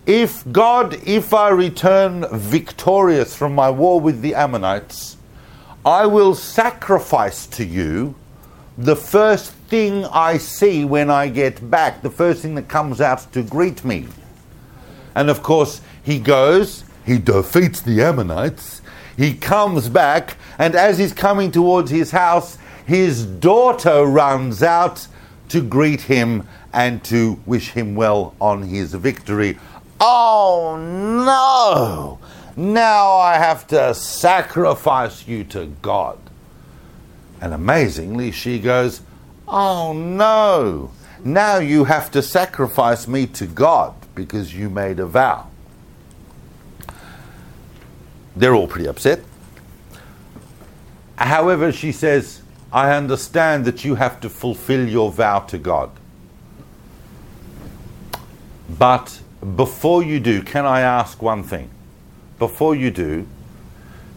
If 0.06 0.50
God, 0.52 0.94
if 1.06 1.34
I 1.34 1.48
return 1.48 2.24
victorious 2.30 3.34
from 3.34 3.54
my 3.54 3.68
war 3.68 4.00
with 4.00 4.22
the 4.22 4.34
Ammonites, 4.34 5.16
I 5.84 6.06
will 6.06 6.36
sacrifice 6.36 7.46
to 7.48 7.64
you 7.64 8.14
the 8.78 8.94
first 8.94 9.52
thing 9.52 10.04
I 10.06 10.38
see 10.38 10.84
when 10.84 11.10
I 11.10 11.28
get 11.28 11.68
back, 11.68 12.02
the 12.02 12.10
first 12.10 12.42
thing 12.42 12.54
that 12.54 12.68
comes 12.68 13.00
out 13.00 13.32
to 13.32 13.42
greet 13.42 13.84
me. 13.84 14.06
And 15.14 15.28
of 15.28 15.42
course, 15.42 15.80
he 16.02 16.18
goes, 16.20 16.84
he 17.04 17.18
defeats 17.18 17.80
the 17.80 18.02
Ammonites, 18.02 18.80
he 19.16 19.34
comes 19.34 19.88
back, 19.88 20.36
and 20.58 20.74
as 20.74 20.98
he's 20.98 21.12
coming 21.12 21.50
towards 21.50 21.90
his 21.90 22.12
house, 22.12 22.56
his 22.86 23.26
daughter 23.26 24.04
runs 24.06 24.62
out 24.62 25.06
to 25.48 25.62
greet 25.62 26.02
him 26.02 26.46
and 26.72 27.02
to 27.04 27.40
wish 27.46 27.70
him 27.70 27.94
well 27.94 28.34
on 28.40 28.62
his 28.62 28.94
victory. 28.94 29.58
Oh 30.00 30.76
no! 30.78 32.18
Now 32.56 33.12
I 33.12 33.34
have 33.36 33.66
to 33.68 33.94
sacrifice 33.94 35.26
you 35.26 35.44
to 35.44 35.66
God. 35.82 36.18
And 37.40 37.54
amazingly, 37.54 38.30
she 38.30 38.58
goes, 38.58 39.02
Oh 39.48 39.92
no! 39.92 40.90
Now 41.24 41.58
you 41.58 41.84
have 41.84 42.10
to 42.12 42.22
sacrifice 42.22 43.06
me 43.06 43.26
to 43.28 43.46
God 43.46 43.94
because 44.14 44.54
you 44.54 44.68
made 44.68 44.98
a 44.98 45.06
vow. 45.06 45.48
They're 48.34 48.54
all 48.54 48.66
pretty 48.66 48.88
upset. 48.88 49.20
However, 51.16 51.70
she 51.70 51.92
says, 51.92 52.41
I 52.72 52.94
understand 52.94 53.66
that 53.66 53.84
you 53.84 53.96
have 53.96 54.20
to 54.20 54.30
fulfill 54.30 54.88
your 54.88 55.12
vow 55.12 55.40
to 55.40 55.58
God. 55.58 55.90
But 58.78 59.20
before 59.56 60.02
you 60.02 60.18
do, 60.18 60.42
can 60.42 60.64
I 60.64 60.80
ask 60.80 61.20
one 61.20 61.42
thing? 61.42 61.68
Before 62.38 62.74
you 62.74 62.90
do, 62.90 63.26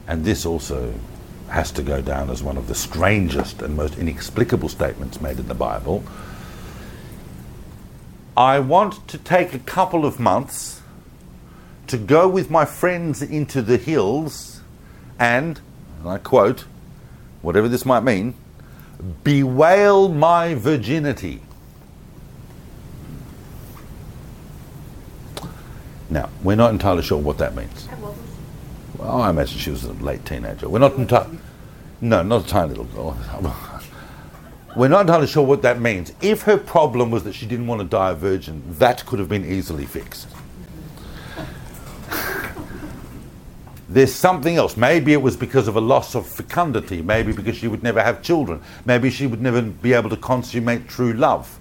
and 0.07 0.23
this 0.23 0.45
also 0.45 0.93
has 1.49 1.71
to 1.73 1.83
go 1.83 2.01
down 2.01 2.29
as 2.29 2.41
one 2.41 2.57
of 2.57 2.67
the 2.67 2.75
strangest 2.75 3.61
and 3.61 3.75
most 3.75 3.97
inexplicable 3.97 4.69
statements 4.69 5.19
made 5.19 5.37
in 5.37 5.47
the 5.47 5.53
Bible. 5.53 6.03
I 8.37 8.59
want 8.59 9.07
to 9.09 9.17
take 9.17 9.53
a 9.53 9.59
couple 9.59 10.05
of 10.05 10.19
months 10.19 10.81
to 11.87 11.97
go 11.97 12.27
with 12.27 12.49
my 12.49 12.65
friends 12.65 13.21
into 13.21 13.61
the 13.61 13.77
hills 13.77 14.61
and, 15.19 15.59
and 15.99 16.09
I 16.09 16.17
quote, 16.17 16.65
whatever 17.41 17.67
this 17.67 17.85
might 17.85 18.01
mean, 18.01 18.33
bewail 19.23 20.09
my 20.09 20.55
virginity. 20.55 21.41
Now, 26.09 26.29
we're 26.43 26.55
not 26.55 26.71
entirely 26.71 27.01
sure 27.01 27.17
what 27.17 27.37
that 27.39 27.55
means. 27.55 27.87
Well, 28.97 29.21
I 29.21 29.29
imagine 29.29 29.57
she 29.57 29.71
was 29.71 29.83
a 29.83 29.93
late 29.93 30.25
teenager. 30.25 30.69
We're 30.69 30.79
not 30.79 30.95
entirely, 30.95 31.39
no, 32.01 32.23
not 32.23 32.45
a 32.45 32.47
tiny 32.47 32.69
little 32.69 32.85
girl. 32.85 33.17
We're 34.75 34.89
not 34.89 35.01
entirely 35.01 35.27
sure 35.27 35.45
what 35.45 35.61
that 35.61 35.79
means. 35.79 36.11
If 36.21 36.41
her 36.41 36.57
problem 36.57 37.09
was 37.09 37.23
that 37.23 37.33
she 37.33 37.45
didn't 37.45 37.67
want 37.67 37.79
to 37.79 37.87
die 37.87 38.11
a 38.11 38.13
virgin, 38.13 38.61
that 38.77 39.05
could 39.05 39.19
have 39.19 39.29
been 39.29 39.45
easily 39.45 39.85
fixed. 39.85 40.27
There's 43.87 44.13
something 44.13 44.55
else. 44.57 44.75
Maybe 44.75 45.13
it 45.13 45.21
was 45.21 45.37
because 45.37 45.67
of 45.67 45.75
a 45.75 45.81
loss 45.81 46.15
of 46.15 46.25
fecundity. 46.25 47.01
Maybe 47.01 47.31
because 47.31 47.55
she 47.55 47.67
would 47.67 47.83
never 47.83 48.01
have 48.01 48.21
children. 48.21 48.61
Maybe 48.85 49.09
she 49.09 49.27
would 49.27 49.41
never 49.41 49.61
be 49.61 49.93
able 49.93 50.09
to 50.09 50.17
consummate 50.17 50.87
true 50.87 51.13
love. 51.13 51.59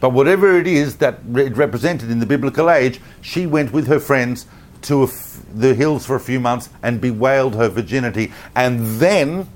But 0.00 0.10
whatever 0.10 0.58
it 0.58 0.66
is 0.66 0.96
that 0.96 1.20
it 1.34 1.56
represented 1.56 2.10
in 2.10 2.18
the 2.18 2.26
biblical 2.26 2.68
age, 2.70 3.00
she 3.20 3.46
went 3.46 3.72
with 3.72 3.86
her 3.86 4.00
friends 4.00 4.46
to 4.82 5.08
the 5.54 5.74
hills 5.74 6.04
for 6.04 6.16
a 6.16 6.20
few 6.20 6.40
months 6.40 6.68
and 6.82 7.00
bewailed 7.00 7.54
her 7.54 7.68
virginity. 7.68 8.32
And 8.54 8.98
then 8.98 9.48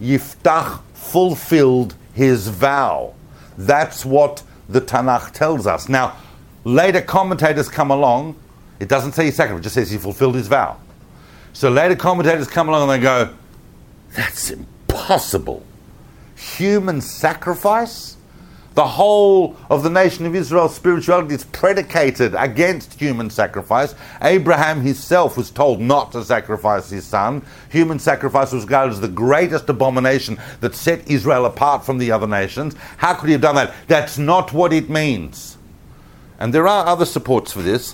Yiftach 0.00 0.80
fulfilled 0.94 1.96
his 2.14 2.48
vow. 2.48 3.14
That's 3.58 4.04
what 4.04 4.42
the 4.68 4.80
Tanakh 4.80 5.32
tells 5.32 5.66
us. 5.66 5.88
Now, 5.88 6.16
later 6.62 7.02
commentators 7.02 7.68
come 7.68 7.90
along. 7.90 8.36
It 8.80 8.88
doesn't 8.88 9.12
say 9.12 9.26
he 9.26 9.30
sacrificed, 9.30 9.60
it 9.60 9.62
just 9.64 9.74
says 9.74 9.90
he 9.90 9.98
fulfilled 9.98 10.36
his 10.36 10.48
vow. 10.48 10.78
So 11.54 11.70
later 11.70 11.94
commentators 11.94 12.48
come 12.48 12.68
along 12.68 12.90
and 12.90 13.00
they 13.00 13.02
go, 13.02 13.32
that's 14.14 14.50
impossible. 14.50 15.64
Human 16.36 17.00
sacrifice? 17.00 18.16
The 18.74 18.84
whole 18.84 19.56
of 19.70 19.84
the 19.84 19.88
nation 19.90 20.26
of 20.26 20.34
Israel's 20.34 20.74
spirituality 20.74 21.32
is 21.32 21.44
predicated 21.44 22.34
against 22.36 22.94
human 22.94 23.30
sacrifice. 23.30 23.94
Abraham 24.20 24.80
himself 24.80 25.36
was 25.36 25.52
told 25.52 25.80
not 25.80 26.10
to 26.10 26.24
sacrifice 26.24 26.90
his 26.90 27.04
son. 27.04 27.46
Human 27.70 28.00
sacrifice 28.00 28.50
was 28.50 28.64
regarded 28.64 28.94
as 28.94 29.00
the 29.00 29.06
greatest 29.06 29.68
abomination 29.68 30.40
that 30.60 30.74
set 30.74 31.08
Israel 31.08 31.46
apart 31.46 31.86
from 31.86 31.98
the 31.98 32.10
other 32.10 32.26
nations. 32.26 32.74
How 32.96 33.14
could 33.14 33.28
he 33.28 33.32
have 33.32 33.42
done 33.42 33.54
that? 33.54 33.74
That's 33.86 34.18
not 34.18 34.52
what 34.52 34.72
it 34.72 34.90
means. 34.90 35.56
And 36.40 36.52
there 36.52 36.66
are 36.66 36.84
other 36.84 37.04
supports 37.04 37.52
for 37.52 37.62
this. 37.62 37.92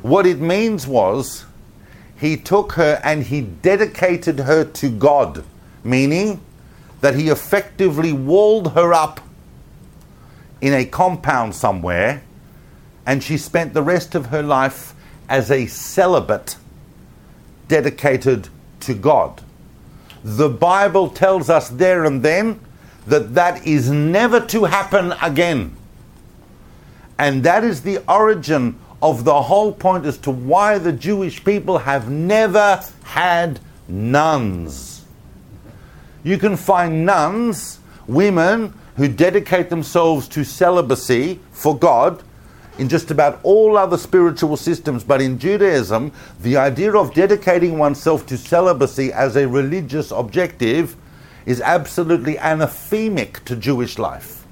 What 0.00 0.24
it 0.24 0.40
means 0.40 0.86
was 0.86 1.43
he 2.24 2.38
took 2.38 2.72
her 2.72 3.02
and 3.04 3.24
he 3.24 3.42
dedicated 3.42 4.38
her 4.40 4.64
to 4.64 4.88
God, 4.88 5.44
meaning 5.84 6.40
that 7.02 7.14
he 7.14 7.28
effectively 7.28 8.14
walled 8.14 8.72
her 8.72 8.94
up 8.94 9.20
in 10.62 10.72
a 10.72 10.86
compound 10.86 11.54
somewhere, 11.54 12.22
and 13.04 13.22
she 13.22 13.36
spent 13.36 13.74
the 13.74 13.82
rest 13.82 14.14
of 14.14 14.26
her 14.26 14.42
life 14.42 14.94
as 15.28 15.50
a 15.50 15.66
celibate 15.66 16.56
dedicated 17.68 18.48
to 18.80 18.94
God. 18.94 19.42
The 20.22 20.48
Bible 20.48 21.10
tells 21.10 21.50
us 21.50 21.68
there 21.68 22.06
and 22.06 22.22
then 22.22 22.58
that 23.06 23.34
that 23.34 23.66
is 23.66 23.90
never 23.90 24.40
to 24.40 24.64
happen 24.64 25.12
again. 25.20 25.76
And 27.18 27.42
that 27.42 27.64
is 27.64 27.82
the 27.82 28.02
origin 28.10 28.80
of 29.04 29.24
the 29.24 29.42
whole 29.42 29.70
point 29.70 30.06
as 30.06 30.16
to 30.16 30.30
why 30.30 30.78
the 30.78 30.90
Jewish 30.90 31.44
people 31.44 31.76
have 31.76 32.10
never 32.10 32.82
had 33.02 33.60
nuns. 33.86 35.04
You 36.24 36.38
can 36.38 36.56
find 36.56 37.04
nuns, 37.04 37.80
women 38.06 38.72
who 38.96 39.08
dedicate 39.08 39.68
themselves 39.68 40.26
to 40.28 40.42
celibacy 40.42 41.38
for 41.52 41.78
God 41.78 42.22
in 42.78 42.88
just 42.88 43.10
about 43.10 43.40
all 43.42 43.76
other 43.76 43.98
spiritual 43.98 44.56
systems, 44.56 45.04
but 45.04 45.20
in 45.20 45.38
Judaism, 45.38 46.10
the 46.40 46.56
idea 46.56 46.96
of 46.96 47.12
dedicating 47.12 47.76
oneself 47.76 48.24
to 48.28 48.38
celibacy 48.38 49.12
as 49.12 49.36
a 49.36 49.46
religious 49.46 50.12
objective 50.12 50.96
is 51.44 51.60
absolutely 51.60 52.36
anathemic 52.36 53.44
to 53.44 53.54
Jewish 53.54 53.98
life. 53.98 54.46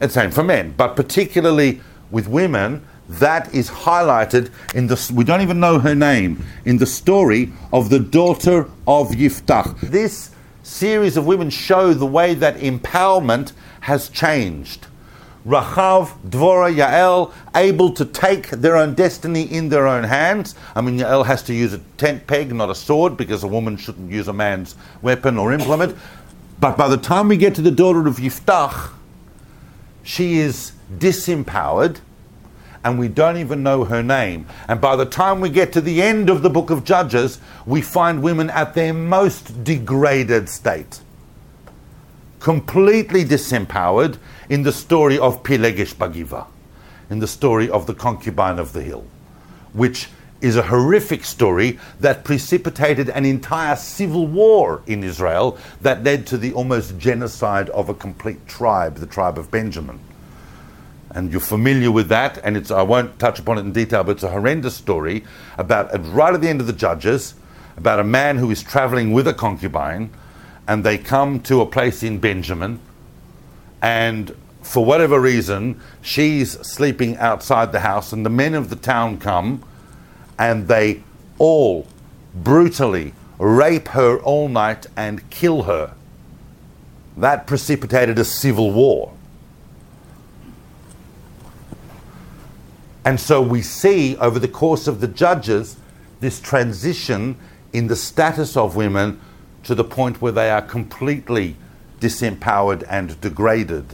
It's 0.00 0.14
same 0.14 0.30
for 0.30 0.44
men, 0.44 0.74
but 0.76 0.94
particularly 0.94 1.80
with 2.10 2.28
women, 2.28 2.84
that 3.08 3.54
is 3.54 3.70
highlighted 3.70 4.50
in 4.74 4.86
the. 4.86 5.12
We 5.14 5.24
don't 5.24 5.40
even 5.40 5.60
know 5.60 5.78
her 5.78 5.94
name 5.94 6.44
in 6.64 6.76
the 6.76 6.86
story 6.86 7.52
of 7.72 7.88
the 7.88 7.98
daughter 7.98 8.68
of 8.86 9.10
Yiftach. 9.10 9.80
This 9.80 10.30
series 10.62 11.16
of 11.16 11.26
women 11.26 11.48
show 11.48 11.94
the 11.94 12.06
way 12.06 12.34
that 12.34 12.56
empowerment 12.58 13.52
has 13.80 14.10
changed. 14.10 14.86
Rachav, 15.46 16.10
Dvora, 16.28 16.74
Yael, 16.74 17.32
able 17.54 17.92
to 17.94 18.04
take 18.04 18.50
their 18.50 18.76
own 18.76 18.94
destiny 18.94 19.42
in 19.42 19.70
their 19.70 19.86
own 19.86 20.04
hands. 20.04 20.54
I 20.74 20.82
mean, 20.82 20.98
Yael 20.98 21.24
has 21.24 21.42
to 21.44 21.54
use 21.54 21.72
a 21.72 21.78
tent 21.96 22.26
peg, 22.26 22.54
not 22.54 22.68
a 22.68 22.74
sword, 22.74 23.16
because 23.16 23.44
a 23.44 23.48
woman 23.48 23.78
shouldn't 23.78 24.10
use 24.10 24.28
a 24.28 24.32
man's 24.34 24.76
weapon 25.00 25.38
or 25.38 25.54
implement. 25.54 25.96
But 26.60 26.76
by 26.76 26.88
the 26.88 26.98
time 26.98 27.28
we 27.28 27.38
get 27.38 27.54
to 27.54 27.62
the 27.62 27.70
daughter 27.70 28.06
of 28.06 28.16
Yiftach, 28.16 28.90
she 30.08 30.38
is 30.38 30.72
disempowered 30.96 32.00
and 32.82 32.98
we 32.98 33.08
don't 33.08 33.36
even 33.36 33.62
know 33.62 33.84
her 33.84 34.02
name. 34.02 34.46
And 34.66 34.80
by 34.80 34.96
the 34.96 35.04
time 35.04 35.42
we 35.42 35.50
get 35.50 35.70
to 35.74 35.82
the 35.82 36.00
end 36.00 36.30
of 36.30 36.40
the 36.40 36.48
book 36.48 36.70
of 36.70 36.82
Judges, 36.82 37.38
we 37.66 37.82
find 37.82 38.22
women 38.22 38.48
at 38.48 38.72
their 38.72 38.94
most 38.94 39.62
degraded 39.64 40.48
state. 40.48 41.00
Completely 42.40 43.22
disempowered 43.22 44.16
in 44.48 44.62
the 44.62 44.72
story 44.72 45.18
of 45.18 45.42
Pilegesh 45.42 45.94
Bagiva, 45.94 46.46
in 47.10 47.18
the 47.18 47.26
story 47.26 47.68
of 47.68 47.86
the 47.86 47.92
concubine 47.92 48.58
of 48.58 48.72
the 48.72 48.80
hill, 48.80 49.04
which 49.74 50.08
is 50.40 50.56
a 50.56 50.62
horrific 50.62 51.24
story 51.24 51.78
that 52.00 52.24
precipitated 52.24 53.08
an 53.08 53.24
entire 53.24 53.76
civil 53.76 54.26
war 54.26 54.82
in 54.86 55.02
Israel 55.02 55.58
that 55.80 56.04
led 56.04 56.26
to 56.28 56.38
the 56.38 56.52
almost 56.52 56.96
genocide 56.98 57.68
of 57.70 57.88
a 57.88 57.94
complete 57.94 58.46
tribe, 58.46 58.96
the 58.96 59.06
tribe 59.06 59.38
of 59.38 59.50
Benjamin. 59.50 59.98
And 61.10 61.32
you're 61.32 61.40
familiar 61.40 61.90
with 61.90 62.08
that, 62.08 62.38
and 62.44 62.56
it's 62.56 62.70
I 62.70 62.82
won't 62.82 63.18
touch 63.18 63.38
upon 63.38 63.58
it 63.58 63.62
in 63.62 63.72
detail, 63.72 64.04
but 64.04 64.12
it's 64.12 64.22
a 64.22 64.30
horrendous 64.30 64.76
story 64.76 65.24
about 65.56 65.90
right 66.12 66.34
at 66.34 66.40
the 66.40 66.48
end 66.48 66.60
of 66.60 66.66
the 66.66 66.72
Judges, 66.72 67.34
about 67.76 67.98
a 67.98 68.04
man 68.04 68.38
who 68.38 68.50
is 68.50 68.62
traveling 68.62 69.12
with 69.12 69.26
a 69.26 69.34
concubine, 69.34 70.10
and 70.68 70.84
they 70.84 70.98
come 70.98 71.40
to 71.40 71.62
a 71.62 71.66
place 71.66 72.02
in 72.02 72.18
Benjamin, 72.18 72.78
and 73.80 74.36
for 74.62 74.84
whatever 74.84 75.18
reason, 75.18 75.80
she's 76.02 76.52
sleeping 76.60 77.16
outside 77.16 77.72
the 77.72 77.80
house, 77.80 78.12
and 78.12 78.24
the 78.24 78.30
men 78.30 78.54
of 78.54 78.68
the 78.68 78.76
town 78.76 79.18
come 79.18 79.64
and 80.38 80.68
they 80.68 81.02
all 81.38 81.86
brutally 82.34 83.12
rape 83.38 83.88
her 83.88 84.18
all 84.18 84.48
night 84.48 84.86
and 84.96 85.28
kill 85.30 85.62
her. 85.64 85.94
That 87.16 87.46
precipitated 87.46 88.18
a 88.18 88.24
civil 88.24 88.72
war. 88.72 89.12
And 93.04 93.18
so 93.18 93.40
we 93.40 93.62
see 93.62 94.16
over 94.18 94.38
the 94.38 94.48
course 94.48 94.86
of 94.86 95.00
the 95.00 95.08
judges 95.08 95.76
this 96.20 96.40
transition 96.40 97.36
in 97.72 97.86
the 97.86 97.96
status 97.96 98.56
of 98.56 98.76
women 98.76 99.20
to 99.64 99.74
the 99.74 99.84
point 99.84 100.20
where 100.20 100.32
they 100.32 100.50
are 100.50 100.62
completely 100.62 101.56
disempowered 102.00 102.84
and 102.88 103.20
degraded. 103.20 103.86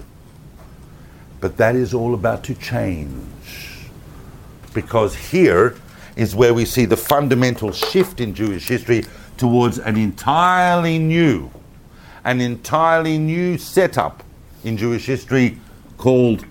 But 1.40 1.56
that 1.58 1.76
is 1.76 1.94
all 1.94 2.14
about 2.14 2.44
to 2.44 2.54
change. 2.54 3.88
Because 4.72 5.14
here 5.14 5.76
is 6.16 6.34
where 6.34 6.54
we 6.54 6.64
see 6.64 6.84
the 6.84 6.96
fundamental 6.96 7.72
shift 7.72 8.20
in 8.20 8.34
Jewish 8.34 8.68
history 8.68 9.04
towards 9.36 9.78
an 9.78 9.96
entirely 9.96 10.98
new, 10.98 11.50
an 12.24 12.40
entirely 12.40 13.18
new 13.18 13.58
setup 13.58 14.22
in 14.62 14.76
Jewish 14.76 15.06
history 15.06 15.58
called 15.98 16.44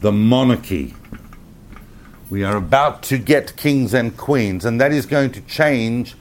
the 0.00 0.12
monarchy. 0.12 0.94
We 2.30 2.44
are 2.44 2.56
about 2.56 3.02
to 3.04 3.18
get 3.18 3.56
kings 3.56 3.94
and 3.94 4.16
queens, 4.16 4.64
and 4.64 4.80
that 4.80 4.92
is 4.92 5.06
going 5.06 5.32
to 5.32 5.40
change 5.42 6.14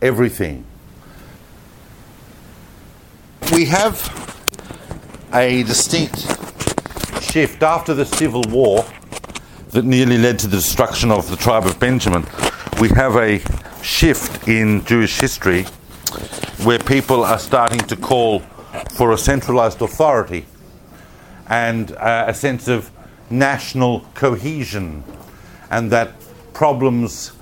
everything. 0.00 0.64
We 3.52 3.64
have 3.66 4.12
a 5.32 5.62
distinct 5.64 6.20
shift 7.22 7.62
after 7.62 7.94
the 7.94 8.04
Civil 8.04 8.42
War 8.48 8.84
that 9.70 9.84
nearly 9.84 10.18
led 10.18 10.38
to 10.40 10.46
the 10.46 10.56
destruction 10.56 11.10
of 11.10 11.28
the 11.30 11.36
tribe 11.36 11.66
of 11.66 11.78
Benjamin. 11.78 12.24
We 12.80 12.88
have 12.90 13.16
a 13.16 13.40
shift 13.82 14.48
in 14.48 14.84
Jewish 14.84 15.18
history 15.20 15.64
where 16.64 16.78
people 16.78 17.24
are 17.24 17.38
starting 17.38 17.80
to 17.80 17.96
call 17.96 18.40
for 18.92 19.12
a 19.12 19.18
centralized 19.18 19.82
authority 19.82 20.46
and 21.48 21.92
uh, 21.92 22.24
a 22.28 22.34
sense 22.34 22.68
of 22.68 22.90
national 23.30 24.00
cohesion, 24.14 25.02
and 25.70 25.90
that 25.92 26.12
problems 26.52 27.32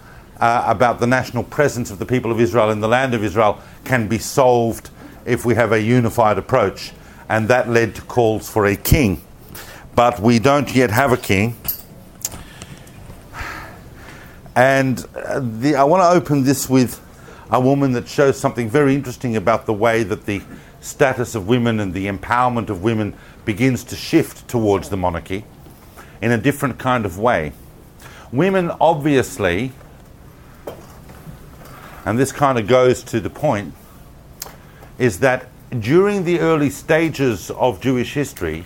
uh, 0.41 0.64
about 0.66 1.01
the 1.01 1.07
national 1.07 1.45
presence 1.45 1.91
of 1.91 1.99
the 1.99 2.07
people 2.07 2.31
of 2.31 2.41
Israel 2.41 2.70
in 2.70 2.81
the 2.81 2.89
land 2.89 3.14
of 3.14 3.22
Israel 3.22 3.61
can 3.85 4.09
be 4.09 4.18
solved 4.18 4.91
if 5.25 5.45
we 5.45 5.55
have 5.55 5.72
a 5.72 5.81
unified 5.81 6.39
approach. 6.39 6.93
And 7.29 7.49
that 7.49 7.68
led 7.68 7.95
to 7.95 8.03
calls 8.03 8.51
for 8.51 8.66
a 8.66 8.77
king. 8.77 9.22
But 9.95 10.20
we 10.20 10.39
don't 10.39 10.75
yet 10.75 10.91
have 10.91 11.12
a 11.12 11.16
king. 11.16 11.57
And 14.57 15.05
uh, 15.17 15.41
the, 15.41 15.75
I 15.77 15.85
want 15.85 16.03
to 16.03 16.09
open 16.09 16.45
this 16.45 16.69
with 16.69 17.01
a 17.51 17.61
woman 17.61 17.93
that 17.93 18.09
shows 18.09 18.39
something 18.39 18.69
very 18.69 18.95
interesting 18.95 19.37
about 19.37 19.67
the 19.67 19.73
way 19.73 20.03
that 20.03 20.27
the 20.27 20.43
status 20.81 21.35
of 21.35 21.49
women 21.49 21.81
and 21.81 21.95
the 21.95 22.07
empowerment 22.07 22.69
of 22.69 22.83
women 22.83 23.15
begins 23.45 23.85
to 23.85 23.97
shift 23.97 24.47
towards 24.49 24.89
the 24.89 24.97
monarchy 24.97 25.45
in 26.21 26.31
a 26.31 26.39
different 26.39 26.79
kind 26.79 27.05
of 27.05 27.19
way. 27.19 27.53
Women, 28.33 28.71
obviously, 28.81 29.73
and 32.05 32.19
this 32.19 32.33
kind 32.33 32.59
of 32.59 32.67
goes 32.67 33.03
to 33.05 33.21
the 33.21 33.31
point, 33.31 33.75
is 34.99 35.21
that 35.21 35.49
during 35.71 36.25
the 36.25 36.41
early 36.41 36.71
stages 36.71 37.51
of 37.51 37.81
Jewish 37.81 38.15
history, 38.15 38.65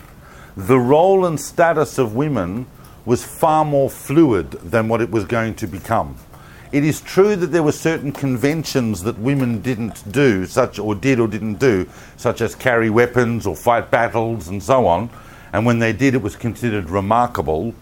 the 0.56 0.78
role 0.78 1.24
and 1.24 1.40
status 1.40 1.98
of 1.98 2.14
women 2.14 2.66
was 3.08 3.24
far 3.24 3.64
more 3.64 3.88
fluid 3.88 4.50
than 4.50 4.86
what 4.86 5.00
it 5.00 5.10
was 5.10 5.24
going 5.24 5.54
to 5.54 5.66
become. 5.66 6.14
It 6.72 6.84
is 6.84 7.00
true 7.00 7.36
that 7.36 7.46
there 7.46 7.62
were 7.62 7.72
certain 7.72 8.12
conventions 8.12 9.02
that 9.04 9.18
women 9.18 9.62
didn't 9.62 10.12
do, 10.12 10.44
such 10.44 10.78
or 10.78 10.94
did 10.94 11.18
or 11.18 11.26
didn't 11.26 11.54
do, 11.54 11.88
such 12.18 12.42
as 12.42 12.54
carry 12.54 12.90
weapons 12.90 13.46
or 13.46 13.56
fight 13.56 13.90
battles 13.90 14.48
and 14.48 14.62
so 14.62 14.86
on. 14.86 15.08
And 15.54 15.64
when 15.64 15.78
they 15.78 15.94
did, 15.94 16.14
it 16.14 16.20
was 16.20 16.36
considered 16.36 16.90
remarkable. 16.90 17.72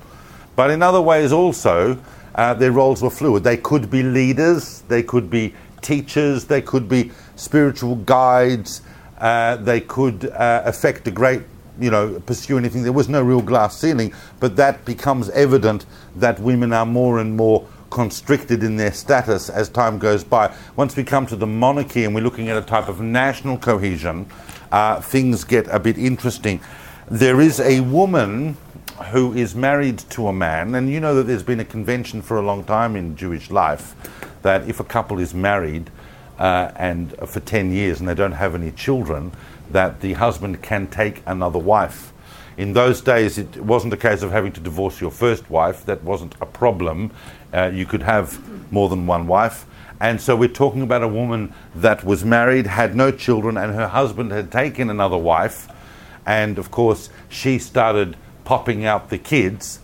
But 0.55 0.71
in 0.71 0.81
other 0.81 1.03
ways, 1.03 1.33
also, 1.33 1.99
uh, 2.37 2.55
their 2.55 2.71
roles 2.71 3.03
were 3.03 3.11
fluid. 3.11 3.43
They 3.43 3.57
could 3.57 3.91
be 3.91 4.05
leaders, 4.05 4.83
they 4.83 5.03
could 5.03 5.29
be 5.29 5.55
teachers, 5.83 6.45
they 6.45 6.63
could 6.63 6.89
be 6.89 7.11
spiritual 7.35 7.97
guides, 7.97 8.83
uh, 9.19 9.57
they 9.57 9.81
could 9.81 10.27
uh, 10.31 10.63
affect 10.65 11.09
a 11.09 11.11
great 11.11 11.43
you 11.79 11.91
know, 11.91 12.21
pursue 12.27 12.59
anything. 12.59 12.83
There 12.83 12.93
was 12.93 13.09
no 13.09 13.23
real 13.23 13.43
glass 13.43 13.79
ceiling, 13.79 14.13
but 14.41 14.57
that 14.57 14.85
becomes 14.85 15.31
evident 15.31 15.87
that 16.17 16.39
women 16.41 16.73
are 16.73 16.87
more 16.87 17.19
and 17.19 17.37
more 17.37 17.67
constricted 17.91 18.63
in 18.63 18.77
their 18.77 18.93
status 18.93 19.49
as 19.49 19.69
time 19.69 19.99
goes 19.99 20.25
by. 20.25 20.55
Once 20.77 20.97
we 20.97 21.05
come 21.05 21.27
to 21.27 21.37
the 21.37 21.47
monarchy 21.47 22.05
and 22.05 22.15
we're 22.15 22.21
looking 22.21 22.49
at 22.49 22.57
a 22.57 22.63
type 22.63 22.89
of 22.89 23.01
national 23.01 23.59
cohesion, 23.59 24.27
uh, 24.73 25.01
things 25.01 25.45
get 25.45 25.67
a 25.69 25.79
bit 25.79 25.97
interesting. 25.97 26.61
There 27.11 27.41
is 27.41 27.61
a 27.61 27.81
woman 27.81 28.57
who 29.11 29.35
is 29.35 29.55
married 29.55 29.99
to 30.11 30.29
a 30.29 30.33
man, 30.33 30.75
and 30.75 30.91
you 30.91 31.01
know 31.01 31.15
that 31.15 31.25
there's 31.25 31.43
been 31.43 31.61
a 31.61 31.65
convention 31.65 32.23
for 32.23 32.39
a 32.39 32.43
long 32.43 32.65
time 32.65 32.97
in 32.97 33.17
Jewish 33.17 33.51
life 33.51 33.95
that 34.43 34.69
if 34.69 34.81
a 34.81 34.85
couple 34.85 35.19
is 35.19 35.35
married 35.35 35.91
uh, 36.39 36.71
and 36.77 37.17
for 37.27 37.41
10 37.41 37.73
years 37.73 38.01
and 38.01 38.09
they 38.09 38.15
don't 38.15 38.33
have 38.33 38.55
any 38.55 38.71
children, 38.71 39.33
that 39.71 40.01
the 40.01 40.15
husband 40.15 40.63
can 40.63 40.87
take 40.87 41.23
another 41.27 41.59
wife. 41.59 42.13
In 42.57 42.73
those 42.73 43.03
days, 43.03 43.37
it 43.37 43.57
wasn't 43.57 43.93
a 43.93 43.97
case 43.99 44.23
of 44.23 44.31
having 44.31 44.53
to 44.53 44.61
divorce 44.61 45.01
your 45.01 45.11
first 45.11 45.51
wife. 45.51 45.85
That 45.85 46.03
wasn't 46.03 46.35
a 46.41 46.47
problem. 46.47 47.11
Uh, 47.53 47.71
you 47.73 47.85
could 47.85 48.03
have 48.03 48.41
more 48.73 48.89
than 48.89 49.07
one 49.07 49.27
wife. 49.27 49.67
And 50.01 50.21
so 50.21 50.37
we're 50.37 50.49
talking 50.49 50.83
about 50.83 51.03
a 51.03 51.09
woman 51.09 51.55
that 51.75 52.05
was 52.05 52.25
married, 52.25 52.67
had 52.67 52.95
no 52.95 53.11
children, 53.11 53.57
and 53.57 53.75
her 53.75 53.89
husband 53.89 54.33
had 54.33 54.51
taken 54.51 54.91
another 54.91 55.19
wife. 55.19 55.69
And 56.25 56.59
of 56.59 56.71
course, 56.71 57.11
she 57.29 57.59
started 57.59 58.17
popping 58.45 58.85
out 58.85 59.11
the 59.11 59.19
kids. 59.19 59.81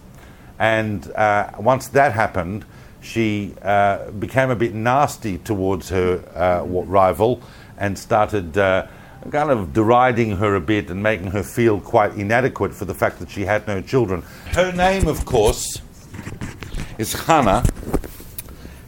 And 0.59 1.11
uh, 1.12 1.51
once 1.59 1.89
that 1.89 2.12
happened, 2.12 2.64
she 3.01 3.55
uh, 3.62 4.11
became 4.12 4.51
a 4.51 4.57
bit 4.57 4.74
nasty 4.74 5.39
towards 5.39 5.89
her 5.89 6.22
uh, 6.35 6.64
rival 6.64 7.43
and 7.76 7.99
started 7.99 8.57
uh, 8.57 8.87
kind 9.31 9.51
of 9.51 9.73
deriding 9.73 10.37
her 10.37 10.55
a 10.55 10.61
bit 10.61 10.91
and 10.91 11.03
making 11.03 11.31
her 11.31 11.43
feel 11.43 11.81
quite 11.81 12.14
inadequate 12.14 12.75
for 12.75 12.85
the 12.85 12.95
fact 12.95 13.18
that 13.20 13.31
she 13.31 13.45
had 13.45 13.66
no 13.66 13.81
children. 13.81 14.23
Her 14.53 14.73
name, 14.73 15.07
of 15.07 15.25
course, 15.25 15.81
is 16.99 17.12
Hannah, 17.12 17.64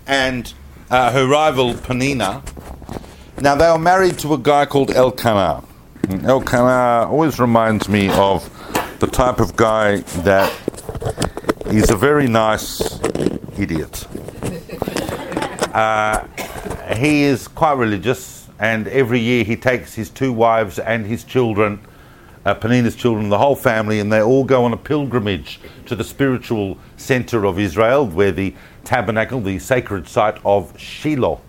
and 0.07 0.53
uh, 0.91 1.12
her 1.12 1.26
rival 1.26 1.74
Penina. 1.74 2.43
Now 3.41 3.55
they 3.55 3.66
are 3.66 3.78
married 3.78 4.18
to 4.20 4.35
a 4.35 4.39
guy 4.39 4.66
called 4.66 4.91
Elkanah. 4.91 5.64
And 6.09 6.24
Elkanah 6.26 7.09
always 7.11 7.39
reminds 7.39 7.89
me 7.89 8.11
of 8.11 8.49
the 9.01 9.07
type 9.07 9.41
of 9.41 9.57
guy 9.57 9.99
that 10.22 10.53
is 11.66 11.91
a 11.91 11.97
very 11.97 12.26
nice 12.28 13.01
idiot. 13.59 14.07
Uh, 15.74 16.26
he 16.95 17.22
is 17.22 17.49
quite 17.49 17.72
religious, 17.72 18.43
and 18.64 18.88
every 18.88 19.20
year 19.20 19.44
he 19.44 19.56
takes 19.56 19.92
his 19.92 20.08
two 20.08 20.32
wives 20.32 20.78
and 20.78 21.04
his 21.04 21.22
children, 21.22 21.78
uh, 22.46 22.54
Penina's 22.54 22.96
children, 22.96 23.28
the 23.28 23.36
whole 23.36 23.54
family, 23.54 24.00
and 24.00 24.10
they 24.10 24.22
all 24.22 24.42
go 24.42 24.64
on 24.64 24.72
a 24.72 24.76
pilgrimage 24.78 25.60
to 25.84 25.94
the 25.94 26.02
spiritual 26.02 26.78
center 26.96 27.44
of 27.44 27.58
Israel, 27.58 28.06
where 28.06 28.32
the 28.32 28.54
tabernacle, 28.82 29.42
the 29.42 29.58
sacred 29.58 30.08
site 30.08 30.38
of 30.46 30.72
Shiloh. 30.80 31.42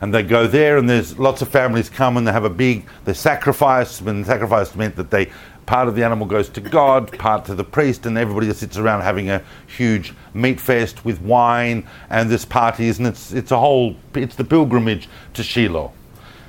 And 0.00 0.14
they 0.14 0.22
go 0.22 0.46
there, 0.46 0.78
and 0.78 0.88
there's 0.88 1.18
lots 1.18 1.42
of 1.42 1.48
families 1.48 1.88
come, 1.88 2.16
and 2.16 2.24
they 2.24 2.30
have 2.30 2.44
a 2.44 2.50
big 2.50 2.86
they 3.04 3.12
sacrifice. 3.12 4.00
And 4.00 4.22
the 4.22 4.26
sacrifice 4.28 4.76
meant 4.76 4.94
that 4.94 5.10
they 5.10 5.32
part 5.66 5.88
of 5.88 5.96
the 5.96 6.04
animal 6.04 6.28
goes 6.28 6.48
to 6.50 6.60
God, 6.60 7.18
part 7.18 7.44
to 7.46 7.54
the 7.56 7.64
priest, 7.64 8.06
and 8.06 8.16
everybody 8.16 8.52
sits 8.52 8.76
around 8.76 9.00
having 9.00 9.28
a 9.28 9.42
huge 9.66 10.14
meat 10.34 10.60
fest 10.60 11.04
with 11.04 11.20
wine 11.20 11.84
and 12.10 12.30
this 12.30 12.44
parties, 12.44 12.98
and 12.98 13.08
it's 13.08 13.32
it's 13.32 13.50
a 13.50 13.58
whole 13.58 13.96
it's 14.14 14.36
the 14.36 14.44
pilgrimage 14.44 15.08
to 15.34 15.42
Shiloh. 15.42 15.92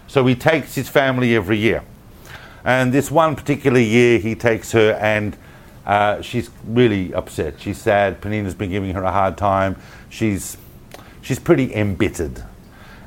So 0.07 0.25
he 0.25 0.35
takes 0.35 0.75
his 0.75 0.87
family 0.89 1.35
every 1.35 1.57
year, 1.57 1.83
and 2.63 2.93
this 2.93 3.11
one 3.11 3.35
particular 3.35 3.79
year 3.79 4.19
he 4.19 4.35
takes 4.35 4.71
her 4.71 4.93
and 4.93 5.37
uh, 5.85 6.21
she's 6.21 6.49
really 6.65 7.13
upset. 7.13 7.59
She's 7.59 7.77
sad. 7.77 8.19
Panina's 8.19 8.53
been 8.53 8.69
giving 8.69 8.93
her 8.93 9.03
a 9.03 9.11
hard 9.11 9.37
time. 9.37 9.77
She's 10.09 10.57
she's 11.21 11.39
pretty 11.39 11.73
embittered, 11.73 12.43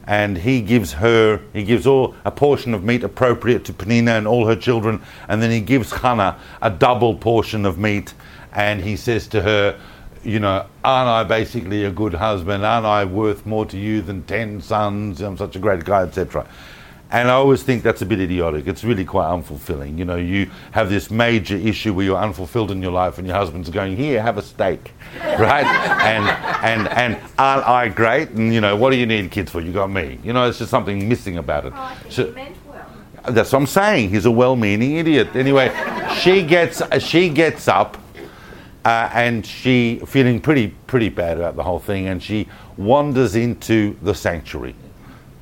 and 0.07 0.38
he 0.38 0.62
gives 0.62 0.94
her 0.94 1.40
he 1.53 1.62
gives 1.62 1.86
all 1.86 2.14
a 2.24 2.30
portion 2.30 2.72
of 2.72 2.82
meat 2.82 3.05
appropriate 3.05 3.64
to 3.66 3.72
Panina 3.74 4.16
and 4.16 4.26
all 4.26 4.46
her 4.46 4.57
children, 4.57 5.03
and 5.28 5.42
then 5.42 5.51
he 5.51 5.61
gives 5.61 5.92
Hannah 5.92 6.38
a 6.62 6.70
double 6.70 7.14
portion 7.14 7.66
of 7.66 7.78
meat, 7.78 8.14
and 8.53 8.80
he 8.82 8.96
says 8.96 9.26
to 9.28 9.42
her. 9.42 9.78
You 10.22 10.38
know, 10.38 10.66
aren't 10.84 11.09
I 11.09 11.24
basically 11.24 11.86
a 11.86 11.90
good 11.90 12.12
husband? 12.12 12.62
Aren't 12.62 12.84
I 12.84 13.07
worth 13.07 13.46
more 13.46 13.64
to 13.64 13.78
you 13.78 14.03
than 14.03 14.22
ten 14.24 14.61
sons? 14.61 15.22
I'm 15.22 15.38
such 15.38 15.57
a 15.57 15.59
great 15.59 15.82
guy, 15.82 16.03
etc. 16.03 16.46
And 17.13 17.29
I 17.29 17.33
always 17.33 17.63
think 17.65 17.83
that's 17.83 18.03
a 18.03 18.07
bit 18.07 18.21
idiotic. 18.21 18.69
It's 18.69 18.85
really 18.85 19.05
quite 19.05 19.27
unfulfilling. 19.27 19.99
You 19.99 20.05
know, 20.05 20.15
you 20.17 20.49
have 20.71 20.89
this 20.91 21.11
major 21.11 21.57
issue 21.57 21.93
where 21.93 22.05
you're 22.05 22.17
unfulfilled 22.19 22.71
in 22.71 22.81
your 22.81 22.93
life, 22.93 23.19
and 23.19 23.27
your 23.27 23.37
husband's 23.37 23.69
going, 23.69 23.97
"Here, 23.97 24.23
have 24.23 24.39
a 24.39 24.43
steak," 24.43 24.93
right? 25.21 25.65
and 25.67 26.29
and 26.65 26.89
and 26.89 27.19
aren't 27.39 27.67
I 27.67 27.89
great? 27.89 28.31
And 28.31 28.55
you 28.55 28.61
know, 28.61 28.77
what 28.77 28.91
do 28.91 28.97
you 28.97 29.07
need 29.07 29.31
kids 29.33 29.51
for? 29.51 29.61
You 29.61 29.73
got 29.73 29.91
me. 29.91 30.21
You 30.23 30.33
know, 30.33 30.49
it's 30.49 30.59
just 30.59 30.71
something 30.71 31.09
missing 31.09 31.37
about 31.39 31.67
it. 31.67 31.73
Oh, 31.77 31.81
I 31.81 31.95
think 31.97 32.13
So- 32.13 32.27
he 32.27 32.33
meant 32.33 32.57
well. 32.69 32.87
that's 33.35 33.53
what 33.53 33.59
I'm 33.59 33.67
saying. 33.67 34.11
He's 34.11 34.27
a 34.27 34.31
well-meaning 34.31 34.97
idiot. 34.97 35.35
Anyway, 35.35 35.73
she 36.21 36.43
gets 36.45 36.81
she 37.03 37.29
gets 37.29 37.67
up, 37.67 37.99
uh, 38.85 39.11
and 39.13 39.45
she 39.45 40.01
feeling 40.07 40.41
pretty 40.41 40.69
pretty 40.87 41.09
bad 41.09 41.39
about 41.39 41.57
the 41.57 41.65
whole 41.65 41.81
thing, 41.81 42.07
and 42.07 42.23
she 42.23 42.47
wanders 42.77 43.35
into 43.35 43.97
the 44.01 44.15
sanctuary 44.15 44.77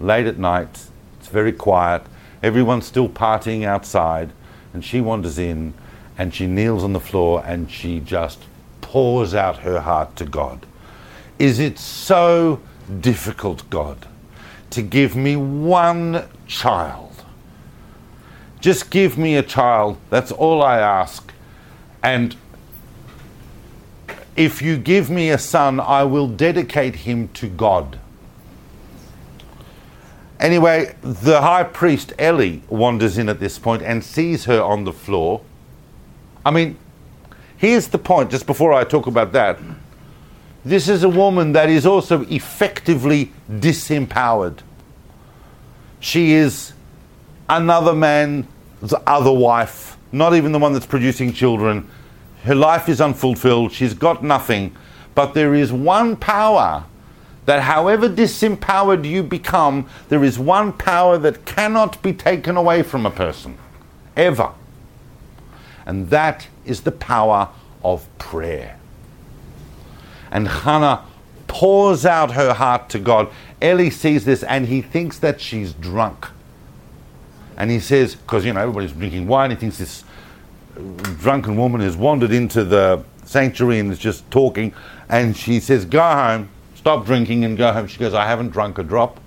late 0.01 0.27
at 0.27 0.39
night. 0.39 0.85
It's 1.29 1.35
very 1.35 1.53
quiet. 1.53 2.05
Everyone's 2.43 2.87
still 2.87 3.07
partying 3.07 3.63
outside, 3.63 4.33
and 4.73 4.83
she 4.83 5.03
wanders 5.03 5.39
in, 5.39 5.75
and 6.17 6.35
she 6.35 6.47
kneels 6.47 6.83
on 6.83 6.95
the 6.95 7.01
floor, 7.01 7.45
and 7.45 7.71
she 7.71 8.01
just 8.01 8.45
pours 8.81 9.35
out 9.35 9.59
her 9.59 9.81
heart 9.81 10.17
to 10.17 10.25
God. 10.25 10.65
Is 11.39 11.59
it 11.59 11.79
so 11.79 12.63
difficult, 13.03 13.69
God, 13.69 14.07
to 14.71 14.81
give 14.81 15.15
me 15.15 15.37
one 15.37 16.27
child? 16.47 17.23
Just 18.59 18.91
give 18.91 19.19
me 19.19 19.37
a 19.37 19.43
child. 19.43 19.99
That's 20.09 20.33
all 20.33 20.63
I 20.63 20.79
ask. 20.79 21.31
And 22.03 22.37
if 24.35 24.63
you 24.63 24.79
give 24.79 25.11
me 25.11 25.29
a 25.29 25.37
son, 25.37 25.79
I 25.79 26.05
will 26.05 26.27
dedicate 26.27 26.95
him 26.95 27.29
to 27.35 27.49
God. 27.49 27.99
Anyway, 30.41 30.95
the 31.03 31.41
high 31.41 31.65
priest 31.65 32.13
Eli 32.21 32.59
wanders 32.69 33.19
in 33.19 33.29
at 33.29 33.41
this 33.41 33.59
point 33.59 33.83
and 33.83 34.05
sees 34.05 34.45
her 34.45 34.63
on 34.63 34.85
the 34.85 34.93
floor. 34.93 35.41
I 36.47 36.53
mean, 36.53 36.79
here's 37.57 37.89
the 37.89 37.99
point, 37.99 38.31
just 38.31 38.47
before 38.47 38.73
I 38.73 38.85
talk 38.85 39.07
about 39.07 39.33
that. 39.33 39.59
This 40.65 40.89
is 40.89 41.03
a 41.03 41.09
woman 41.09 41.53
that 41.53 41.69
is 41.69 41.87
also 41.87 42.23
effectively 42.27 43.33
disempowered. 43.51 44.59
She 45.99 46.33
is 46.33 46.73
another 47.49 47.95
man's 47.95 48.47
other 49.07 49.33
wife, 49.33 49.97
not 50.13 50.35
even 50.35 50.53
the 50.53 50.59
one 50.59 50.73
that's 50.73 50.87
producing 50.87 51.33
children. 51.33 51.89
Her 52.45 52.55
life 52.55 52.89
is 52.89 53.01
unfulfilled. 53.01 53.73
She's 53.73 53.95
got 53.95 54.23
nothing. 54.23 54.77
But 55.17 55.35
there 55.35 55.55
is 55.55 55.73
one 55.73 56.15
power 56.17 56.85
that, 57.49 57.63
however 57.63 58.11
disempowered 58.11 59.07
you 59.07 59.23
become, 59.23 59.89
there 60.11 60.23
is 60.23 60.39
one 60.39 60.71
power 60.71 61.17
that 61.17 61.47
cannot 61.47 62.03
be 62.03 62.13
taken 62.13 62.59
away 62.59 62.83
from 62.83 63.07
a 63.07 63.11
person, 63.11 63.57
ever. 64.19 64.53
And 65.87 66.11
that 66.11 66.47
is 66.67 66.83
the 66.83 66.93
power 66.93 67.49
of 67.83 68.07
prayer. 68.19 68.79
And 70.31 70.47
Hannah 70.47 71.05
pours 71.47 72.05
out 72.05 72.33
her 72.33 72.53
heart 72.53 72.91
to 72.91 72.99
God. 72.99 73.31
Eli 73.63 73.89
sees 73.89 74.27
this 74.27 74.43
and 74.43 74.67
he 74.67 74.83
thinks 74.83 75.19
that 75.21 75.41
she's 75.41 75.73
drunk. 75.73 76.27
And 77.57 77.71
he 77.71 77.81
says, 77.81 78.15
because 78.15 78.45
you 78.45 78.53
know 78.53 78.61
everybody's 78.61 78.93
drinking 78.93 79.27
wine, 79.27 79.53
he 79.53 79.57
thinks 79.57 79.79
this 79.79 80.05
drunken 81.19 81.57
woman 81.57 81.81
has 81.81 81.97
wandered 81.97 82.31
into 82.31 82.63
the 82.63 83.03
sanctuary 83.25 83.79
and 83.79 83.91
is 83.91 83.99
just 83.99 84.31
talking. 84.31 84.75
And 85.09 85.35
she 85.35 85.61
says, 85.61 85.87
Go 85.87 86.03
home, 86.03 86.51
stop 86.89 87.05
drinking 87.05 87.45
and 87.45 87.59
go 87.59 87.71
home. 87.71 87.87
She 87.87 87.99
goes, 87.99 88.15
I 88.15 88.25
haven't 88.25 88.49
drunk 88.49 88.79
a 88.79 88.83
drop. 88.83 89.21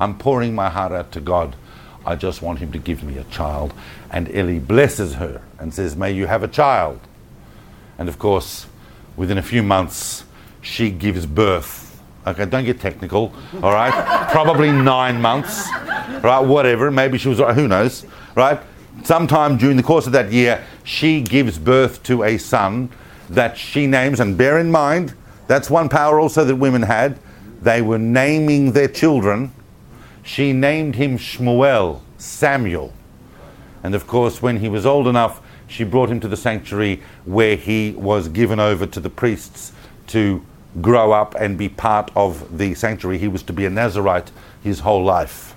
I'm 0.00 0.18
pouring 0.18 0.52
my 0.52 0.68
heart 0.68 0.90
out 0.90 1.12
to 1.12 1.20
God. 1.20 1.54
I 2.04 2.16
just 2.16 2.42
want 2.42 2.58
him 2.58 2.72
to 2.72 2.78
give 2.78 3.04
me 3.04 3.18
a 3.18 3.24
child. 3.24 3.72
And 4.10 4.28
Eli 4.34 4.58
blesses 4.58 5.14
her 5.14 5.40
and 5.60 5.72
says, 5.72 5.94
May 5.94 6.10
you 6.10 6.26
have 6.26 6.42
a 6.42 6.48
child. 6.48 6.98
And 7.98 8.08
of 8.08 8.18
course, 8.18 8.66
within 9.14 9.38
a 9.38 9.42
few 9.42 9.62
months, 9.62 10.24
she 10.60 10.90
gives 10.90 11.24
birth. 11.24 12.02
Okay, 12.26 12.46
don't 12.46 12.64
get 12.64 12.80
technical, 12.80 13.32
all 13.62 13.72
right? 13.72 14.28
Probably 14.32 14.72
nine 14.72 15.22
months, 15.22 15.68
right? 16.20 16.40
Whatever. 16.40 16.90
Maybe 16.90 17.16
she 17.18 17.28
was, 17.28 17.38
who 17.38 17.68
knows, 17.68 18.04
right? 18.34 18.58
Sometime 19.04 19.56
during 19.56 19.76
the 19.76 19.84
course 19.84 20.06
of 20.06 20.12
that 20.14 20.32
year, 20.32 20.64
she 20.82 21.20
gives 21.20 21.60
birth 21.60 22.02
to 22.02 22.24
a 22.24 22.38
son 22.38 22.90
that 23.30 23.56
she 23.56 23.86
names, 23.86 24.18
and 24.18 24.36
bear 24.36 24.58
in 24.58 24.72
mind, 24.72 25.14
that's 25.46 25.70
one 25.70 25.88
power 25.88 26.20
also 26.20 26.44
that 26.44 26.56
women 26.56 26.82
had. 26.82 27.18
They 27.60 27.82
were 27.82 27.98
naming 27.98 28.72
their 28.72 28.88
children. 28.88 29.52
She 30.22 30.52
named 30.52 30.96
him 30.96 31.18
Shmuel, 31.18 32.00
Samuel. 32.18 32.92
And 33.82 33.94
of 33.94 34.06
course, 34.06 34.40
when 34.40 34.58
he 34.58 34.68
was 34.68 34.86
old 34.86 35.06
enough, 35.06 35.40
she 35.66 35.84
brought 35.84 36.08
him 36.08 36.20
to 36.20 36.28
the 36.28 36.36
sanctuary 36.36 37.02
where 37.24 37.56
he 37.56 37.92
was 37.92 38.28
given 38.28 38.60
over 38.60 38.86
to 38.86 39.00
the 39.00 39.10
priests 39.10 39.72
to 40.08 40.44
grow 40.80 41.12
up 41.12 41.34
and 41.36 41.56
be 41.56 41.68
part 41.68 42.10
of 42.16 42.58
the 42.58 42.74
sanctuary. 42.74 43.18
He 43.18 43.28
was 43.28 43.42
to 43.44 43.52
be 43.52 43.64
a 43.64 43.70
Nazarite 43.70 44.30
his 44.62 44.80
whole 44.80 45.04
life. 45.04 45.54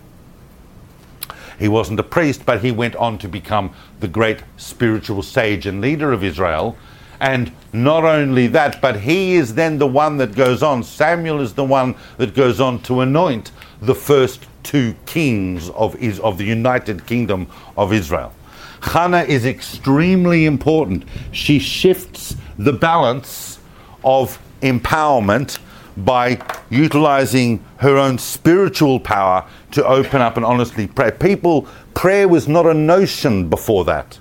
He 1.57 1.67
wasn't 1.67 1.99
a 1.99 2.03
priest, 2.03 2.45
but 2.45 2.61
he 2.61 2.71
went 2.71 2.95
on 2.97 3.17
to 3.19 3.27
become 3.27 3.73
the 3.99 4.07
great 4.07 4.43
spiritual 4.57 5.23
sage 5.23 5.65
and 5.65 5.81
leader 5.81 6.11
of 6.11 6.23
Israel. 6.23 6.77
And 7.19 7.51
not 7.73 8.03
only 8.03 8.47
that, 8.47 8.81
but 8.81 8.99
he 8.99 9.35
is 9.35 9.55
then 9.55 9.77
the 9.77 9.87
one 9.87 10.17
that 10.17 10.35
goes 10.35 10.61
on. 10.61 10.83
Samuel 10.83 11.41
is 11.41 11.53
the 11.53 11.63
one 11.63 11.95
that 12.17 12.35
goes 12.35 12.59
on 12.59 12.81
to 12.83 13.01
anoint 13.01 13.51
the 13.81 13.95
first 13.95 14.45
two 14.63 14.95
kings 15.05 15.69
of, 15.71 15.95
is, 15.95 16.19
of 16.19 16.37
the 16.37 16.43
United 16.43 17.05
Kingdom 17.05 17.47
of 17.75 17.93
Israel. 17.93 18.33
Hannah 18.81 19.23
is 19.23 19.45
extremely 19.45 20.45
important. 20.45 21.05
She 21.31 21.59
shifts 21.59 22.35
the 22.57 22.73
balance 22.73 23.59
of 24.03 24.39
empowerment 24.61 25.59
by 25.97 26.39
utilizing 26.69 27.63
her 27.77 27.97
own 27.97 28.19
spiritual 28.19 28.99
power 28.99 29.43
to 29.71 29.85
open 29.85 30.21
up 30.21 30.37
and 30.37 30.45
honestly 30.45 30.87
pray. 30.87 31.11
People, 31.11 31.67
prayer 31.95 32.27
was 32.27 32.47
not 32.47 32.67
a 32.67 32.73
notion 32.73 33.49
before 33.49 33.83
that. 33.85 34.19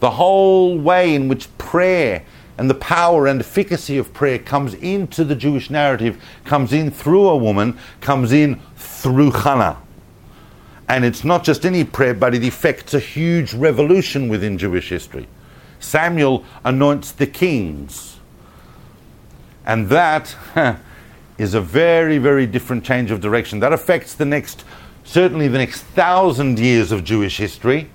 The 0.00 0.10
whole 0.10 0.78
way 0.78 1.14
in 1.14 1.28
which 1.28 1.56
prayer 1.58 2.24
and 2.58 2.70
the 2.70 2.74
power 2.74 3.26
and 3.26 3.40
efficacy 3.40 3.98
of 3.98 4.12
prayer 4.14 4.38
comes 4.38 4.74
into 4.74 5.24
the 5.24 5.34
Jewish 5.34 5.70
narrative, 5.70 6.22
comes 6.44 6.72
in 6.72 6.90
through 6.90 7.28
a 7.28 7.36
woman, 7.36 7.78
comes 8.00 8.32
in 8.32 8.60
through 8.76 9.32
Hannah. 9.32 9.78
And 10.88 11.04
it's 11.04 11.24
not 11.24 11.44
just 11.44 11.66
any 11.66 11.84
prayer, 11.84 12.14
but 12.14 12.34
it 12.34 12.44
effects 12.44 12.94
a 12.94 13.00
huge 13.00 13.52
revolution 13.52 14.28
within 14.28 14.56
Jewish 14.56 14.88
history. 14.88 15.26
Samuel 15.80 16.44
anoints 16.64 17.12
the 17.12 17.26
kings. 17.26 18.18
And 19.66 19.88
that 19.88 20.34
is 21.38 21.54
a 21.54 21.60
very, 21.60 22.18
very 22.18 22.46
different 22.46 22.84
change 22.84 23.10
of 23.10 23.20
direction. 23.20 23.60
That 23.60 23.72
affects 23.72 24.14
the 24.14 24.24
next, 24.24 24.64
certainly 25.04 25.48
the 25.48 25.58
next 25.58 25.82
thousand 25.82 26.58
years 26.58 26.92
of 26.92 27.04
Jewish 27.04 27.36
history, 27.36 27.90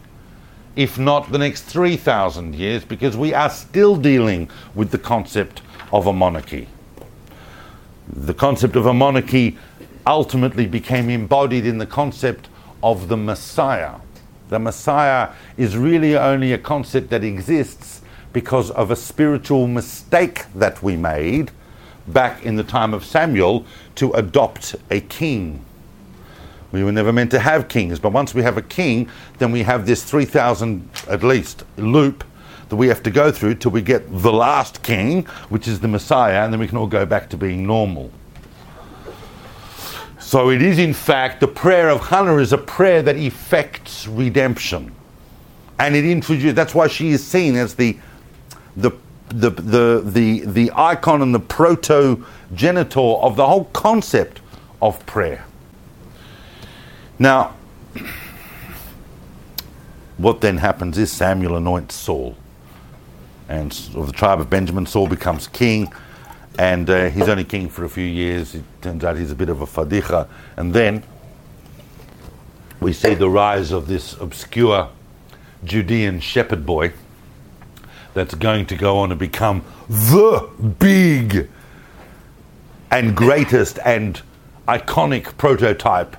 if 0.75 0.97
not 0.97 1.31
the 1.31 1.37
next 1.37 1.63
3,000 1.63 2.55
years, 2.55 2.83
because 2.83 3.17
we 3.17 3.33
are 3.33 3.49
still 3.49 3.95
dealing 3.95 4.49
with 4.73 4.91
the 4.91 4.97
concept 4.97 5.61
of 5.91 6.07
a 6.07 6.13
monarchy. 6.13 6.67
The 8.07 8.33
concept 8.33 8.75
of 8.75 8.85
a 8.85 8.93
monarchy 8.93 9.57
ultimately 10.07 10.65
became 10.65 11.09
embodied 11.09 11.65
in 11.65 11.77
the 11.77 11.85
concept 11.85 12.49
of 12.83 13.07
the 13.07 13.17
Messiah. 13.17 13.95
The 14.49 14.59
Messiah 14.59 15.29
is 15.57 15.77
really 15.77 16.17
only 16.17 16.53
a 16.53 16.57
concept 16.57 17.09
that 17.11 17.23
exists 17.23 18.01
because 18.33 18.71
of 18.71 18.91
a 18.91 18.95
spiritual 18.95 19.67
mistake 19.67 20.45
that 20.55 20.81
we 20.81 20.95
made 20.95 21.51
back 22.07 22.43
in 22.45 22.55
the 22.55 22.63
time 22.63 22.93
of 22.93 23.05
Samuel 23.05 23.65
to 23.95 24.11
adopt 24.13 24.75
a 24.89 25.01
king. 25.01 25.63
We 26.71 26.83
were 26.83 26.91
never 26.91 27.11
meant 27.11 27.31
to 27.31 27.39
have 27.39 27.67
kings, 27.67 27.99
but 27.99 28.13
once 28.13 28.33
we 28.33 28.43
have 28.43 28.57
a 28.57 28.61
king, 28.61 29.09
then 29.39 29.51
we 29.51 29.63
have 29.63 29.85
this 29.85 30.03
3,000 30.03 30.89
at 31.09 31.23
least 31.23 31.63
loop 31.77 32.23
that 32.69 32.77
we 32.77 32.87
have 32.87 33.03
to 33.03 33.11
go 33.11 33.31
through 33.31 33.55
till 33.55 33.71
we 33.71 33.81
get 33.81 34.05
the 34.09 34.31
last 34.31 34.81
king, 34.81 35.25
which 35.49 35.67
is 35.67 35.81
the 35.81 35.89
Messiah, 35.89 36.43
and 36.43 36.53
then 36.53 36.59
we 36.59 36.67
can 36.67 36.77
all 36.77 36.87
go 36.87 37.05
back 37.05 37.29
to 37.29 37.37
being 37.37 37.67
normal. 37.67 38.09
So 40.19 40.49
it 40.49 40.61
is, 40.61 40.79
in 40.79 40.93
fact, 40.93 41.41
the 41.41 41.47
prayer 41.47 41.89
of 41.89 42.07
Hannah 42.07 42.37
is 42.37 42.53
a 42.53 42.57
prayer 42.57 43.01
that 43.01 43.17
effects 43.17 44.07
redemption. 44.07 44.95
And 45.77 45.95
it 45.95 46.05
introduces, 46.05 46.53
that's 46.53 46.73
why 46.73 46.87
she 46.87 47.09
is 47.09 47.25
seen 47.25 47.57
as 47.57 47.75
the, 47.75 47.97
the, 48.77 48.91
the, 49.27 49.49
the, 49.49 50.01
the, 50.05 50.45
the 50.45 50.71
icon 50.73 51.21
and 51.21 51.35
the 51.35 51.39
protogenitor 51.41 53.21
of 53.21 53.35
the 53.35 53.45
whole 53.45 53.65
concept 53.65 54.39
of 54.81 55.05
prayer. 55.05 55.43
Now, 57.21 57.53
what 60.17 60.41
then 60.41 60.57
happens 60.57 60.97
is 60.97 61.11
Samuel 61.11 61.55
anoints 61.55 61.93
Saul. 61.93 62.35
And 63.47 63.71
of 63.93 64.07
the 64.07 64.11
tribe 64.11 64.39
of 64.39 64.49
Benjamin, 64.49 64.87
Saul 64.87 65.05
becomes 65.05 65.47
king 65.47 65.93
and 66.57 66.89
uh, 66.89 67.09
he's 67.11 67.29
only 67.29 67.43
king 67.43 67.69
for 67.69 67.85
a 67.85 67.89
few 67.89 68.07
years. 68.07 68.55
It 68.55 68.63
turns 68.81 69.03
out 69.03 69.17
he's 69.17 69.29
a 69.29 69.35
bit 69.35 69.49
of 69.49 69.61
a 69.61 69.67
fadicha. 69.67 70.27
And 70.57 70.73
then 70.73 71.03
we 72.79 72.91
see 72.91 73.13
the 73.13 73.29
rise 73.29 73.71
of 73.71 73.85
this 73.85 74.19
obscure 74.19 74.89
Judean 75.63 76.21
shepherd 76.21 76.65
boy 76.65 76.91
that's 78.15 78.33
going 78.33 78.65
to 78.65 78.75
go 78.75 78.97
on 78.97 79.09
to 79.09 79.15
become 79.15 79.63
the 79.87 80.49
big 80.79 81.47
and 82.89 83.15
greatest 83.15 83.77
and 83.85 84.23
iconic 84.67 85.37
prototype 85.37 86.17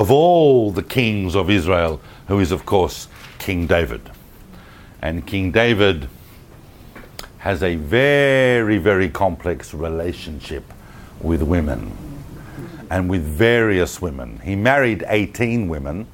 of 0.00 0.10
all 0.10 0.70
the 0.70 0.82
kings 0.82 1.36
of 1.36 1.50
Israel, 1.50 2.00
who 2.26 2.40
is, 2.40 2.52
of 2.52 2.64
course, 2.64 3.06
King 3.38 3.66
David. 3.66 4.00
And 5.02 5.26
King 5.26 5.52
David 5.52 6.08
has 7.36 7.62
a 7.62 7.76
very, 7.76 8.78
very 8.78 9.10
complex 9.10 9.74
relationship 9.74 10.64
with 11.20 11.42
women 11.42 11.92
and 12.90 13.10
with 13.10 13.22
various 13.22 14.00
women. 14.00 14.40
He 14.42 14.56
married 14.56 15.04
18 15.06 15.68
women. 15.68 16.06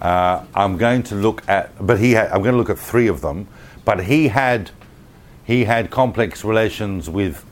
Uh, 0.00 0.46
I'm 0.54 0.78
going 0.78 1.02
to 1.02 1.16
look 1.16 1.46
at, 1.50 1.72
but 1.86 1.98
he 2.00 2.12
had, 2.12 2.28
I'm 2.28 2.40
going 2.40 2.52
to 2.52 2.58
look 2.58 2.70
at 2.70 2.78
three 2.78 3.08
of 3.08 3.20
them. 3.20 3.46
But 3.84 4.04
he 4.04 4.28
had, 4.28 4.70
he 5.44 5.64
had 5.64 5.90
complex 5.90 6.46
relations 6.46 7.10
with 7.10 7.44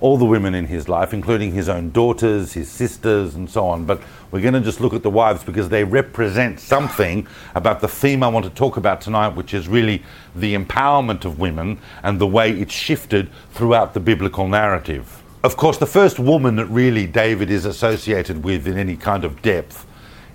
all 0.00 0.16
the 0.16 0.24
women 0.24 0.54
in 0.54 0.66
his 0.66 0.88
life, 0.88 1.12
including 1.12 1.52
his 1.52 1.68
own 1.68 1.90
daughters, 1.90 2.52
his 2.52 2.70
sisters, 2.70 3.34
and 3.34 3.50
so 3.50 3.66
on. 3.66 3.84
But 3.84 4.00
we're 4.30 4.40
going 4.40 4.54
to 4.54 4.60
just 4.60 4.80
look 4.80 4.92
at 4.94 5.02
the 5.02 5.10
wives 5.10 5.42
because 5.42 5.68
they 5.68 5.82
represent 5.82 6.60
something 6.60 7.26
about 7.54 7.80
the 7.80 7.88
theme 7.88 8.22
I 8.22 8.28
want 8.28 8.44
to 8.44 8.50
talk 8.50 8.76
about 8.76 9.00
tonight, 9.00 9.30
which 9.30 9.54
is 9.54 9.66
really 9.66 10.02
the 10.36 10.54
empowerment 10.54 11.24
of 11.24 11.40
women 11.40 11.80
and 12.02 12.20
the 12.20 12.26
way 12.26 12.52
it's 12.52 12.72
shifted 12.72 13.28
throughout 13.52 13.94
the 13.94 14.00
biblical 14.00 14.46
narrative. 14.46 15.22
Of 15.42 15.56
course, 15.56 15.78
the 15.78 15.86
first 15.86 16.18
woman 16.18 16.56
that 16.56 16.66
really 16.66 17.06
David 17.06 17.50
is 17.50 17.64
associated 17.64 18.44
with 18.44 18.66
in 18.66 18.76
any 18.76 18.96
kind 18.96 19.24
of 19.24 19.42
depth 19.42 19.86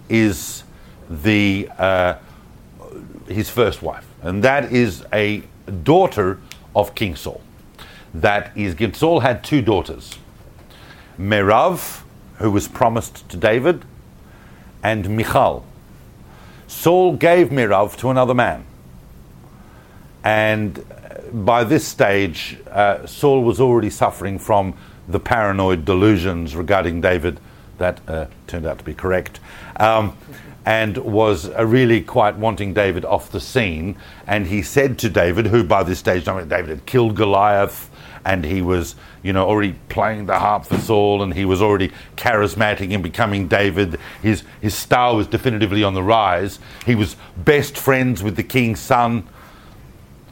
is 0.10 0.64
the 1.10 1.70
uh, 1.78 2.16
his 3.28 3.50
first 3.50 3.82
wife, 3.82 4.06
and 4.22 4.44
that 4.44 4.72
is 4.72 5.06
a 5.14 5.44
daughter 5.84 6.40
of 6.76 6.96
King 6.96 7.16
Saul 7.16 7.42
that 8.14 8.52
is. 8.56 8.76
Saul 8.98 9.22
had 9.22 9.44
two 9.44 9.62
daughters, 9.62 10.18
Merav, 11.20 12.04
who 12.38 12.52
was 12.52 12.68
promised 12.68 13.28
to 13.30 13.38
David, 13.38 13.86
and 14.84 15.10
Michal. 15.16 15.66
Saul 16.68 17.16
gave 17.16 17.50
Merav 17.50 17.96
to 17.98 18.10
another 18.10 18.34
man. 18.34 18.66
And 20.24 20.84
by 21.34 21.64
this 21.64 21.86
stage, 21.86 22.58
uh, 22.70 23.06
Saul 23.06 23.44
was 23.44 23.60
already 23.60 23.90
suffering 23.90 24.40
from 24.40 24.76
the 25.08 25.20
paranoid 25.20 25.86
delusions 25.86 26.56
regarding 26.56 27.02
David 27.02 27.40
that 27.78 28.00
uh, 28.08 28.28
turned 28.48 28.66
out 28.66 28.78
to 28.80 28.84
be 28.84 28.94
correct. 28.94 29.40
Um, 29.78 30.16
and 30.66 30.98
was 30.98 31.50
uh, 31.50 31.66
really 31.66 32.02
quite 32.02 32.38
wanting 32.38 32.74
David 32.74 33.04
off 33.04 33.32
the 33.32 33.42
scene. 33.42 33.98
And 34.26 34.48
he 34.48 34.62
said 34.62 34.98
to 35.00 35.10
David, 35.10 35.48
who 35.48 35.64
by 35.64 35.84
this 35.84 36.00
stage, 36.00 36.28
I 36.28 36.38
mean, 36.38 36.48
David 36.48 36.70
had 36.70 36.86
killed 36.86 37.16
Goliath, 37.16 37.90
and 38.26 38.46
he 38.46 38.62
was, 38.62 38.96
you 39.22 39.34
know, 39.34 39.46
already 39.46 39.76
playing 39.90 40.26
the 40.26 40.40
harp 40.40 40.66
for 40.66 40.78
Saul, 40.78 41.24
and 41.24 41.34
he 41.34 41.46
was 41.46 41.62
already 41.62 41.92
charismatic 42.16 42.94
and 42.94 43.04
becoming 43.04 43.48
David. 43.48 44.00
His 44.22 44.44
his 44.62 44.74
star 44.74 45.16
was 45.16 45.28
definitively 45.28 45.84
on 45.84 45.94
the 45.94 46.04
rise. 46.04 46.60
He 46.86 46.96
was 46.96 47.16
best 47.38 47.78
friends 47.78 48.24
with 48.24 48.36
the 48.36 48.44
king's 48.44 48.80
son, 48.80 49.28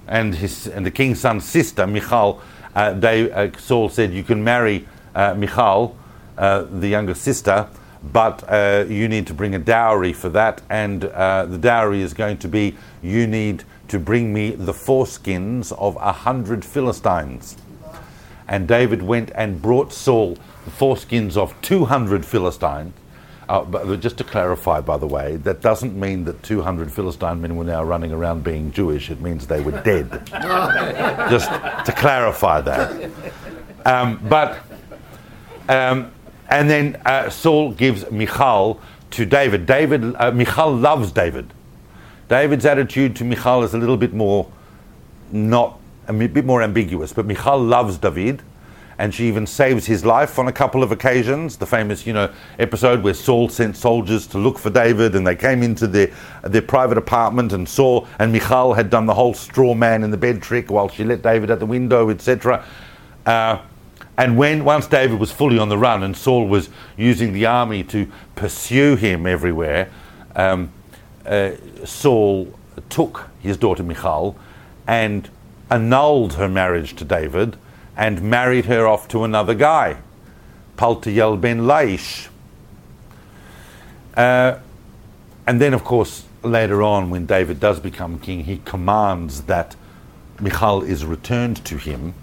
and 0.07 0.35
his 0.35 0.67
and 0.67 0.85
the 0.85 0.91
king's 0.91 1.19
son's 1.19 1.45
sister 1.45 1.85
Michal. 1.85 2.41
Uh, 2.73 2.93
they, 2.93 3.29
uh, 3.31 3.51
Saul 3.57 3.89
said, 3.89 4.13
"You 4.13 4.23
can 4.23 4.43
marry 4.43 4.87
uh, 5.13 5.33
Michal, 5.33 5.97
uh, 6.37 6.63
the 6.63 6.87
younger 6.87 7.15
sister." 7.15 7.67
But 8.03 8.43
uh, 8.49 8.85
you 8.89 9.07
need 9.07 9.27
to 9.27 9.33
bring 9.35 9.53
a 9.53 9.59
dowry 9.59 10.11
for 10.11 10.29
that, 10.29 10.63
and 10.71 11.05
uh, 11.05 11.45
the 11.45 11.59
dowry 11.59 12.01
is 12.01 12.15
going 12.15 12.37
to 12.39 12.47
be 12.47 12.75
you 13.03 13.27
need 13.27 13.63
to 13.89 13.99
bring 13.99 14.33
me 14.33 14.51
the 14.51 14.71
foreskins 14.71 15.71
of 15.73 15.97
a 15.97 16.11
hundred 16.11 16.65
Philistines. 16.65 17.57
And 18.51 18.67
David 18.67 19.01
went 19.01 19.31
and 19.33 19.61
brought 19.61 19.93
Saul 19.93 20.37
the 20.65 20.71
foreskins 20.71 21.37
of 21.37 21.59
200 21.61 22.25
Philistines. 22.25 22.93
Uh, 23.47 23.63
but 23.63 23.99
just 24.01 24.17
to 24.17 24.25
clarify, 24.25 24.81
by 24.81 24.97
the 24.97 25.07
way, 25.07 25.37
that 25.37 25.61
doesn't 25.61 25.97
mean 25.97 26.25
that 26.25 26.43
200 26.43 26.91
Philistine 26.91 27.41
men 27.41 27.55
were 27.55 27.63
now 27.63 27.81
running 27.81 28.11
around 28.11 28.43
being 28.43 28.69
Jewish. 28.73 29.09
It 29.09 29.21
means 29.21 29.47
they 29.47 29.61
were 29.61 29.81
dead. 29.83 30.25
just 30.27 31.49
to 31.49 31.93
clarify 31.95 32.59
that. 32.59 33.09
Um, 33.85 34.19
but, 34.27 34.59
um, 35.69 36.11
and 36.49 36.69
then 36.69 37.01
uh, 37.05 37.29
Saul 37.29 37.71
gives 37.71 38.09
Michal 38.11 38.81
to 39.11 39.25
David. 39.25 39.65
David, 39.65 40.13
uh, 40.15 40.31
Michal 40.31 40.75
loves 40.75 41.13
David. 41.13 41.53
David's 42.27 42.65
attitude 42.65 43.15
to 43.15 43.23
Michal 43.23 43.63
is 43.63 43.73
a 43.73 43.77
little 43.77 43.97
bit 43.97 44.13
more 44.13 44.51
not 45.31 45.80
a 46.19 46.27
bit 46.27 46.45
more 46.45 46.61
ambiguous, 46.61 47.13
but 47.13 47.25
Michal 47.25 47.59
loves 47.59 47.97
David, 47.97 48.41
and 48.97 49.13
she 49.13 49.27
even 49.27 49.47
saves 49.47 49.85
his 49.85 50.05
life 50.05 50.37
on 50.37 50.47
a 50.47 50.51
couple 50.51 50.83
of 50.83 50.91
occasions. 50.91 51.57
The 51.57 51.65
famous, 51.65 52.05
you 52.05 52.13
know, 52.13 52.31
episode 52.59 53.03
where 53.03 53.13
Saul 53.13 53.49
sent 53.49 53.75
soldiers 53.75 54.27
to 54.27 54.37
look 54.37 54.59
for 54.59 54.69
David, 54.69 55.15
and 55.15 55.25
they 55.25 55.35
came 55.35 55.63
into 55.63 55.87
their 55.87 56.11
their 56.43 56.61
private 56.61 56.97
apartment, 56.97 57.53
and 57.53 57.67
Saul 57.67 58.07
and 58.19 58.31
Michal 58.31 58.73
had 58.73 58.89
done 58.89 59.05
the 59.05 59.13
whole 59.13 59.33
straw 59.33 59.73
man 59.73 60.03
in 60.03 60.11
the 60.11 60.17
bed 60.17 60.41
trick 60.41 60.69
while 60.69 60.87
she 60.87 61.03
let 61.03 61.21
David 61.21 61.49
at 61.49 61.59
the 61.59 61.65
window, 61.65 62.09
etc. 62.09 62.65
Uh, 63.25 63.59
and 64.17 64.37
when 64.37 64.65
once 64.65 64.87
David 64.87 65.19
was 65.19 65.31
fully 65.31 65.57
on 65.57 65.69
the 65.69 65.77
run, 65.77 66.03
and 66.03 66.15
Saul 66.15 66.47
was 66.47 66.69
using 66.97 67.33
the 67.33 67.45
army 67.45 67.83
to 67.85 68.11
pursue 68.35 68.95
him 68.95 69.25
everywhere, 69.25 69.89
um, 70.35 70.71
uh, 71.25 71.51
Saul 71.85 72.53
took 72.89 73.29
his 73.41 73.57
daughter 73.57 73.83
Michal 73.83 74.35
and 74.87 75.29
annulled 75.71 76.33
her 76.33 76.49
marriage 76.49 76.95
to 76.97 77.05
David 77.05 77.57
and 77.95 78.21
married 78.21 78.65
her 78.65 78.85
off 78.85 79.07
to 79.07 79.23
another 79.23 79.55
guy, 79.55 79.97
Paltiel 80.77 81.39
ben 81.39 81.61
Laish. 81.61 82.27
Uh, 84.15 84.59
and 85.47 85.61
then, 85.61 85.73
of 85.73 85.83
course, 85.83 86.25
later 86.43 86.83
on, 86.83 87.09
when 87.09 87.25
David 87.25 87.59
does 87.59 87.79
become 87.79 88.19
king, 88.19 88.43
he 88.43 88.61
commands 88.65 89.43
that 89.43 89.75
Michal 90.39 90.83
is 90.83 91.05
returned 91.05 91.63
to 91.65 91.77
him. 91.77 92.13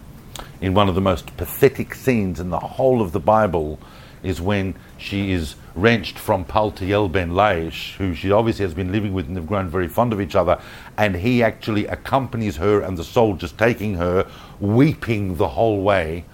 In 0.60 0.74
one 0.74 0.88
of 0.88 0.94
the 0.94 1.00
most 1.00 1.36
pathetic 1.36 1.94
scenes 1.94 2.40
in 2.40 2.50
the 2.50 2.58
whole 2.58 3.00
of 3.00 3.12
the 3.12 3.20
Bible, 3.20 3.78
is 4.22 4.40
when 4.40 4.74
she 4.96 5.32
is 5.32 5.54
wrenched 5.74 6.18
from 6.18 6.44
Paltiel 6.44 7.10
ben 7.10 7.30
Laish, 7.30 7.94
who 7.96 8.14
she 8.14 8.32
obviously 8.32 8.64
has 8.64 8.74
been 8.74 8.90
living 8.90 9.12
with 9.12 9.26
and 9.26 9.36
they've 9.36 9.46
grown 9.46 9.68
very 9.68 9.88
fond 9.88 10.12
of 10.12 10.20
each 10.20 10.34
other, 10.34 10.60
and 10.96 11.16
he 11.16 11.42
actually 11.42 11.86
accompanies 11.86 12.56
her 12.56 12.80
and 12.80 12.96
the 12.96 13.04
soldiers 13.04 13.52
taking 13.52 13.94
her, 13.94 14.28
weeping 14.60 15.36
the 15.36 15.48
whole 15.48 15.82
way 15.82 16.24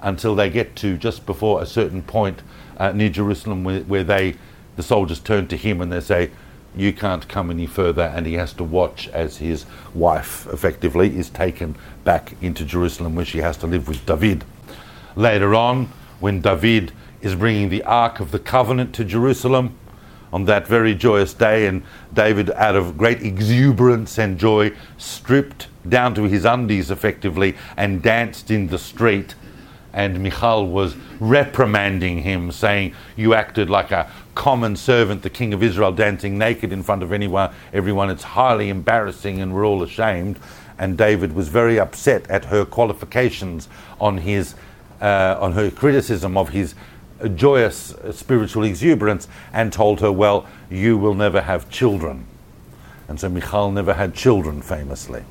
until 0.00 0.34
they 0.34 0.50
get 0.50 0.76
to 0.76 0.96
just 0.96 1.26
before 1.26 1.62
a 1.62 1.66
certain 1.66 2.02
point 2.02 2.42
uh, 2.78 2.92
near 2.92 3.08
Jerusalem 3.08 3.64
where, 3.64 3.80
where 3.80 4.04
they, 4.04 4.34
the 4.76 4.82
soldiers 4.82 5.20
turn 5.20 5.46
to 5.48 5.56
him 5.56 5.80
and 5.80 5.92
they 5.92 6.00
say, 6.00 6.30
you 6.76 6.92
can't 6.92 7.26
come 7.26 7.50
any 7.50 7.66
further, 7.66 8.02
and 8.14 8.26
he 8.26 8.34
has 8.34 8.52
to 8.52 8.64
watch 8.64 9.08
as 9.08 9.38
his 9.38 9.66
wife 9.92 10.46
effectively 10.52 11.16
is 11.16 11.28
taken 11.28 11.74
back 12.04 12.34
into 12.40 12.64
Jerusalem 12.64 13.16
where 13.16 13.24
she 13.24 13.38
has 13.38 13.56
to 13.58 13.66
live 13.66 13.88
with 13.88 14.06
David. 14.06 14.44
Later 15.16 15.54
on, 15.54 15.86
when 16.20 16.40
David 16.40 16.92
is 17.22 17.34
bringing 17.34 17.68
the 17.68 17.82
Ark 17.84 18.20
of 18.20 18.30
the 18.30 18.38
Covenant 18.38 18.94
to 18.94 19.04
Jerusalem 19.04 19.76
on 20.32 20.44
that 20.44 20.66
very 20.66 20.94
joyous 20.94 21.34
day. 21.34 21.66
And 21.66 21.82
David, 22.12 22.50
out 22.52 22.76
of 22.76 22.96
great 22.96 23.22
exuberance 23.22 24.18
and 24.18 24.38
joy, 24.38 24.72
stripped 24.96 25.68
down 25.88 26.14
to 26.14 26.24
his 26.24 26.44
undies 26.44 26.90
effectively 26.90 27.56
and 27.76 28.02
danced 28.02 28.50
in 28.50 28.68
the 28.68 28.78
street. 28.78 29.34
And 29.92 30.22
Michal 30.22 30.68
was 30.68 30.94
reprimanding 31.18 32.22
him, 32.22 32.52
saying, 32.52 32.94
You 33.16 33.34
acted 33.34 33.68
like 33.68 33.90
a 33.90 34.10
common 34.36 34.76
servant, 34.76 35.22
the 35.22 35.30
king 35.30 35.52
of 35.52 35.64
Israel, 35.64 35.90
dancing 35.90 36.38
naked 36.38 36.72
in 36.72 36.84
front 36.84 37.02
of 37.02 37.12
anyone, 37.12 37.52
everyone. 37.72 38.08
It's 38.08 38.22
highly 38.22 38.68
embarrassing, 38.68 39.40
and 39.40 39.52
we're 39.52 39.66
all 39.66 39.82
ashamed. 39.82 40.38
And 40.78 40.96
David 40.96 41.34
was 41.34 41.48
very 41.48 41.78
upset 41.78 42.30
at 42.30 42.46
her 42.46 42.64
qualifications 42.64 43.68
on 44.00 44.18
his 44.18 44.54
uh, 45.00 45.36
on 45.40 45.52
her 45.52 45.70
criticism 45.70 46.36
of 46.36 46.50
his 46.50 46.74
joyous 47.28 47.94
spiritual 48.12 48.64
exuberance 48.64 49.28
and 49.52 49.72
told 49.72 50.00
her, 50.00 50.10
Well, 50.10 50.46
you 50.70 50.96
will 50.96 51.14
never 51.14 51.42
have 51.42 51.70
children. 51.70 52.26
And 53.08 53.18
so 53.18 53.28
Michal 53.28 53.72
never 53.72 53.94
had 53.94 54.14
children, 54.14 54.62
famously. 54.62 55.24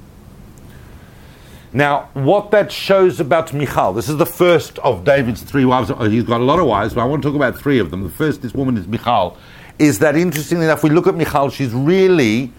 Now, 1.71 2.09
what 2.13 2.51
that 2.51 2.71
shows 2.71 3.19
about 3.19 3.53
Michal, 3.53 3.93
this 3.93 4.09
is 4.09 4.17
the 4.17 4.25
first 4.25 4.79
of 4.79 5.03
David's 5.03 5.43
three 5.43 5.65
wives. 5.65 5.91
Oh, 5.91 6.09
he's 6.09 6.23
got 6.23 6.41
a 6.41 6.43
lot 6.43 6.59
of 6.59 6.65
wives, 6.65 6.93
but 6.93 7.01
I 7.01 7.05
want 7.05 7.21
to 7.21 7.29
talk 7.29 7.35
about 7.35 7.57
three 7.57 7.79
of 7.79 7.91
them. 7.91 8.03
The 8.03 8.09
first, 8.09 8.41
this 8.41 8.53
woman 8.53 8.75
is 8.75 8.87
Michal. 8.87 9.37
Is 9.77 9.99
that 9.99 10.17
interestingly 10.17 10.65
enough, 10.65 10.83
we 10.83 10.89
look 10.89 11.07
at 11.07 11.15
Michal, 11.15 11.49
she's 11.49 11.71
really 11.71 12.51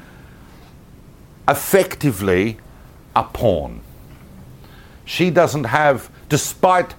effectively 1.49 2.59
a 3.17 3.25
pawn. 3.25 3.81
She 5.05 5.31
doesn't 5.31 5.65
have, 5.65 6.09
despite 6.29 6.95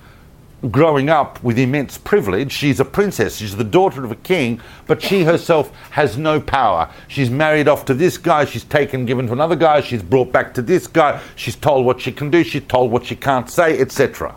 growing 0.70 1.10
up 1.10 1.44
with 1.44 1.58
immense 1.58 1.98
privilege. 1.98 2.52
She's 2.52 2.80
a 2.80 2.86
princess, 2.86 3.38
she's 3.38 3.56
the 3.56 3.64
daughter 3.64 4.04
of 4.04 4.12
a 4.12 4.16
king, 4.16 4.62
but 4.86 5.02
she 5.02 5.24
herself 5.24 5.72
has 5.92 6.18
no 6.18 6.40
power. 6.40 6.90
She's 7.08 7.30
married 7.30 7.68
off 7.68 7.86
to 7.86 7.94
this 7.94 8.18
guy, 8.18 8.46
she's 8.46 8.64
taken, 8.64 9.06
given 9.06 9.28
to 9.28 9.34
another 9.34 9.56
guy, 9.56 9.82
she's 9.82 10.04
brought 10.04 10.32
back 10.32 10.54
to 10.56 10.62
this 10.62 10.86
guy, 10.86 11.20
she's 11.36 11.56
told 11.56 11.86
what 11.86 12.02
she 12.02 12.12
can 12.12 12.30
do, 12.30 12.44
she's 12.44 12.64
told 12.64 12.92
what 12.92 13.06
she 13.06 13.16
can't 13.16 13.50
say, 13.50 13.80
etc. 13.80 14.36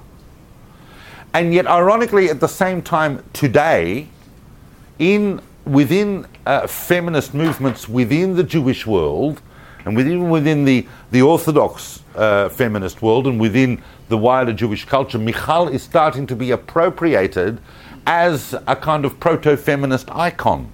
And 1.35 1.53
yet, 1.53 1.67
ironically, 1.67 2.31
at 2.31 2.41
the 2.41 2.49
same 2.49 2.81
time, 2.81 3.23
today, 3.33 4.09
in 4.99 5.43
within 5.67 6.27
uh, 6.47 6.67
feminist 6.67 7.35
movements 7.35 7.89
within 7.89 8.37
the 8.37 8.45
Jewish 8.45 8.87
world, 8.87 9.43
and 9.85 9.97
within 9.97 10.31
within 10.31 10.65
the 10.65 10.87
the 11.11 11.23
Orthodox 11.23 12.03
uh, 12.15 12.49
feminist 12.49 13.03
world, 13.03 13.27
and 13.27 13.41
within 13.41 13.83
the 14.09 14.19
wider 14.19 14.53
Jewish 14.53 14.85
culture, 14.85 15.19
Michal 15.19 15.69
is 15.69 15.83
starting 15.83 16.27
to 16.27 16.37
be 16.37 16.51
appropriated 16.51 17.61
as 18.07 18.55
a 18.67 18.77
kind 18.77 19.05
of 19.05 19.19
proto 19.19 19.57
feminist 19.57 20.11
icon. 20.11 20.71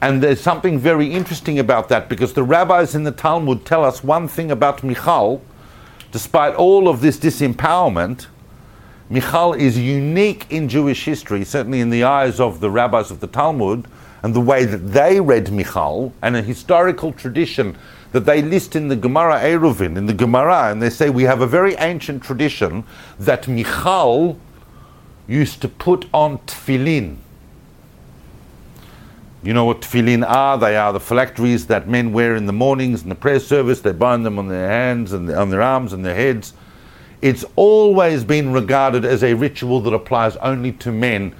And 0.00 0.22
there's 0.22 0.40
something 0.40 0.78
very 0.78 1.12
interesting 1.12 1.58
about 1.58 1.88
that 1.88 2.08
because 2.08 2.34
the 2.34 2.42
rabbis 2.42 2.94
in 2.94 3.04
the 3.04 3.12
Talmud 3.12 3.64
tell 3.64 3.84
us 3.84 4.04
one 4.04 4.28
thing 4.28 4.50
about 4.50 4.82
Michal. 4.82 5.40
Despite 6.12 6.54
all 6.54 6.88
of 6.88 7.00
this 7.00 7.16
disempowerment, 7.16 8.26
Michal 9.08 9.54
is 9.54 9.78
unique 9.78 10.46
in 10.50 10.68
Jewish 10.68 11.04
history, 11.04 11.44
certainly 11.44 11.80
in 11.80 11.90
the 11.90 12.04
eyes 12.04 12.40
of 12.40 12.60
the 12.60 12.70
rabbis 12.70 13.10
of 13.10 13.20
the 13.20 13.26
Talmud, 13.26 13.86
and 14.22 14.34
the 14.34 14.40
way 14.40 14.64
that 14.64 14.92
they 14.92 15.20
read 15.20 15.52
Michal, 15.52 16.12
and 16.22 16.36
a 16.36 16.42
historical 16.42 17.12
tradition 17.12 17.76
that 18.14 18.26
they 18.26 18.40
list 18.40 18.76
in 18.76 18.86
the 18.86 18.94
Gemara 18.94 19.40
Eruvin, 19.40 19.96
in 19.96 20.06
the 20.06 20.14
Gemara, 20.14 20.70
and 20.70 20.80
they 20.80 20.88
say 20.88 21.10
we 21.10 21.24
have 21.24 21.40
a 21.40 21.48
very 21.48 21.74
ancient 21.74 22.22
tradition 22.22 22.84
that 23.18 23.48
Michal 23.48 24.38
used 25.26 25.60
to 25.62 25.68
put 25.68 26.06
on 26.14 26.38
tefillin. 26.46 27.16
You 29.42 29.52
know 29.52 29.64
what 29.64 29.80
tefillin 29.80 30.24
are? 30.24 30.56
They 30.56 30.76
are 30.76 30.92
the 30.92 31.00
phylacteries 31.00 31.66
that 31.66 31.88
men 31.88 32.12
wear 32.12 32.36
in 32.36 32.46
the 32.46 32.52
mornings 32.52 33.02
in 33.02 33.08
the 33.08 33.16
prayer 33.16 33.40
service. 33.40 33.80
They 33.80 33.90
bind 33.90 34.24
them 34.24 34.38
on 34.38 34.46
their 34.46 34.68
hands 34.68 35.12
and 35.12 35.28
on 35.32 35.50
their 35.50 35.60
arms 35.60 35.92
and 35.92 36.04
their 36.04 36.14
heads. 36.14 36.52
It's 37.20 37.44
always 37.56 38.22
been 38.22 38.52
regarded 38.52 39.04
as 39.04 39.24
a 39.24 39.34
ritual 39.34 39.80
that 39.80 39.92
applies 39.92 40.36
only 40.36 40.70
to 40.70 40.92
men, 40.92 41.34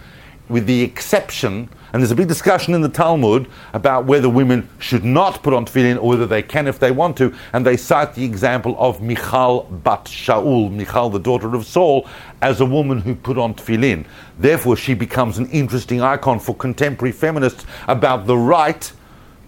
with 0.49 0.67
the 0.67 0.83
exception 0.83 1.69
and 1.95 2.03
there's 2.03 2.11
a 2.11 2.17
big 2.17 2.27
discussion 2.27 2.75
in 2.75 2.81
the 2.81 2.89
Talmud 2.89 3.49
about 3.73 4.05
whether 4.05 4.29
women 4.29 4.69
should 4.81 5.05
not 5.05 5.45
put 5.45 5.55
on 5.55 5.65
tefillin 5.65 5.97
or 5.97 6.09
whether 6.09 6.27
they 6.27 6.43
can 6.43 6.67
if 6.67 6.81
they 6.81 6.91
want 6.91 7.17
to. 7.19 7.33
And 7.53 7.65
they 7.65 7.77
cite 7.77 8.17
the 8.17 8.25
example 8.25 8.75
of 8.81 9.01
Michal 9.01 9.63
bat 9.85 10.07
Shaul, 10.07 10.73
Michal, 10.73 11.09
the 11.09 11.21
daughter 11.21 11.55
of 11.55 11.65
Saul, 11.65 12.09
as 12.43 12.61
a 12.61 12.67
woman 12.67 13.01
who 13.01 13.15
put 13.15 13.39
on 13.39 13.55
tefillin. 13.55 14.07
Therefore, 14.41 14.77
she 14.77 14.93
becomes 14.93 15.39
an 15.39 15.49
interesting 15.51 16.01
icon 16.01 16.41
for 16.41 16.57
contemporary 16.57 17.13
feminists 17.13 17.65
about 17.87 18.27
the 18.27 18.37
right 18.37 18.93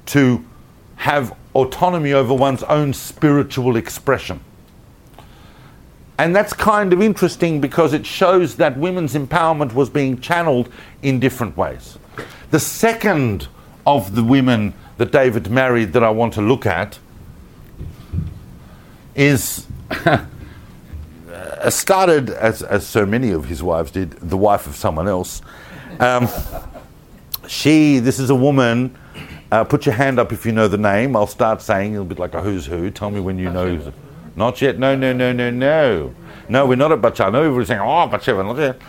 to 0.06 0.44
have 0.94 1.36
autonomy 1.56 2.12
over 2.12 2.32
one's 2.32 2.62
own 2.62 2.92
spiritual 2.92 3.74
expression. 3.74 4.38
And 6.18 6.34
that's 6.34 6.52
kind 6.52 6.92
of 6.92 7.02
interesting 7.02 7.60
because 7.60 7.92
it 7.92 8.06
shows 8.06 8.56
that 8.56 8.78
women's 8.78 9.14
empowerment 9.14 9.74
was 9.74 9.90
being 9.90 10.20
channeled 10.20 10.70
in 11.02 11.20
different 11.20 11.56
ways. 11.56 11.98
The 12.50 12.60
second 12.60 13.48
of 13.86 14.14
the 14.14 14.24
women 14.24 14.72
that 14.96 15.12
David 15.12 15.50
married 15.50 15.92
that 15.92 16.02
I 16.02 16.10
want 16.10 16.32
to 16.34 16.40
look 16.40 16.64
at 16.64 16.98
is 19.14 19.66
started, 21.68 22.30
as, 22.30 22.62
as 22.62 22.86
so 22.86 23.04
many 23.04 23.30
of 23.30 23.44
his 23.44 23.62
wives 23.62 23.90
did, 23.90 24.12
the 24.12 24.36
wife 24.38 24.66
of 24.66 24.74
someone 24.74 25.08
else. 25.08 25.42
Um, 26.00 26.28
she, 27.46 27.98
this 27.98 28.18
is 28.18 28.30
a 28.30 28.34
woman. 28.34 28.96
Uh, 29.52 29.64
put 29.64 29.86
your 29.86 29.94
hand 29.94 30.18
up 30.18 30.32
if 30.32 30.46
you 30.46 30.52
know 30.52 30.66
the 30.66 30.78
name. 30.78 31.14
I'll 31.14 31.26
start 31.26 31.62
saying 31.62 31.90
a 31.90 32.00
little 32.00 32.06
bit 32.06 32.18
like 32.18 32.34
a 32.34 32.40
who's 32.40 32.66
who. 32.66 32.90
Tell 32.90 33.10
me 33.10 33.20
when 33.20 33.38
you 33.38 33.50
know. 33.50 33.92
Not 34.36 34.60
yet. 34.60 34.78
No, 34.78 34.94
no, 34.94 35.12
no, 35.12 35.32
no, 35.32 35.50
no. 35.50 36.14
No, 36.48 36.66
we're 36.66 36.76
not 36.76 36.92
at 36.92 37.00
Batsheva. 37.00 37.32
No, 37.32 37.52
we're 37.52 37.64
saying, 37.64 37.80
oh, 37.80 38.08
Batsheva, 38.08 38.44
not 38.44 38.58
yet. 38.58 38.80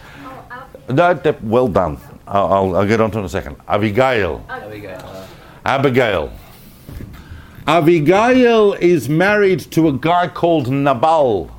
No, 0.89 1.35
well 1.41 1.67
done. 1.67 1.97
I'll, 2.27 2.53
I'll, 2.53 2.75
I'll 2.77 2.87
get 2.87 3.01
onto 3.01 3.19
in 3.19 3.25
a 3.25 3.29
second. 3.29 3.55
Abigail. 3.67 4.45
Abigail. 4.49 5.27
Abigail. 5.65 6.33
Abigail 7.65 8.73
is 8.73 9.09
married 9.09 9.59
to 9.71 9.87
a 9.87 9.93
guy 9.93 10.27
called 10.27 10.69
Nabal. 10.69 11.51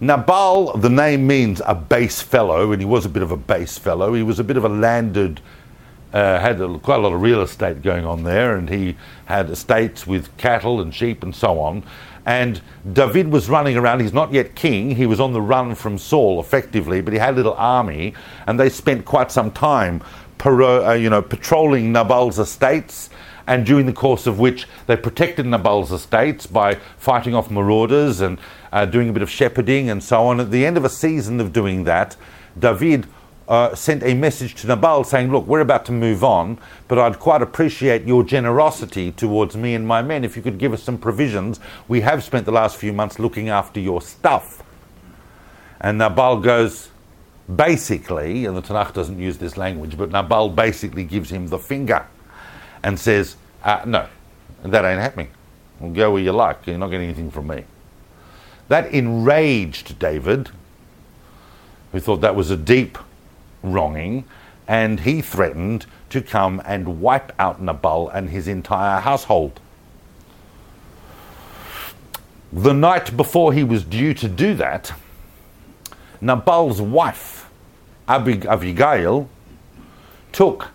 Nabal, 0.00 0.76
the 0.76 0.90
name 0.90 1.26
means 1.26 1.60
a 1.66 1.74
base 1.74 2.20
fellow, 2.20 2.72
and 2.72 2.80
he 2.80 2.86
was 2.86 3.06
a 3.06 3.08
bit 3.08 3.22
of 3.22 3.30
a 3.30 3.36
base 3.36 3.78
fellow. 3.78 4.14
He 4.14 4.22
was 4.22 4.38
a 4.38 4.44
bit 4.44 4.56
of 4.56 4.64
a 4.64 4.68
landed 4.68 5.40
uh, 6.14 6.38
had 6.38 6.60
a, 6.60 6.78
quite 6.78 7.00
a 7.00 7.02
lot 7.02 7.12
of 7.12 7.20
real 7.20 7.42
estate 7.42 7.82
going 7.82 8.06
on 8.06 8.22
there, 8.22 8.56
and 8.56 8.70
he 8.70 8.96
had 9.24 9.50
estates 9.50 10.06
with 10.06 10.34
cattle 10.36 10.80
and 10.80 10.94
sheep 10.94 11.24
and 11.24 11.34
so 11.34 11.58
on. 11.58 11.82
And 12.26 12.60
David 12.90 13.28
was 13.28 13.50
running 13.50 13.76
around. 13.76 14.00
He's 14.00 14.12
not 14.12 14.32
yet 14.32 14.54
king. 14.54 14.96
He 14.96 15.06
was 15.06 15.20
on 15.20 15.32
the 15.32 15.42
run 15.42 15.74
from 15.74 15.98
Saul, 15.98 16.40
effectively, 16.40 17.00
but 17.00 17.12
he 17.12 17.18
had 17.18 17.34
a 17.34 17.36
little 17.36 17.54
army, 17.54 18.14
and 18.46 18.58
they 18.58 18.70
spent 18.70 19.04
quite 19.04 19.30
some 19.30 19.50
time, 19.50 20.02
paro- 20.38 20.88
uh, 20.88 20.92
you 20.92 21.10
know, 21.10 21.20
patrolling 21.20 21.92
Nabal's 21.92 22.38
estates. 22.38 23.10
And 23.46 23.66
during 23.66 23.84
the 23.84 23.92
course 23.92 24.26
of 24.26 24.38
which 24.38 24.66
they 24.86 24.96
protected 24.96 25.44
Nabal's 25.44 25.92
estates 25.92 26.46
by 26.46 26.76
fighting 26.96 27.34
off 27.34 27.50
marauders 27.50 28.22
and 28.22 28.38
uh, 28.72 28.86
doing 28.86 29.10
a 29.10 29.12
bit 29.12 29.22
of 29.22 29.30
shepherding 29.30 29.90
and 29.90 30.02
so 30.02 30.26
on. 30.26 30.40
At 30.40 30.50
the 30.50 30.64
end 30.64 30.78
of 30.78 30.84
a 30.86 30.88
season 30.88 31.40
of 31.40 31.52
doing 31.52 31.84
that, 31.84 32.16
David 32.58 33.06
uh, 33.48 33.74
sent 33.74 34.02
a 34.02 34.14
message 34.14 34.54
to 34.56 34.66
Nabal 34.66 35.04
saying, 35.04 35.30
Look, 35.30 35.46
we're 35.46 35.60
about 35.60 35.84
to 35.86 35.92
move 35.92 36.24
on, 36.24 36.58
but 36.88 36.98
I'd 36.98 37.18
quite 37.18 37.42
appreciate 37.42 38.04
your 38.04 38.22
generosity 38.22 39.12
towards 39.12 39.56
me 39.56 39.74
and 39.74 39.86
my 39.86 40.02
men 40.02 40.24
if 40.24 40.36
you 40.36 40.42
could 40.42 40.58
give 40.58 40.72
us 40.72 40.82
some 40.82 40.98
provisions. 40.98 41.60
We 41.86 42.00
have 42.00 42.24
spent 42.24 42.46
the 42.46 42.52
last 42.52 42.76
few 42.76 42.92
months 42.92 43.18
looking 43.18 43.48
after 43.48 43.80
your 43.80 44.00
stuff. 44.00 44.62
And 45.80 45.98
Nabal 45.98 46.40
goes, 46.40 46.88
basically, 47.54 48.46
and 48.46 48.56
the 48.56 48.62
Tanakh 48.62 48.94
doesn't 48.94 49.18
use 49.18 49.36
this 49.36 49.56
language, 49.56 49.98
but 49.98 50.10
Nabal 50.10 50.48
basically 50.48 51.04
gives 51.04 51.30
him 51.30 51.48
the 51.48 51.58
finger 51.58 52.06
and 52.82 52.98
says, 52.98 53.36
uh, 53.62 53.82
No, 53.86 54.08
that 54.62 54.84
ain't 54.84 55.00
happening. 55.00 55.28
Go 55.92 56.12
where 56.12 56.22
you 56.22 56.32
like, 56.32 56.66
you're 56.66 56.78
not 56.78 56.88
getting 56.88 57.08
anything 57.08 57.30
from 57.30 57.48
me. 57.48 57.64
That 58.68 58.90
enraged 58.92 59.98
David, 59.98 60.48
who 61.92 62.00
thought 62.00 62.22
that 62.22 62.34
was 62.34 62.50
a 62.50 62.56
deep 62.56 62.96
wronging, 63.64 64.24
and 64.68 65.00
he 65.00 65.20
threatened 65.20 65.86
to 66.10 66.20
come 66.20 66.62
and 66.64 67.00
wipe 67.00 67.32
out 67.38 67.60
Nabal 67.60 68.08
and 68.08 68.30
his 68.30 68.46
entire 68.46 69.00
household. 69.00 69.60
The 72.52 72.72
night 72.72 73.16
before 73.16 73.52
he 73.52 73.64
was 73.64 73.82
due 73.82 74.14
to 74.14 74.28
do 74.28 74.54
that, 74.54 74.92
Nabal's 76.20 76.80
wife, 76.80 77.50
Abig- 78.08 78.46
Abigail, 78.46 79.28
took 80.30 80.68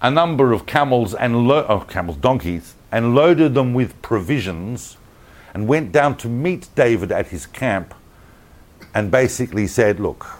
a 0.00 0.10
number 0.10 0.52
of 0.52 0.66
camels 0.66 1.14
and 1.14 1.48
lo- 1.48 1.66
oh, 1.68 1.80
camels, 1.80 2.16
donkeys, 2.18 2.74
and 2.92 3.14
loaded 3.14 3.54
them 3.54 3.74
with 3.74 4.00
provisions, 4.02 4.96
and 5.52 5.66
went 5.66 5.90
down 5.90 6.16
to 6.18 6.28
meet 6.28 6.68
David 6.74 7.10
at 7.10 7.28
his 7.28 7.46
camp, 7.46 7.92
and 8.94 9.10
basically 9.10 9.66
said, 9.66 9.98
"Look, 9.98 10.38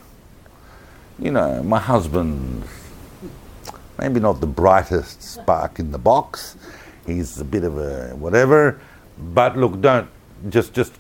you 1.19 1.31
know, 1.31 1.62
my 1.62 1.78
husband, 1.78 2.65
maybe 3.99 4.20
not 4.20 4.41
the 4.41 4.47
brightest 4.47 5.23
spark 5.23 5.78
in 5.78 5.93
the 5.93 5.99
box. 5.99 6.57
He's 7.07 7.41
a 7.41 7.45
bit 7.45 7.65
of 7.65 7.78
a 7.78 8.15
whatever, 8.16 8.81
but 9.19 9.57
look, 9.57 9.81
don't 9.81 10.09
just 10.49 10.73
just 10.73 10.93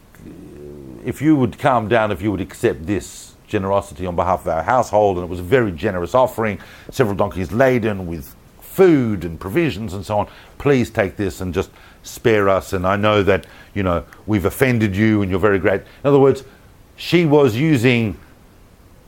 if 1.04 1.20
you 1.20 1.36
would 1.36 1.58
calm 1.58 1.88
down, 1.88 2.12
if 2.12 2.22
you 2.22 2.30
would 2.30 2.40
accept 2.40 2.86
this 2.86 3.34
generosity 3.46 4.06
on 4.06 4.16
behalf 4.16 4.42
of 4.42 4.48
our 4.48 4.62
household, 4.62 5.16
and 5.16 5.24
it 5.24 5.30
was 5.30 5.40
a 5.40 5.44
very 5.44 5.72
generous 5.72 6.14
offering, 6.14 6.58
several 6.90 7.16
donkeys 7.16 7.52
laden 7.52 8.06
with 8.06 8.34
food 8.60 9.24
and 9.24 9.38
provisions 9.38 9.94
and 9.94 10.04
so 10.04 10.18
on. 10.18 10.28
Please 10.58 10.90
take 10.90 11.16
this 11.16 11.40
and 11.40 11.54
just 11.54 11.70
spare 12.02 12.48
us. 12.48 12.72
And 12.72 12.86
I 12.86 12.96
know 12.96 13.22
that 13.22 13.46
you 13.74 13.82
know 13.82 14.04
we've 14.26 14.44
offended 14.44 14.94
you, 14.94 15.22
and 15.22 15.30
you're 15.30 15.40
very 15.40 15.58
great. 15.58 15.80
In 15.80 16.06
other 16.08 16.18
words, 16.18 16.44
she 16.96 17.24
was 17.24 17.56
using 17.56 18.18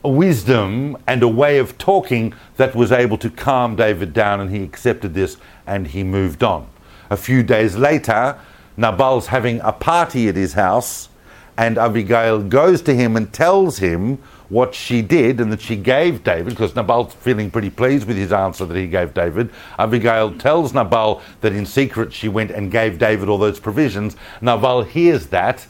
wisdom 0.03 0.97
and 1.07 1.23
a 1.23 1.27
way 1.27 1.57
of 1.57 1.77
talking 1.77 2.33
that 2.55 2.75
was 2.75 2.91
able 2.91 3.17
to 3.17 3.29
calm 3.29 3.75
David 3.75 4.13
down, 4.13 4.39
and 4.39 4.49
he 4.49 4.63
accepted 4.63 5.13
this 5.13 5.37
and 5.65 5.87
he 5.87 6.03
moved 6.03 6.43
on. 6.43 6.67
A 7.09 7.17
few 7.17 7.43
days 7.43 7.75
later, 7.75 8.39
Nabal's 8.77 9.27
having 9.27 9.59
a 9.61 9.71
party 9.71 10.27
at 10.27 10.35
his 10.35 10.53
house, 10.53 11.09
and 11.57 11.77
Abigail 11.77 12.43
goes 12.43 12.81
to 12.83 12.93
him 12.93 13.15
and 13.15 13.33
tells 13.33 13.79
him 13.79 14.19
what 14.49 14.73
she 14.73 15.01
did 15.01 15.41
and 15.41 15.51
that 15.51 15.59
she 15.59 15.75
gave 15.75 16.23
David, 16.23 16.49
because 16.49 16.75
Nabal's 16.75 17.13
feeling 17.15 17.51
pretty 17.51 17.69
pleased 17.69 18.07
with 18.07 18.15
his 18.15 18.31
answer 18.31 18.65
that 18.65 18.77
he 18.77 18.87
gave 18.87 19.13
David. 19.13 19.49
Abigail 19.77 20.37
tells 20.37 20.73
Nabal 20.73 21.21
that 21.41 21.53
in 21.53 21.65
secret 21.65 22.13
she 22.13 22.29
went 22.29 22.51
and 22.51 22.71
gave 22.71 22.97
David 22.99 23.27
all 23.27 23.37
those 23.37 23.59
provisions. 23.59 24.15
Nabal 24.39 24.83
hears 24.83 25.27
that, 25.27 25.65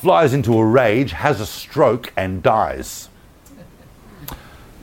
flies 0.00 0.34
into 0.34 0.56
a 0.56 0.64
rage, 0.64 1.12
has 1.12 1.40
a 1.40 1.46
stroke, 1.46 2.12
and 2.16 2.42
dies. 2.42 3.08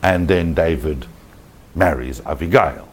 And 0.03 0.28
then 0.28 0.53
David 0.53 1.06
marries 1.76 2.22
Abigail. 2.26 2.88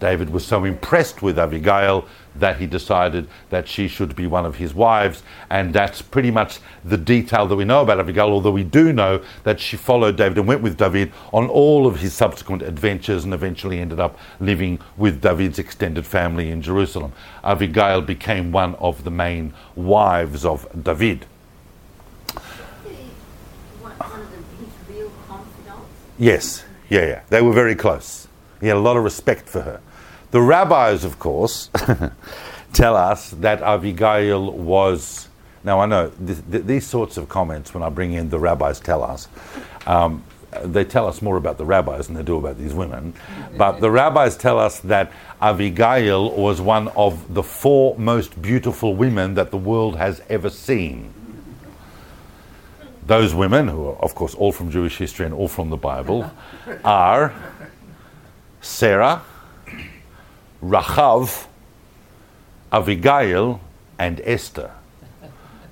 David 0.00 0.30
was 0.30 0.46
so 0.46 0.64
impressed 0.64 1.22
with 1.22 1.38
Abigail 1.38 2.06
that 2.36 2.58
he 2.58 2.66
decided 2.66 3.26
that 3.50 3.66
she 3.66 3.88
should 3.88 4.14
be 4.14 4.26
one 4.26 4.46
of 4.46 4.56
his 4.56 4.72
wives, 4.72 5.22
and 5.50 5.74
that's 5.74 6.02
pretty 6.02 6.30
much 6.30 6.60
the 6.84 6.96
detail 6.96 7.46
that 7.46 7.56
we 7.56 7.64
know 7.64 7.82
about 7.82 7.98
Abigail, 7.98 8.30
although 8.30 8.52
we 8.52 8.62
do 8.62 8.92
know 8.92 9.20
that 9.42 9.58
she 9.58 9.76
followed 9.76 10.16
David 10.16 10.38
and 10.38 10.46
went 10.46 10.62
with 10.62 10.76
David 10.76 11.12
on 11.32 11.48
all 11.48 11.86
of 11.86 11.98
his 11.98 12.12
subsequent 12.12 12.62
adventures 12.62 13.24
and 13.24 13.34
eventually 13.34 13.80
ended 13.80 13.98
up 13.98 14.16
living 14.38 14.78
with 14.96 15.20
David's 15.20 15.58
extended 15.58 16.06
family 16.06 16.50
in 16.50 16.62
Jerusalem. 16.62 17.12
Abigail 17.42 18.00
became 18.00 18.52
one 18.52 18.76
of 18.76 19.02
the 19.02 19.10
main 19.10 19.52
wives 19.74 20.44
of 20.44 20.66
David. 20.84 21.26
One 23.80 23.92
one 23.92 24.20
of 24.20 24.30
the, 24.30 24.36
his 24.36 24.72
real 24.88 25.10
confidants. 25.26 25.88
Yes, 26.18 26.64
yeah, 26.88 27.06
yeah. 27.06 27.22
They 27.28 27.40
were 27.40 27.52
very 27.52 27.76
close. 27.76 28.26
He 28.60 28.66
had 28.66 28.76
a 28.76 28.80
lot 28.80 28.96
of 28.96 29.04
respect 29.04 29.48
for 29.48 29.62
her. 29.62 29.80
The 30.32 30.40
rabbis, 30.40 31.04
of 31.04 31.18
course, 31.18 31.70
tell 32.72 32.96
us 32.96 33.30
that 33.30 33.62
Abigail 33.62 34.52
was. 34.52 35.28
Now, 35.64 35.80
I 35.80 35.86
know 35.86 36.10
th- 36.10 36.38
th- 36.50 36.64
these 36.64 36.86
sorts 36.86 37.16
of 37.16 37.28
comments, 37.28 37.72
when 37.72 37.82
I 37.82 37.88
bring 37.88 38.12
in 38.12 38.30
the 38.30 38.38
rabbis 38.38 38.80
tell 38.80 39.02
us, 39.02 39.28
um, 39.86 40.24
they 40.62 40.84
tell 40.84 41.06
us 41.06 41.22
more 41.22 41.36
about 41.36 41.58
the 41.58 41.64
rabbis 41.64 42.06
than 42.06 42.16
they 42.16 42.22
do 42.22 42.36
about 42.36 42.58
these 42.58 42.74
women. 42.74 43.14
But 43.56 43.80
the 43.80 43.90
rabbis 43.90 44.36
tell 44.36 44.58
us 44.58 44.80
that 44.80 45.12
Abigail 45.40 46.30
was 46.36 46.60
one 46.60 46.88
of 46.88 47.32
the 47.32 47.42
four 47.42 47.96
most 47.98 48.40
beautiful 48.40 48.96
women 48.96 49.34
that 49.34 49.50
the 49.50 49.58
world 49.58 49.96
has 49.96 50.22
ever 50.28 50.50
seen 50.50 51.12
those 53.08 53.34
women, 53.34 53.68
who 53.68 53.88
are, 53.88 53.96
of 53.96 54.14
course, 54.14 54.34
all 54.34 54.52
from 54.52 54.70
Jewish 54.70 54.98
history 54.98 55.24
and 55.24 55.34
all 55.34 55.48
from 55.48 55.70
the 55.70 55.76
Bible, 55.76 56.30
are 56.84 57.34
Sarah, 58.60 59.22
Rachav, 60.62 61.46
Abigail, 62.70 63.60
and 63.98 64.20
Esther. 64.24 64.70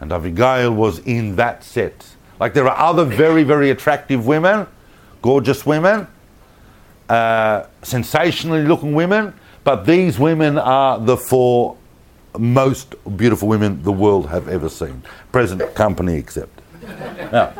And 0.00 0.12
Abigail 0.12 0.74
was 0.74 0.98
in 1.00 1.36
that 1.36 1.62
set. 1.62 2.06
Like 2.40 2.54
there 2.54 2.66
are 2.68 2.76
other 2.76 3.04
very, 3.04 3.44
very 3.44 3.70
attractive 3.70 4.26
women, 4.26 4.66
gorgeous 5.20 5.66
women, 5.66 6.06
uh, 7.10 7.66
sensationally 7.82 8.62
looking 8.62 8.94
women, 8.94 9.34
but 9.62 9.84
these 9.84 10.18
women 10.18 10.56
are 10.56 10.98
the 10.98 11.16
four 11.16 11.76
most 12.38 12.94
beautiful 13.16 13.48
women 13.48 13.82
the 13.82 13.92
world 13.92 14.28
have 14.28 14.48
ever 14.48 14.68
seen, 14.68 15.02
present 15.32 15.74
company 15.74 16.14
except. 16.14 16.62
Now, 17.32 17.52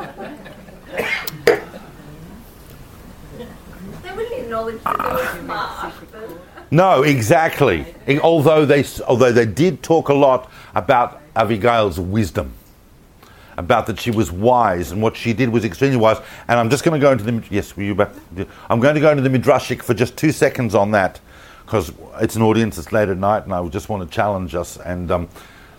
They 4.03 4.13
wouldn't 4.13 4.41
acknowledge 4.41 4.83
that 4.83 4.99
they 4.99 5.13
were 5.13 5.41
smart, 5.45 5.95
but 6.13 6.31
No, 6.71 7.03
exactly. 7.03 7.95
Although 8.23 8.65
they, 8.65 8.85
although 9.07 9.33
they 9.33 9.47
did 9.47 9.83
talk 9.83 10.09
a 10.09 10.15
lot 10.15 10.51
about 10.75 11.21
Abigail's 11.35 11.99
wisdom, 11.99 12.53
about 13.57 13.87
that 13.87 13.99
she 13.99 14.11
was 14.11 14.31
wise 14.31 14.93
and 14.93 15.01
what 15.01 15.17
she 15.17 15.33
did 15.33 15.49
was 15.49 15.65
extremely 15.65 15.97
wise. 15.97 16.19
And 16.47 16.61
I'm 16.61 16.69
just 16.69 16.85
going 16.85 17.01
to 17.01 17.05
go 17.05 17.13
into 17.13 17.25
the 17.25 17.43
yes, 17.51 17.77
were 17.77 17.83
you 17.83 17.95
back? 17.95 18.11
I'm 18.69 18.81
going 18.81 18.95
to 18.95 19.01
go 19.01 19.11
into 19.11 19.27
the 19.27 19.31
midrashic 19.39 19.83
for 19.83 19.95
just 19.95 20.17
two 20.17 20.31
seconds 20.31 20.75
on 20.75 20.91
that 20.91 21.21
because 21.65 21.93
it's 22.21 22.37
an 22.37 22.43
audience. 22.43 22.79
It's 22.79 22.93
late 22.93 23.09
at 23.09 23.17
night, 23.17 23.45
and 23.45 23.53
I 23.55 23.67
just 23.69 23.89
want 23.89 24.09
to 24.09 24.15
challenge 24.15 24.55
us 24.55 24.77
and. 24.77 25.11
Um, 25.11 25.29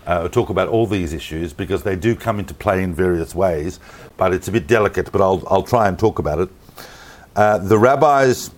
uh, 0.08 0.26
talk 0.26 0.48
about 0.48 0.68
all 0.68 0.86
these 0.86 1.12
issues 1.12 1.52
because 1.52 1.82
they 1.82 1.94
do 1.94 2.16
come 2.16 2.40
into 2.40 2.54
play 2.54 2.82
in 2.82 2.94
various 2.94 3.34
ways, 3.34 3.78
but 4.16 4.32
it's 4.32 4.48
a 4.48 4.52
bit 4.52 4.66
delicate. 4.66 5.12
But 5.12 5.20
I'll, 5.20 5.44
I'll 5.48 5.62
try 5.62 5.86
and 5.86 5.98
talk 5.98 6.18
about 6.18 6.40
it. 6.40 6.48
Uh, 7.36 7.58
the 7.58 7.78
rabbis 7.78 8.50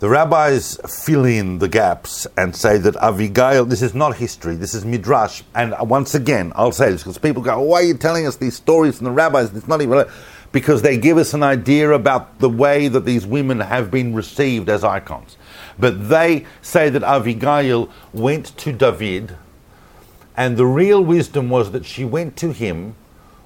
the 0.00 0.08
rabbis 0.08 0.78
fill 0.88 1.24
in 1.24 1.58
the 1.58 1.66
gaps 1.66 2.24
and 2.36 2.54
say 2.54 2.78
that 2.78 2.94
Abigail, 2.96 3.64
this 3.64 3.82
is 3.82 3.94
not 3.94 4.14
history, 4.16 4.54
this 4.54 4.72
is 4.72 4.84
midrash. 4.84 5.42
And 5.56 5.74
once 5.80 6.14
again, 6.14 6.52
I'll 6.54 6.70
say 6.70 6.92
this 6.92 7.02
because 7.02 7.18
people 7.18 7.42
go, 7.42 7.60
why 7.60 7.80
are 7.80 7.84
you 7.84 7.94
telling 7.94 8.24
us 8.24 8.36
these 8.36 8.54
stories 8.54 8.98
from 8.98 9.06
the 9.06 9.10
rabbis? 9.10 9.52
It's 9.56 9.66
not 9.66 9.82
even 9.82 10.06
because 10.52 10.82
they 10.82 10.98
give 10.98 11.18
us 11.18 11.34
an 11.34 11.42
idea 11.42 11.90
about 11.90 12.38
the 12.38 12.48
way 12.48 12.86
that 12.86 13.04
these 13.04 13.26
women 13.26 13.58
have 13.58 13.90
been 13.90 14.14
received 14.14 14.68
as 14.68 14.84
icons. 14.84 15.36
But 15.78 16.08
they 16.08 16.46
say 16.60 16.90
that 16.90 17.02
Abigail 17.02 17.88
went 18.12 18.56
to 18.58 18.72
David, 18.72 19.36
and 20.36 20.56
the 20.56 20.66
real 20.66 21.04
wisdom 21.04 21.50
was 21.50 21.70
that 21.72 21.84
she 21.84 22.04
went 22.04 22.36
to 22.38 22.52
him 22.52 22.94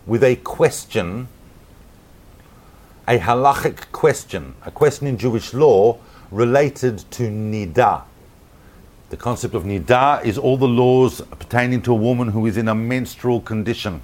with 0.06 0.22
a 0.24 0.36
question 0.36 1.28
a 3.08 3.18
halachic 3.18 3.90
question, 3.90 4.54
a 4.64 4.70
question 4.70 5.06
in 5.06 5.18
Jewish 5.18 5.52
law 5.52 5.98
related 6.30 6.98
to 7.10 7.24
nida. 7.24 8.02
The 9.10 9.16
concept 9.16 9.54
of 9.54 9.64
nida 9.64 10.24
is 10.24 10.38
all 10.38 10.56
the 10.56 10.68
laws 10.68 11.20
pertaining 11.20 11.82
to 11.82 11.92
a 11.92 11.96
woman 11.96 12.28
who 12.28 12.46
is 12.46 12.56
in 12.56 12.68
a 12.68 12.74
menstrual 12.74 13.40
condition. 13.40 14.00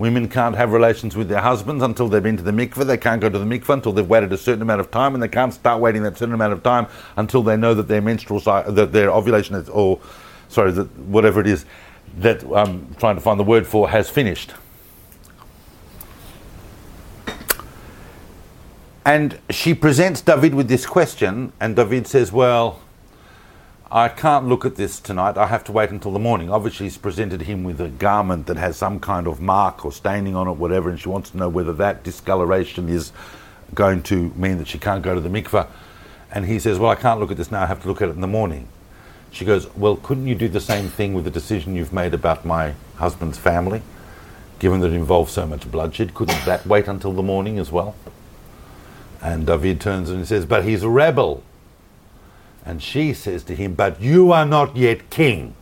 Women 0.00 0.30
can't 0.30 0.56
have 0.56 0.72
relations 0.72 1.14
with 1.14 1.28
their 1.28 1.42
husbands 1.42 1.84
until 1.84 2.08
they've 2.08 2.22
been 2.22 2.38
to 2.38 2.42
the 2.42 2.52
mikveh. 2.52 2.86
They 2.86 2.96
can't 2.96 3.20
go 3.20 3.28
to 3.28 3.38
the 3.38 3.44
mikveh 3.44 3.74
until 3.74 3.92
they've 3.92 4.08
waited 4.08 4.32
a 4.32 4.38
certain 4.38 4.62
amount 4.62 4.80
of 4.80 4.90
time, 4.90 5.12
and 5.12 5.22
they 5.22 5.28
can't 5.28 5.52
start 5.52 5.78
waiting 5.78 6.02
that 6.04 6.16
certain 6.16 6.32
amount 6.32 6.54
of 6.54 6.62
time 6.62 6.86
until 7.18 7.42
they 7.42 7.54
know 7.54 7.74
that 7.74 7.86
their 7.86 8.00
menstrual 8.00 8.40
cy- 8.40 8.62
that 8.62 8.92
their 8.92 9.10
ovulation 9.10 9.56
is, 9.56 9.68
or 9.68 10.00
sorry, 10.48 10.70
that 10.70 10.86
whatever 11.00 11.38
it 11.38 11.46
is 11.46 11.66
that 12.16 12.42
um, 12.44 12.86
I'm 12.88 12.94
trying 12.94 13.16
to 13.16 13.20
find 13.20 13.38
the 13.38 13.44
word 13.44 13.66
for 13.66 13.90
has 13.90 14.08
finished. 14.08 14.54
And 19.04 19.38
she 19.50 19.74
presents 19.74 20.22
David 20.22 20.54
with 20.54 20.68
this 20.68 20.86
question, 20.86 21.52
and 21.60 21.76
David 21.76 22.06
says, 22.06 22.32
Well, 22.32 22.80
I 23.92 24.08
can't 24.08 24.46
look 24.46 24.64
at 24.64 24.76
this 24.76 25.00
tonight. 25.00 25.36
I 25.36 25.46
have 25.48 25.64
to 25.64 25.72
wait 25.72 25.90
until 25.90 26.12
the 26.12 26.20
morning. 26.20 26.48
Obviously, 26.48 26.86
she's 26.86 26.96
presented 26.96 27.42
him 27.42 27.64
with 27.64 27.80
a 27.80 27.88
garment 27.88 28.46
that 28.46 28.56
has 28.56 28.76
some 28.76 29.00
kind 29.00 29.26
of 29.26 29.40
mark 29.40 29.84
or 29.84 29.90
staining 29.90 30.36
on 30.36 30.46
it, 30.46 30.52
whatever, 30.52 30.90
and 30.90 31.00
she 31.00 31.08
wants 31.08 31.30
to 31.30 31.36
know 31.36 31.48
whether 31.48 31.72
that 31.72 32.04
discoloration 32.04 32.88
is 32.88 33.12
going 33.74 34.04
to 34.04 34.30
mean 34.36 34.58
that 34.58 34.68
she 34.68 34.78
can't 34.78 35.02
go 35.02 35.16
to 35.16 35.20
the 35.20 35.28
mikveh. 35.28 35.66
And 36.30 36.46
he 36.46 36.60
says, 36.60 36.78
Well, 36.78 36.92
I 36.92 36.94
can't 36.94 37.18
look 37.18 37.32
at 37.32 37.36
this 37.36 37.50
now. 37.50 37.62
I 37.62 37.66
have 37.66 37.82
to 37.82 37.88
look 37.88 38.00
at 38.00 38.08
it 38.08 38.12
in 38.12 38.20
the 38.20 38.28
morning. 38.28 38.68
She 39.32 39.44
goes, 39.44 39.68
Well, 39.74 39.96
couldn't 39.96 40.28
you 40.28 40.36
do 40.36 40.46
the 40.46 40.60
same 40.60 40.88
thing 40.88 41.12
with 41.12 41.24
the 41.24 41.30
decision 41.30 41.74
you've 41.74 41.92
made 41.92 42.14
about 42.14 42.44
my 42.44 42.74
husband's 42.94 43.38
family? 43.38 43.82
Given 44.60 44.78
that 44.80 44.92
it 44.92 44.94
involves 44.94 45.32
so 45.32 45.48
much 45.48 45.68
bloodshed, 45.68 46.14
couldn't 46.14 46.44
that 46.44 46.64
wait 46.64 46.86
until 46.86 47.12
the 47.12 47.24
morning 47.24 47.58
as 47.58 47.72
well? 47.72 47.96
And 49.20 49.48
David 49.48 49.80
turns 49.80 50.10
and 50.10 50.24
says, 50.28 50.46
But 50.46 50.64
he's 50.64 50.84
a 50.84 50.88
rebel. 50.88 51.42
And 52.70 52.80
she 52.80 53.14
says 53.14 53.42
to 53.44 53.56
him, 53.56 53.74
But 53.74 54.00
you 54.00 54.30
are 54.30 54.46
not 54.46 54.76
yet 54.76 55.10
king. 55.10 55.54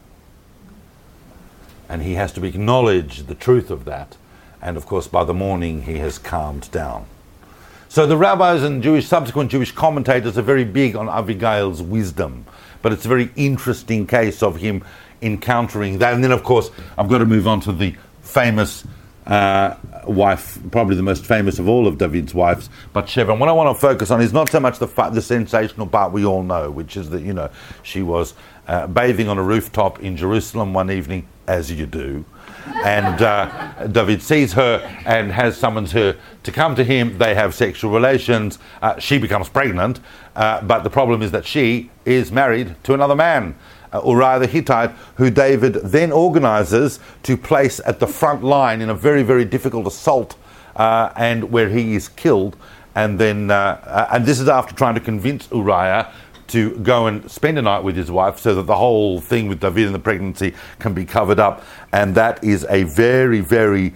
And 1.89 2.03
he 2.03 2.17
has 2.17 2.35
to 2.35 2.45
acknowledge 2.45 3.23
the 3.23 3.35
truth 3.35 3.71
of 3.71 3.87
that. 3.87 4.19
And 4.61 4.77
of 4.77 4.85
course, 4.85 5.09
by 5.09 5.25
the 5.25 5.33
morning, 5.33 5.85
he 5.85 5.97
has 6.01 6.19
calmed 6.19 6.71
down. 6.71 7.07
So 7.89 8.07
the 8.07 8.19
rabbis 8.19 8.63
and 8.63 8.83
Jewish 8.83 9.07
subsequent 9.07 9.51
Jewish 9.51 9.73
commentators 9.73 10.37
are 10.37 10.43
very 10.43 10.67
big 10.67 10.97
on 10.97 11.09
Abigail's 11.09 11.81
wisdom, 11.81 12.45
but 12.83 12.93
it's 12.93 13.07
a 13.07 13.09
very 13.09 13.31
interesting 13.37 14.07
case 14.07 14.43
of 14.43 14.57
him 14.57 14.85
encountering 15.23 16.01
that. 16.01 16.13
And 16.13 16.23
then, 16.23 16.33
of 16.33 16.45
course, 16.45 16.71
I've 16.99 17.09
got 17.09 17.19
to 17.19 17.25
move 17.25 17.49
on 17.49 17.61
to 17.63 17.73
the 17.73 17.97
famous 18.21 18.87
uh, 19.29 19.77
wife, 20.07 20.59
probably 20.71 20.97
the 20.97 21.03
most 21.03 21.27
famous 21.27 21.59
of 21.59 21.69
all 21.69 21.87
of 21.87 21.99
David's 21.99 22.35
wives, 22.35 22.71
Bathsheba. 22.95 23.31
And 23.33 23.41
what 23.41 23.49
I 23.49 23.53
want 23.53 23.75
to 23.77 23.81
focus 23.81 24.11
on 24.11 24.23
is 24.23 24.33
not 24.33 24.49
so 24.49 24.59
much 24.59 24.79
the 24.79 24.89
fa- 24.89 25.11
the 25.13 25.23
sensational 25.23 25.87
part 25.87 26.13
we 26.13 26.25
all 26.25 26.43
know, 26.43 26.71
which 26.71 26.97
is 26.97 27.11
that 27.11 27.23
you 27.23 27.35
know 27.35 27.51
she 27.83 28.03
was 28.03 28.35
uh, 28.67 28.87
bathing 28.87 29.29
on 29.29 29.39
a 29.39 29.43
rooftop 29.43 30.01
in 30.01 30.17
Jerusalem 30.17 30.73
one 30.73 30.91
evening, 30.91 31.29
as 31.47 31.71
you 31.71 31.87
do. 31.87 32.25
And 32.85 33.23
uh, 33.23 33.87
David 33.87 34.23
sees 34.23 34.53
her 34.55 34.79
and 35.07 35.31
has 35.33 35.57
summons 35.57 35.93
her 35.93 36.17
to 36.43 36.53
come 36.53 36.75
to 36.75 36.85
him. 36.85 37.17
They 37.19 37.35
have 37.35 37.55
sexual 37.55 37.91
relations. 37.93 38.59
Uh, 38.83 38.99
she 38.99 39.19
becomes 39.19 39.49
pregnant, 39.49 40.01
uh, 40.37 40.63
but 40.63 40.85
the 40.85 40.91
problem 40.91 41.23
is 41.23 41.31
that 41.33 41.47
she 41.47 41.91
is 42.05 42.33
married 42.33 42.77
to 42.85 42.95
another 42.95 43.17
man 43.17 43.55
uh, 43.93 44.01
Uriah 44.05 44.39
the 44.39 44.47
Hittite, 44.47 44.91
who 45.17 45.31
David 45.31 45.75
then 45.75 46.13
organizes 46.13 47.01
to 47.23 47.37
place 47.37 47.81
at 47.87 48.01
the 48.01 48.07
front 48.07 48.43
line 48.45 48.81
in 48.81 48.91
a 48.91 48.95
very, 48.95 49.23
very 49.23 49.45
difficult 49.45 49.87
assault, 49.87 50.37
uh, 50.77 51.13
and 51.17 51.51
where 51.51 51.69
he 51.69 51.95
is 51.95 52.09
killed. 52.09 52.57
And 52.95 53.19
then, 53.19 53.51
uh, 53.51 53.81
uh, 53.85 54.09
and 54.13 54.27
this 54.27 54.41
is 54.41 54.49
after 54.49 54.75
trying 54.75 54.95
to 54.95 55.01
convince 55.01 55.49
Uriah 55.53 56.13
to 56.49 56.79
go 56.79 57.07
and 57.07 57.31
spend 57.31 57.59
a 57.59 57.63
night 57.63 57.85
with 57.85 57.95
his 57.95 58.11
wife, 58.11 58.39
so 58.39 58.55
that 58.55 58.63
the 58.63 58.77
whole 58.77 59.21
thing 59.21 59.49
with 59.49 59.61
David 59.61 59.87
and 59.87 59.95
the 59.95 59.99
pregnancy 59.99 60.55
can 60.79 60.95
be 60.95 61.05
covered 61.05 61.39
up. 61.39 61.63
And 61.93 62.15
that 62.15 62.43
is 62.43 62.67
a 62.71 62.85
very, 62.85 63.41
very 63.41 63.95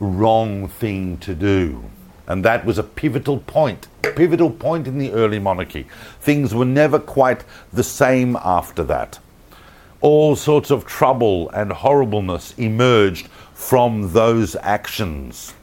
wrong 0.00 0.68
thing 0.68 1.16
to 1.18 1.34
do. 1.34 1.82
And 2.26 2.44
that 2.44 2.64
was 2.64 2.78
a 2.78 2.82
pivotal 2.82 3.38
point, 3.40 3.88
pivotal 4.02 4.50
point 4.50 4.86
in 4.86 4.98
the 4.98 5.12
early 5.12 5.38
monarchy. 5.38 5.86
Things 6.20 6.54
were 6.54 6.64
never 6.64 6.98
quite 6.98 7.44
the 7.72 7.82
same 7.82 8.36
after 8.36 8.82
that 8.84 9.18
all 10.04 10.36
sorts 10.36 10.70
of 10.70 10.84
trouble 10.84 11.48
and 11.54 11.72
horribleness 11.72 12.52
emerged 12.58 13.26
from 13.54 14.12
those 14.12 14.54
actions. 14.56 15.54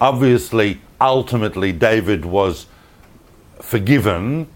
Obviously, 0.00 0.80
ultimately, 1.00 1.70
David 1.70 2.24
was 2.24 2.66
forgiven 3.60 4.48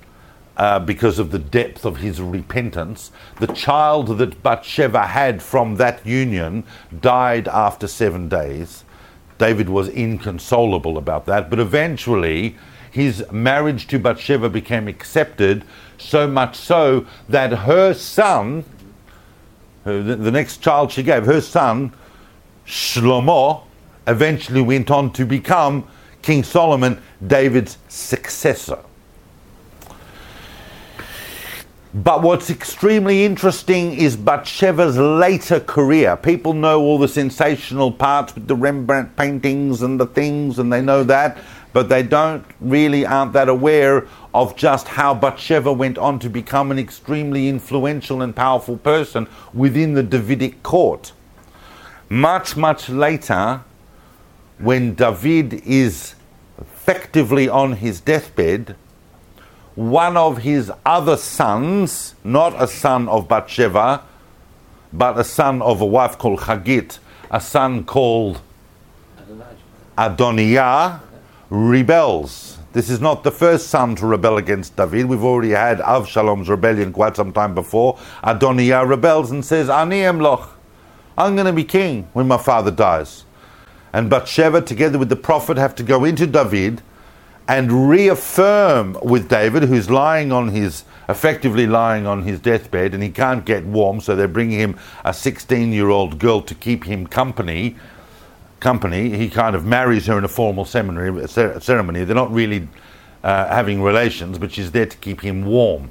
uh, 0.57 0.81
because 0.81 1.21
of 1.21 1.31
the 1.31 1.39
depth 1.39 1.85
of 1.85 1.99
his 1.99 2.21
repentance. 2.21 3.13
The 3.39 3.47
child 3.47 4.19
that 4.19 4.43
Bathsheba 4.43 5.07
had 5.07 5.41
from 5.41 5.77
that 5.77 6.05
union 6.05 6.65
died 7.01 7.47
after 7.47 7.87
seven 7.87 8.29
days. 8.29 8.83
David 9.39 9.69
was 9.69 9.89
inconsolable 9.89 10.99
about 10.99 11.27
that, 11.27 11.49
but 11.49 11.61
eventually 11.61 12.57
his 12.91 13.25
marriage 13.31 13.87
to 13.87 14.01
Bathsheba 14.01 14.49
became 14.49 14.89
accepted, 14.89 15.65
so 15.99 16.27
much 16.27 16.57
so 16.57 17.07
that 17.29 17.53
her 17.53 17.95
son, 17.95 18.65
the 19.85 20.31
next 20.31 20.59
child 20.59 20.93
she 20.93 21.03
gave, 21.03 21.27
her 21.27 21.41
son, 21.41 21.93
Shlomo, 22.67 23.63
eventually 24.07 24.63
went 24.63 24.91
on 24.91 25.13
to 25.13 25.25
become 25.25 25.87
King 26.23 26.43
Solomon, 26.43 27.03
David's 27.27 27.79
successor. 27.89 28.79
But 31.95 32.23
what's 32.23 32.51
extremely 32.51 33.25
interesting 33.25 33.93
is 33.93 34.17
Bathsheba's 34.17 34.99
later 34.99 35.61
career. 35.61 36.17
People 36.17 36.53
know 36.53 36.81
all 36.81 36.99
the 36.99 37.07
sensational 37.07 37.93
parts 37.93 38.35
with 38.35 38.49
the 38.49 38.57
Rembrandt 38.57 39.15
paintings 39.17 39.81
and 39.81 40.01
the 40.01 40.07
things, 40.07 40.59
and 40.59 40.73
they 40.73 40.83
know 40.83 41.05
that, 41.05 41.39
but 41.75 41.89
they 41.89 42.05
don't 42.05 42.47
really 42.61 43.05
aren't 43.05 43.33
that 43.33 43.49
aware 43.49 44.07
of 44.33 44.57
just 44.57 44.87
how 44.87 45.13
Bathsheba 45.13 45.73
went 45.73 45.99
on 45.99 46.21
to 46.21 46.31
become 46.31 46.71
an 46.71 46.79
extremely 46.79 47.49
influential 47.49 48.23
and 48.23 48.35
powerful 48.35 48.77
person 48.77 49.27
within 49.53 49.95
the 49.95 50.03
Davidic 50.05 50.63
court. 50.63 51.13
Much, 52.09 52.57
much 52.57 52.89
later, 52.89 53.63
when 54.59 54.95
David 54.95 55.55
is 55.67 56.15
effectively 56.59 57.49
on 57.49 57.73
his 57.73 58.01
deathbed, 58.01 58.77
one 59.75 60.17
of 60.17 60.39
his 60.39 60.71
other 60.87 61.17
sons, 61.17 62.15
not 62.23 62.55
a 62.63 62.69
son 62.69 63.09
of 63.09 63.27
Bathsheba, 63.27 64.05
but 64.93 65.19
a 65.19 65.25
son 65.25 65.61
of 65.61 65.81
a 65.81 65.87
wife 65.87 66.19
called 66.19 66.39
Chagit, 66.39 67.01
a 67.33 67.41
son 67.41 67.83
called 67.83 68.41
Adoniah, 69.99 71.01
rebels. 71.51 72.59
This 72.73 72.91
is 72.91 73.01
not 73.01 73.23
the 73.23 73.31
first 73.31 73.69
son 73.69 73.95
to 73.97 74.07
rebel 74.07 74.37
against 74.37 74.77
David. 74.77 75.07
We've 75.07 75.23
already 75.23 75.51
had 75.51 75.79
Avshalom's 75.79 76.49
rebellion 76.49 76.93
quite 76.93 77.17
some 77.17 77.33
time 77.33 77.55
before. 77.55 77.99
Adoniah 78.25 78.85
rebels 78.85 79.31
and 79.31 79.45
says, 79.45 79.71
Ani 79.71 80.01
emloch. 80.01 80.49
I'm 81.17 81.37
going 81.37 81.47
to 81.47 81.53
be 81.53 81.65
king 81.65 82.09
when 82.13 82.27
my 82.27 82.39
father 82.39 82.73
dies. 82.73 83.25
And 83.93 84.11
Bathsheba, 84.11 84.63
together 84.63 84.99
with 84.99 85.09
the 85.09 85.17
prophet, 85.17 85.57
have 85.57 85.77
to 85.77 85.85
go 85.85 86.05
into 86.05 86.27
David 86.27 86.83
and 87.47 87.89
reaffirm 87.89 88.99
with 89.03 89.29
David, 89.29 89.65
who's 89.65 89.89
lying 89.89 90.33
on 90.33 90.49
his, 90.49 90.85
effectively 91.09 91.67
lying 91.67 92.07
on 92.07 92.23
his 92.23 92.41
deathbed, 92.41 92.95
and 92.95 93.03
he 93.03 93.11
can't 93.11 93.45
get 93.45 93.65
warm, 93.65 94.01
so 94.01 94.17
they're 94.17 94.27
bringing 94.27 94.59
him 94.59 94.79
a 95.05 95.15
16 95.15 95.73
year 95.73 95.91
old 95.91 96.19
girl 96.19 96.41
to 96.43 96.55
keep 96.55 96.85
him 96.85 97.07
company. 97.07 97.77
Company. 98.65 99.15
He 99.15 99.29
kind 99.29 99.55
of 99.55 99.67
marries 99.67 100.07
her 100.07 100.17
in 100.17 100.25
a 100.25 100.29
formal 100.29 100.65
seminary, 100.65 101.29
ceremony. 101.29 102.03
They're 102.05 102.17
not 102.17 102.33
really 102.33 102.67
uh, 103.23 103.47
having 103.49 103.83
relations, 103.83 104.39
but 104.39 104.53
she's 104.53 104.71
there 104.71 104.87
to 104.87 104.97
keep 104.97 105.21
him 105.21 105.45
warm. 105.45 105.91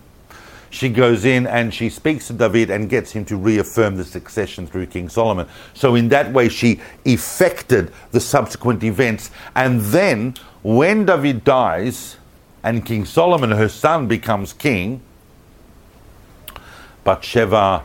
She 0.72 0.90
goes 0.90 1.24
in 1.24 1.45
and 1.45 1.72
she 1.72 1.91
speaks 1.91 2.26
to 2.30 2.34
David 2.34 2.72
and 2.72 2.90
gets 2.90 3.12
him 3.12 3.26
to 3.26 3.38
reaffirm 3.38 3.95
the 3.95 4.04
succession 4.04 4.66
through 4.66 4.88
King 4.88 5.08
Solomon. 5.08 5.48
So, 5.76 5.94
in 5.94 6.10
that 6.10 6.34
way, 6.34 6.50
she 6.50 6.82
effected 7.06 7.94
the 8.10 8.20
subsequent 8.20 8.84
events. 8.84 9.30
And 9.56 9.80
then, 9.82 10.34
when 10.64 11.06
David 11.06 11.44
dies 11.44 12.18
and 12.64 12.84
King 12.84 13.06
Solomon, 13.06 13.52
her 13.52 13.70
son, 13.70 14.08
becomes 14.08 14.52
king, 14.52 15.00
Bathsheba 17.04 17.84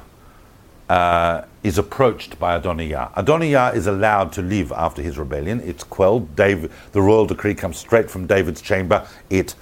uh, 0.88 1.42
is 1.62 1.78
approached 1.78 2.38
by 2.38 2.58
Adoniah. 2.58 3.12
Adoniah 3.14 3.74
is 3.74 3.86
allowed 3.86 4.32
to 4.32 4.42
live 4.42 4.72
after 4.72 5.02
his 5.02 5.18
rebellion. 5.18 5.60
It's 5.60 5.84
quelled. 5.84 6.36
David, 6.36 6.70
the 6.92 7.02
royal 7.02 7.26
decree 7.26 7.54
comes 7.54 7.76
straight 7.76 8.10
from 8.10 8.26
David's 8.26 8.60
chamber. 8.60 9.06
It 9.28 9.54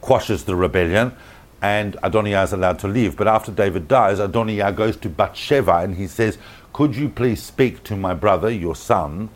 quashes 0.00 0.44
the 0.44 0.56
rebellion, 0.56 1.14
and 1.60 1.96
Adoniah 2.02 2.44
is 2.44 2.52
allowed 2.52 2.78
to 2.80 2.88
live. 2.88 3.16
But 3.16 3.28
after 3.28 3.52
David 3.52 3.86
dies, 3.86 4.18
Adoniah 4.18 4.74
goes 4.74 4.96
to 4.98 5.10
Bathsheba 5.10 5.78
and 5.78 5.96
he 5.96 6.06
says, 6.06 6.38
Could 6.72 6.96
you 6.96 7.08
please 7.08 7.42
speak 7.42 7.82
to 7.84 7.96
my 7.96 8.14
brother, 8.14 8.50
your 8.50 8.74
son, 8.74 9.28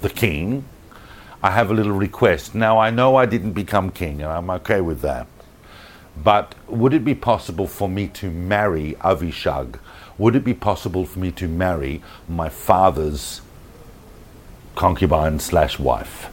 the 0.00 0.10
king? 0.10 0.64
I 1.42 1.52
have 1.52 1.70
a 1.70 1.74
little 1.74 1.92
request. 1.92 2.54
Now, 2.54 2.78
I 2.78 2.90
know 2.90 3.16
I 3.16 3.24
didn't 3.24 3.52
become 3.52 3.90
king, 3.90 4.20
and 4.20 4.30
I'm 4.30 4.50
okay 4.50 4.80
with 4.80 5.00
that. 5.00 5.26
But 6.22 6.54
would 6.68 6.92
it 6.92 7.04
be 7.04 7.14
possible 7.14 7.66
for 7.66 7.88
me 7.88 8.08
to 8.08 8.30
marry 8.30 8.94
Avishag? 9.00 9.78
Would 10.20 10.36
it 10.36 10.44
be 10.44 10.52
possible 10.52 11.06
for 11.06 11.18
me 11.18 11.30
to 11.30 11.48
marry 11.48 12.02
my 12.28 12.50
father's 12.50 13.40
concubine 14.74 15.38
slash 15.38 15.78
wife? 15.78 16.30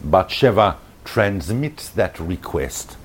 Bathsheba 0.00 0.78
transmits 1.04 1.88
that 1.88 2.20
request 2.20 2.96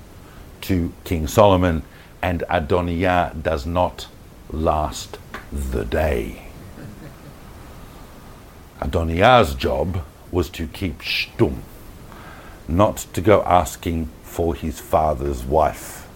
to 0.61 0.93
King 1.03 1.25
Solomon, 1.25 1.81
and 2.21 2.43
Adoniah 2.47 3.33
does 3.41 3.65
not 3.65 4.05
last 4.51 5.17
the 5.51 5.83
day. 5.83 6.49
Adoniah's 8.81 9.55
job 9.55 10.03
was 10.31 10.47
to 10.51 10.67
keep 10.67 10.99
shtum, 10.99 11.61
not 12.67 12.97
to 13.13 13.19
go 13.19 13.41
asking 13.45 14.09
for 14.21 14.53
his 14.53 14.79
father's 14.79 15.43
wife. 15.43 16.07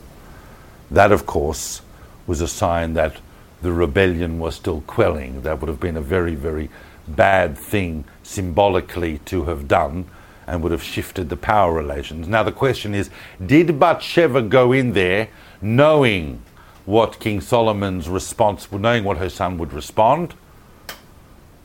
That, 0.91 1.11
of 1.11 1.25
course, 1.25 1.81
was 2.27 2.41
a 2.41 2.47
sign 2.47 2.93
that 2.93 3.17
the 3.61 3.71
rebellion 3.71 4.37
was 4.37 4.55
still 4.55 4.81
quelling. 4.81 5.41
That 5.41 5.59
would 5.59 5.69
have 5.69 5.79
been 5.79 5.97
a 5.97 6.01
very, 6.01 6.35
very 6.35 6.69
bad 7.07 7.57
thing 7.57 8.03
symbolically 8.21 9.19
to 9.19 9.45
have 9.45 9.67
done 9.67 10.05
and 10.45 10.61
would 10.61 10.71
have 10.71 10.83
shifted 10.83 11.29
the 11.29 11.37
power 11.37 11.73
relations. 11.73 12.27
Now, 12.27 12.43
the 12.43 12.51
question 12.51 12.93
is 12.93 13.09
did 13.43 13.79
Bathsheba 13.79 14.43
go 14.43 14.71
in 14.71 14.93
there 14.93 15.29
knowing 15.61 16.41
what 16.85 17.19
King 17.19 17.41
Solomon's 17.41 18.07
response, 18.07 18.71
would, 18.71 18.81
knowing 18.81 19.03
what 19.03 19.17
her 19.17 19.29
son 19.29 19.57
would 19.57 19.73
respond, 19.73 20.33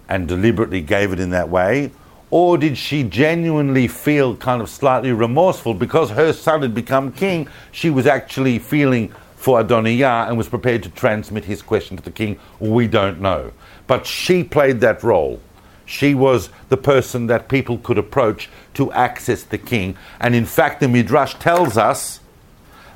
and 0.08 0.26
deliberately 0.26 0.80
gave 0.80 1.12
it 1.12 1.20
in 1.20 1.30
that 1.30 1.48
way? 1.48 1.92
Or 2.30 2.56
did 2.56 2.78
she 2.78 3.04
genuinely 3.04 3.86
feel 3.86 4.34
kind 4.36 4.62
of 4.62 4.68
slightly 4.68 5.12
remorseful 5.12 5.74
because 5.74 6.10
her 6.10 6.32
son 6.32 6.62
had 6.62 6.74
become 6.74 7.12
king? 7.12 7.46
She 7.70 7.90
was 7.90 8.06
actually 8.06 8.58
feeling 8.58 9.12
for 9.42 9.60
Adoniah 9.60 10.28
and 10.28 10.38
was 10.38 10.48
prepared 10.48 10.84
to 10.84 10.88
transmit 10.90 11.44
his 11.44 11.62
question 11.62 11.96
to 11.96 12.02
the 12.02 12.12
king. 12.12 12.38
We 12.60 12.86
don't 12.86 13.20
know. 13.20 13.52
But 13.88 14.06
she 14.06 14.44
played 14.44 14.80
that 14.80 15.02
role. 15.02 15.40
She 15.84 16.14
was 16.14 16.48
the 16.68 16.76
person 16.76 17.26
that 17.26 17.48
people 17.48 17.78
could 17.78 17.98
approach 17.98 18.48
to 18.74 18.92
access 18.92 19.42
the 19.42 19.58
king. 19.58 19.96
And 20.20 20.36
in 20.36 20.46
fact, 20.46 20.78
the 20.78 20.86
Midrash 20.86 21.34
tells 21.34 21.76
us 21.76 22.20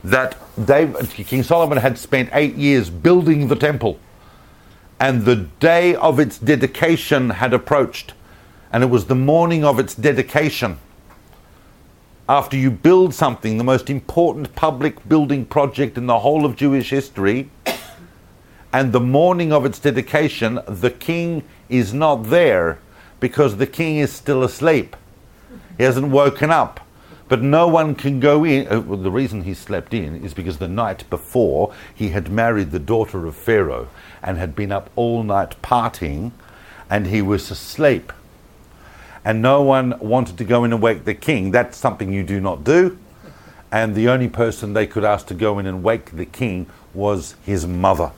that 0.04 0.36
David, 0.64 1.10
King 1.10 1.42
Solomon 1.42 1.78
had 1.78 1.98
spent 1.98 2.30
eight 2.32 2.54
years 2.54 2.90
building 2.90 3.48
the 3.48 3.56
temple. 3.56 3.98
And 5.00 5.24
the 5.24 5.36
day 5.58 5.96
of 5.96 6.20
its 6.20 6.38
dedication 6.38 7.30
had 7.30 7.52
approached 7.52 8.14
and 8.72 8.82
it 8.82 8.86
was 8.86 9.06
the 9.06 9.14
morning 9.14 9.64
of 9.64 9.78
its 9.78 9.94
dedication. 9.94 10.78
After 12.28 12.56
you 12.56 12.72
build 12.72 13.14
something, 13.14 13.56
the 13.56 13.62
most 13.62 13.88
important 13.88 14.52
public 14.56 15.08
building 15.08 15.44
project 15.44 15.96
in 15.96 16.06
the 16.06 16.18
whole 16.18 16.44
of 16.44 16.56
Jewish 16.56 16.90
history, 16.90 17.50
and 18.72 18.92
the 18.92 19.00
morning 19.00 19.52
of 19.52 19.64
its 19.64 19.78
dedication, 19.78 20.58
the 20.66 20.90
king 20.90 21.44
is 21.68 21.94
not 21.94 22.24
there 22.24 22.80
because 23.20 23.56
the 23.56 23.66
king 23.66 23.98
is 23.98 24.12
still 24.12 24.42
asleep. 24.42 24.96
He 25.78 25.84
hasn't 25.84 26.08
woken 26.08 26.50
up. 26.50 26.80
But 27.28 27.42
no 27.42 27.66
one 27.66 27.94
can 27.94 28.20
go 28.20 28.44
in. 28.44 28.68
Uh, 28.68 28.80
well, 28.80 28.98
the 28.98 29.10
reason 29.10 29.42
he 29.42 29.54
slept 29.54 29.92
in 29.92 30.24
is 30.24 30.32
because 30.32 30.58
the 30.58 30.68
night 30.68 31.08
before 31.10 31.74
he 31.92 32.10
had 32.10 32.30
married 32.30 32.70
the 32.70 32.78
daughter 32.78 33.26
of 33.26 33.34
Pharaoh 33.34 33.88
and 34.22 34.38
had 34.38 34.54
been 34.54 34.70
up 34.70 34.90
all 34.94 35.24
night 35.24 35.60
partying, 35.60 36.30
and 36.88 37.08
he 37.08 37.22
was 37.22 37.50
asleep 37.50 38.12
and 39.26 39.42
no 39.42 39.60
one 39.60 39.98
wanted 39.98 40.38
to 40.38 40.44
go 40.44 40.62
in 40.62 40.72
and 40.72 40.80
wake 40.80 41.04
the 41.04 41.12
king. 41.12 41.50
That's 41.50 41.76
something 41.76 42.12
you 42.12 42.22
do 42.22 42.40
not 42.40 42.62
do. 42.62 42.96
And 43.72 43.96
the 43.96 44.08
only 44.08 44.28
person 44.28 44.72
they 44.72 44.86
could 44.86 45.02
ask 45.02 45.26
to 45.26 45.34
go 45.34 45.58
in 45.58 45.66
and 45.66 45.82
wake 45.82 46.12
the 46.12 46.26
king 46.26 46.66
was 46.94 47.34
his 47.44 47.66
mother. 47.66 48.12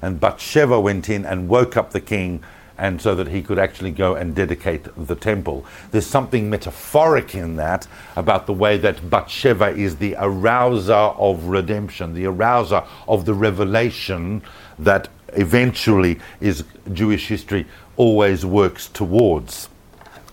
And 0.00 0.18
Bathsheba 0.18 0.80
went 0.80 1.10
in 1.10 1.26
and 1.26 1.50
woke 1.50 1.76
up 1.76 1.90
the 1.90 2.00
king, 2.00 2.42
and 2.78 3.02
so 3.02 3.14
that 3.14 3.28
he 3.28 3.42
could 3.42 3.58
actually 3.58 3.90
go 3.90 4.14
and 4.14 4.34
dedicate 4.34 4.86
the 4.96 5.14
temple. 5.14 5.66
There's 5.90 6.06
something 6.06 6.48
metaphoric 6.48 7.34
in 7.34 7.56
that 7.56 7.86
about 8.16 8.46
the 8.46 8.54
way 8.54 8.78
that 8.78 9.10
Bathsheba 9.10 9.76
is 9.76 9.96
the 9.96 10.14
arouser 10.14 11.14
of 11.18 11.44
redemption, 11.44 12.14
the 12.14 12.24
arouser 12.24 12.86
of 13.06 13.26
the 13.26 13.34
revelation 13.34 14.40
that 14.78 15.08
eventually 15.34 16.18
is 16.40 16.64
Jewish 16.90 17.28
history 17.28 17.66
always 17.98 18.46
works 18.46 18.88
towards 18.88 19.68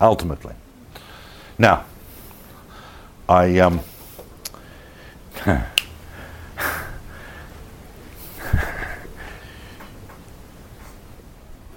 ultimately. 0.00 0.54
Now, 1.58 1.84
I 3.28 3.58
um, 3.58 3.80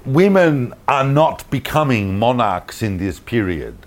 women 0.05 0.73
are 0.87 1.03
not 1.03 1.49
becoming 1.49 2.17
monarchs 2.19 2.81
in 2.81 2.97
this 2.97 3.19
period. 3.19 3.77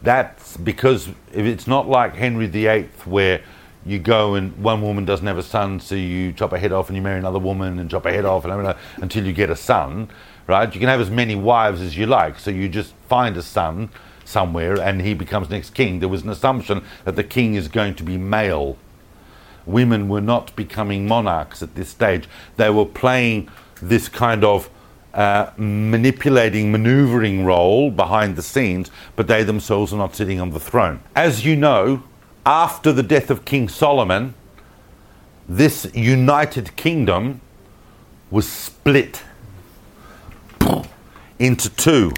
That's 0.00 0.56
because 0.56 1.08
it's 1.32 1.66
not 1.66 1.88
like 1.88 2.14
Henry 2.14 2.46
VIII, 2.46 2.88
where 3.04 3.42
you 3.84 3.98
go 3.98 4.34
and 4.34 4.56
one 4.62 4.82
woman 4.82 5.04
doesn't 5.04 5.26
have 5.26 5.38
a 5.38 5.42
son, 5.42 5.80
so 5.80 5.94
you 5.94 6.32
chop 6.32 6.50
her 6.50 6.58
head 6.58 6.72
off 6.72 6.88
and 6.88 6.96
you 6.96 7.02
marry 7.02 7.18
another 7.18 7.38
woman 7.38 7.78
and 7.78 7.90
chop 7.90 8.04
her 8.04 8.12
head 8.12 8.24
off 8.24 8.44
and 8.44 8.76
until 8.98 9.24
you 9.24 9.32
get 9.32 9.50
a 9.50 9.56
son 9.56 10.08
right? 10.48 10.72
You 10.74 10.80
can 10.80 10.88
have 10.88 11.00
as 11.00 11.10
many 11.10 11.36
wives 11.36 11.80
as 11.80 11.96
you 11.96 12.06
like. 12.06 12.40
So 12.40 12.50
you 12.50 12.68
just 12.68 12.94
find 13.08 13.36
a 13.36 13.42
son 13.42 13.90
somewhere 14.24 14.80
and 14.80 15.00
he 15.00 15.14
becomes 15.14 15.48
next 15.50 15.74
king. 15.74 16.00
There 16.00 16.08
was 16.08 16.22
an 16.22 16.30
assumption 16.30 16.82
that 17.04 17.14
the 17.14 17.24
king 17.24 17.54
is 17.54 17.68
going 17.68 17.94
to 17.96 18.02
be 18.02 18.16
male. 18.16 18.76
Women 19.66 20.08
were 20.08 20.22
not 20.22 20.56
becoming 20.56 21.06
monarchs 21.06 21.62
at 21.62 21.74
this 21.74 21.90
stage. 21.90 22.28
They 22.56 22.70
were 22.70 22.86
playing 22.86 23.48
this 23.80 24.08
kind 24.08 24.42
of 24.42 24.70
uh, 25.12 25.50
manipulating, 25.56 26.72
maneuvering 26.72 27.44
role 27.44 27.90
behind 27.90 28.36
the 28.36 28.42
scenes, 28.42 28.90
but 29.16 29.26
they 29.26 29.42
themselves 29.42 29.92
are 29.92 29.98
not 29.98 30.16
sitting 30.16 30.40
on 30.40 30.50
the 30.50 30.60
throne. 30.60 31.00
As 31.14 31.44
you 31.44 31.56
know, 31.56 32.02
after 32.46 32.92
the 32.92 33.02
death 33.02 33.30
of 33.30 33.44
King 33.44 33.68
Solomon, 33.68 34.34
this 35.46 35.90
united 35.94 36.74
kingdom 36.76 37.40
was 38.30 38.48
split 38.48 39.22
into 41.38 41.70
two 41.70 42.12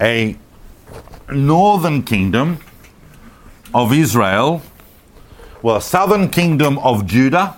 a 0.00 0.36
northern 1.30 2.02
kingdom 2.02 2.58
of 3.74 3.92
Israel, 3.92 4.62
well, 5.62 5.76
a 5.76 5.82
southern 5.82 6.28
kingdom 6.28 6.78
of 6.78 7.06
Judah, 7.06 7.56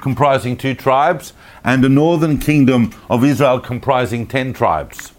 comprising 0.00 0.56
two 0.56 0.74
tribes, 0.74 1.32
and 1.64 1.84
a 1.84 1.88
northern 1.88 2.38
kingdom 2.38 2.92
of 3.10 3.24
Israel 3.24 3.58
comprising 3.60 4.26
ten 4.26 4.52
tribes. 4.52 5.12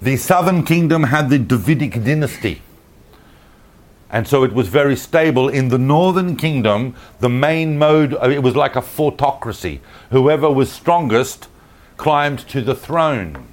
The 0.00 0.16
southern 0.16 0.64
kingdom 0.64 1.04
had 1.04 1.30
the 1.30 1.38
Davidic 1.38 2.02
dynasty. 2.04 2.62
And 4.10 4.28
so 4.28 4.44
it 4.44 4.52
was 4.52 4.68
very 4.68 4.96
stable. 4.96 5.48
In 5.48 5.68
the 5.68 5.78
northern 5.78 6.36
kingdom, 6.36 6.94
the 7.20 7.28
main 7.28 7.78
mode, 7.78 8.14
uh, 8.14 8.30
it 8.30 8.42
was 8.42 8.54
like 8.54 8.76
a 8.76 8.80
fortocracy. 8.80 9.80
Whoever 10.10 10.50
was 10.50 10.70
strongest 10.70 11.48
climbed 11.96 12.40
to 12.48 12.60
the 12.60 12.74
throne. 12.74 13.46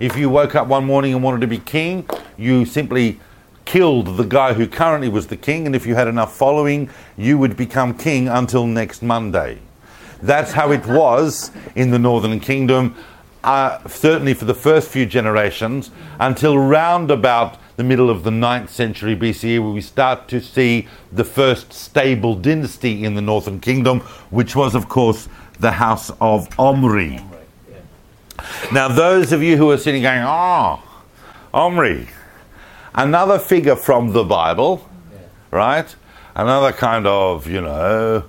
If 0.00 0.16
you 0.16 0.28
woke 0.28 0.54
up 0.54 0.66
one 0.66 0.84
morning 0.84 1.14
and 1.14 1.22
wanted 1.22 1.40
to 1.40 1.46
be 1.46 1.58
king, 1.58 2.08
you 2.36 2.64
simply 2.64 3.20
killed 3.64 4.16
the 4.16 4.24
guy 4.24 4.52
who 4.52 4.66
currently 4.66 5.08
was 5.08 5.26
the 5.26 5.36
king, 5.36 5.66
and 5.66 5.74
if 5.74 5.86
you 5.86 5.94
had 5.94 6.08
enough 6.08 6.34
following, 6.34 6.88
you 7.16 7.36
would 7.36 7.56
become 7.56 7.96
king 7.96 8.28
until 8.28 8.66
next 8.66 9.02
Monday. 9.02 9.58
That's 10.22 10.52
how 10.52 10.70
it 10.72 10.86
was 10.86 11.50
in 11.74 11.90
the 11.90 11.98
Northern 11.98 12.40
Kingdom, 12.40 12.94
uh, 13.44 13.86
certainly 13.88 14.34
for 14.34 14.44
the 14.46 14.54
first 14.54 14.88
few 14.88 15.04
generations, 15.04 15.90
until 16.18 16.58
round 16.58 17.10
about 17.10 17.58
the 17.76 17.84
middle 17.84 18.08
of 18.08 18.22
the 18.22 18.30
9th 18.30 18.70
century 18.70 19.14
BCE, 19.14 19.60
where 19.60 19.72
we 19.72 19.82
start 19.82 20.28
to 20.28 20.40
see 20.40 20.88
the 21.12 21.24
first 21.24 21.72
stable 21.72 22.34
dynasty 22.34 23.04
in 23.04 23.14
the 23.14 23.20
Northern 23.20 23.60
Kingdom, 23.60 24.00
which 24.30 24.56
was, 24.56 24.74
of 24.74 24.88
course, 24.88 25.28
the 25.60 25.72
House 25.72 26.10
of 26.20 26.48
Omri. 26.58 27.20
Now, 28.72 28.88
those 28.88 29.32
of 29.32 29.42
you 29.42 29.56
who 29.56 29.70
are 29.70 29.78
sitting 29.78 30.02
going, 30.02 30.22
oh, 30.24 30.82
Omri, 31.54 32.08
another 32.94 33.38
figure 33.38 33.76
from 33.76 34.12
the 34.12 34.24
Bible, 34.24 34.88
right? 35.50 35.94
Another 36.34 36.72
kind 36.72 37.06
of, 37.06 37.46
you 37.46 37.60
know, 37.60 38.24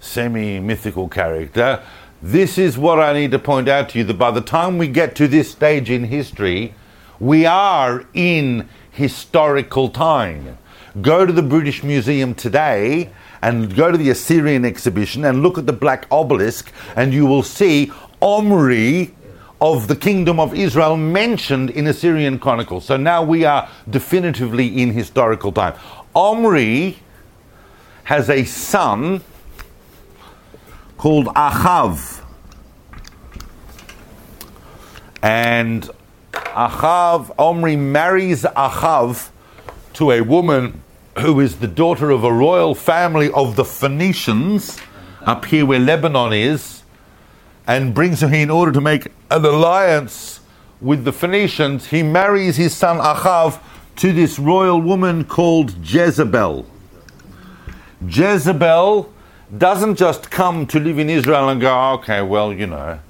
semi 0.00 0.60
mythical 0.60 1.08
character. 1.08 1.82
This 2.22 2.58
is 2.58 2.76
what 2.76 2.98
I 2.98 3.12
need 3.12 3.30
to 3.32 3.38
point 3.38 3.68
out 3.68 3.90
to 3.90 3.98
you 3.98 4.04
that 4.04 4.18
by 4.18 4.30
the 4.30 4.40
time 4.40 4.78
we 4.78 4.88
get 4.88 5.14
to 5.16 5.28
this 5.28 5.50
stage 5.50 5.90
in 5.90 6.04
history, 6.04 6.74
we 7.20 7.46
are 7.46 8.06
in 8.14 8.68
historical 8.90 9.88
time. 9.88 10.58
Go 11.00 11.24
to 11.24 11.32
the 11.32 11.42
British 11.42 11.82
Museum 11.82 12.34
today 12.34 13.10
and 13.40 13.74
go 13.74 13.92
to 13.92 13.98
the 13.98 14.10
Assyrian 14.10 14.64
exhibition 14.64 15.24
and 15.24 15.42
look 15.42 15.58
at 15.58 15.66
the 15.66 15.72
black 15.72 16.06
obelisk, 16.10 16.72
and 16.96 17.12
you 17.12 17.24
will 17.24 17.42
see 17.42 17.92
Omri 18.20 19.14
of 19.60 19.88
the 19.88 19.96
kingdom 19.96 20.38
of 20.38 20.54
Israel 20.54 20.96
mentioned 20.96 21.70
in 21.70 21.86
Assyrian 21.86 22.38
Chronicles. 22.38 22.84
So 22.84 22.96
now 22.96 23.22
we 23.22 23.44
are 23.44 23.68
definitively 23.90 24.80
in 24.80 24.92
historical 24.92 25.52
time. 25.52 25.74
Omri 26.14 26.98
has 28.04 28.30
a 28.30 28.44
son 28.44 29.20
called 30.96 31.26
Achav. 31.26 32.24
And 35.22 35.90
Achav, 36.32 37.34
Omri 37.38 37.76
marries 37.76 38.44
Achav 38.44 39.30
to 39.94 40.12
a 40.12 40.20
woman 40.20 40.82
who 41.18 41.40
is 41.40 41.56
the 41.56 41.66
daughter 41.66 42.10
of 42.10 42.22
a 42.22 42.32
royal 42.32 42.74
family 42.74 43.30
of 43.32 43.56
the 43.56 43.64
Phoenicians, 43.64 44.78
up 45.22 45.44
here 45.46 45.66
where 45.66 45.80
Lebanon 45.80 46.32
is, 46.32 46.82
and 47.68 47.94
brings 47.94 48.22
her 48.22 48.34
in 48.34 48.50
order 48.50 48.72
to 48.72 48.80
make 48.80 49.06
an 49.30 49.44
alliance 49.44 50.40
with 50.80 51.04
the 51.04 51.12
Phoenicians. 51.12 51.86
He 51.88 52.02
marries 52.02 52.56
his 52.56 52.74
son 52.74 52.96
Achav 52.98 53.60
to 53.96 54.12
this 54.12 54.38
royal 54.38 54.80
woman 54.80 55.24
called 55.24 55.74
Jezebel. 55.86 56.64
Jezebel 58.08 59.12
doesn't 59.56 59.96
just 59.96 60.30
come 60.30 60.66
to 60.66 60.80
live 60.80 60.98
in 60.98 61.10
Israel 61.10 61.50
and 61.50 61.60
go, 61.60 61.92
okay, 61.92 62.22
well, 62.22 62.52
you 62.52 62.66
know, 62.66 63.00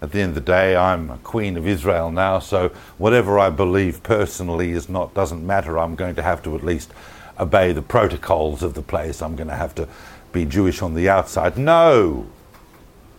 at 0.00 0.12
the 0.12 0.20
end 0.20 0.30
of 0.30 0.34
the 0.34 0.40
day, 0.42 0.76
I'm 0.76 1.10
a 1.10 1.18
queen 1.18 1.56
of 1.56 1.66
Israel 1.66 2.12
now, 2.12 2.38
so 2.38 2.68
whatever 2.98 3.38
I 3.38 3.50
believe 3.50 4.02
personally 4.02 4.72
is 4.72 4.88
not 4.88 5.14
doesn't 5.14 5.44
matter. 5.44 5.78
I'm 5.78 5.96
going 5.96 6.14
to 6.14 6.22
have 6.22 6.42
to 6.44 6.54
at 6.54 6.62
least 6.62 6.92
obey 7.40 7.72
the 7.72 7.82
protocols 7.82 8.62
of 8.62 8.74
the 8.74 8.82
place. 8.82 9.22
I'm 9.22 9.34
going 9.34 9.48
to 9.48 9.56
have 9.56 9.74
to 9.76 9.88
be 10.30 10.44
Jewish 10.44 10.82
on 10.82 10.94
the 10.94 11.08
outside. 11.08 11.56
No, 11.56 12.26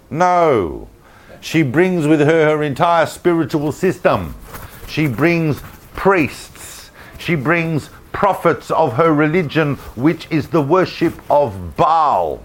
no. 0.10 0.88
She 1.42 1.62
brings 1.62 2.08
with 2.08 2.22
her 2.22 2.46
her 2.46 2.64
entire 2.64 3.06
spiritual 3.06 3.72
system. 3.72 4.36
She 4.88 5.08
brings 5.08 5.62
priests. 5.94 6.92
She 7.18 7.36
brings 7.36 7.90
prophets 8.12 8.72
of 8.72 8.94
her 8.94 9.14
religion, 9.14 9.76
which 9.96 10.28
is 10.32 10.48
the 10.48 10.62
worship 10.62 11.14
of 11.30 11.76
Baal. 11.76 12.44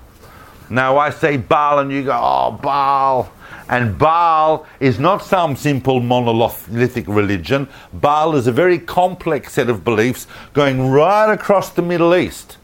Now 0.68 0.98
I 0.98 1.10
say 1.10 1.36
Baal, 1.36 1.78
and 1.80 1.92
you 1.92 2.04
go, 2.04 2.12
oh, 2.12 2.58
Baal. 2.60 3.32
And 3.68 3.96
Baal 3.96 4.66
is 4.80 4.98
not 4.98 5.24
some 5.24 5.54
simple 5.54 6.00
monolithic 6.00 7.06
religion. 7.06 7.68
Baal 7.92 8.34
is 8.34 8.46
a 8.46 8.52
very 8.52 8.78
complex 8.78 9.52
set 9.52 9.68
of 9.68 9.84
beliefs 9.84 10.26
going 10.52 10.90
right 10.90 11.32
across 11.32 11.70
the 11.70 11.82
Middle 11.82 12.14
East. 12.14 12.58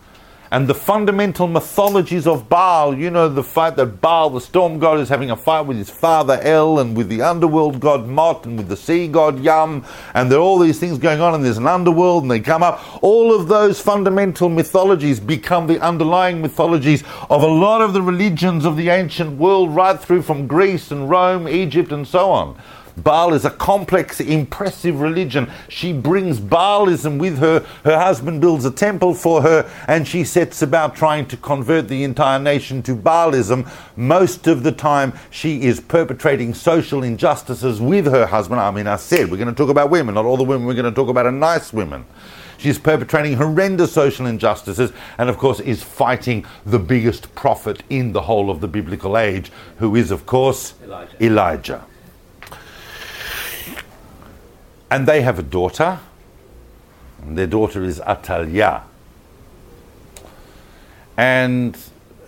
And 0.50 0.68
the 0.68 0.74
fundamental 0.74 1.48
mythologies 1.48 2.26
of 2.26 2.48
Baal, 2.48 2.96
you 2.96 3.10
know, 3.10 3.28
the 3.28 3.42
fight 3.42 3.76
that 3.76 4.00
Baal, 4.00 4.30
the 4.30 4.40
storm 4.40 4.78
god, 4.78 5.00
is 5.00 5.08
having 5.08 5.30
a 5.30 5.36
fight 5.36 5.62
with 5.62 5.76
his 5.76 5.90
father 5.90 6.38
El 6.42 6.78
and 6.78 6.96
with 6.96 7.08
the 7.08 7.22
underworld 7.22 7.80
god 7.80 8.06
Mot 8.06 8.46
and 8.46 8.56
with 8.56 8.68
the 8.68 8.76
sea 8.76 9.08
god 9.08 9.40
Yam, 9.40 9.84
and 10.14 10.30
there 10.30 10.38
are 10.38 10.42
all 10.42 10.58
these 10.58 10.78
things 10.78 10.98
going 10.98 11.20
on, 11.20 11.34
and 11.34 11.44
there's 11.44 11.58
an 11.58 11.66
underworld, 11.66 12.22
and 12.22 12.30
they 12.30 12.40
come 12.40 12.62
up. 12.62 13.02
All 13.02 13.34
of 13.34 13.48
those 13.48 13.80
fundamental 13.80 14.48
mythologies 14.48 15.18
become 15.18 15.66
the 15.66 15.80
underlying 15.80 16.40
mythologies 16.40 17.02
of 17.28 17.42
a 17.42 17.46
lot 17.46 17.80
of 17.80 17.92
the 17.92 18.02
religions 18.02 18.64
of 18.64 18.76
the 18.76 18.88
ancient 18.88 19.38
world, 19.38 19.74
right 19.74 19.98
through 19.98 20.22
from 20.22 20.46
Greece 20.46 20.90
and 20.90 21.10
Rome, 21.10 21.48
Egypt, 21.48 21.90
and 21.90 22.06
so 22.06 22.30
on. 22.30 22.56
Baal 22.96 23.34
is 23.34 23.44
a 23.44 23.50
complex, 23.50 24.20
impressive 24.20 25.00
religion. 25.00 25.50
She 25.68 25.92
brings 25.92 26.40
Baalism 26.40 27.18
with 27.18 27.38
her. 27.38 27.60
Her 27.84 27.98
husband 27.98 28.40
builds 28.40 28.64
a 28.64 28.70
temple 28.70 29.14
for 29.14 29.42
her, 29.42 29.70
and 29.86 30.08
she 30.08 30.24
sets 30.24 30.62
about 30.62 30.96
trying 30.96 31.26
to 31.26 31.36
convert 31.36 31.88
the 31.88 32.04
entire 32.04 32.38
nation 32.38 32.82
to 32.84 32.96
Baalism. 32.96 33.70
Most 33.96 34.46
of 34.46 34.62
the 34.62 34.72
time, 34.72 35.12
she 35.30 35.62
is 35.62 35.78
perpetrating 35.80 36.54
social 36.54 37.02
injustices 37.02 37.80
with 37.80 38.06
her 38.06 38.26
husband. 38.26 38.60
I 38.60 38.70
mean, 38.70 38.86
I 38.86 38.96
said 38.96 39.30
we're 39.30 39.36
going 39.36 39.48
to 39.48 39.54
talk 39.54 39.70
about 39.70 39.90
women. 39.90 40.14
Not 40.14 40.24
all 40.24 40.36
the 40.36 40.44
women 40.44 40.66
we're 40.66 40.74
going 40.74 40.84
to 40.84 40.92
talk 40.92 41.08
about 41.08 41.26
are 41.26 41.32
nice 41.32 41.72
women. 41.72 42.06
She's 42.58 42.78
perpetrating 42.78 43.34
horrendous 43.34 43.92
social 43.92 44.24
injustices 44.24 44.90
and, 45.18 45.28
of 45.28 45.36
course, 45.36 45.60
is 45.60 45.82
fighting 45.82 46.46
the 46.64 46.78
biggest 46.78 47.34
prophet 47.34 47.82
in 47.90 48.12
the 48.12 48.22
whole 48.22 48.50
of 48.50 48.62
the 48.62 48.68
biblical 48.68 49.18
age, 49.18 49.52
who 49.78 49.94
is, 49.94 50.10
of 50.10 50.24
course, 50.24 50.74
Elijah. 50.82 51.24
Elijah. 51.24 51.86
And 54.90 55.06
they 55.06 55.22
have 55.22 55.38
a 55.38 55.42
daughter. 55.42 56.00
And 57.22 57.36
their 57.36 57.46
daughter 57.46 57.82
is 57.82 58.00
Atalia. 58.00 58.82
And 61.16 61.76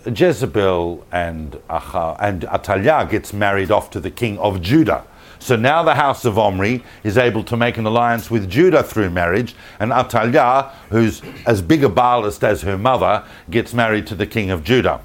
Jezebel 0.05 1.05
and, 1.11 1.53
Acha, 1.69 2.17
and 2.19 2.41
Atalia 2.43 3.09
gets 3.09 3.33
married 3.33 3.71
off 3.71 3.91
to 3.91 3.99
the 3.99 4.11
king 4.11 4.37
of 4.39 4.61
Judah. 4.61 5.03
So 5.39 5.55
now 5.55 5.83
the 5.83 5.95
house 5.95 6.25
of 6.25 6.37
Omri 6.37 6.83
is 7.03 7.17
able 7.17 7.43
to 7.45 7.55
make 7.55 7.77
an 7.77 7.85
alliance 7.85 8.29
with 8.29 8.49
Judah 8.49 8.83
through 8.83 9.09
marriage, 9.09 9.55
and 9.79 9.91
Atalia, 9.91 10.71
who's 10.89 11.21
as 11.45 11.61
big 11.61 11.83
a 11.83 11.89
Baalist 11.89 12.43
as 12.43 12.61
her 12.63 12.77
mother, 12.77 13.23
gets 13.49 13.73
married 13.73 14.05
to 14.07 14.15
the 14.15 14.27
king 14.27 14.51
of 14.51 14.63
Judah. 14.63 15.01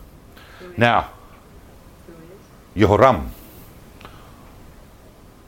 Now, 0.76 1.10
Jehoram. 2.76 3.30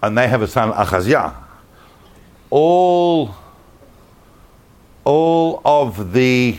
And 0.03 0.17
they 0.17 0.29
have 0.29 0.43
a 0.43 0.47
son, 0.47 0.71
Achaziah. 0.71 1.35
All, 2.51 3.35
all 5.05 5.61
of 5.65 6.13
the 6.13 6.59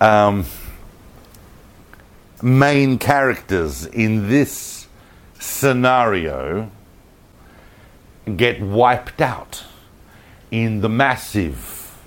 um, 0.00 0.44
main 2.42 2.98
characters 2.98 3.86
in 3.86 4.28
this 4.28 4.86
scenario 5.38 6.70
get 8.36 8.60
wiped 8.60 9.20
out 9.20 9.64
in 10.50 10.80
the 10.80 10.88
massive 10.88 11.98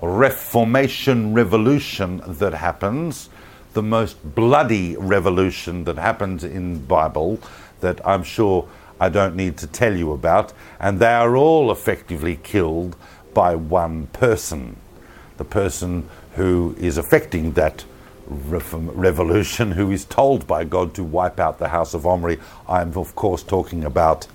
reformation 0.00 1.34
revolution 1.34 2.22
that 2.26 2.54
happens 2.54 3.28
the 3.74 3.82
most 3.82 4.34
bloody 4.34 4.96
revolution 4.96 5.84
that 5.84 5.96
happens 5.96 6.44
in 6.44 6.84
bible 6.86 7.40
that 7.80 8.04
i'm 8.06 8.22
sure 8.22 8.68
i 9.00 9.08
don't 9.08 9.36
need 9.36 9.56
to 9.56 9.66
tell 9.66 9.96
you 9.96 10.12
about 10.12 10.52
and 10.80 10.98
they 10.98 11.06
are 11.12 11.36
all 11.36 11.70
effectively 11.70 12.36
killed 12.42 12.96
by 13.34 13.54
one 13.54 14.06
person 14.08 14.76
the 15.36 15.44
person 15.44 16.08
who 16.34 16.74
is 16.78 16.98
affecting 16.98 17.52
that 17.52 17.84
revolution, 18.28 19.72
who 19.72 19.90
is 19.90 20.04
told 20.04 20.46
by 20.46 20.64
God 20.64 20.94
to 20.94 21.04
wipe 21.04 21.40
out 21.40 21.58
the 21.58 21.68
house 21.68 21.94
of 21.94 22.06
Omri. 22.06 22.38
I'm, 22.68 22.96
of 22.96 23.14
course, 23.14 23.42
talking 23.42 23.84
about. 23.84 24.26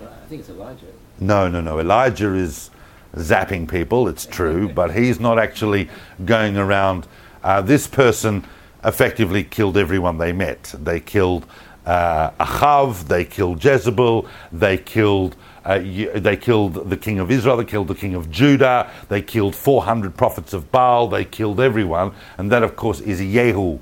I 0.00 0.26
think 0.28 0.40
it's 0.40 0.50
Elijah. 0.50 0.86
No, 1.18 1.48
no, 1.48 1.60
no. 1.60 1.78
Elijah 1.80 2.34
is 2.34 2.70
zapping 3.16 3.68
people, 3.68 4.08
it's 4.08 4.24
true, 4.24 4.68
but 4.74 4.94
he's 4.94 5.18
not 5.18 5.38
actually 5.38 5.90
going 6.24 6.56
around. 6.56 7.06
Uh, 7.42 7.60
this 7.60 7.86
person 7.86 8.44
effectively 8.84 9.44
killed 9.44 9.76
everyone 9.76 10.18
they 10.18 10.32
met. 10.32 10.74
They 10.78 11.00
killed 11.00 11.46
uh, 11.86 12.30
Achav, 12.32 13.08
they 13.08 13.24
killed 13.24 13.64
Jezebel, 13.64 14.26
they 14.52 14.78
killed. 14.78 15.36
Uh, 15.64 15.78
they 15.78 16.36
killed 16.36 16.90
the 16.90 16.96
king 16.96 17.20
of 17.20 17.30
Israel, 17.30 17.56
they 17.56 17.64
killed 17.64 17.86
the 17.86 17.94
king 17.94 18.16
of 18.16 18.28
Judah, 18.32 18.90
they 19.08 19.22
killed 19.22 19.54
400 19.54 20.16
prophets 20.16 20.52
of 20.52 20.72
Baal, 20.72 21.06
they 21.06 21.24
killed 21.24 21.60
everyone, 21.60 22.12
and 22.36 22.50
that, 22.50 22.64
of 22.64 22.74
course, 22.74 22.98
is 22.98 23.20
Yehu. 23.20 23.78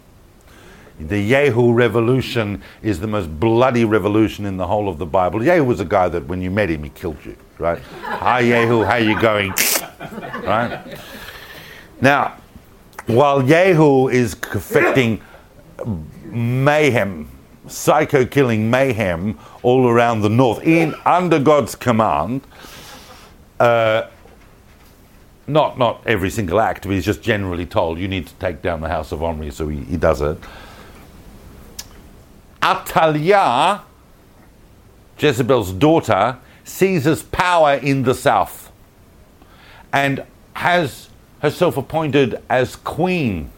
The 0.99 1.33
Yehu 1.33 1.75
revolution 1.75 2.63
is 2.83 3.01
the 3.01 3.07
most 3.07 3.41
bloody 3.41 3.87
revolution 3.87 4.45
in 4.45 4.59
the 4.59 4.67
whole 4.67 4.91
of 4.91 4.99
the 4.99 5.07
Bible. 5.07 5.41
Yehu 5.41 5.65
was 5.65 5.81
a 5.81 5.87
guy 5.87 6.11
that 6.11 6.27
when 6.27 6.43
you 6.43 6.51
met 6.51 6.69
him, 6.69 6.85
he 6.85 6.91
killed 6.91 7.25
you, 7.25 7.35
right? 7.59 7.81
Hi, 8.03 8.43
Yehu, 8.43 8.85
how 8.85 8.97
you 8.97 9.19
going? 9.19 9.55
right? 10.47 10.99
Now, 12.03 12.37
while 13.07 13.41
Yehu 13.43 14.13
is 14.13 14.35
affecting 14.53 15.23
mayhem, 16.27 17.29
psycho 17.71 18.25
killing 18.25 18.71
mayhem 18.71 19.39
all 19.63 19.89
around 19.89 20.23
the 20.23 20.29
north, 20.29 20.63
in 20.67 20.95
under 21.05 21.39
God's 21.39 21.75
command, 21.75 22.43
uh, 23.59 24.07
not 25.47 25.79
not 25.79 26.03
every 26.07 26.31
single 26.31 26.61
act, 26.61 26.85
but 26.85 26.93
he's 26.93 27.05
just 27.05 27.23
generally 27.23 27.67
told 27.67 27.99
you 27.99 28.09
need 28.09 28.27
to 28.27 28.35
take 28.35 28.63
down 28.63 28.81
the 28.81 28.89
house 28.89 29.13
of 29.13 29.23
Omri, 29.23 29.51
so 29.51 29.69
he, 29.69 29.81
he 29.85 29.97
does 29.97 30.21
it. 30.21 30.39
Atalia, 32.63 33.81
Jezebel's 35.19 35.73
daughter, 35.73 36.39
seizes 36.65 37.23
power 37.23 37.75
in 37.75 38.03
the 38.03 38.15
south 38.15 38.71
and 39.93 40.25
has 40.55 41.09
herself 41.41 41.77
appointed 41.77 42.41
as 42.49 42.77
queen. 42.77 43.51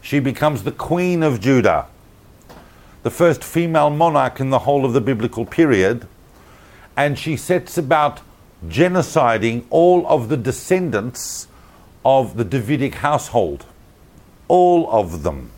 She 0.00 0.20
becomes 0.20 0.64
the 0.64 0.72
queen 0.72 1.22
of 1.22 1.40
Judah, 1.40 1.86
the 3.04 3.10
first 3.10 3.44
female 3.44 3.90
monarch 3.90 4.40
in 4.40 4.50
the 4.50 4.60
whole 4.60 4.84
of 4.84 4.94
the 4.94 5.00
biblical 5.00 5.44
period, 5.44 6.08
and 6.96 7.18
she 7.18 7.36
sets 7.36 7.78
about 7.78 8.20
genociding 8.66 9.64
all 9.68 10.06
of 10.08 10.28
the 10.28 10.36
descendants 10.36 11.46
of 12.04 12.36
the 12.36 12.44
Davidic 12.44 12.96
household. 12.96 13.66
All 14.48 14.90
of 14.90 15.22
them. 15.22 15.50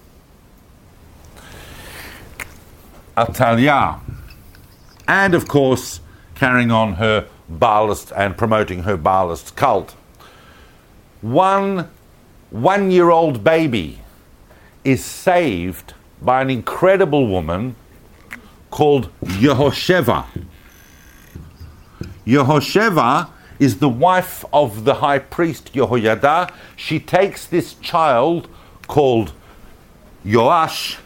Atalia 3.16 4.00
and 5.08 5.34
of 5.34 5.46
course, 5.46 6.00
carrying 6.34 6.70
on 6.70 6.94
her 6.94 7.28
Baalist 7.50 8.12
and 8.16 8.36
promoting 8.36 8.82
her 8.82 8.96
Baalist 8.96 9.54
cult. 9.54 9.92
One 11.20 11.88
one 12.50 12.90
year 12.90 13.10
old 13.10 13.44
baby 13.44 14.00
is 14.84 15.04
saved 15.04 15.94
by 16.26 16.42
an 16.42 16.50
incredible 16.50 17.28
woman 17.28 17.76
called 18.70 19.08
Yehosheva. 19.22 20.26
Yehosheva 22.26 23.30
is 23.60 23.78
the 23.78 23.88
wife 23.88 24.44
of 24.52 24.84
the 24.84 24.94
high 24.94 25.20
priest 25.20 25.72
Jehoiada. 25.72 26.52
She 26.74 26.98
takes 26.98 27.46
this 27.46 27.74
child 27.74 28.48
called 28.88 29.32
Joash 30.24 30.98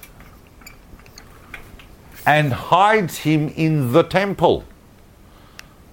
and 2.27 2.53
hides 2.55 3.19
him 3.19 3.49
in 3.51 3.93
the 3.93 4.03
temple 4.03 4.65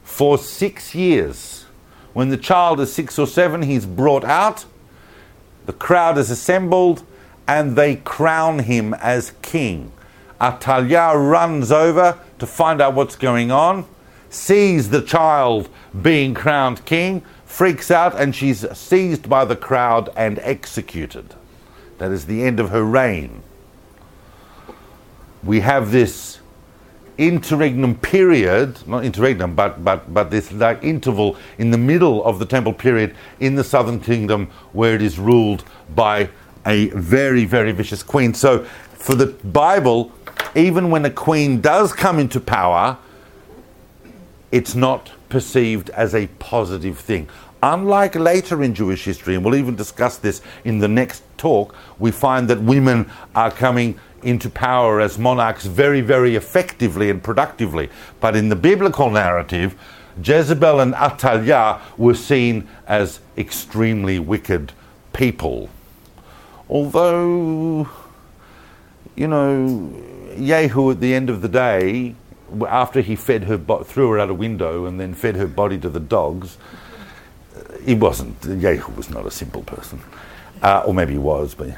for 0.04 0.38
six 0.38 0.95
years. 0.95 1.66
When 2.14 2.30
the 2.30 2.38
child 2.38 2.80
is 2.80 2.94
six 2.94 3.20
or 3.20 3.28
seven, 3.28 3.62
he's 3.62 3.86
brought 3.86 4.24
out, 4.24 4.66
the 5.66 5.74
crowd 5.74 6.18
is 6.18 6.32
assembled, 6.32 7.04
and 7.48 7.76
they 7.76 7.95
crown 7.95 8.60
him 8.60 8.94
as 8.95 9.34
king. 9.41 9.91
Atalia 10.40 11.14
runs 11.15 11.72
over 11.72 12.19
to 12.40 12.45
find 12.45 12.82
out 12.82 12.94
what's 12.94 13.15
going 13.15 13.52
on, 13.52 13.86
sees 14.30 14.90
the 14.90 15.02
child 15.02 15.69
being 16.02 16.34
crowned 16.34 16.86
king, 16.86 17.24
freaks 17.45 17.90
out, 17.90 18.19
and 18.19 18.36
she's 18.36 18.69
seized 18.78 19.30
by 19.30 19.45
the 19.45 19.56
crowd 19.56 20.10
and 20.15 20.38
executed. 20.40 21.34
That 21.98 22.11
is 22.11 22.26
the 22.26 22.44
end 22.44 22.60
of 22.60 22.69
her 22.69 22.84
reign. 22.84 23.41
We 25.44 25.61
have 25.61 25.91
this 25.91 26.40
interregnum 27.18 27.95
period, 27.95 28.88
not 28.88 29.03
interregnum, 29.03 29.56
but, 29.56 29.84
but, 29.84 30.14
but 30.14 30.30
this 30.30 30.52
like 30.52 30.84
interval 30.84 31.36
in 31.57 31.72
the 31.72 31.78
middle 31.78 32.24
of 32.24 32.38
the 32.38 32.45
temple 32.45 32.74
period 32.74 33.15
in 33.40 33.56
the 33.56 33.64
southern 33.64 33.99
kingdom 33.99 34.48
where 34.74 34.94
it 34.94 35.02
is 35.02 35.18
ruled 35.18 35.64
by 35.95 36.30
a 36.68 36.89
very, 36.89 37.45
very 37.45 37.72
vicious 37.72 38.03
queen. 38.03 38.34
So 38.34 38.65
for 38.94 39.15
the 39.15 39.27
Bible, 39.27 40.11
even 40.53 40.91
when 40.91 41.06
a 41.06 41.10
queen 41.10 41.61
does 41.61 41.94
come 41.94 42.19
into 42.19 42.39
power, 42.39 42.98
it's 44.52 44.76
not 44.76 45.11
perceived 45.30 45.89
as 45.91 46.14
a 46.14 46.27
positive 46.39 46.99
thing. 46.99 47.27
Unlike 47.64 48.15
later 48.15 48.61
in 48.61 48.76
Jewish 48.76 49.06
history, 49.06 49.35
and 49.35 49.44
we'll 49.44 49.56
even 49.56 49.76
discuss 49.76 50.18
this 50.18 50.41
in 50.64 50.80
the 50.80 50.88
next 50.88 51.23
talk, 51.38 51.73
we 51.98 52.11
find 52.11 52.48
that 52.49 52.61
women 52.61 53.10
are 53.34 53.49
coming 53.49 53.99
into 54.22 54.49
power 54.49 54.99
as 54.99 55.18
monarchs 55.18 55.65
very, 55.65 56.02
very 56.02 56.35
effectively 56.35 57.10
and 57.10 57.23
productively. 57.23 57.89
But 58.19 58.35
in 58.35 58.49
the 58.49 58.56
biblical 58.56 59.10
narrative, 59.10 59.76
Jezebel 60.22 60.80
and 60.80 60.94
Atalia 60.94 61.80
were 61.98 62.14
seen 62.14 62.68
as 62.88 63.22
extremely 63.38 64.19
wicked 64.19 64.73
people. 65.14 65.69
Although, 66.69 67.89
you 69.15 69.27
know, 69.27 69.94
Yehu 70.35 70.91
at 70.91 70.99
the 70.99 71.14
end 71.14 71.30
of 71.30 71.41
the 71.41 71.48
day, 71.48 72.15
after 72.68 73.02
he 73.02 73.15
fed 73.15 73.45
her, 73.45 73.57
bo- 73.57 73.84
threw 73.84 74.10
her 74.11 74.19
out 74.19 74.30
a 74.30 74.34
window 74.34 74.85
and 74.85 74.99
then 74.99 75.14
fed 75.14 75.35
her 75.35 75.48
body 75.48 75.77
to 75.80 75.89
the 75.89 75.99
dogs, 75.99 76.57
he 77.84 77.95
wasn't, 77.95 78.39
Yehu 78.41 78.95
was 78.95 79.10
not 79.10 79.26
a 79.26 79.31
simple 79.31 79.64
person. 79.64 80.02
Uh, 80.61 80.84
or 80.85 80.94
maybe 80.94 81.14
he 81.14 81.19
was, 81.19 81.56
but 81.56 81.69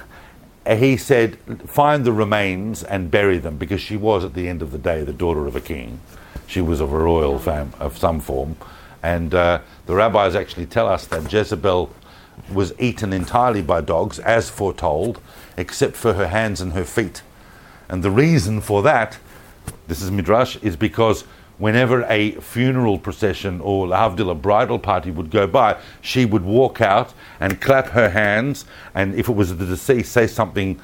he 0.78 0.98
said, 0.98 1.38
find 1.68 2.06
the 2.06 2.11
remains 2.11 2.84
and 2.84 3.11
bury 3.11 3.38
them 3.38 3.57
because 3.57 3.82
she 3.82 3.98
was 3.98 4.24
at 4.24 4.34
the 4.34 4.48
end 4.48 4.61
of 4.61 4.72
the 4.72 4.78
day 4.78 5.03
the 5.03 5.14
daughter 5.14 5.45
of 5.48 5.56
a 5.56 5.61
king. 5.61 5.99
She 6.48 6.61
was 6.61 6.82
of 6.82 6.91
a 6.91 6.98
royal 6.98 7.38
fam 7.40 7.74
of 7.80 7.98
some 7.98 8.20
form. 8.20 8.56
And 9.02 9.34
uh, 9.34 9.61
the 9.86 9.95
rabbis 9.95 10.36
actually 10.36 10.66
tell 10.66 10.88
us 10.88 11.06
that 11.07 11.32
Jezebel 11.32 11.90
was 12.52 12.74
eaten 12.80 13.14
entirely 13.14 13.61
by 13.61 13.82
dogs, 13.82 14.20
as 14.20 14.49
foretold, 14.49 15.22
except 15.57 15.95
for 15.95 16.14
her 16.14 16.28
hands 16.28 16.61
and 16.61 16.74
her 16.74 16.86
feet. 16.86 17.22
And 17.88 18.03
the 18.03 18.11
reason 18.11 18.61
for 18.61 18.82
that, 18.84 19.18
this 19.88 20.02
is 20.02 20.11
Midrash, 20.11 20.57
is 20.57 20.76
because 20.76 21.26
whenever 21.57 22.03
a 22.06 22.32
funeral 22.34 22.98
procession 22.98 23.60
or 23.61 23.88
Havdil, 23.88 24.32
a 24.32 24.36
bridal 24.36 24.80
party 24.80 25.11
would 25.11 25.30
go 25.30 25.45
by, 25.45 25.78
she 26.02 26.26
would 26.26 26.44
walk 26.44 26.82
out 26.82 27.14
and 27.40 27.61
clap 27.61 27.88
her 27.90 28.10
hands, 28.10 28.66
and 28.95 29.14
if 29.16 29.30
it 29.30 29.34
was 29.34 29.56
the 29.57 29.66
deceased, 29.66 30.11
say 30.11 30.26
something 30.26 30.80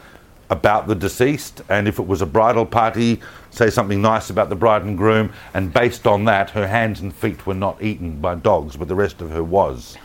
about 0.49 0.87
the 0.87 0.93
deceased, 0.93 1.61
and 1.69 1.87
if 1.87 1.97
it 1.97 2.05
was 2.05 2.21
a 2.21 2.25
bridal 2.25 2.65
party, 2.65 3.19
say 3.49 3.69
something 3.69 4.01
nice 4.01 4.29
about 4.29 4.49
the 4.49 4.55
bride 4.55 4.83
and 4.83 4.97
groom, 4.97 5.31
and 5.53 5.73
based 5.73 6.05
on 6.05 6.25
that, 6.25 6.51
her 6.51 6.67
hands 6.67 7.01
and 7.01 7.15
feet 7.15 7.47
were 7.47 7.53
not 7.53 7.81
eaten 7.81 8.19
by 8.19 8.35
dogs, 8.35 8.75
but 8.75 8.87
the 8.87 8.95
rest 8.95 9.21
of 9.21 9.31
her 9.31 9.43
was. 9.43 9.97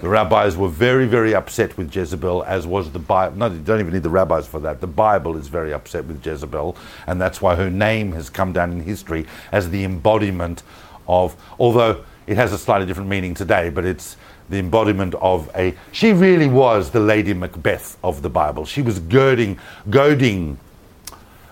The 0.00 0.08
rabbis 0.08 0.56
were 0.56 0.68
very, 0.68 1.06
very 1.06 1.34
upset 1.34 1.76
with 1.76 1.94
Jezebel, 1.94 2.44
as 2.44 2.66
was 2.66 2.92
the 2.92 3.00
Bible. 3.00 3.36
No, 3.36 3.46
you 3.46 3.58
don't 3.58 3.80
even 3.80 3.92
need 3.92 4.04
the 4.04 4.10
rabbis 4.10 4.46
for 4.46 4.60
that. 4.60 4.80
The 4.80 4.86
Bible 4.86 5.36
is 5.36 5.48
very 5.48 5.72
upset 5.72 6.04
with 6.04 6.24
Jezebel, 6.24 6.76
and 7.08 7.20
that's 7.20 7.42
why 7.42 7.56
her 7.56 7.68
name 7.68 8.12
has 8.12 8.30
come 8.30 8.52
down 8.52 8.70
in 8.70 8.80
history 8.80 9.26
as 9.50 9.70
the 9.70 9.82
embodiment 9.82 10.62
of, 11.08 11.34
although 11.58 12.04
it 12.28 12.36
has 12.36 12.52
a 12.52 12.58
slightly 12.58 12.86
different 12.86 13.08
meaning 13.08 13.34
today, 13.34 13.70
but 13.70 13.84
it's 13.84 14.16
the 14.48 14.58
embodiment 14.58 15.16
of 15.16 15.50
a. 15.56 15.74
She 15.90 16.12
really 16.12 16.46
was 16.46 16.90
the 16.90 17.00
Lady 17.00 17.34
Macbeth 17.34 17.98
of 18.04 18.22
the 18.22 18.30
Bible. 18.30 18.66
She 18.66 18.82
was 18.82 19.00
girding, 19.00 19.58
goading 19.90 20.58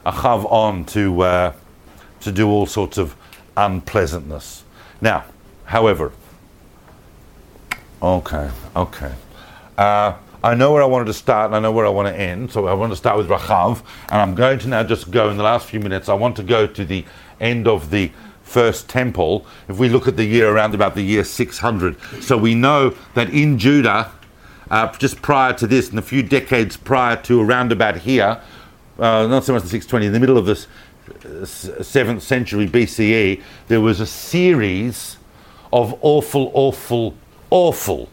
Achav 0.05 0.51
on 0.52 0.85
to, 0.86 1.20
uh, 1.23 1.52
to 2.20 2.31
do 2.31 2.48
all 2.48 2.66
sorts 2.66 2.97
of 2.97 3.16
unpleasantness. 3.56 4.62
Now, 5.01 5.24
however, 5.64 6.12
Okay, 8.02 8.51
okay. 8.74 9.14
Uh, 9.78 10.14
I 10.44 10.55
know 10.55 10.73
where 10.73 10.82
I 10.82 10.86
wanted 10.86 11.06
to 11.06 11.14
start 11.14 11.47
and 11.47 11.56
I 11.56 11.60
know 11.60 11.73
where 11.73 11.86
I 11.86 11.89
want 11.89 12.09
to 12.09 12.20
end. 12.20 12.52
So 12.52 12.66
I 12.66 12.74
want 12.74 12.93
to 12.93 12.97
start 12.97 13.16
with 13.16 13.28
Rachav, 13.28 13.82
and 14.10 14.20
I'm 14.20 14.35
going 14.35 14.59
to 14.60 14.68
now 14.68 14.82
just 14.82 15.10
go 15.10 15.31
in 15.31 15.36
the 15.39 15.43
last 15.43 15.66
few 15.66 15.81
minutes. 15.81 16.09
I 16.09 16.14
want 16.14 16.36
to 16.36 16.43
go 16.43 16.66
to 16.66 16.85
the 16.85 17.05
end 17.40 17.66
of 17.66 17.90
the 17.90 18.12
first 18.43 18.89
temple. 18.89 19.47
If 19.66 19.78
we 19.78 19.89
look 19.89 20.06
at 20.06 20.16
the 20.16 20.24
year 20.24 20.51
around 20.51 20.74
about 20.74 20.94
the 20.94 21.02
year 21.02 21.24
600, 21.24 21.97
so 22.20 22.36
we 22.36 22.55
know 22.55 22.94
that 23.14 23.31
in 23.31 23.59
Judah, 23.59 24.12
uh, 24.70 24.93
just 24.98 25.23
prior 25.23 25.52
to 25.55 25.66
this, 25.66 25.90
and 25.90 25.98
a 25.98 26.02
few 26.02 26.23
decades 26.23 26.77
prior 26.77 27.16
to 27.23 27.40
around 27.40 27.73
about 27.73 27.97
here, 27.97 28.40
uh, 28.98 29.27
not 29.27 29.44
so 29.44 29.55
much 29.55 29.62
the 29.62 29.68
620, 29.68 30.06
in 30.06 30.12
the 30.12 30.20
middle 30.20 30.39
of 30.39 30.44
this 30.44 30.66
uh, 31.24 31.82
seventh 31.82 32.23
century 32.23 32.68
BCE, 32.68 33.43
there 33.68 33.81
was 33.81 34.01
a 34.01 34.06
series 34.06 35.16
of 35.73 35.98
awful, 36.02 36.51
awful 36.55 37.14
awful 37.51 38.09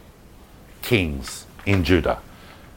kings 0.82 1.46
in 1.66 1.84
Judah. 1.84 2.20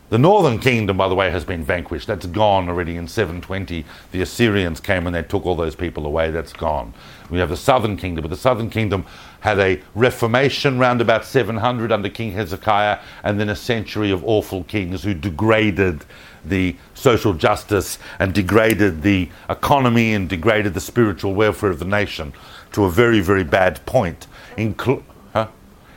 The 0.10 0.18
northern 0.18 0.60
kingdom, 0.60 0.96
by 0.96 1.10
the 1.10 1.16
way, 1.16 1.30
has 1.32 1.44
been 1.44 1.66
vanquished. 1.66 2.08
That's 2.08 2.26
gone 2.28 2.70
already 2.70 2.96
in 2.96 3.10
720. 3.10 3.84
The 4.14 4.22
Assyrians 4.22 4.80
came 4.80 5.06
and 5.06 5.14
they 5.14 5.22
took 5.22 5.46
all 5.46 5.56
those 5.56 5.76
people 5.76 6.06
away. 6.06 6.32
That's 6.32 6.54
gone. 6.54 6.94
We 7.30 7.40
have 7.40 7.50
the 7.50 7.58
southern 7.58 7.98
kingdom, 7.98 8.22
but 8.22 8.30
the 8.30 8.38
southern 8.38 8.70
kingdom 8.70 9.06
had 9.42 9.60
a 9.60 9.82
reformation 9.96 10.80
round 10.80 11.02
about 11.02 11.26
700 11.26 11.92
under 11.92 12.08
King 12.08 12.32
Hezekiah, 12.32 13.00
and 13.24 13.38
then 13.38 13.50
a 13.50 13.56
century 13.56 14.10
of 14.10 14.24
awful 14.24 14.64
kings 14.64 15.04
who 15.04 15.14
degraded 15.14 16.06
the 16.46 16.78
social 16.94 17.34
justice 17.34 18.00
and 18.20 18.34
degraded 18.34 19.02
the 19.02 19.30
economy 19.50 20.14
and 20.14 20.30
degraded 20.30 20.74
the 20.74 20.80
spiritual 20.80 21.36
welfare 21.36 21.70
of 21.70 21.80
the 21.80 21.86
nation 21.86 22.32
to 22.72 22.86
a 22.86 22.90
very, 22.90 23.20
very 23.20 23.44
bad 23.44 23.86
point. 23.86 24.28
Inclu- 24.58 25.04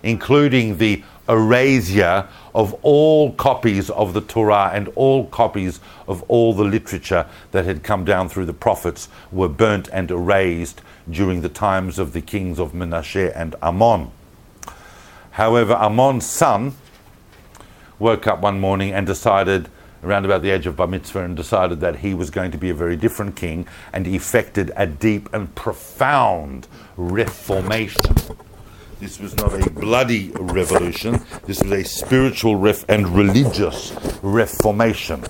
including 0.02 0.78
the 0.78 1.02
erasure 1.28 2.26
of 2.54 2.74
all 2.82 3.32
copies 3.32 3.88
of 3.90 4.12
the 4.12 4.20
Torah 4.20 4.70
and 4.74 4.88
all 4.96 5.26
copies 5.26 5.80
of 6.08 6.22
all 6.24 6.52
the 6.52 6.64
literature 6.64 7.26
that 7.52 7.64
had 7.64 7.82
come 7.82 8.04
down 8.04 8.28
through 8.28 8.46
the 8.46 8.52
prophets 8.52 9.08
were 9.30 9.48
burnt 9.48 9.88
and 9.92 10.10
erased 10.10 10.82
during 11.08 11.40
the 11.40 11.48
times 11.48 11.98
of 11.98 12.12
the 12.12 12.20
kings 12.20 12.58
of 12.58 12.72
Menashe 12.72 13.32
and 13.34 13.54
Amon. 13.62 14.10
However, 15.32 15.74
Amon's 15.74 16.26
son 16.26 16.74
woke 17.98 18.26
up 18.26 18.40
one 18.40 18.58
morning 18.58 18.92
and 18.92 19.06
decided, 19.06 19.68
around 20.02 20.24
about 20.24 20.42
the 20.42 20.50
age 20.50 20.66
of 20.66 20.76
Bar 20.76 20.88
Mitzvah, 20.88 21.24
and 21.24 21.36
decided 21.36 21.80
that 21.80 21.96
he 21.96 22.14
was 22.14 22.30
going 22.30 22.50
to 22.50 22.58
be 22.58 22.70
a 22.70 22.74
very 22.74 22.96
different 22.96 23.36
king 23.36 23.66
and 23.92 24.06
effected 24.06 24.72
a 24.74 24.86
deep 24.86 25.32
and 25.32 25.54
profound 25.54 26.66
reformation. 26.96 28.16
This 29.00 29.18
was 29.18 29.34
not 29.38 29.54
a 29.54 29.70
bloody 29.70 30.30
revolution. 30.34 31.24
This 31.46 31.62
was 31.62 31.72
a 31.72 31.82
spiritual 31.84 32.56
ref- 32.56 32.84
and 32.86 33.08
religious 33.08 33.94
reformation. 34.20 35.24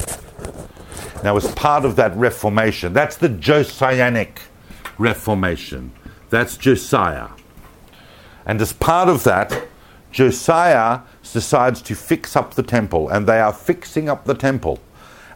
Now, 1.23 1.37
as 1.37 1.47
part 1.53 1.85
of 1.85 1.95
that 1.95 2.17
reformation, 2.17 2.93
that's 2.93 3.17
the 3.17 3.29
Josianic 3.29 4.39
reformation. 4.99 5.93
That's 6.31 6.57
Josiah. 6.57 7.29
And 8.45 8.61
as 8.61 8.73
part 8.73 9.09
of 9.09 9.23
that, 9.23 9.69
Josiah 10.11 11.03
decides 11.33 11.81
to 11.83 11.95
fix 11.95 12.35
up 12.35 12.55
the 12.55 12.65
temple, 12.65 13.09
and 13.09 13.25
they 13.25 13.39
are 13.39 13.53
fixing 13.53 14.09
up 14.09 14.25
the 14.25 14.35
temple. 14.35 14.81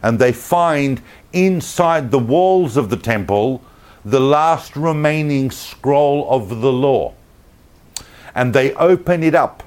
And 0.03 0.19
they 0.19 0.33
find 0.33 1.01
inside 1.31 2.11
the 2.11 2.19
walls 2.19 2.75
of 2.75 2.89
the 2.89 2.97
temple 2.97 3.61
the 4.03 4.19
last 4.19 4.75
remaining 4.75 5.51
scroll 5.51 6.29
of 6.29 6.49
the 6.49 6.73
law. 6.73 7.13
And 8.35 8.53
they 8.53 8.73
open 8.73 9.23
it 9.23 9.33
up. 9.33 9.63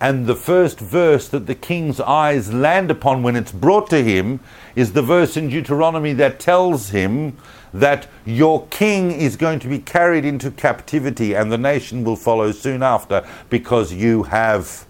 And 0.00 0.26
the 0.26 0.36
first 0.36 0.80
verse 0.80 1.28
that 1.28 1.46
the 1.46 1.54
king's 1.54 2.00
eyes 2.00 2.52
land 2.52 2.90
upon 2.90 3.22
when 3.22 3.36
it's 3.36 3.52
brought 3.52 3.88
to 3.90 4.02
him 4.02 4.40
is 4.74 4.92
the 4.92 5.02
verse 5.02 5.36
in 5.36 5.48
Deuteronomy 5.48 6.12
that 6.14 6.40
tells 6.40 6.90
him 6.90 7.36
that 7.72 8.08
your 8.24 8.66
king 8.66 9.12
is 9.12 9.36
going 9.36 9.60
to 9.60 9.68
be 9.68 9.78
carried 9.78 10.24
into 10.24 10.50
captivity 10.50 11.34
and 11.34 11.52
the 11.52 11.58
nation 11.58 12.04
will 12.04 12.16
follow 12.16 12.52
soon 12.52 12.82
after 12.82 13.26
because 13.48 13.92
you 13.92 14.24
have 14.24 14.84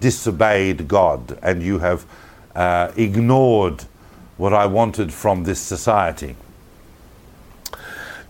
disobeyed 0.00 0.88
God 0.88 1.38
and 1.42 1.62
you 1.62 1.78
have 1.78 2.06
uh, 2.54 2.90
ignored 2.96 3.84
what 4.38 4.54
I 4.54 4.66
wanted 4.66 5.12
from 5.12 5.44
this 5.44 5.60
society. 5.60 6.34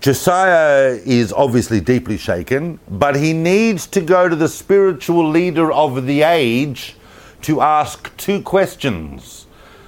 Josiah 0.00 0.98
is 1.04 1.30
obviously 1.30 1.78
deeply 1.78 2.16
shaken, 2.16 2.80
but 2.88 3.16
he 3.16 3.34
needs 3.34 3.86
to 3.88 4.00
go 4.00 4.30
to 4.30 4.36
the 4.36 4.48
spiritual 4.48 5.28
leader 5.28 5.70
of 5.70 6.06
the 6.06 6.22
age 6.22 6.96
to 7.42 7.60
ask 7.60 8.16
two 8.16 8.40
questions. 8.40 9.44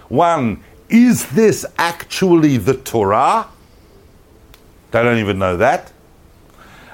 One, 0.08 0.62
is 0.90 1.30
this 1.30 1.64
actually 1.78 2.58
the 2.58 2.74
Torah? 2.74 3.48
They 4.90 5.02
don't 5.02 5.18
even 5.18 5.38
know 5.38 5.56
that. 5.56 5.92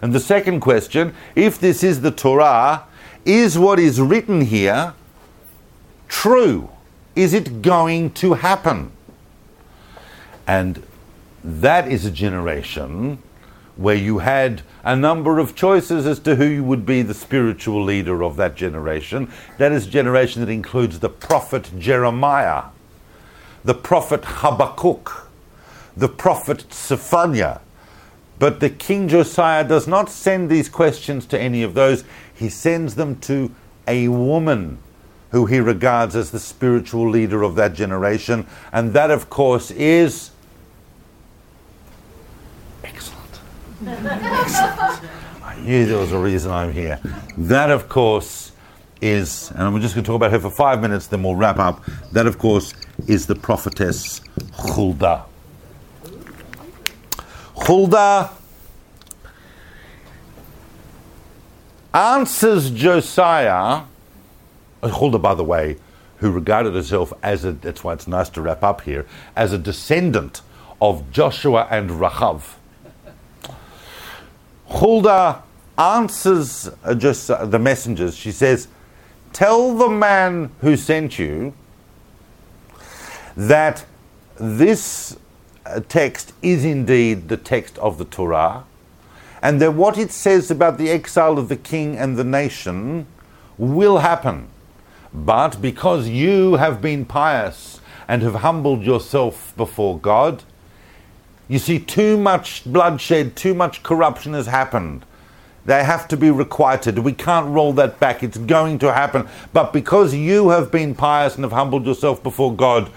And 0.01 0.13
the 0.13 0.21
second 0.21 0.61
question, 0.61 1.13
if 1.35 1.59
this 1.59 1.83
is 1.83 2.03
the 2.03 2.13
Torah, 2.13 2.85
is 3.25 3.59
what 3.59 3.81
is 3.81 4.01
written 4.01 4.43
here 4.43 4.95
true? 6.07 6.71
Is 7.17 7.35
it 7.35 7.63
going 7.63 8.13
to 8.13 8.35
happen? 8.35 8.93
And 10.47 10.85
that 11.45 11.91
is 11.91 12.05
a 12.05 12.11
generation 12.11 13.23
where 13.77 13.95
you 13.95 14.19
had 14.19 14.63
a 14.83 14.97
number 14.97 15.39
of 15.39 15.55
choices 15.55 16.05
as 16.05 16.19
to 16.19 16.35
who 16.35 16.65
would 16.65 16.85
be 16.85 17.01
the 17.01 17.15
spiritual 17.15 17.83
leader 17.85 18.25
of 18.25 18.37
that 18.37 18.57
generation. 18.57 19.31
That 19.59 19.71
is 19.71 19.87
a 19.87 19.91
generation 19.91 20.45
that 20.45 20.51
includes 20.51 20.99
the 20.99 21.09
prophet 21.09 21.71
Jeremiah, 21.79 22.65
the 23.65 23.75
prophet 23.75 24.25
Habakkuk, 24.25 25.31
the 25.97 26.09
prophet 26.09 26.73
Zephaniah. 26.73 27.61
But 28.41 28.61
the 28.61 28.71
king 28.71 29.09
Josiah 29.09 29.63
does 29.67 29.87
not 29.87 30.11
send 30.11 30.51
these 30.51 30.69
questions 30.69 31.27
to 31.27 31.41
any 31.41 31.63
of 31.63 31.75
those. 31.75 32.05
He 32.35 32.49
sends 32.49 32.97
them 32.97 33.17
to 33.21 33.55
a 33.87 34.09
woman 34.09 34.79
who 35.31 35.47
he 35.47 35.61
regards 35.61 36.17
as 36.17 36.31
the 36.31 36.39
spiritual 36.39 37.09
leader 37.09 37.43
of 37.43 37.55
that 37.57 37.75
generation. 37.75 38.47
And 38.73 38.93
that, 38.93 39.11
of 39.11 39.29
course, 39.29 39.71
is 39.71 40.31
I 43.87 45.57
knew 45.61 45.87
there 45.87 45.99
was 45.99 46.11
a 46.11 46.19
reason 46.19 46.51
I'm 46.51 46.73
here. 46.73 46.99
That, 47.37 47.71
of 47.71 47.89
course, 47.89 48.51
is, 49.01 49.53
and 49.55 49.73
we're 49.73 49.81
just 49.81 49.95
going 49.95 50.03
to 50.05 50.09
talk 50.09 50.17
about 50.17 50.33
her 50.33 50.41
for 50.41 50.51
five 50.51 50.81
minutes, 50.81 51.07
then 51.07 51.23
we'll 51.23 51.37
wrap 51.37 51.59
up. 51.59 51.85
That, 52.13 52.27
of 52.27 52.39
course, 52.39 52.75
is 53.07 53.27
the 53.27 53.37
prophetess 53.37 54.21
Huldah. 54.55 55.27
Huldah 57.55 58.31
answers 61.95 62.71
Josiah, 62.71 63.83
uh, 64.83 64.89
Huldah, 64.89 65.19
by 65.19 65.35
the 65.35 65.45
way, 65.45 65.77
who 66.17 66.33
regarded 66.33 66.75
herself 66.75 67.13
as 67.23 67.45
a, 67.45 67.53
that's 67.53 67.85
why 67.85 67.93
it's 67.93 68.09
nice 68.09 68.29
to 68.31 68.41
wrap 68.43 68.65
up 68.65 68.81
here, 68.81 69.07
as 69.37 69.53
a 69.53 69.59
descendant 69.59 70.43
of 70.81 71.13
Joshua 71.13 71.69
and 71.71 71.91
Rachav 71.91 72.57
Huldah 74.69 75.43
answers 75.77 76.71
uh, 76.85 76.95
just 76.95 77.31
uh, 77.31 77.47
the 77.47 77.59
messengers. 77.59 78.15
She 78.17 78.33
says, 78.33 78.69
Tell 79.33 79.75
the 79.77 79.89
man 79.89 80.51
who 80.61 80.77
sent 80.77 81.19
you 81.19 81.55
that 83.37 83.85
this 84.39 85.17
uh, 85.65 85.81
text 85.89 86.33
is 86.43 86.65
indeed 86.65 87.29
the 87.29 87.37
text 87.37 87.79
of 87.79 87.99
the 87.99 88.05
Torah, 88.05 88.65
and 89.43 89.61
that 89.61 89.75
what 89.75 89.97
it 89.97 90.11
says 90.11 90.51
about 90.51 90.79
the 90.79 90.91
exile 90.91 91.39
of 91.39 91.49
the 91.49 91.57
king 91.57 91.97
and 91.97 92.17
the 92.17 92.25
nation 92.25 93.07
will 93.57 93.99
happen. 93.99 94.49
But 95.13 95.63
because 95.63 96.09
you 96.09 96.57
have 96.57 96.83
been 96.83 97.05
pious 97.05 97.81
and 98.07 98.23
have 98.23 98.37
humbled 98.37 98.83
yourself 98.83 99.55
before 99.57 99.99
God, 99.99 100.43
you 101.49 101.59
see, 101.59 101.79
too 101.79 102.17
much 102.19 102.65
bloodshed, 102.65 103.35
too 103.35 103.55
much 103.55 103.83
corruption 103.83 104.35
has 104.35 104.47
happened. 104.47 105.05
They 105.65 105.85
have 105.85 106.09
to 106.09 106.17
be 106.17 106.31
requited. 106.31 106.99
We 106.99 107.13
can't 107.13 107.49
roll 107.49 107.73
that 107.75 108.01
back. 108.01 108.23
It's 108.23 108.39
going 108.39 108.79
to 108.81 108.93
happen. 108.93 109.29
But 109.53 109.73
because 109.73 110.15
you 110.15 110.51
have 110.51 110.71
been 110.71 110.95
pious 110.95 111.35
and 111.35 111.45
have 111.45 111.53
humbled 111.53 111.87
yourself 111.87 112.23
before 112.23 112.55
God, 112.55 112.91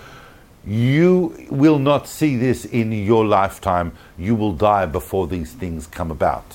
you 0.66 1.48
will 1.50 1.80
not 1.80 2.08
see 2.08 2.36
this 2.38 2.66
in 2.66 2.92
your 2.92 3.26
lifetime. 3.26 3.94
You 4.18 4.36
will 4.36 4.54
die 4.54 4.86
before 4.86 5.28
these 5.28 5.54
things 5.54 5.88
come 5.88 6.12
about. 6.12 6.46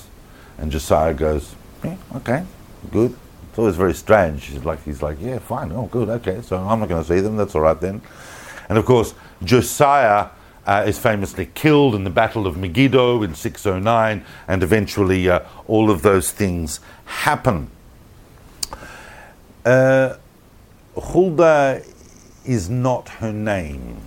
And 0.58 0.70
Josiah 0.70 1.12
goes, 1.12 1.54
yeah, 1.84 1.96
okay, 2.14 2.44
good. 2.90 3.14
It's 3.50 3.58
always 3.58 3.76
very 3.76 3.94
strange. 3.94 4.44
He's 4.44 4.64
like, 4.64 4.82
he's 4.84 5.02
like, 5.02 5.18
yeah, 5.20 5.38
fine, 5.38 5.72
oh, 5.72 5.86
good, 5.86 6.08
okay. 6.08 6.40
So 6.42 6.56
I'm 6.56 6.80
not 6.80 6.88
going 6.88 7.02
to 7.02 7.08
see 7.08 7.20
them. 7.20 7.36
That's 7.36 7.54
all 7.54 7.62
right 7.62 7.80
then. 7.80 8.00
And 8.68 8.78
of 8.78 8.84
course, 8.84 9.14
Josiah 9.44 10.28
uh, 10.66 10.84
is 10.86 10.98
famously 10.98 11.46
killed 11.54 11.94
in 11.94 12.04
the 12.04 12.10
Battle 12.10 12.46
of 12.46 12.56
Megiddo 12.56 13.22
in 13.22 13.34
609, 13.34 14.24
and 14.48 14.62
eventually 14.62 15.28
uh, 15.28 15.40
all 15.66 15.90
of 15.90 16.02
those 16.02 16.32
things 16.32 16.80
happen. 17.04 17.70
Uh, 19.64 20.16
Huldah 20.96 21.82
is 22.44 22.68
not 22.68 23.08
her 23.08 23.32
name. 23.32 24.00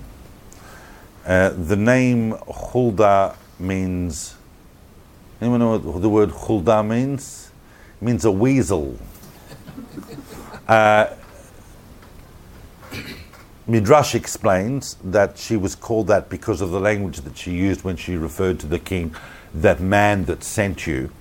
Uh, 1.26 1.50
the 1.50 1.76
name 1.76 2.32
Huldah 2.48 3.36
means. 3.60 4.36
Anyone 5.42 5.60
know 5.60 5.78
what 5.78 6.02
the 6.02 6.10
word 6.10 6.32
Huldah 6.32 6.84
means? 6.84 7.52
It 8.02 8.06
means 8.06 8.26
a 8.26 8.32
weasel. 8.32 8.98
Uh, 10.68 11.16
Midrash 13.70 14.16
explains 14.16 14.96
that 15.04 15.38
she 15.38 15.56
was 15.56 15.76
called 15.76 16.08
that 16.08 16.28
because 16.28 16.60
of 16.60 16.72
the 16.72 16.80
language 16.80 17.22
that 17.22 17.38
she 17.38 17.52
used 17.52 17.84
when 17.84 17.98
she 17.98 18.16
referred 18.16 18.60
to 18.62 18.66
the 18.66 18.80
king, 18.80 19.14
that 19.54 19.80
man 19.80 20.26
that 20.26 20.44
sent 20.44 20.88
you. 20.88 21.12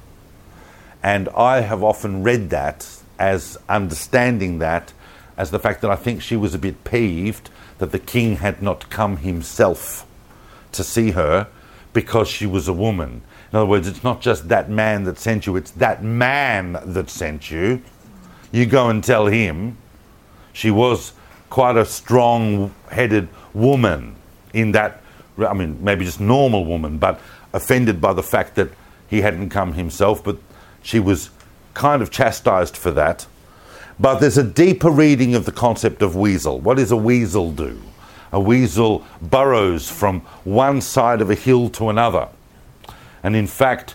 And 1.03 1.29
I 1.37 1.61
have 1.61 1.85
often 1.85 2.23
read 2.23 2.49
that 2.49 2.89
as 3.19 3.59
understanding 3.69 4.61
that 4.61 4.95
as 5.37 5.51
the 5.51 5.59
fact 5.59 5.83
that 5.83 5.91
I 5.91 5.97
think 5.97 6.23
she 6.23 6.37
was 6.37 6.55
a 6.55 6.59
bit 6.59 6.85
peeved 6.85 7.51
that 7.77 7.93
the 7.93 7.99
king 7.99 8.37
had 8.37 8.63
not 8.63 8.89
come 8.89 9.19
himself 9.19 10.07
to 10.73 10.83
see 10.83 11.11
her 11.11 11.49
because 11.93 12.29
she 12.29 12.47
was 12.47 12.67
a 12.67 12.73
woman. 12.73 13.21
In 13.53 13.57
other 13.59 13.67
words, 13.67 13.87
it's 13.87 14.03
not 14.03 14.23
just 14.23 14.49
that 14.49 14.71
man 14.71 15.05
that 15.05 15.19
sent 15.19 15.47
you, 15.47 15.55
it's 15.57 15.73
that 15.73 16.03
man 16.03 16.79
that 16.83 17.11
sent 17.11 17.51
you. 17.51 17.83
You 18.53 18.65
go 18.65 18.89
and 18.89 19.05
tell 19.05 19.27
him. 19.27 19.77
She 20.55 20.71
was 20.71 21.13
quite 21.51 21.77
a 21.77 21.85
strong 21.85 22.75
headed 22.91 23.29
woman 23.55 24.15
in 24.53 24.73
that, 24.73 25.03
I 25.39 25.55
mean, 25.55 25.83
maybe 25.83 26.05
just 26.05 26.21
normal 26.21 26.65
woman, 26.65 26.99
but 26.99 27.21
offended 27.53 28.01
by 28.01 28.13
the 28.13 28.23
fact 28.23 28.55
that 28.57 28.69
he 29.09 29.21
hadn't 29.21 29.51
come 29.51 29.73
himself, 29.73 30.23
but 30.23 30.37
she 30.83 31.01
was 31.01 31.31
kind 31.75 32.03
of 32.03 32.11
chastised 32.11 32.77
for 32.77 32.91
that. 32.93 33.27
But 34.01 34.21
there's 34.21 34.39
a 34.39 34.45
deeper 34.45 34.91
reading 34.91 35.35
of 35.35 35.45
the 35.45 35.53
concept 35.53 36.03
of 36.03 36.15
weasel. 36.15 36.61
What 36.61 36.77
does 36.77 36.93
a 36.93 36.97
weasel 36.97 37.51
do? 37.53 37.81
A 38.31 38.39
weasel 38.39 39.05
burrows 39.23 39.91
from 39.91 40.21
one 40.45 40.81
side 40.81 41.21
of 41.21 41.31
a 41.31 41.35
hill 41.35 41.71
to 41.71 41.89
another. 41.89 42.29
And 43.23 43.35
in 43.35 43.47
fact, 43.47 43.95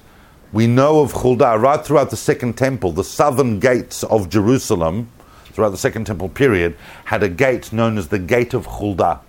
we 0.51 0.67
know 0.67 1.01
of 1.01 1.13
Huldah 1.13 1.57
right 1.57 1.83
throughout 1.83 2.09
the 2.09 2.17
Second 2.17 2.57
Temple, 2.57 2.91
the 2.91 3.03
southern 3.03 3.59
gates 3.59 4.03
of 4.03 4.29
Jerusalem 4.29 5.09
throughout 5.53 5.69
the 5.69 5.77
Second 5.77 6.05
Temple 6.05 6.29
period, 6.29 6.75
had 7.05 7.23
a 7.23 7.29
gate 7.29 7.71
known 7.71 7.97
as 7.97 8.09
the 8.09 8.19
Gate 8.19 8.53
of 8.53 8.65
Huldah, 8.65 9.21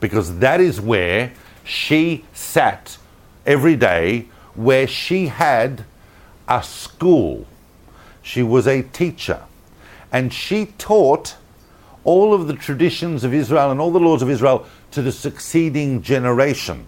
because 0.00 0.38
that 0.38 0.60
is 0.60 0.80
where 0.80 1.32
she 1.64 2.24
sat 2.32 2.98
every 3.46 3.76
day, 3.76 4.26
where 4.54 4.86
she 4.86 5.26
had 5.26 5.84
a 6.48 6.62
school. 6.62 7.46
She 8.22 8.42
was 8.42 8.66
a 8.66 8.82
teacher, 8.82 9.42
and 10.10 10.32
she 10.32 10.66
taught 10.78 11.36
all 12.04 12.32
of 12.32 12.46
the 12.46 12.54
traditions 12.54 13.22
of 13.24 13.34
Israel 13.34 13.70
and 13.70 13.80
all 13.80 13.90
the 13.90 14.00
laws 14.00 14.22
of 14.22 14.30
Israel 14.30 14.66
to 14.92 15.02
the 15.02 15.12
succeeding 15.12 16.00
generation. 16.00 16.86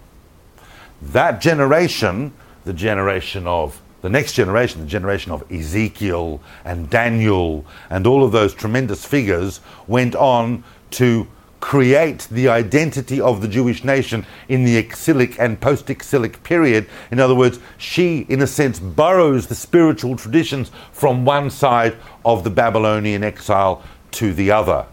That 1.02 1.40
generation, 1.40 2.32
the 2.64 2.72
generation 2.72 3.46
of 3.46 3.80
the 4.02 4.08
next 4.08 4.32
generation, 4.32 4.80
the 4.80 4.86
generation 4.86 5.32
of 5.32 5.50
Ezekiel 5.50 6.40
and 6.64 6.88
Daniel 6.88 7.64
and 7.90 8.06
all 8.06 8.24
of 8.24 8.32
those 8.32 8.54
tremendous 8.54 9.04
figures, 9.04 9.60
went 9.86 10.14
on 10.14 10.64
to 10.92 11.26
create 11.60 12.26
the 12.30 12.48
identity 12.48 13.20
of 13.20 13.42
the 13.42 13.48
Jewish 13.48 13.84
nation 13.84 14.26
in 14.48 14.64
the 14.64 14.76
exilic 14.76 15.38
and 15.38 15.60
post 15.60 15.90
exilic 15.90 16.42
period. 16.42 16.88
In 17.10 17.20
other 17.20 17.34
words, 17.34 17.58
she, 17.76 18.20
in 18.28 18.40
a 18.40 18.46
sense, 18.46 18.78
borrows 18.78 19.46
the 19.46 19.54
spiritual 19.54 20.16
traditions 20.16 20.70
from 20.92 21.24
one 21.24 21.50
side 21.50 21.96
of 22.24 22.44
the 22.44 22.50
Babylonian 22.50 23.22
exile 23.22 23.82
to 24.12 24.32
the 24.32 24.50
other. 24.50 24.86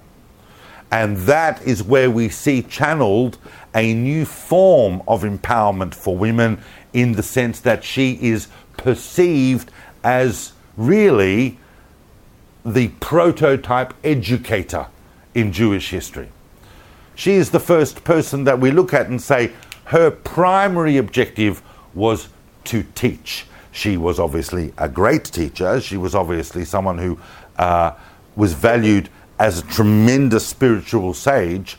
And 0.91 1.17
that 1.19 1.61
is 1.63 1.83
where 1.83 2.11
we 2.11 2.29
see 2.29 2.61
channeled 2.61 3.37
a 3.73 3.93
new 3.93 4.25
form 4.25 5.01
of 5.07 5.23
empowerment 5.23 5.93
for 5.93 6.17
women 6.17 6.61
in 6.93 7.13
the 7.13 7.23
sense 7.23 7.59
that 7.61 7.83
she 7.83 8.17
is 8.21 8.47
perceived 8.77 9.71
as 10.03 10.53
really 10.77 11.57
the 12.65 12.89
prototype 12.99 13.93
educator 14.03 14.87
in 15.33 15.51
Jewish 15.51 15.89
history. 15.89 16.29
She 17.15 17.33
is 17.33 17.49
the 17.49 17.59
first 17.59 18.03
person 18.03 18.43
that 18.43 18.59
we 18.59 18.71
look 18.71 18.93
at 18.93 19.07
and 19.07 19.21
say 19.21 19.51
her 19.85 20.11
primary 20.11 20.97
objective 20.97 21.61
was 21.93 22.29
to 22.65 22.83
teach. 22.93 23.45
She 23.71 23.97
was 23.97 24.19
obviously 24.19 24.73
a 24.77 24.89
great 24.89 25.25
teacher. 25.25 25.79
She 25.81 25.97
was 25.97 26.13
obviously 26.13 26.65
someone 26.65 26.97
who 26.97 27.17
uh, 27.57 27.93
was 28.35 28.53
valued 28.53 29.09
as 29.39 29.59
a 29.59 29.61
tremendous 29.63 30.45
spiritual 30.45 31.13
sage. 31.13 31.77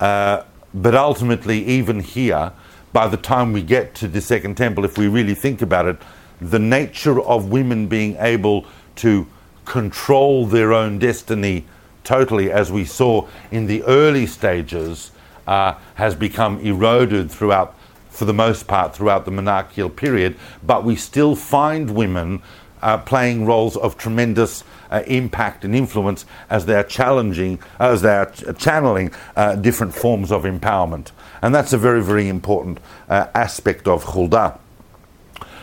Uh, 0.00 0.42
but 0.74 0.94
ultimately, 0.94 1.64
even 1.64 2.00
here, 2.00 2.52
by 2.92 3.08
the 3.08 3.16
time 3.16 3.52
we 3.52 3.62
get 3.62 3.94
to 3.96 4.08
the 4.08 4.20
Second 4.20 4.56
Temple, 4.56 4.84
if 4.84 4.96
we 4.98 5.08
really 5.08 5.34
think 5.34 5.62
about 5.62 5.86
it, 5.86 5.96
the 6.40 6.58
nature 6.58 7.20
of 7.20 7.50
women 7.50 7.86
being 7.86 8.16
able 8.18 8.64
to 8.96 9.26
control 9.64 10.46
their 10.46 10.72
own 10.72 10.98
destiny 10.98 11.64
totally, 12.08 12.50
as 12.50 12.72
we 12.72 12.86
saw 12.86 13.26
in 13.50 13.66
the 13.66 13.82
early 13.82 14.26
stages, 14.26 15.10
uh, 15.46 15.74
has 15.96 16.14
become 16.14 16.58
eroded 16.60 17.30
throughout, 17.30 17.74
for 18.08 18.24
the 18.24 18.32
most 18.32 18.66
part, 18.66 18.94
throughout 18.94 19.26
the 19.26 19.30
monarchical 19.30 19.90
period. 19.90 20.34
But 20.64 20.84
we 20.84 20.96
still 20.96 21.36
find 21.36 21.90
women 21.90 22.42
uh, 22.80 22.98
playing 22.98 23.44
roles 23.44 23.76
of 23.76 23.98
tremendous 23.98 24.64
uh, 24.90 25.02
impact 25.06 25.64
and 25.64 25.74
influence 25.74 26.24
as 26.48 26.64
they're 26.64 26.84
challenging, 26.84 27.58
as 27.78 28.00
they're 28.00 28.26
ch- 28.26 28.44
channeling 28.56 29.10
uh, 29.36 29.56
different 29.56 29.94
forms 29.94 30.32
of 30.32 30.44
empowerment. 30.44 31.10
And 31.42 31.54
that's 31.54 31.72
a 31.72 31.78
very, 31.78 32.02
very 32.02 32.28
important 32.28 32.80
uh, 33.08 33.26
aspect 33.34 33.86
of 33.86 34.04
Huldah. 34.04 34.58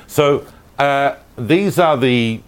So 0.08 0.46
uh, 0.80 1.16
these 1.38 1.80
are 1.80 1.98
the 1.98 2.42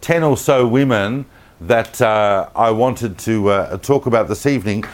10 0.00 0.22
or 0.22 0.36
so 0.36 0.66
women 0.66 1.26
that 1.60 2.00
uh, 2.00 2.48
I 2.54 2.70
wanted 2.70 3.18
to 3.18 3.50
uh, 3.50 3.76
talk 3.78 4.06
about 4.06 4.28
this 4.28 4.46
evening. 4.46 4.84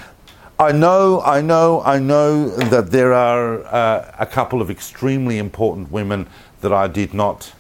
I 0.59 0.73
know, 0.73 1.21
I 1.21 1.43
know, 1.43 1.83
I 1.83 1.99
know 1.99 2.49
that 2.49 2.91
there 2.91 3.13
are 3.13 3.65
uh, 3.67 4.15
a 4.19 4.27
couple 4.27 4.63
of 4.63 4.71
extremely 4.71 5.39
important 5.39 5.93
women 5.93 6.27
that 6.63 6.73
I 6.73 6.89
did 6.89 7.13
not 7.13 7.53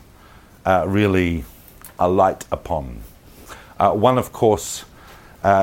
uh, 0.64 0.84
really 0.88 1.44
alight 1.98 2.46
upon. 2.50 3.02
One, 3.78 4.16
of 4.16 4.32
course, 4.32 4.86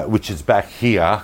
which 0.05 0.29
is 0.29 0.43
back 0.43 0.69
here 0.69 1.23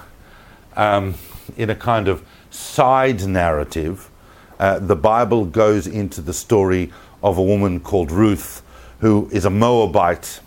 um, 0.76 1.14
in 1.56 1.70
a 1.70 1.76
kind 1.76 2.08
of 2.08 2.24
side 2.50 3.26
narrative. 3.28 4.10
the 4.58 4.96
Bible 4.96 5.46
goes 5.46 5.88
into 5.88 6.22
the 6.22 6.34
story 6.34 6.92
of 7.22 7.38
a 7.38 7.44
woman 7.44 7.80
called 7.80 8.12
Ruth, 8.12 8.62
who 9.00 9.30
is 9.32 9.46
a 9.46 9.50
Moabite 9.50 10.40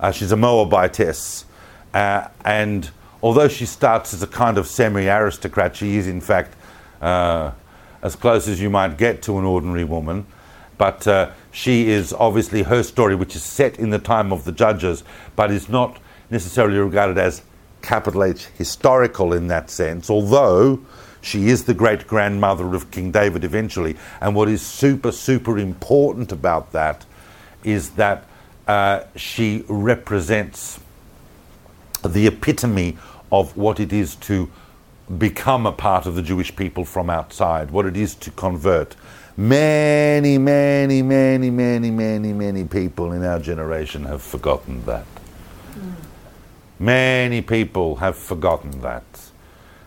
uh, 0.00 0.10
she's 0.12 0.32
a 0.32 0.36
Moabitess. 0.36 1.44
Uh, 1.94 2.28
and 2.44 2.90
although 3.22 3.48
she 3.48 3.66
starts 3.66 4.12
as 4.12 4.22
a 4.22 4.26
kind 4.26 4.58
of 4.58 4.66
semi 4.66 5.06
aristocrat, 5.06 5.76
she 5.76 5.96
is, 5.96 6.06
in 6.06 6.20
fact, 6.20 6.54
uh, 7.00 7.52
as 8.02 8.16
close 8.16 8.48
as 8.48 8.60
you 8.60 8.70
might 8.70 8.98
get 8.98 9.22
to 9.22 9.38
an 9.38 9.44
ordinary 9.44 9.84
woman. 9.84 10.26
But 10.78 11.06
uh, 11.06 11.30
she 11.52 11.88
is 11.88 12.12
obviously 12.12 12.62
her 12.64 12.82
story, 12.82 13.14
which 13.14 13.34
is 13.34 13.42
set 13.42 13.78
in 13.78 13.90
the 13.90 13.98
time 13.98 14.32
of 14.32 14.44
the 14.44 14.52
judges, 14.52 15.04
but 15.34 15.50
is 15.50 15.68
not 15.68 15.98
necessarily 16.28 16.78
regarded 16.78 17.16
as 17.16 17.42
capital 17.80 18.24
H 18.24 18.46
historical 18.58 19.32
in 19.32 19.46
that 19.46 19.70
sense, 19.70 20.10
although 20.10 20.80
she 21.26 21.48
is 21.48 21.64
the 21.64 21.74
great 21.74 22.06
grandmother 22.06 22.74
of 22.74 22.90
King 22.92 23.10
David 23.10 23.42
eventually. 23.42 23.96
And 24.20 24.34
what 24.34 24.48
is 24.48 24.62
super, 24.62 25.10
super 25.10 25.58
important 25.58 26.30
about 26.30 26.70
that 26.70 27.04
is 27.64 27.90
that 27.90 28.24
uh, 28.68 29.02
she 29.16 29.64
represents 29.68 30.78
the 32.04 32.28
epitome 32.28 32.96
of 33.32 33.56
what 33.56 33.80
it 33.80 33.92
is 33.92 34.14
to 34.16 34.48
become 35.18 35.66
a 35.66 35.72
part 35.72 36.06
of 36.06 36.14
the 36.14 36.22
Jewish 36.22 36.54
people 36.54 36.84
from 36.84 37.10
outside, 37.10 37.72
what 37.72 37.86
it 37.86 37.96
is 37.96 38.14
to 38.14 38.30
convert. 38.30 38.94
Many, 39.36 40.38
many, 40.38 41.02
many, 41.02 41.50
many, 41.50 41.90
many, 41.90 42.32
many 42.32 42.64
people 42.64 43.12
in 43.12 43.24
our 43.24 43.40
generation 43.40 44.04
have 44.04 44.22
forgotten 44.22 44.84
that. 44.86 45.06
Mm. 45.74 45.92
Many 46.78 47.42
people 47.42 47.96
have 47.96 48.16
forgotten 48.16 48.80
that 48.82 49.25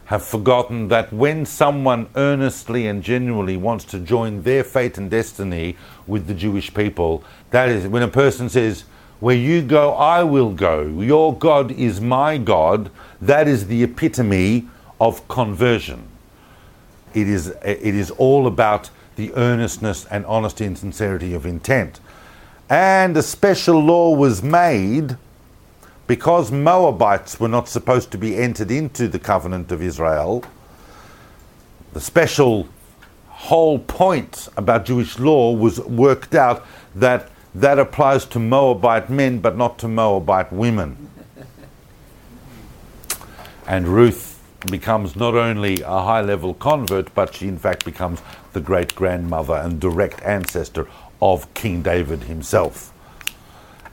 have 0.09 0.25
forgotten 0.25 0.87
that 0.87 1.13
when 1.13 1.45
someone 1.45 2.09
earnestly 2.15 2.87
and 2.87 3.03
genuinely 3.03 3.55
wants 3.55 3.85
to 3.85 3.99
join 3.99 4.41
their 4.41 4.63
fate 4.63 4.97
and 4.97 5.11
destiny 5.11 5.77
with 6.07 6.25
the 6.25 6.33
Jewish 6.33 6.73
people, 6.73 7.23
that 7.51 7.69
is, 7.69 7.85
when 7.85 8.01
a 8.01 8.07
person 8.07 8.49
says, 8.49 8.85
Where 9.19 9.35
you 9.35 9.61
go, 9.61 9.93
I 9.93 10.23
will 10.23 10.51
go, 10.51 10.81
your 10.81 11.37
God 11.37 11.69
is 11.69 12.01
my 12.01 12.39
God, 12.39 12.89
that 13.21 13.47
is 13.47 13.67
the 13.67 13.83
epitome 13.83 14.67
of 14.99 15.27
conversion. 15.27 16.07
It 17.13 17.27
is, 17.27 17.49
it 17.63 17.93
is 17.93 18.09
all 18.09 18.47
about 18.47 18.89
the 19.15 19.31
earnestness 19.35 20.05
and 20.05 20.25
honesty 20.25 20.65
and 20.65 20.75
sincerity 20.75 21.35
of 21.35 21.45
intent. 21.45 21.99
And 22.67 23.15
a 23.15 23.21
special 23.21 23.79
law 23.79 24.15
was 24.15 24.41
made 24.41 25.17
because 26.09 26.51
Moabites 26.51 27.39
were 27.39 27.47
not 27.47 27.69
supposed 27.69 28.09
to 28.09 28.17
be 28.17 28.35
entered 28.35 28.71
into 28.71 29.07
the 29.07 29.19
covenant 29.19 29.71
of 29.71 29.79
Israel, 29.79 30.43
the 31.93 32.01
special 32.01 32.67
whole 33.27 33.77
point 33.77 34.49
about 34.57 34.85
Jewish 34.85 35.19
law 35.19 35.53
was 35.53 35.79
worked 35.81 36.33
out 36.33 36.65
that 36.95 37.29
that 37.53 37.77
applies 37.77 38.25
to 38.25 38.39
Moabite 38.39 39.11
men 39.11 39.37
but 39.37 39.55
not 39.55 39.77
to 39.79 39.87
Moabite 39.87 40.51
women. 40.51 41.11
and 43.67 43.87
Ruth 43.87 44.41
becomes 44.65 45.15
not 45.15 45.35
only 45.35 45.79
a 45.81 46.01
high 46.01 46.21
level 46.21 46.55
convert, 46.55 47.13
but 47.13 47.35
she 47.35 47.47
in 47.47 47.59
fact 47.59 47.85
becomes 47.85 48.19
the 48.53 48.61
great 48.61 48.95
grandmother 48.95 49.53
and 49.53 49.79
direct 49.79 50.23
ancestor 50.23 50.87
of 51.21 51.53
King 51.53 51.83
David 51.83 52.23
himself. 52.23 52.91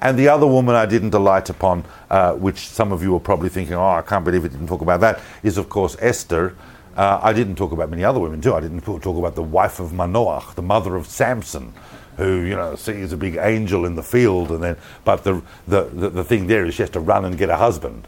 And 0.07 0.17
the 0.17 0.29
other 0.29 0.47
woman 0.47 0.77
I 0.77 0.87
didn't 0.87 1.15
alight 1.15 1.51
upon, 1.51 1.85
uh, 2.11 2.35
which 2.35 2.69
some 2.69 2.93
of 2.93 3.03
you 3.03 3.17
are 3.17 3.21
probably 3.21 3.49
thinking, 3.49 3.75
oh, 3.75 3.89
I 3.89 4.03
can't 4.03 4.25
believe 4.25 4.45
it 4.45 4.51
didn't 4.51 4.69
talk 4.69 4.81
about 4.81 5.01
that, 5.01 5.21
is 5.43 5.59
of 5.59 5.69
course 5.69 5.97
Esther. 5.99 6.55
Uh, 6.97 7.19
I 7.21 7.33
didn't 7.33 7.57
talk 7.57 7.73
about 7.73 7.91
many 7.91 8.05
other 8.05 8.21
women 8.21 8.41
too. 8.41 8.55
I 8.55 8.61
didn't 8.61 8.83
talk 8.83 9.05
about 9.05 9.35
the 9.35 9.43
wife 9.43 9.81
of 9.81 9.91
Manoach, 9.91 10.55
the 10.55 10.63
mother 10.63 10.95
of 10.95 11.09
Samson, 11.09 11.75
who 12.19 12.43
you 12.43 12.55
know 12.55 12.77
sees 12.77 13.13
a 13.13 13.17
big 13.17 13.37
angel 13.37 13.85
in 13.85 13.97
the 13.97 14.03
field, 14.05 14.53
and 14.53 14.63
then 14.63 14.77
but 15.05 15.25
the 15.25 15.43
the, 15.67 15.87
the, 15.87 16.11
the 16.11 16.25
thing 16.25 16.47
there 16.47 16.65
is 16.65 16.75
she 16.75 16.83
has 16.83 16.91
to 16.91 17.01
run 17.01 17.25
and 17.25 17.37
get 17.37 17.51
a 17.51 17.57
husband. 17.57 18.07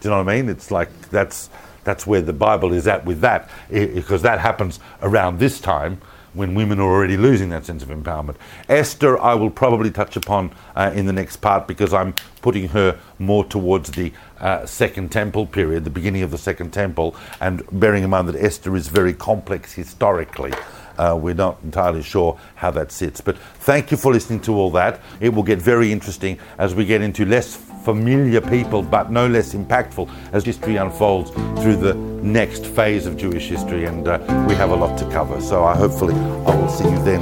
Do 0.00 0.08
you 0.08 0.10
know 0.12 0.24
what 0.24 0.32
I 0.32 0.36
mean? 0.36 0.48
It's 0.48 0.70
like 0.70 0.88
that's 1.10 1.50
that's 1.84 2.06
where 2.06 2.22
the 2.22 2.32
Bible 2.32 2.72
is 2.72 2.86
at 2.86 3.04
with 3.04 3.20
that, 3.20 3.50
because 3.68 4.22
that 4.22 4.38
happens 4.38 4.80
around 5.02 5.40
this 5.40 5.60
time 5.60 6.00
when 6.34 6.54
women 6.54 6.78
are 6.78 6.90
already 6.90 7.16
losing 7.16 7.48
that 7.50 7.64
sense 7.64 7.82
of 7.82 7.88
empowerment. 7.88 8.36
Esther, 8.68 9.18
I 9.18 9.34
will 9.34 9.50
probably 9.50 9.90
touch 9.90 10.16
upon 10.16 10.52
uh, 10.76 10.92
in 10.94 11.06
the 11.06 11.12
next 11.12 11.36
part 11.38 11.66
because 11.66 11.94
I'm 11.94 12.14
putting 12.42 12.68
her 12.68 12.98
more 13.18 13.44
towards 13.44 13.92
the 13.92 14.12
uh, 14.38 14.66
Second 14.66 15.10
Temple 15.10 15.46
period, 15.46 15.84
the 15.84 15.90
beginning 15.90 16.22
of 16.22 16.30
the 16.30 16.38
Second 16.38 16.72
Temple, 16.72 17.16
and 17.40 17.62
bearing 17.72 18.04
in 18.04 18.10
mind 18.10 18.28
that 18.28 18.36
Esther 18.36 18.76
is 18.76 18.88
very 18.88 19.14
complex 19.14 19.72
historically. 19.72 20.52
Uh, 20.98 21.18
we're 21.20 21.34
not 21.34 21.58
entirely 21.64 22.02
sure 22.02 22.38
how 22.54 22.70
that 22.70 22.92
sits. 22.92 23.20
But 23.20 23.38
thank 23.38 23.90
you 23.90 23.96
for 23.96 24.12
listening 24.12 24.40
to 24.40 24.54
all 24.54 24.70
that. 24.72 25.00
It 25.20 25.30
will 25.30 25.42
get 25.42 25.60
very 25.60 25.90
interesting 25.90 26.38
as 26.58 26.74
we 26.74 26.84
get 26.84 27.00
into 27.00 27.24
less 27.24 27.56
familiar 27.84 28.40
people, 28.40 28.82
but 28.82 29.12
no 29.12 29.26
less 29.26 29.54
impactful 29.54 30.10
as 30.32 30.44
history 30.44 30.76
unfolds 30.76 31.30
through 31.62 31.76
the 31.76 31.94
next 31.94 32.66
phase 32.66 33.06
of 33.06 33.16
Jewish 33.16 33.48
history. 33.48 33.84
And 33.84 34.08
uh, 34.08 34.18
we 34.48 34.54
have 34.54 34.70
a 34.70 34.76
lot 34.76 34.98
to 34.98 35.10
cover. 35.10 35.40
So 35.40 35.64
I 35.64 35.76
hopefully 35.76 36.14
I 36.14 36.56
will 36.56 36.68
see 36.68 36.84
you 36.84 37.04
then. 37.04 37.20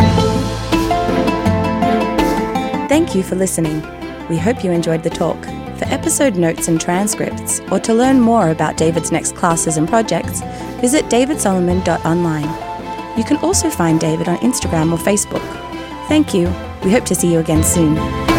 Thank 2.89 3.15
you 3.15 3.23
for 3.23 3.35
listening. 3.35 3.83
We 4.29 4.39
hope 4.39 4.63
you 4.63 4.71
enjoyed 4.71 5.03
the 5.03 5.11
talk. 5.11 5.43
For 5.79 5.87
episode 5.87 6.37
notes 6.37 6.69
and 6.69 6.81
transcripts, 6.81 7.61
or 7.73 7.81
to 7.81 7.93
learn 7.93 8.21
more 8.21 8.51
about 8.51 8.77
David's 8.77 9.11
next 9.11 9.35
classes 9.35 9.79
and 9.79 9.89
projects, 9.89 10.41
visit 10.81 11.07
davidsolomon.online. 11.07 13.19
You 13.19 13.25
can 13.25 13.39
also 13.39 13.69
find 13.69 13.99
David 13.99 14.29
on 14.29 14.37
Instagram 14.39 14.93
or 14.93 14.99
Facebook. 14.99 15.43
Thank 16.07 16.33
you. 16.33 16.47
We 16.85 16.93
hope 16.93 17.05
to 17.07 17.15
see 17.15 17.33
you 17.33 17.41
again 17.41 17.65
soon. 17.65 18.32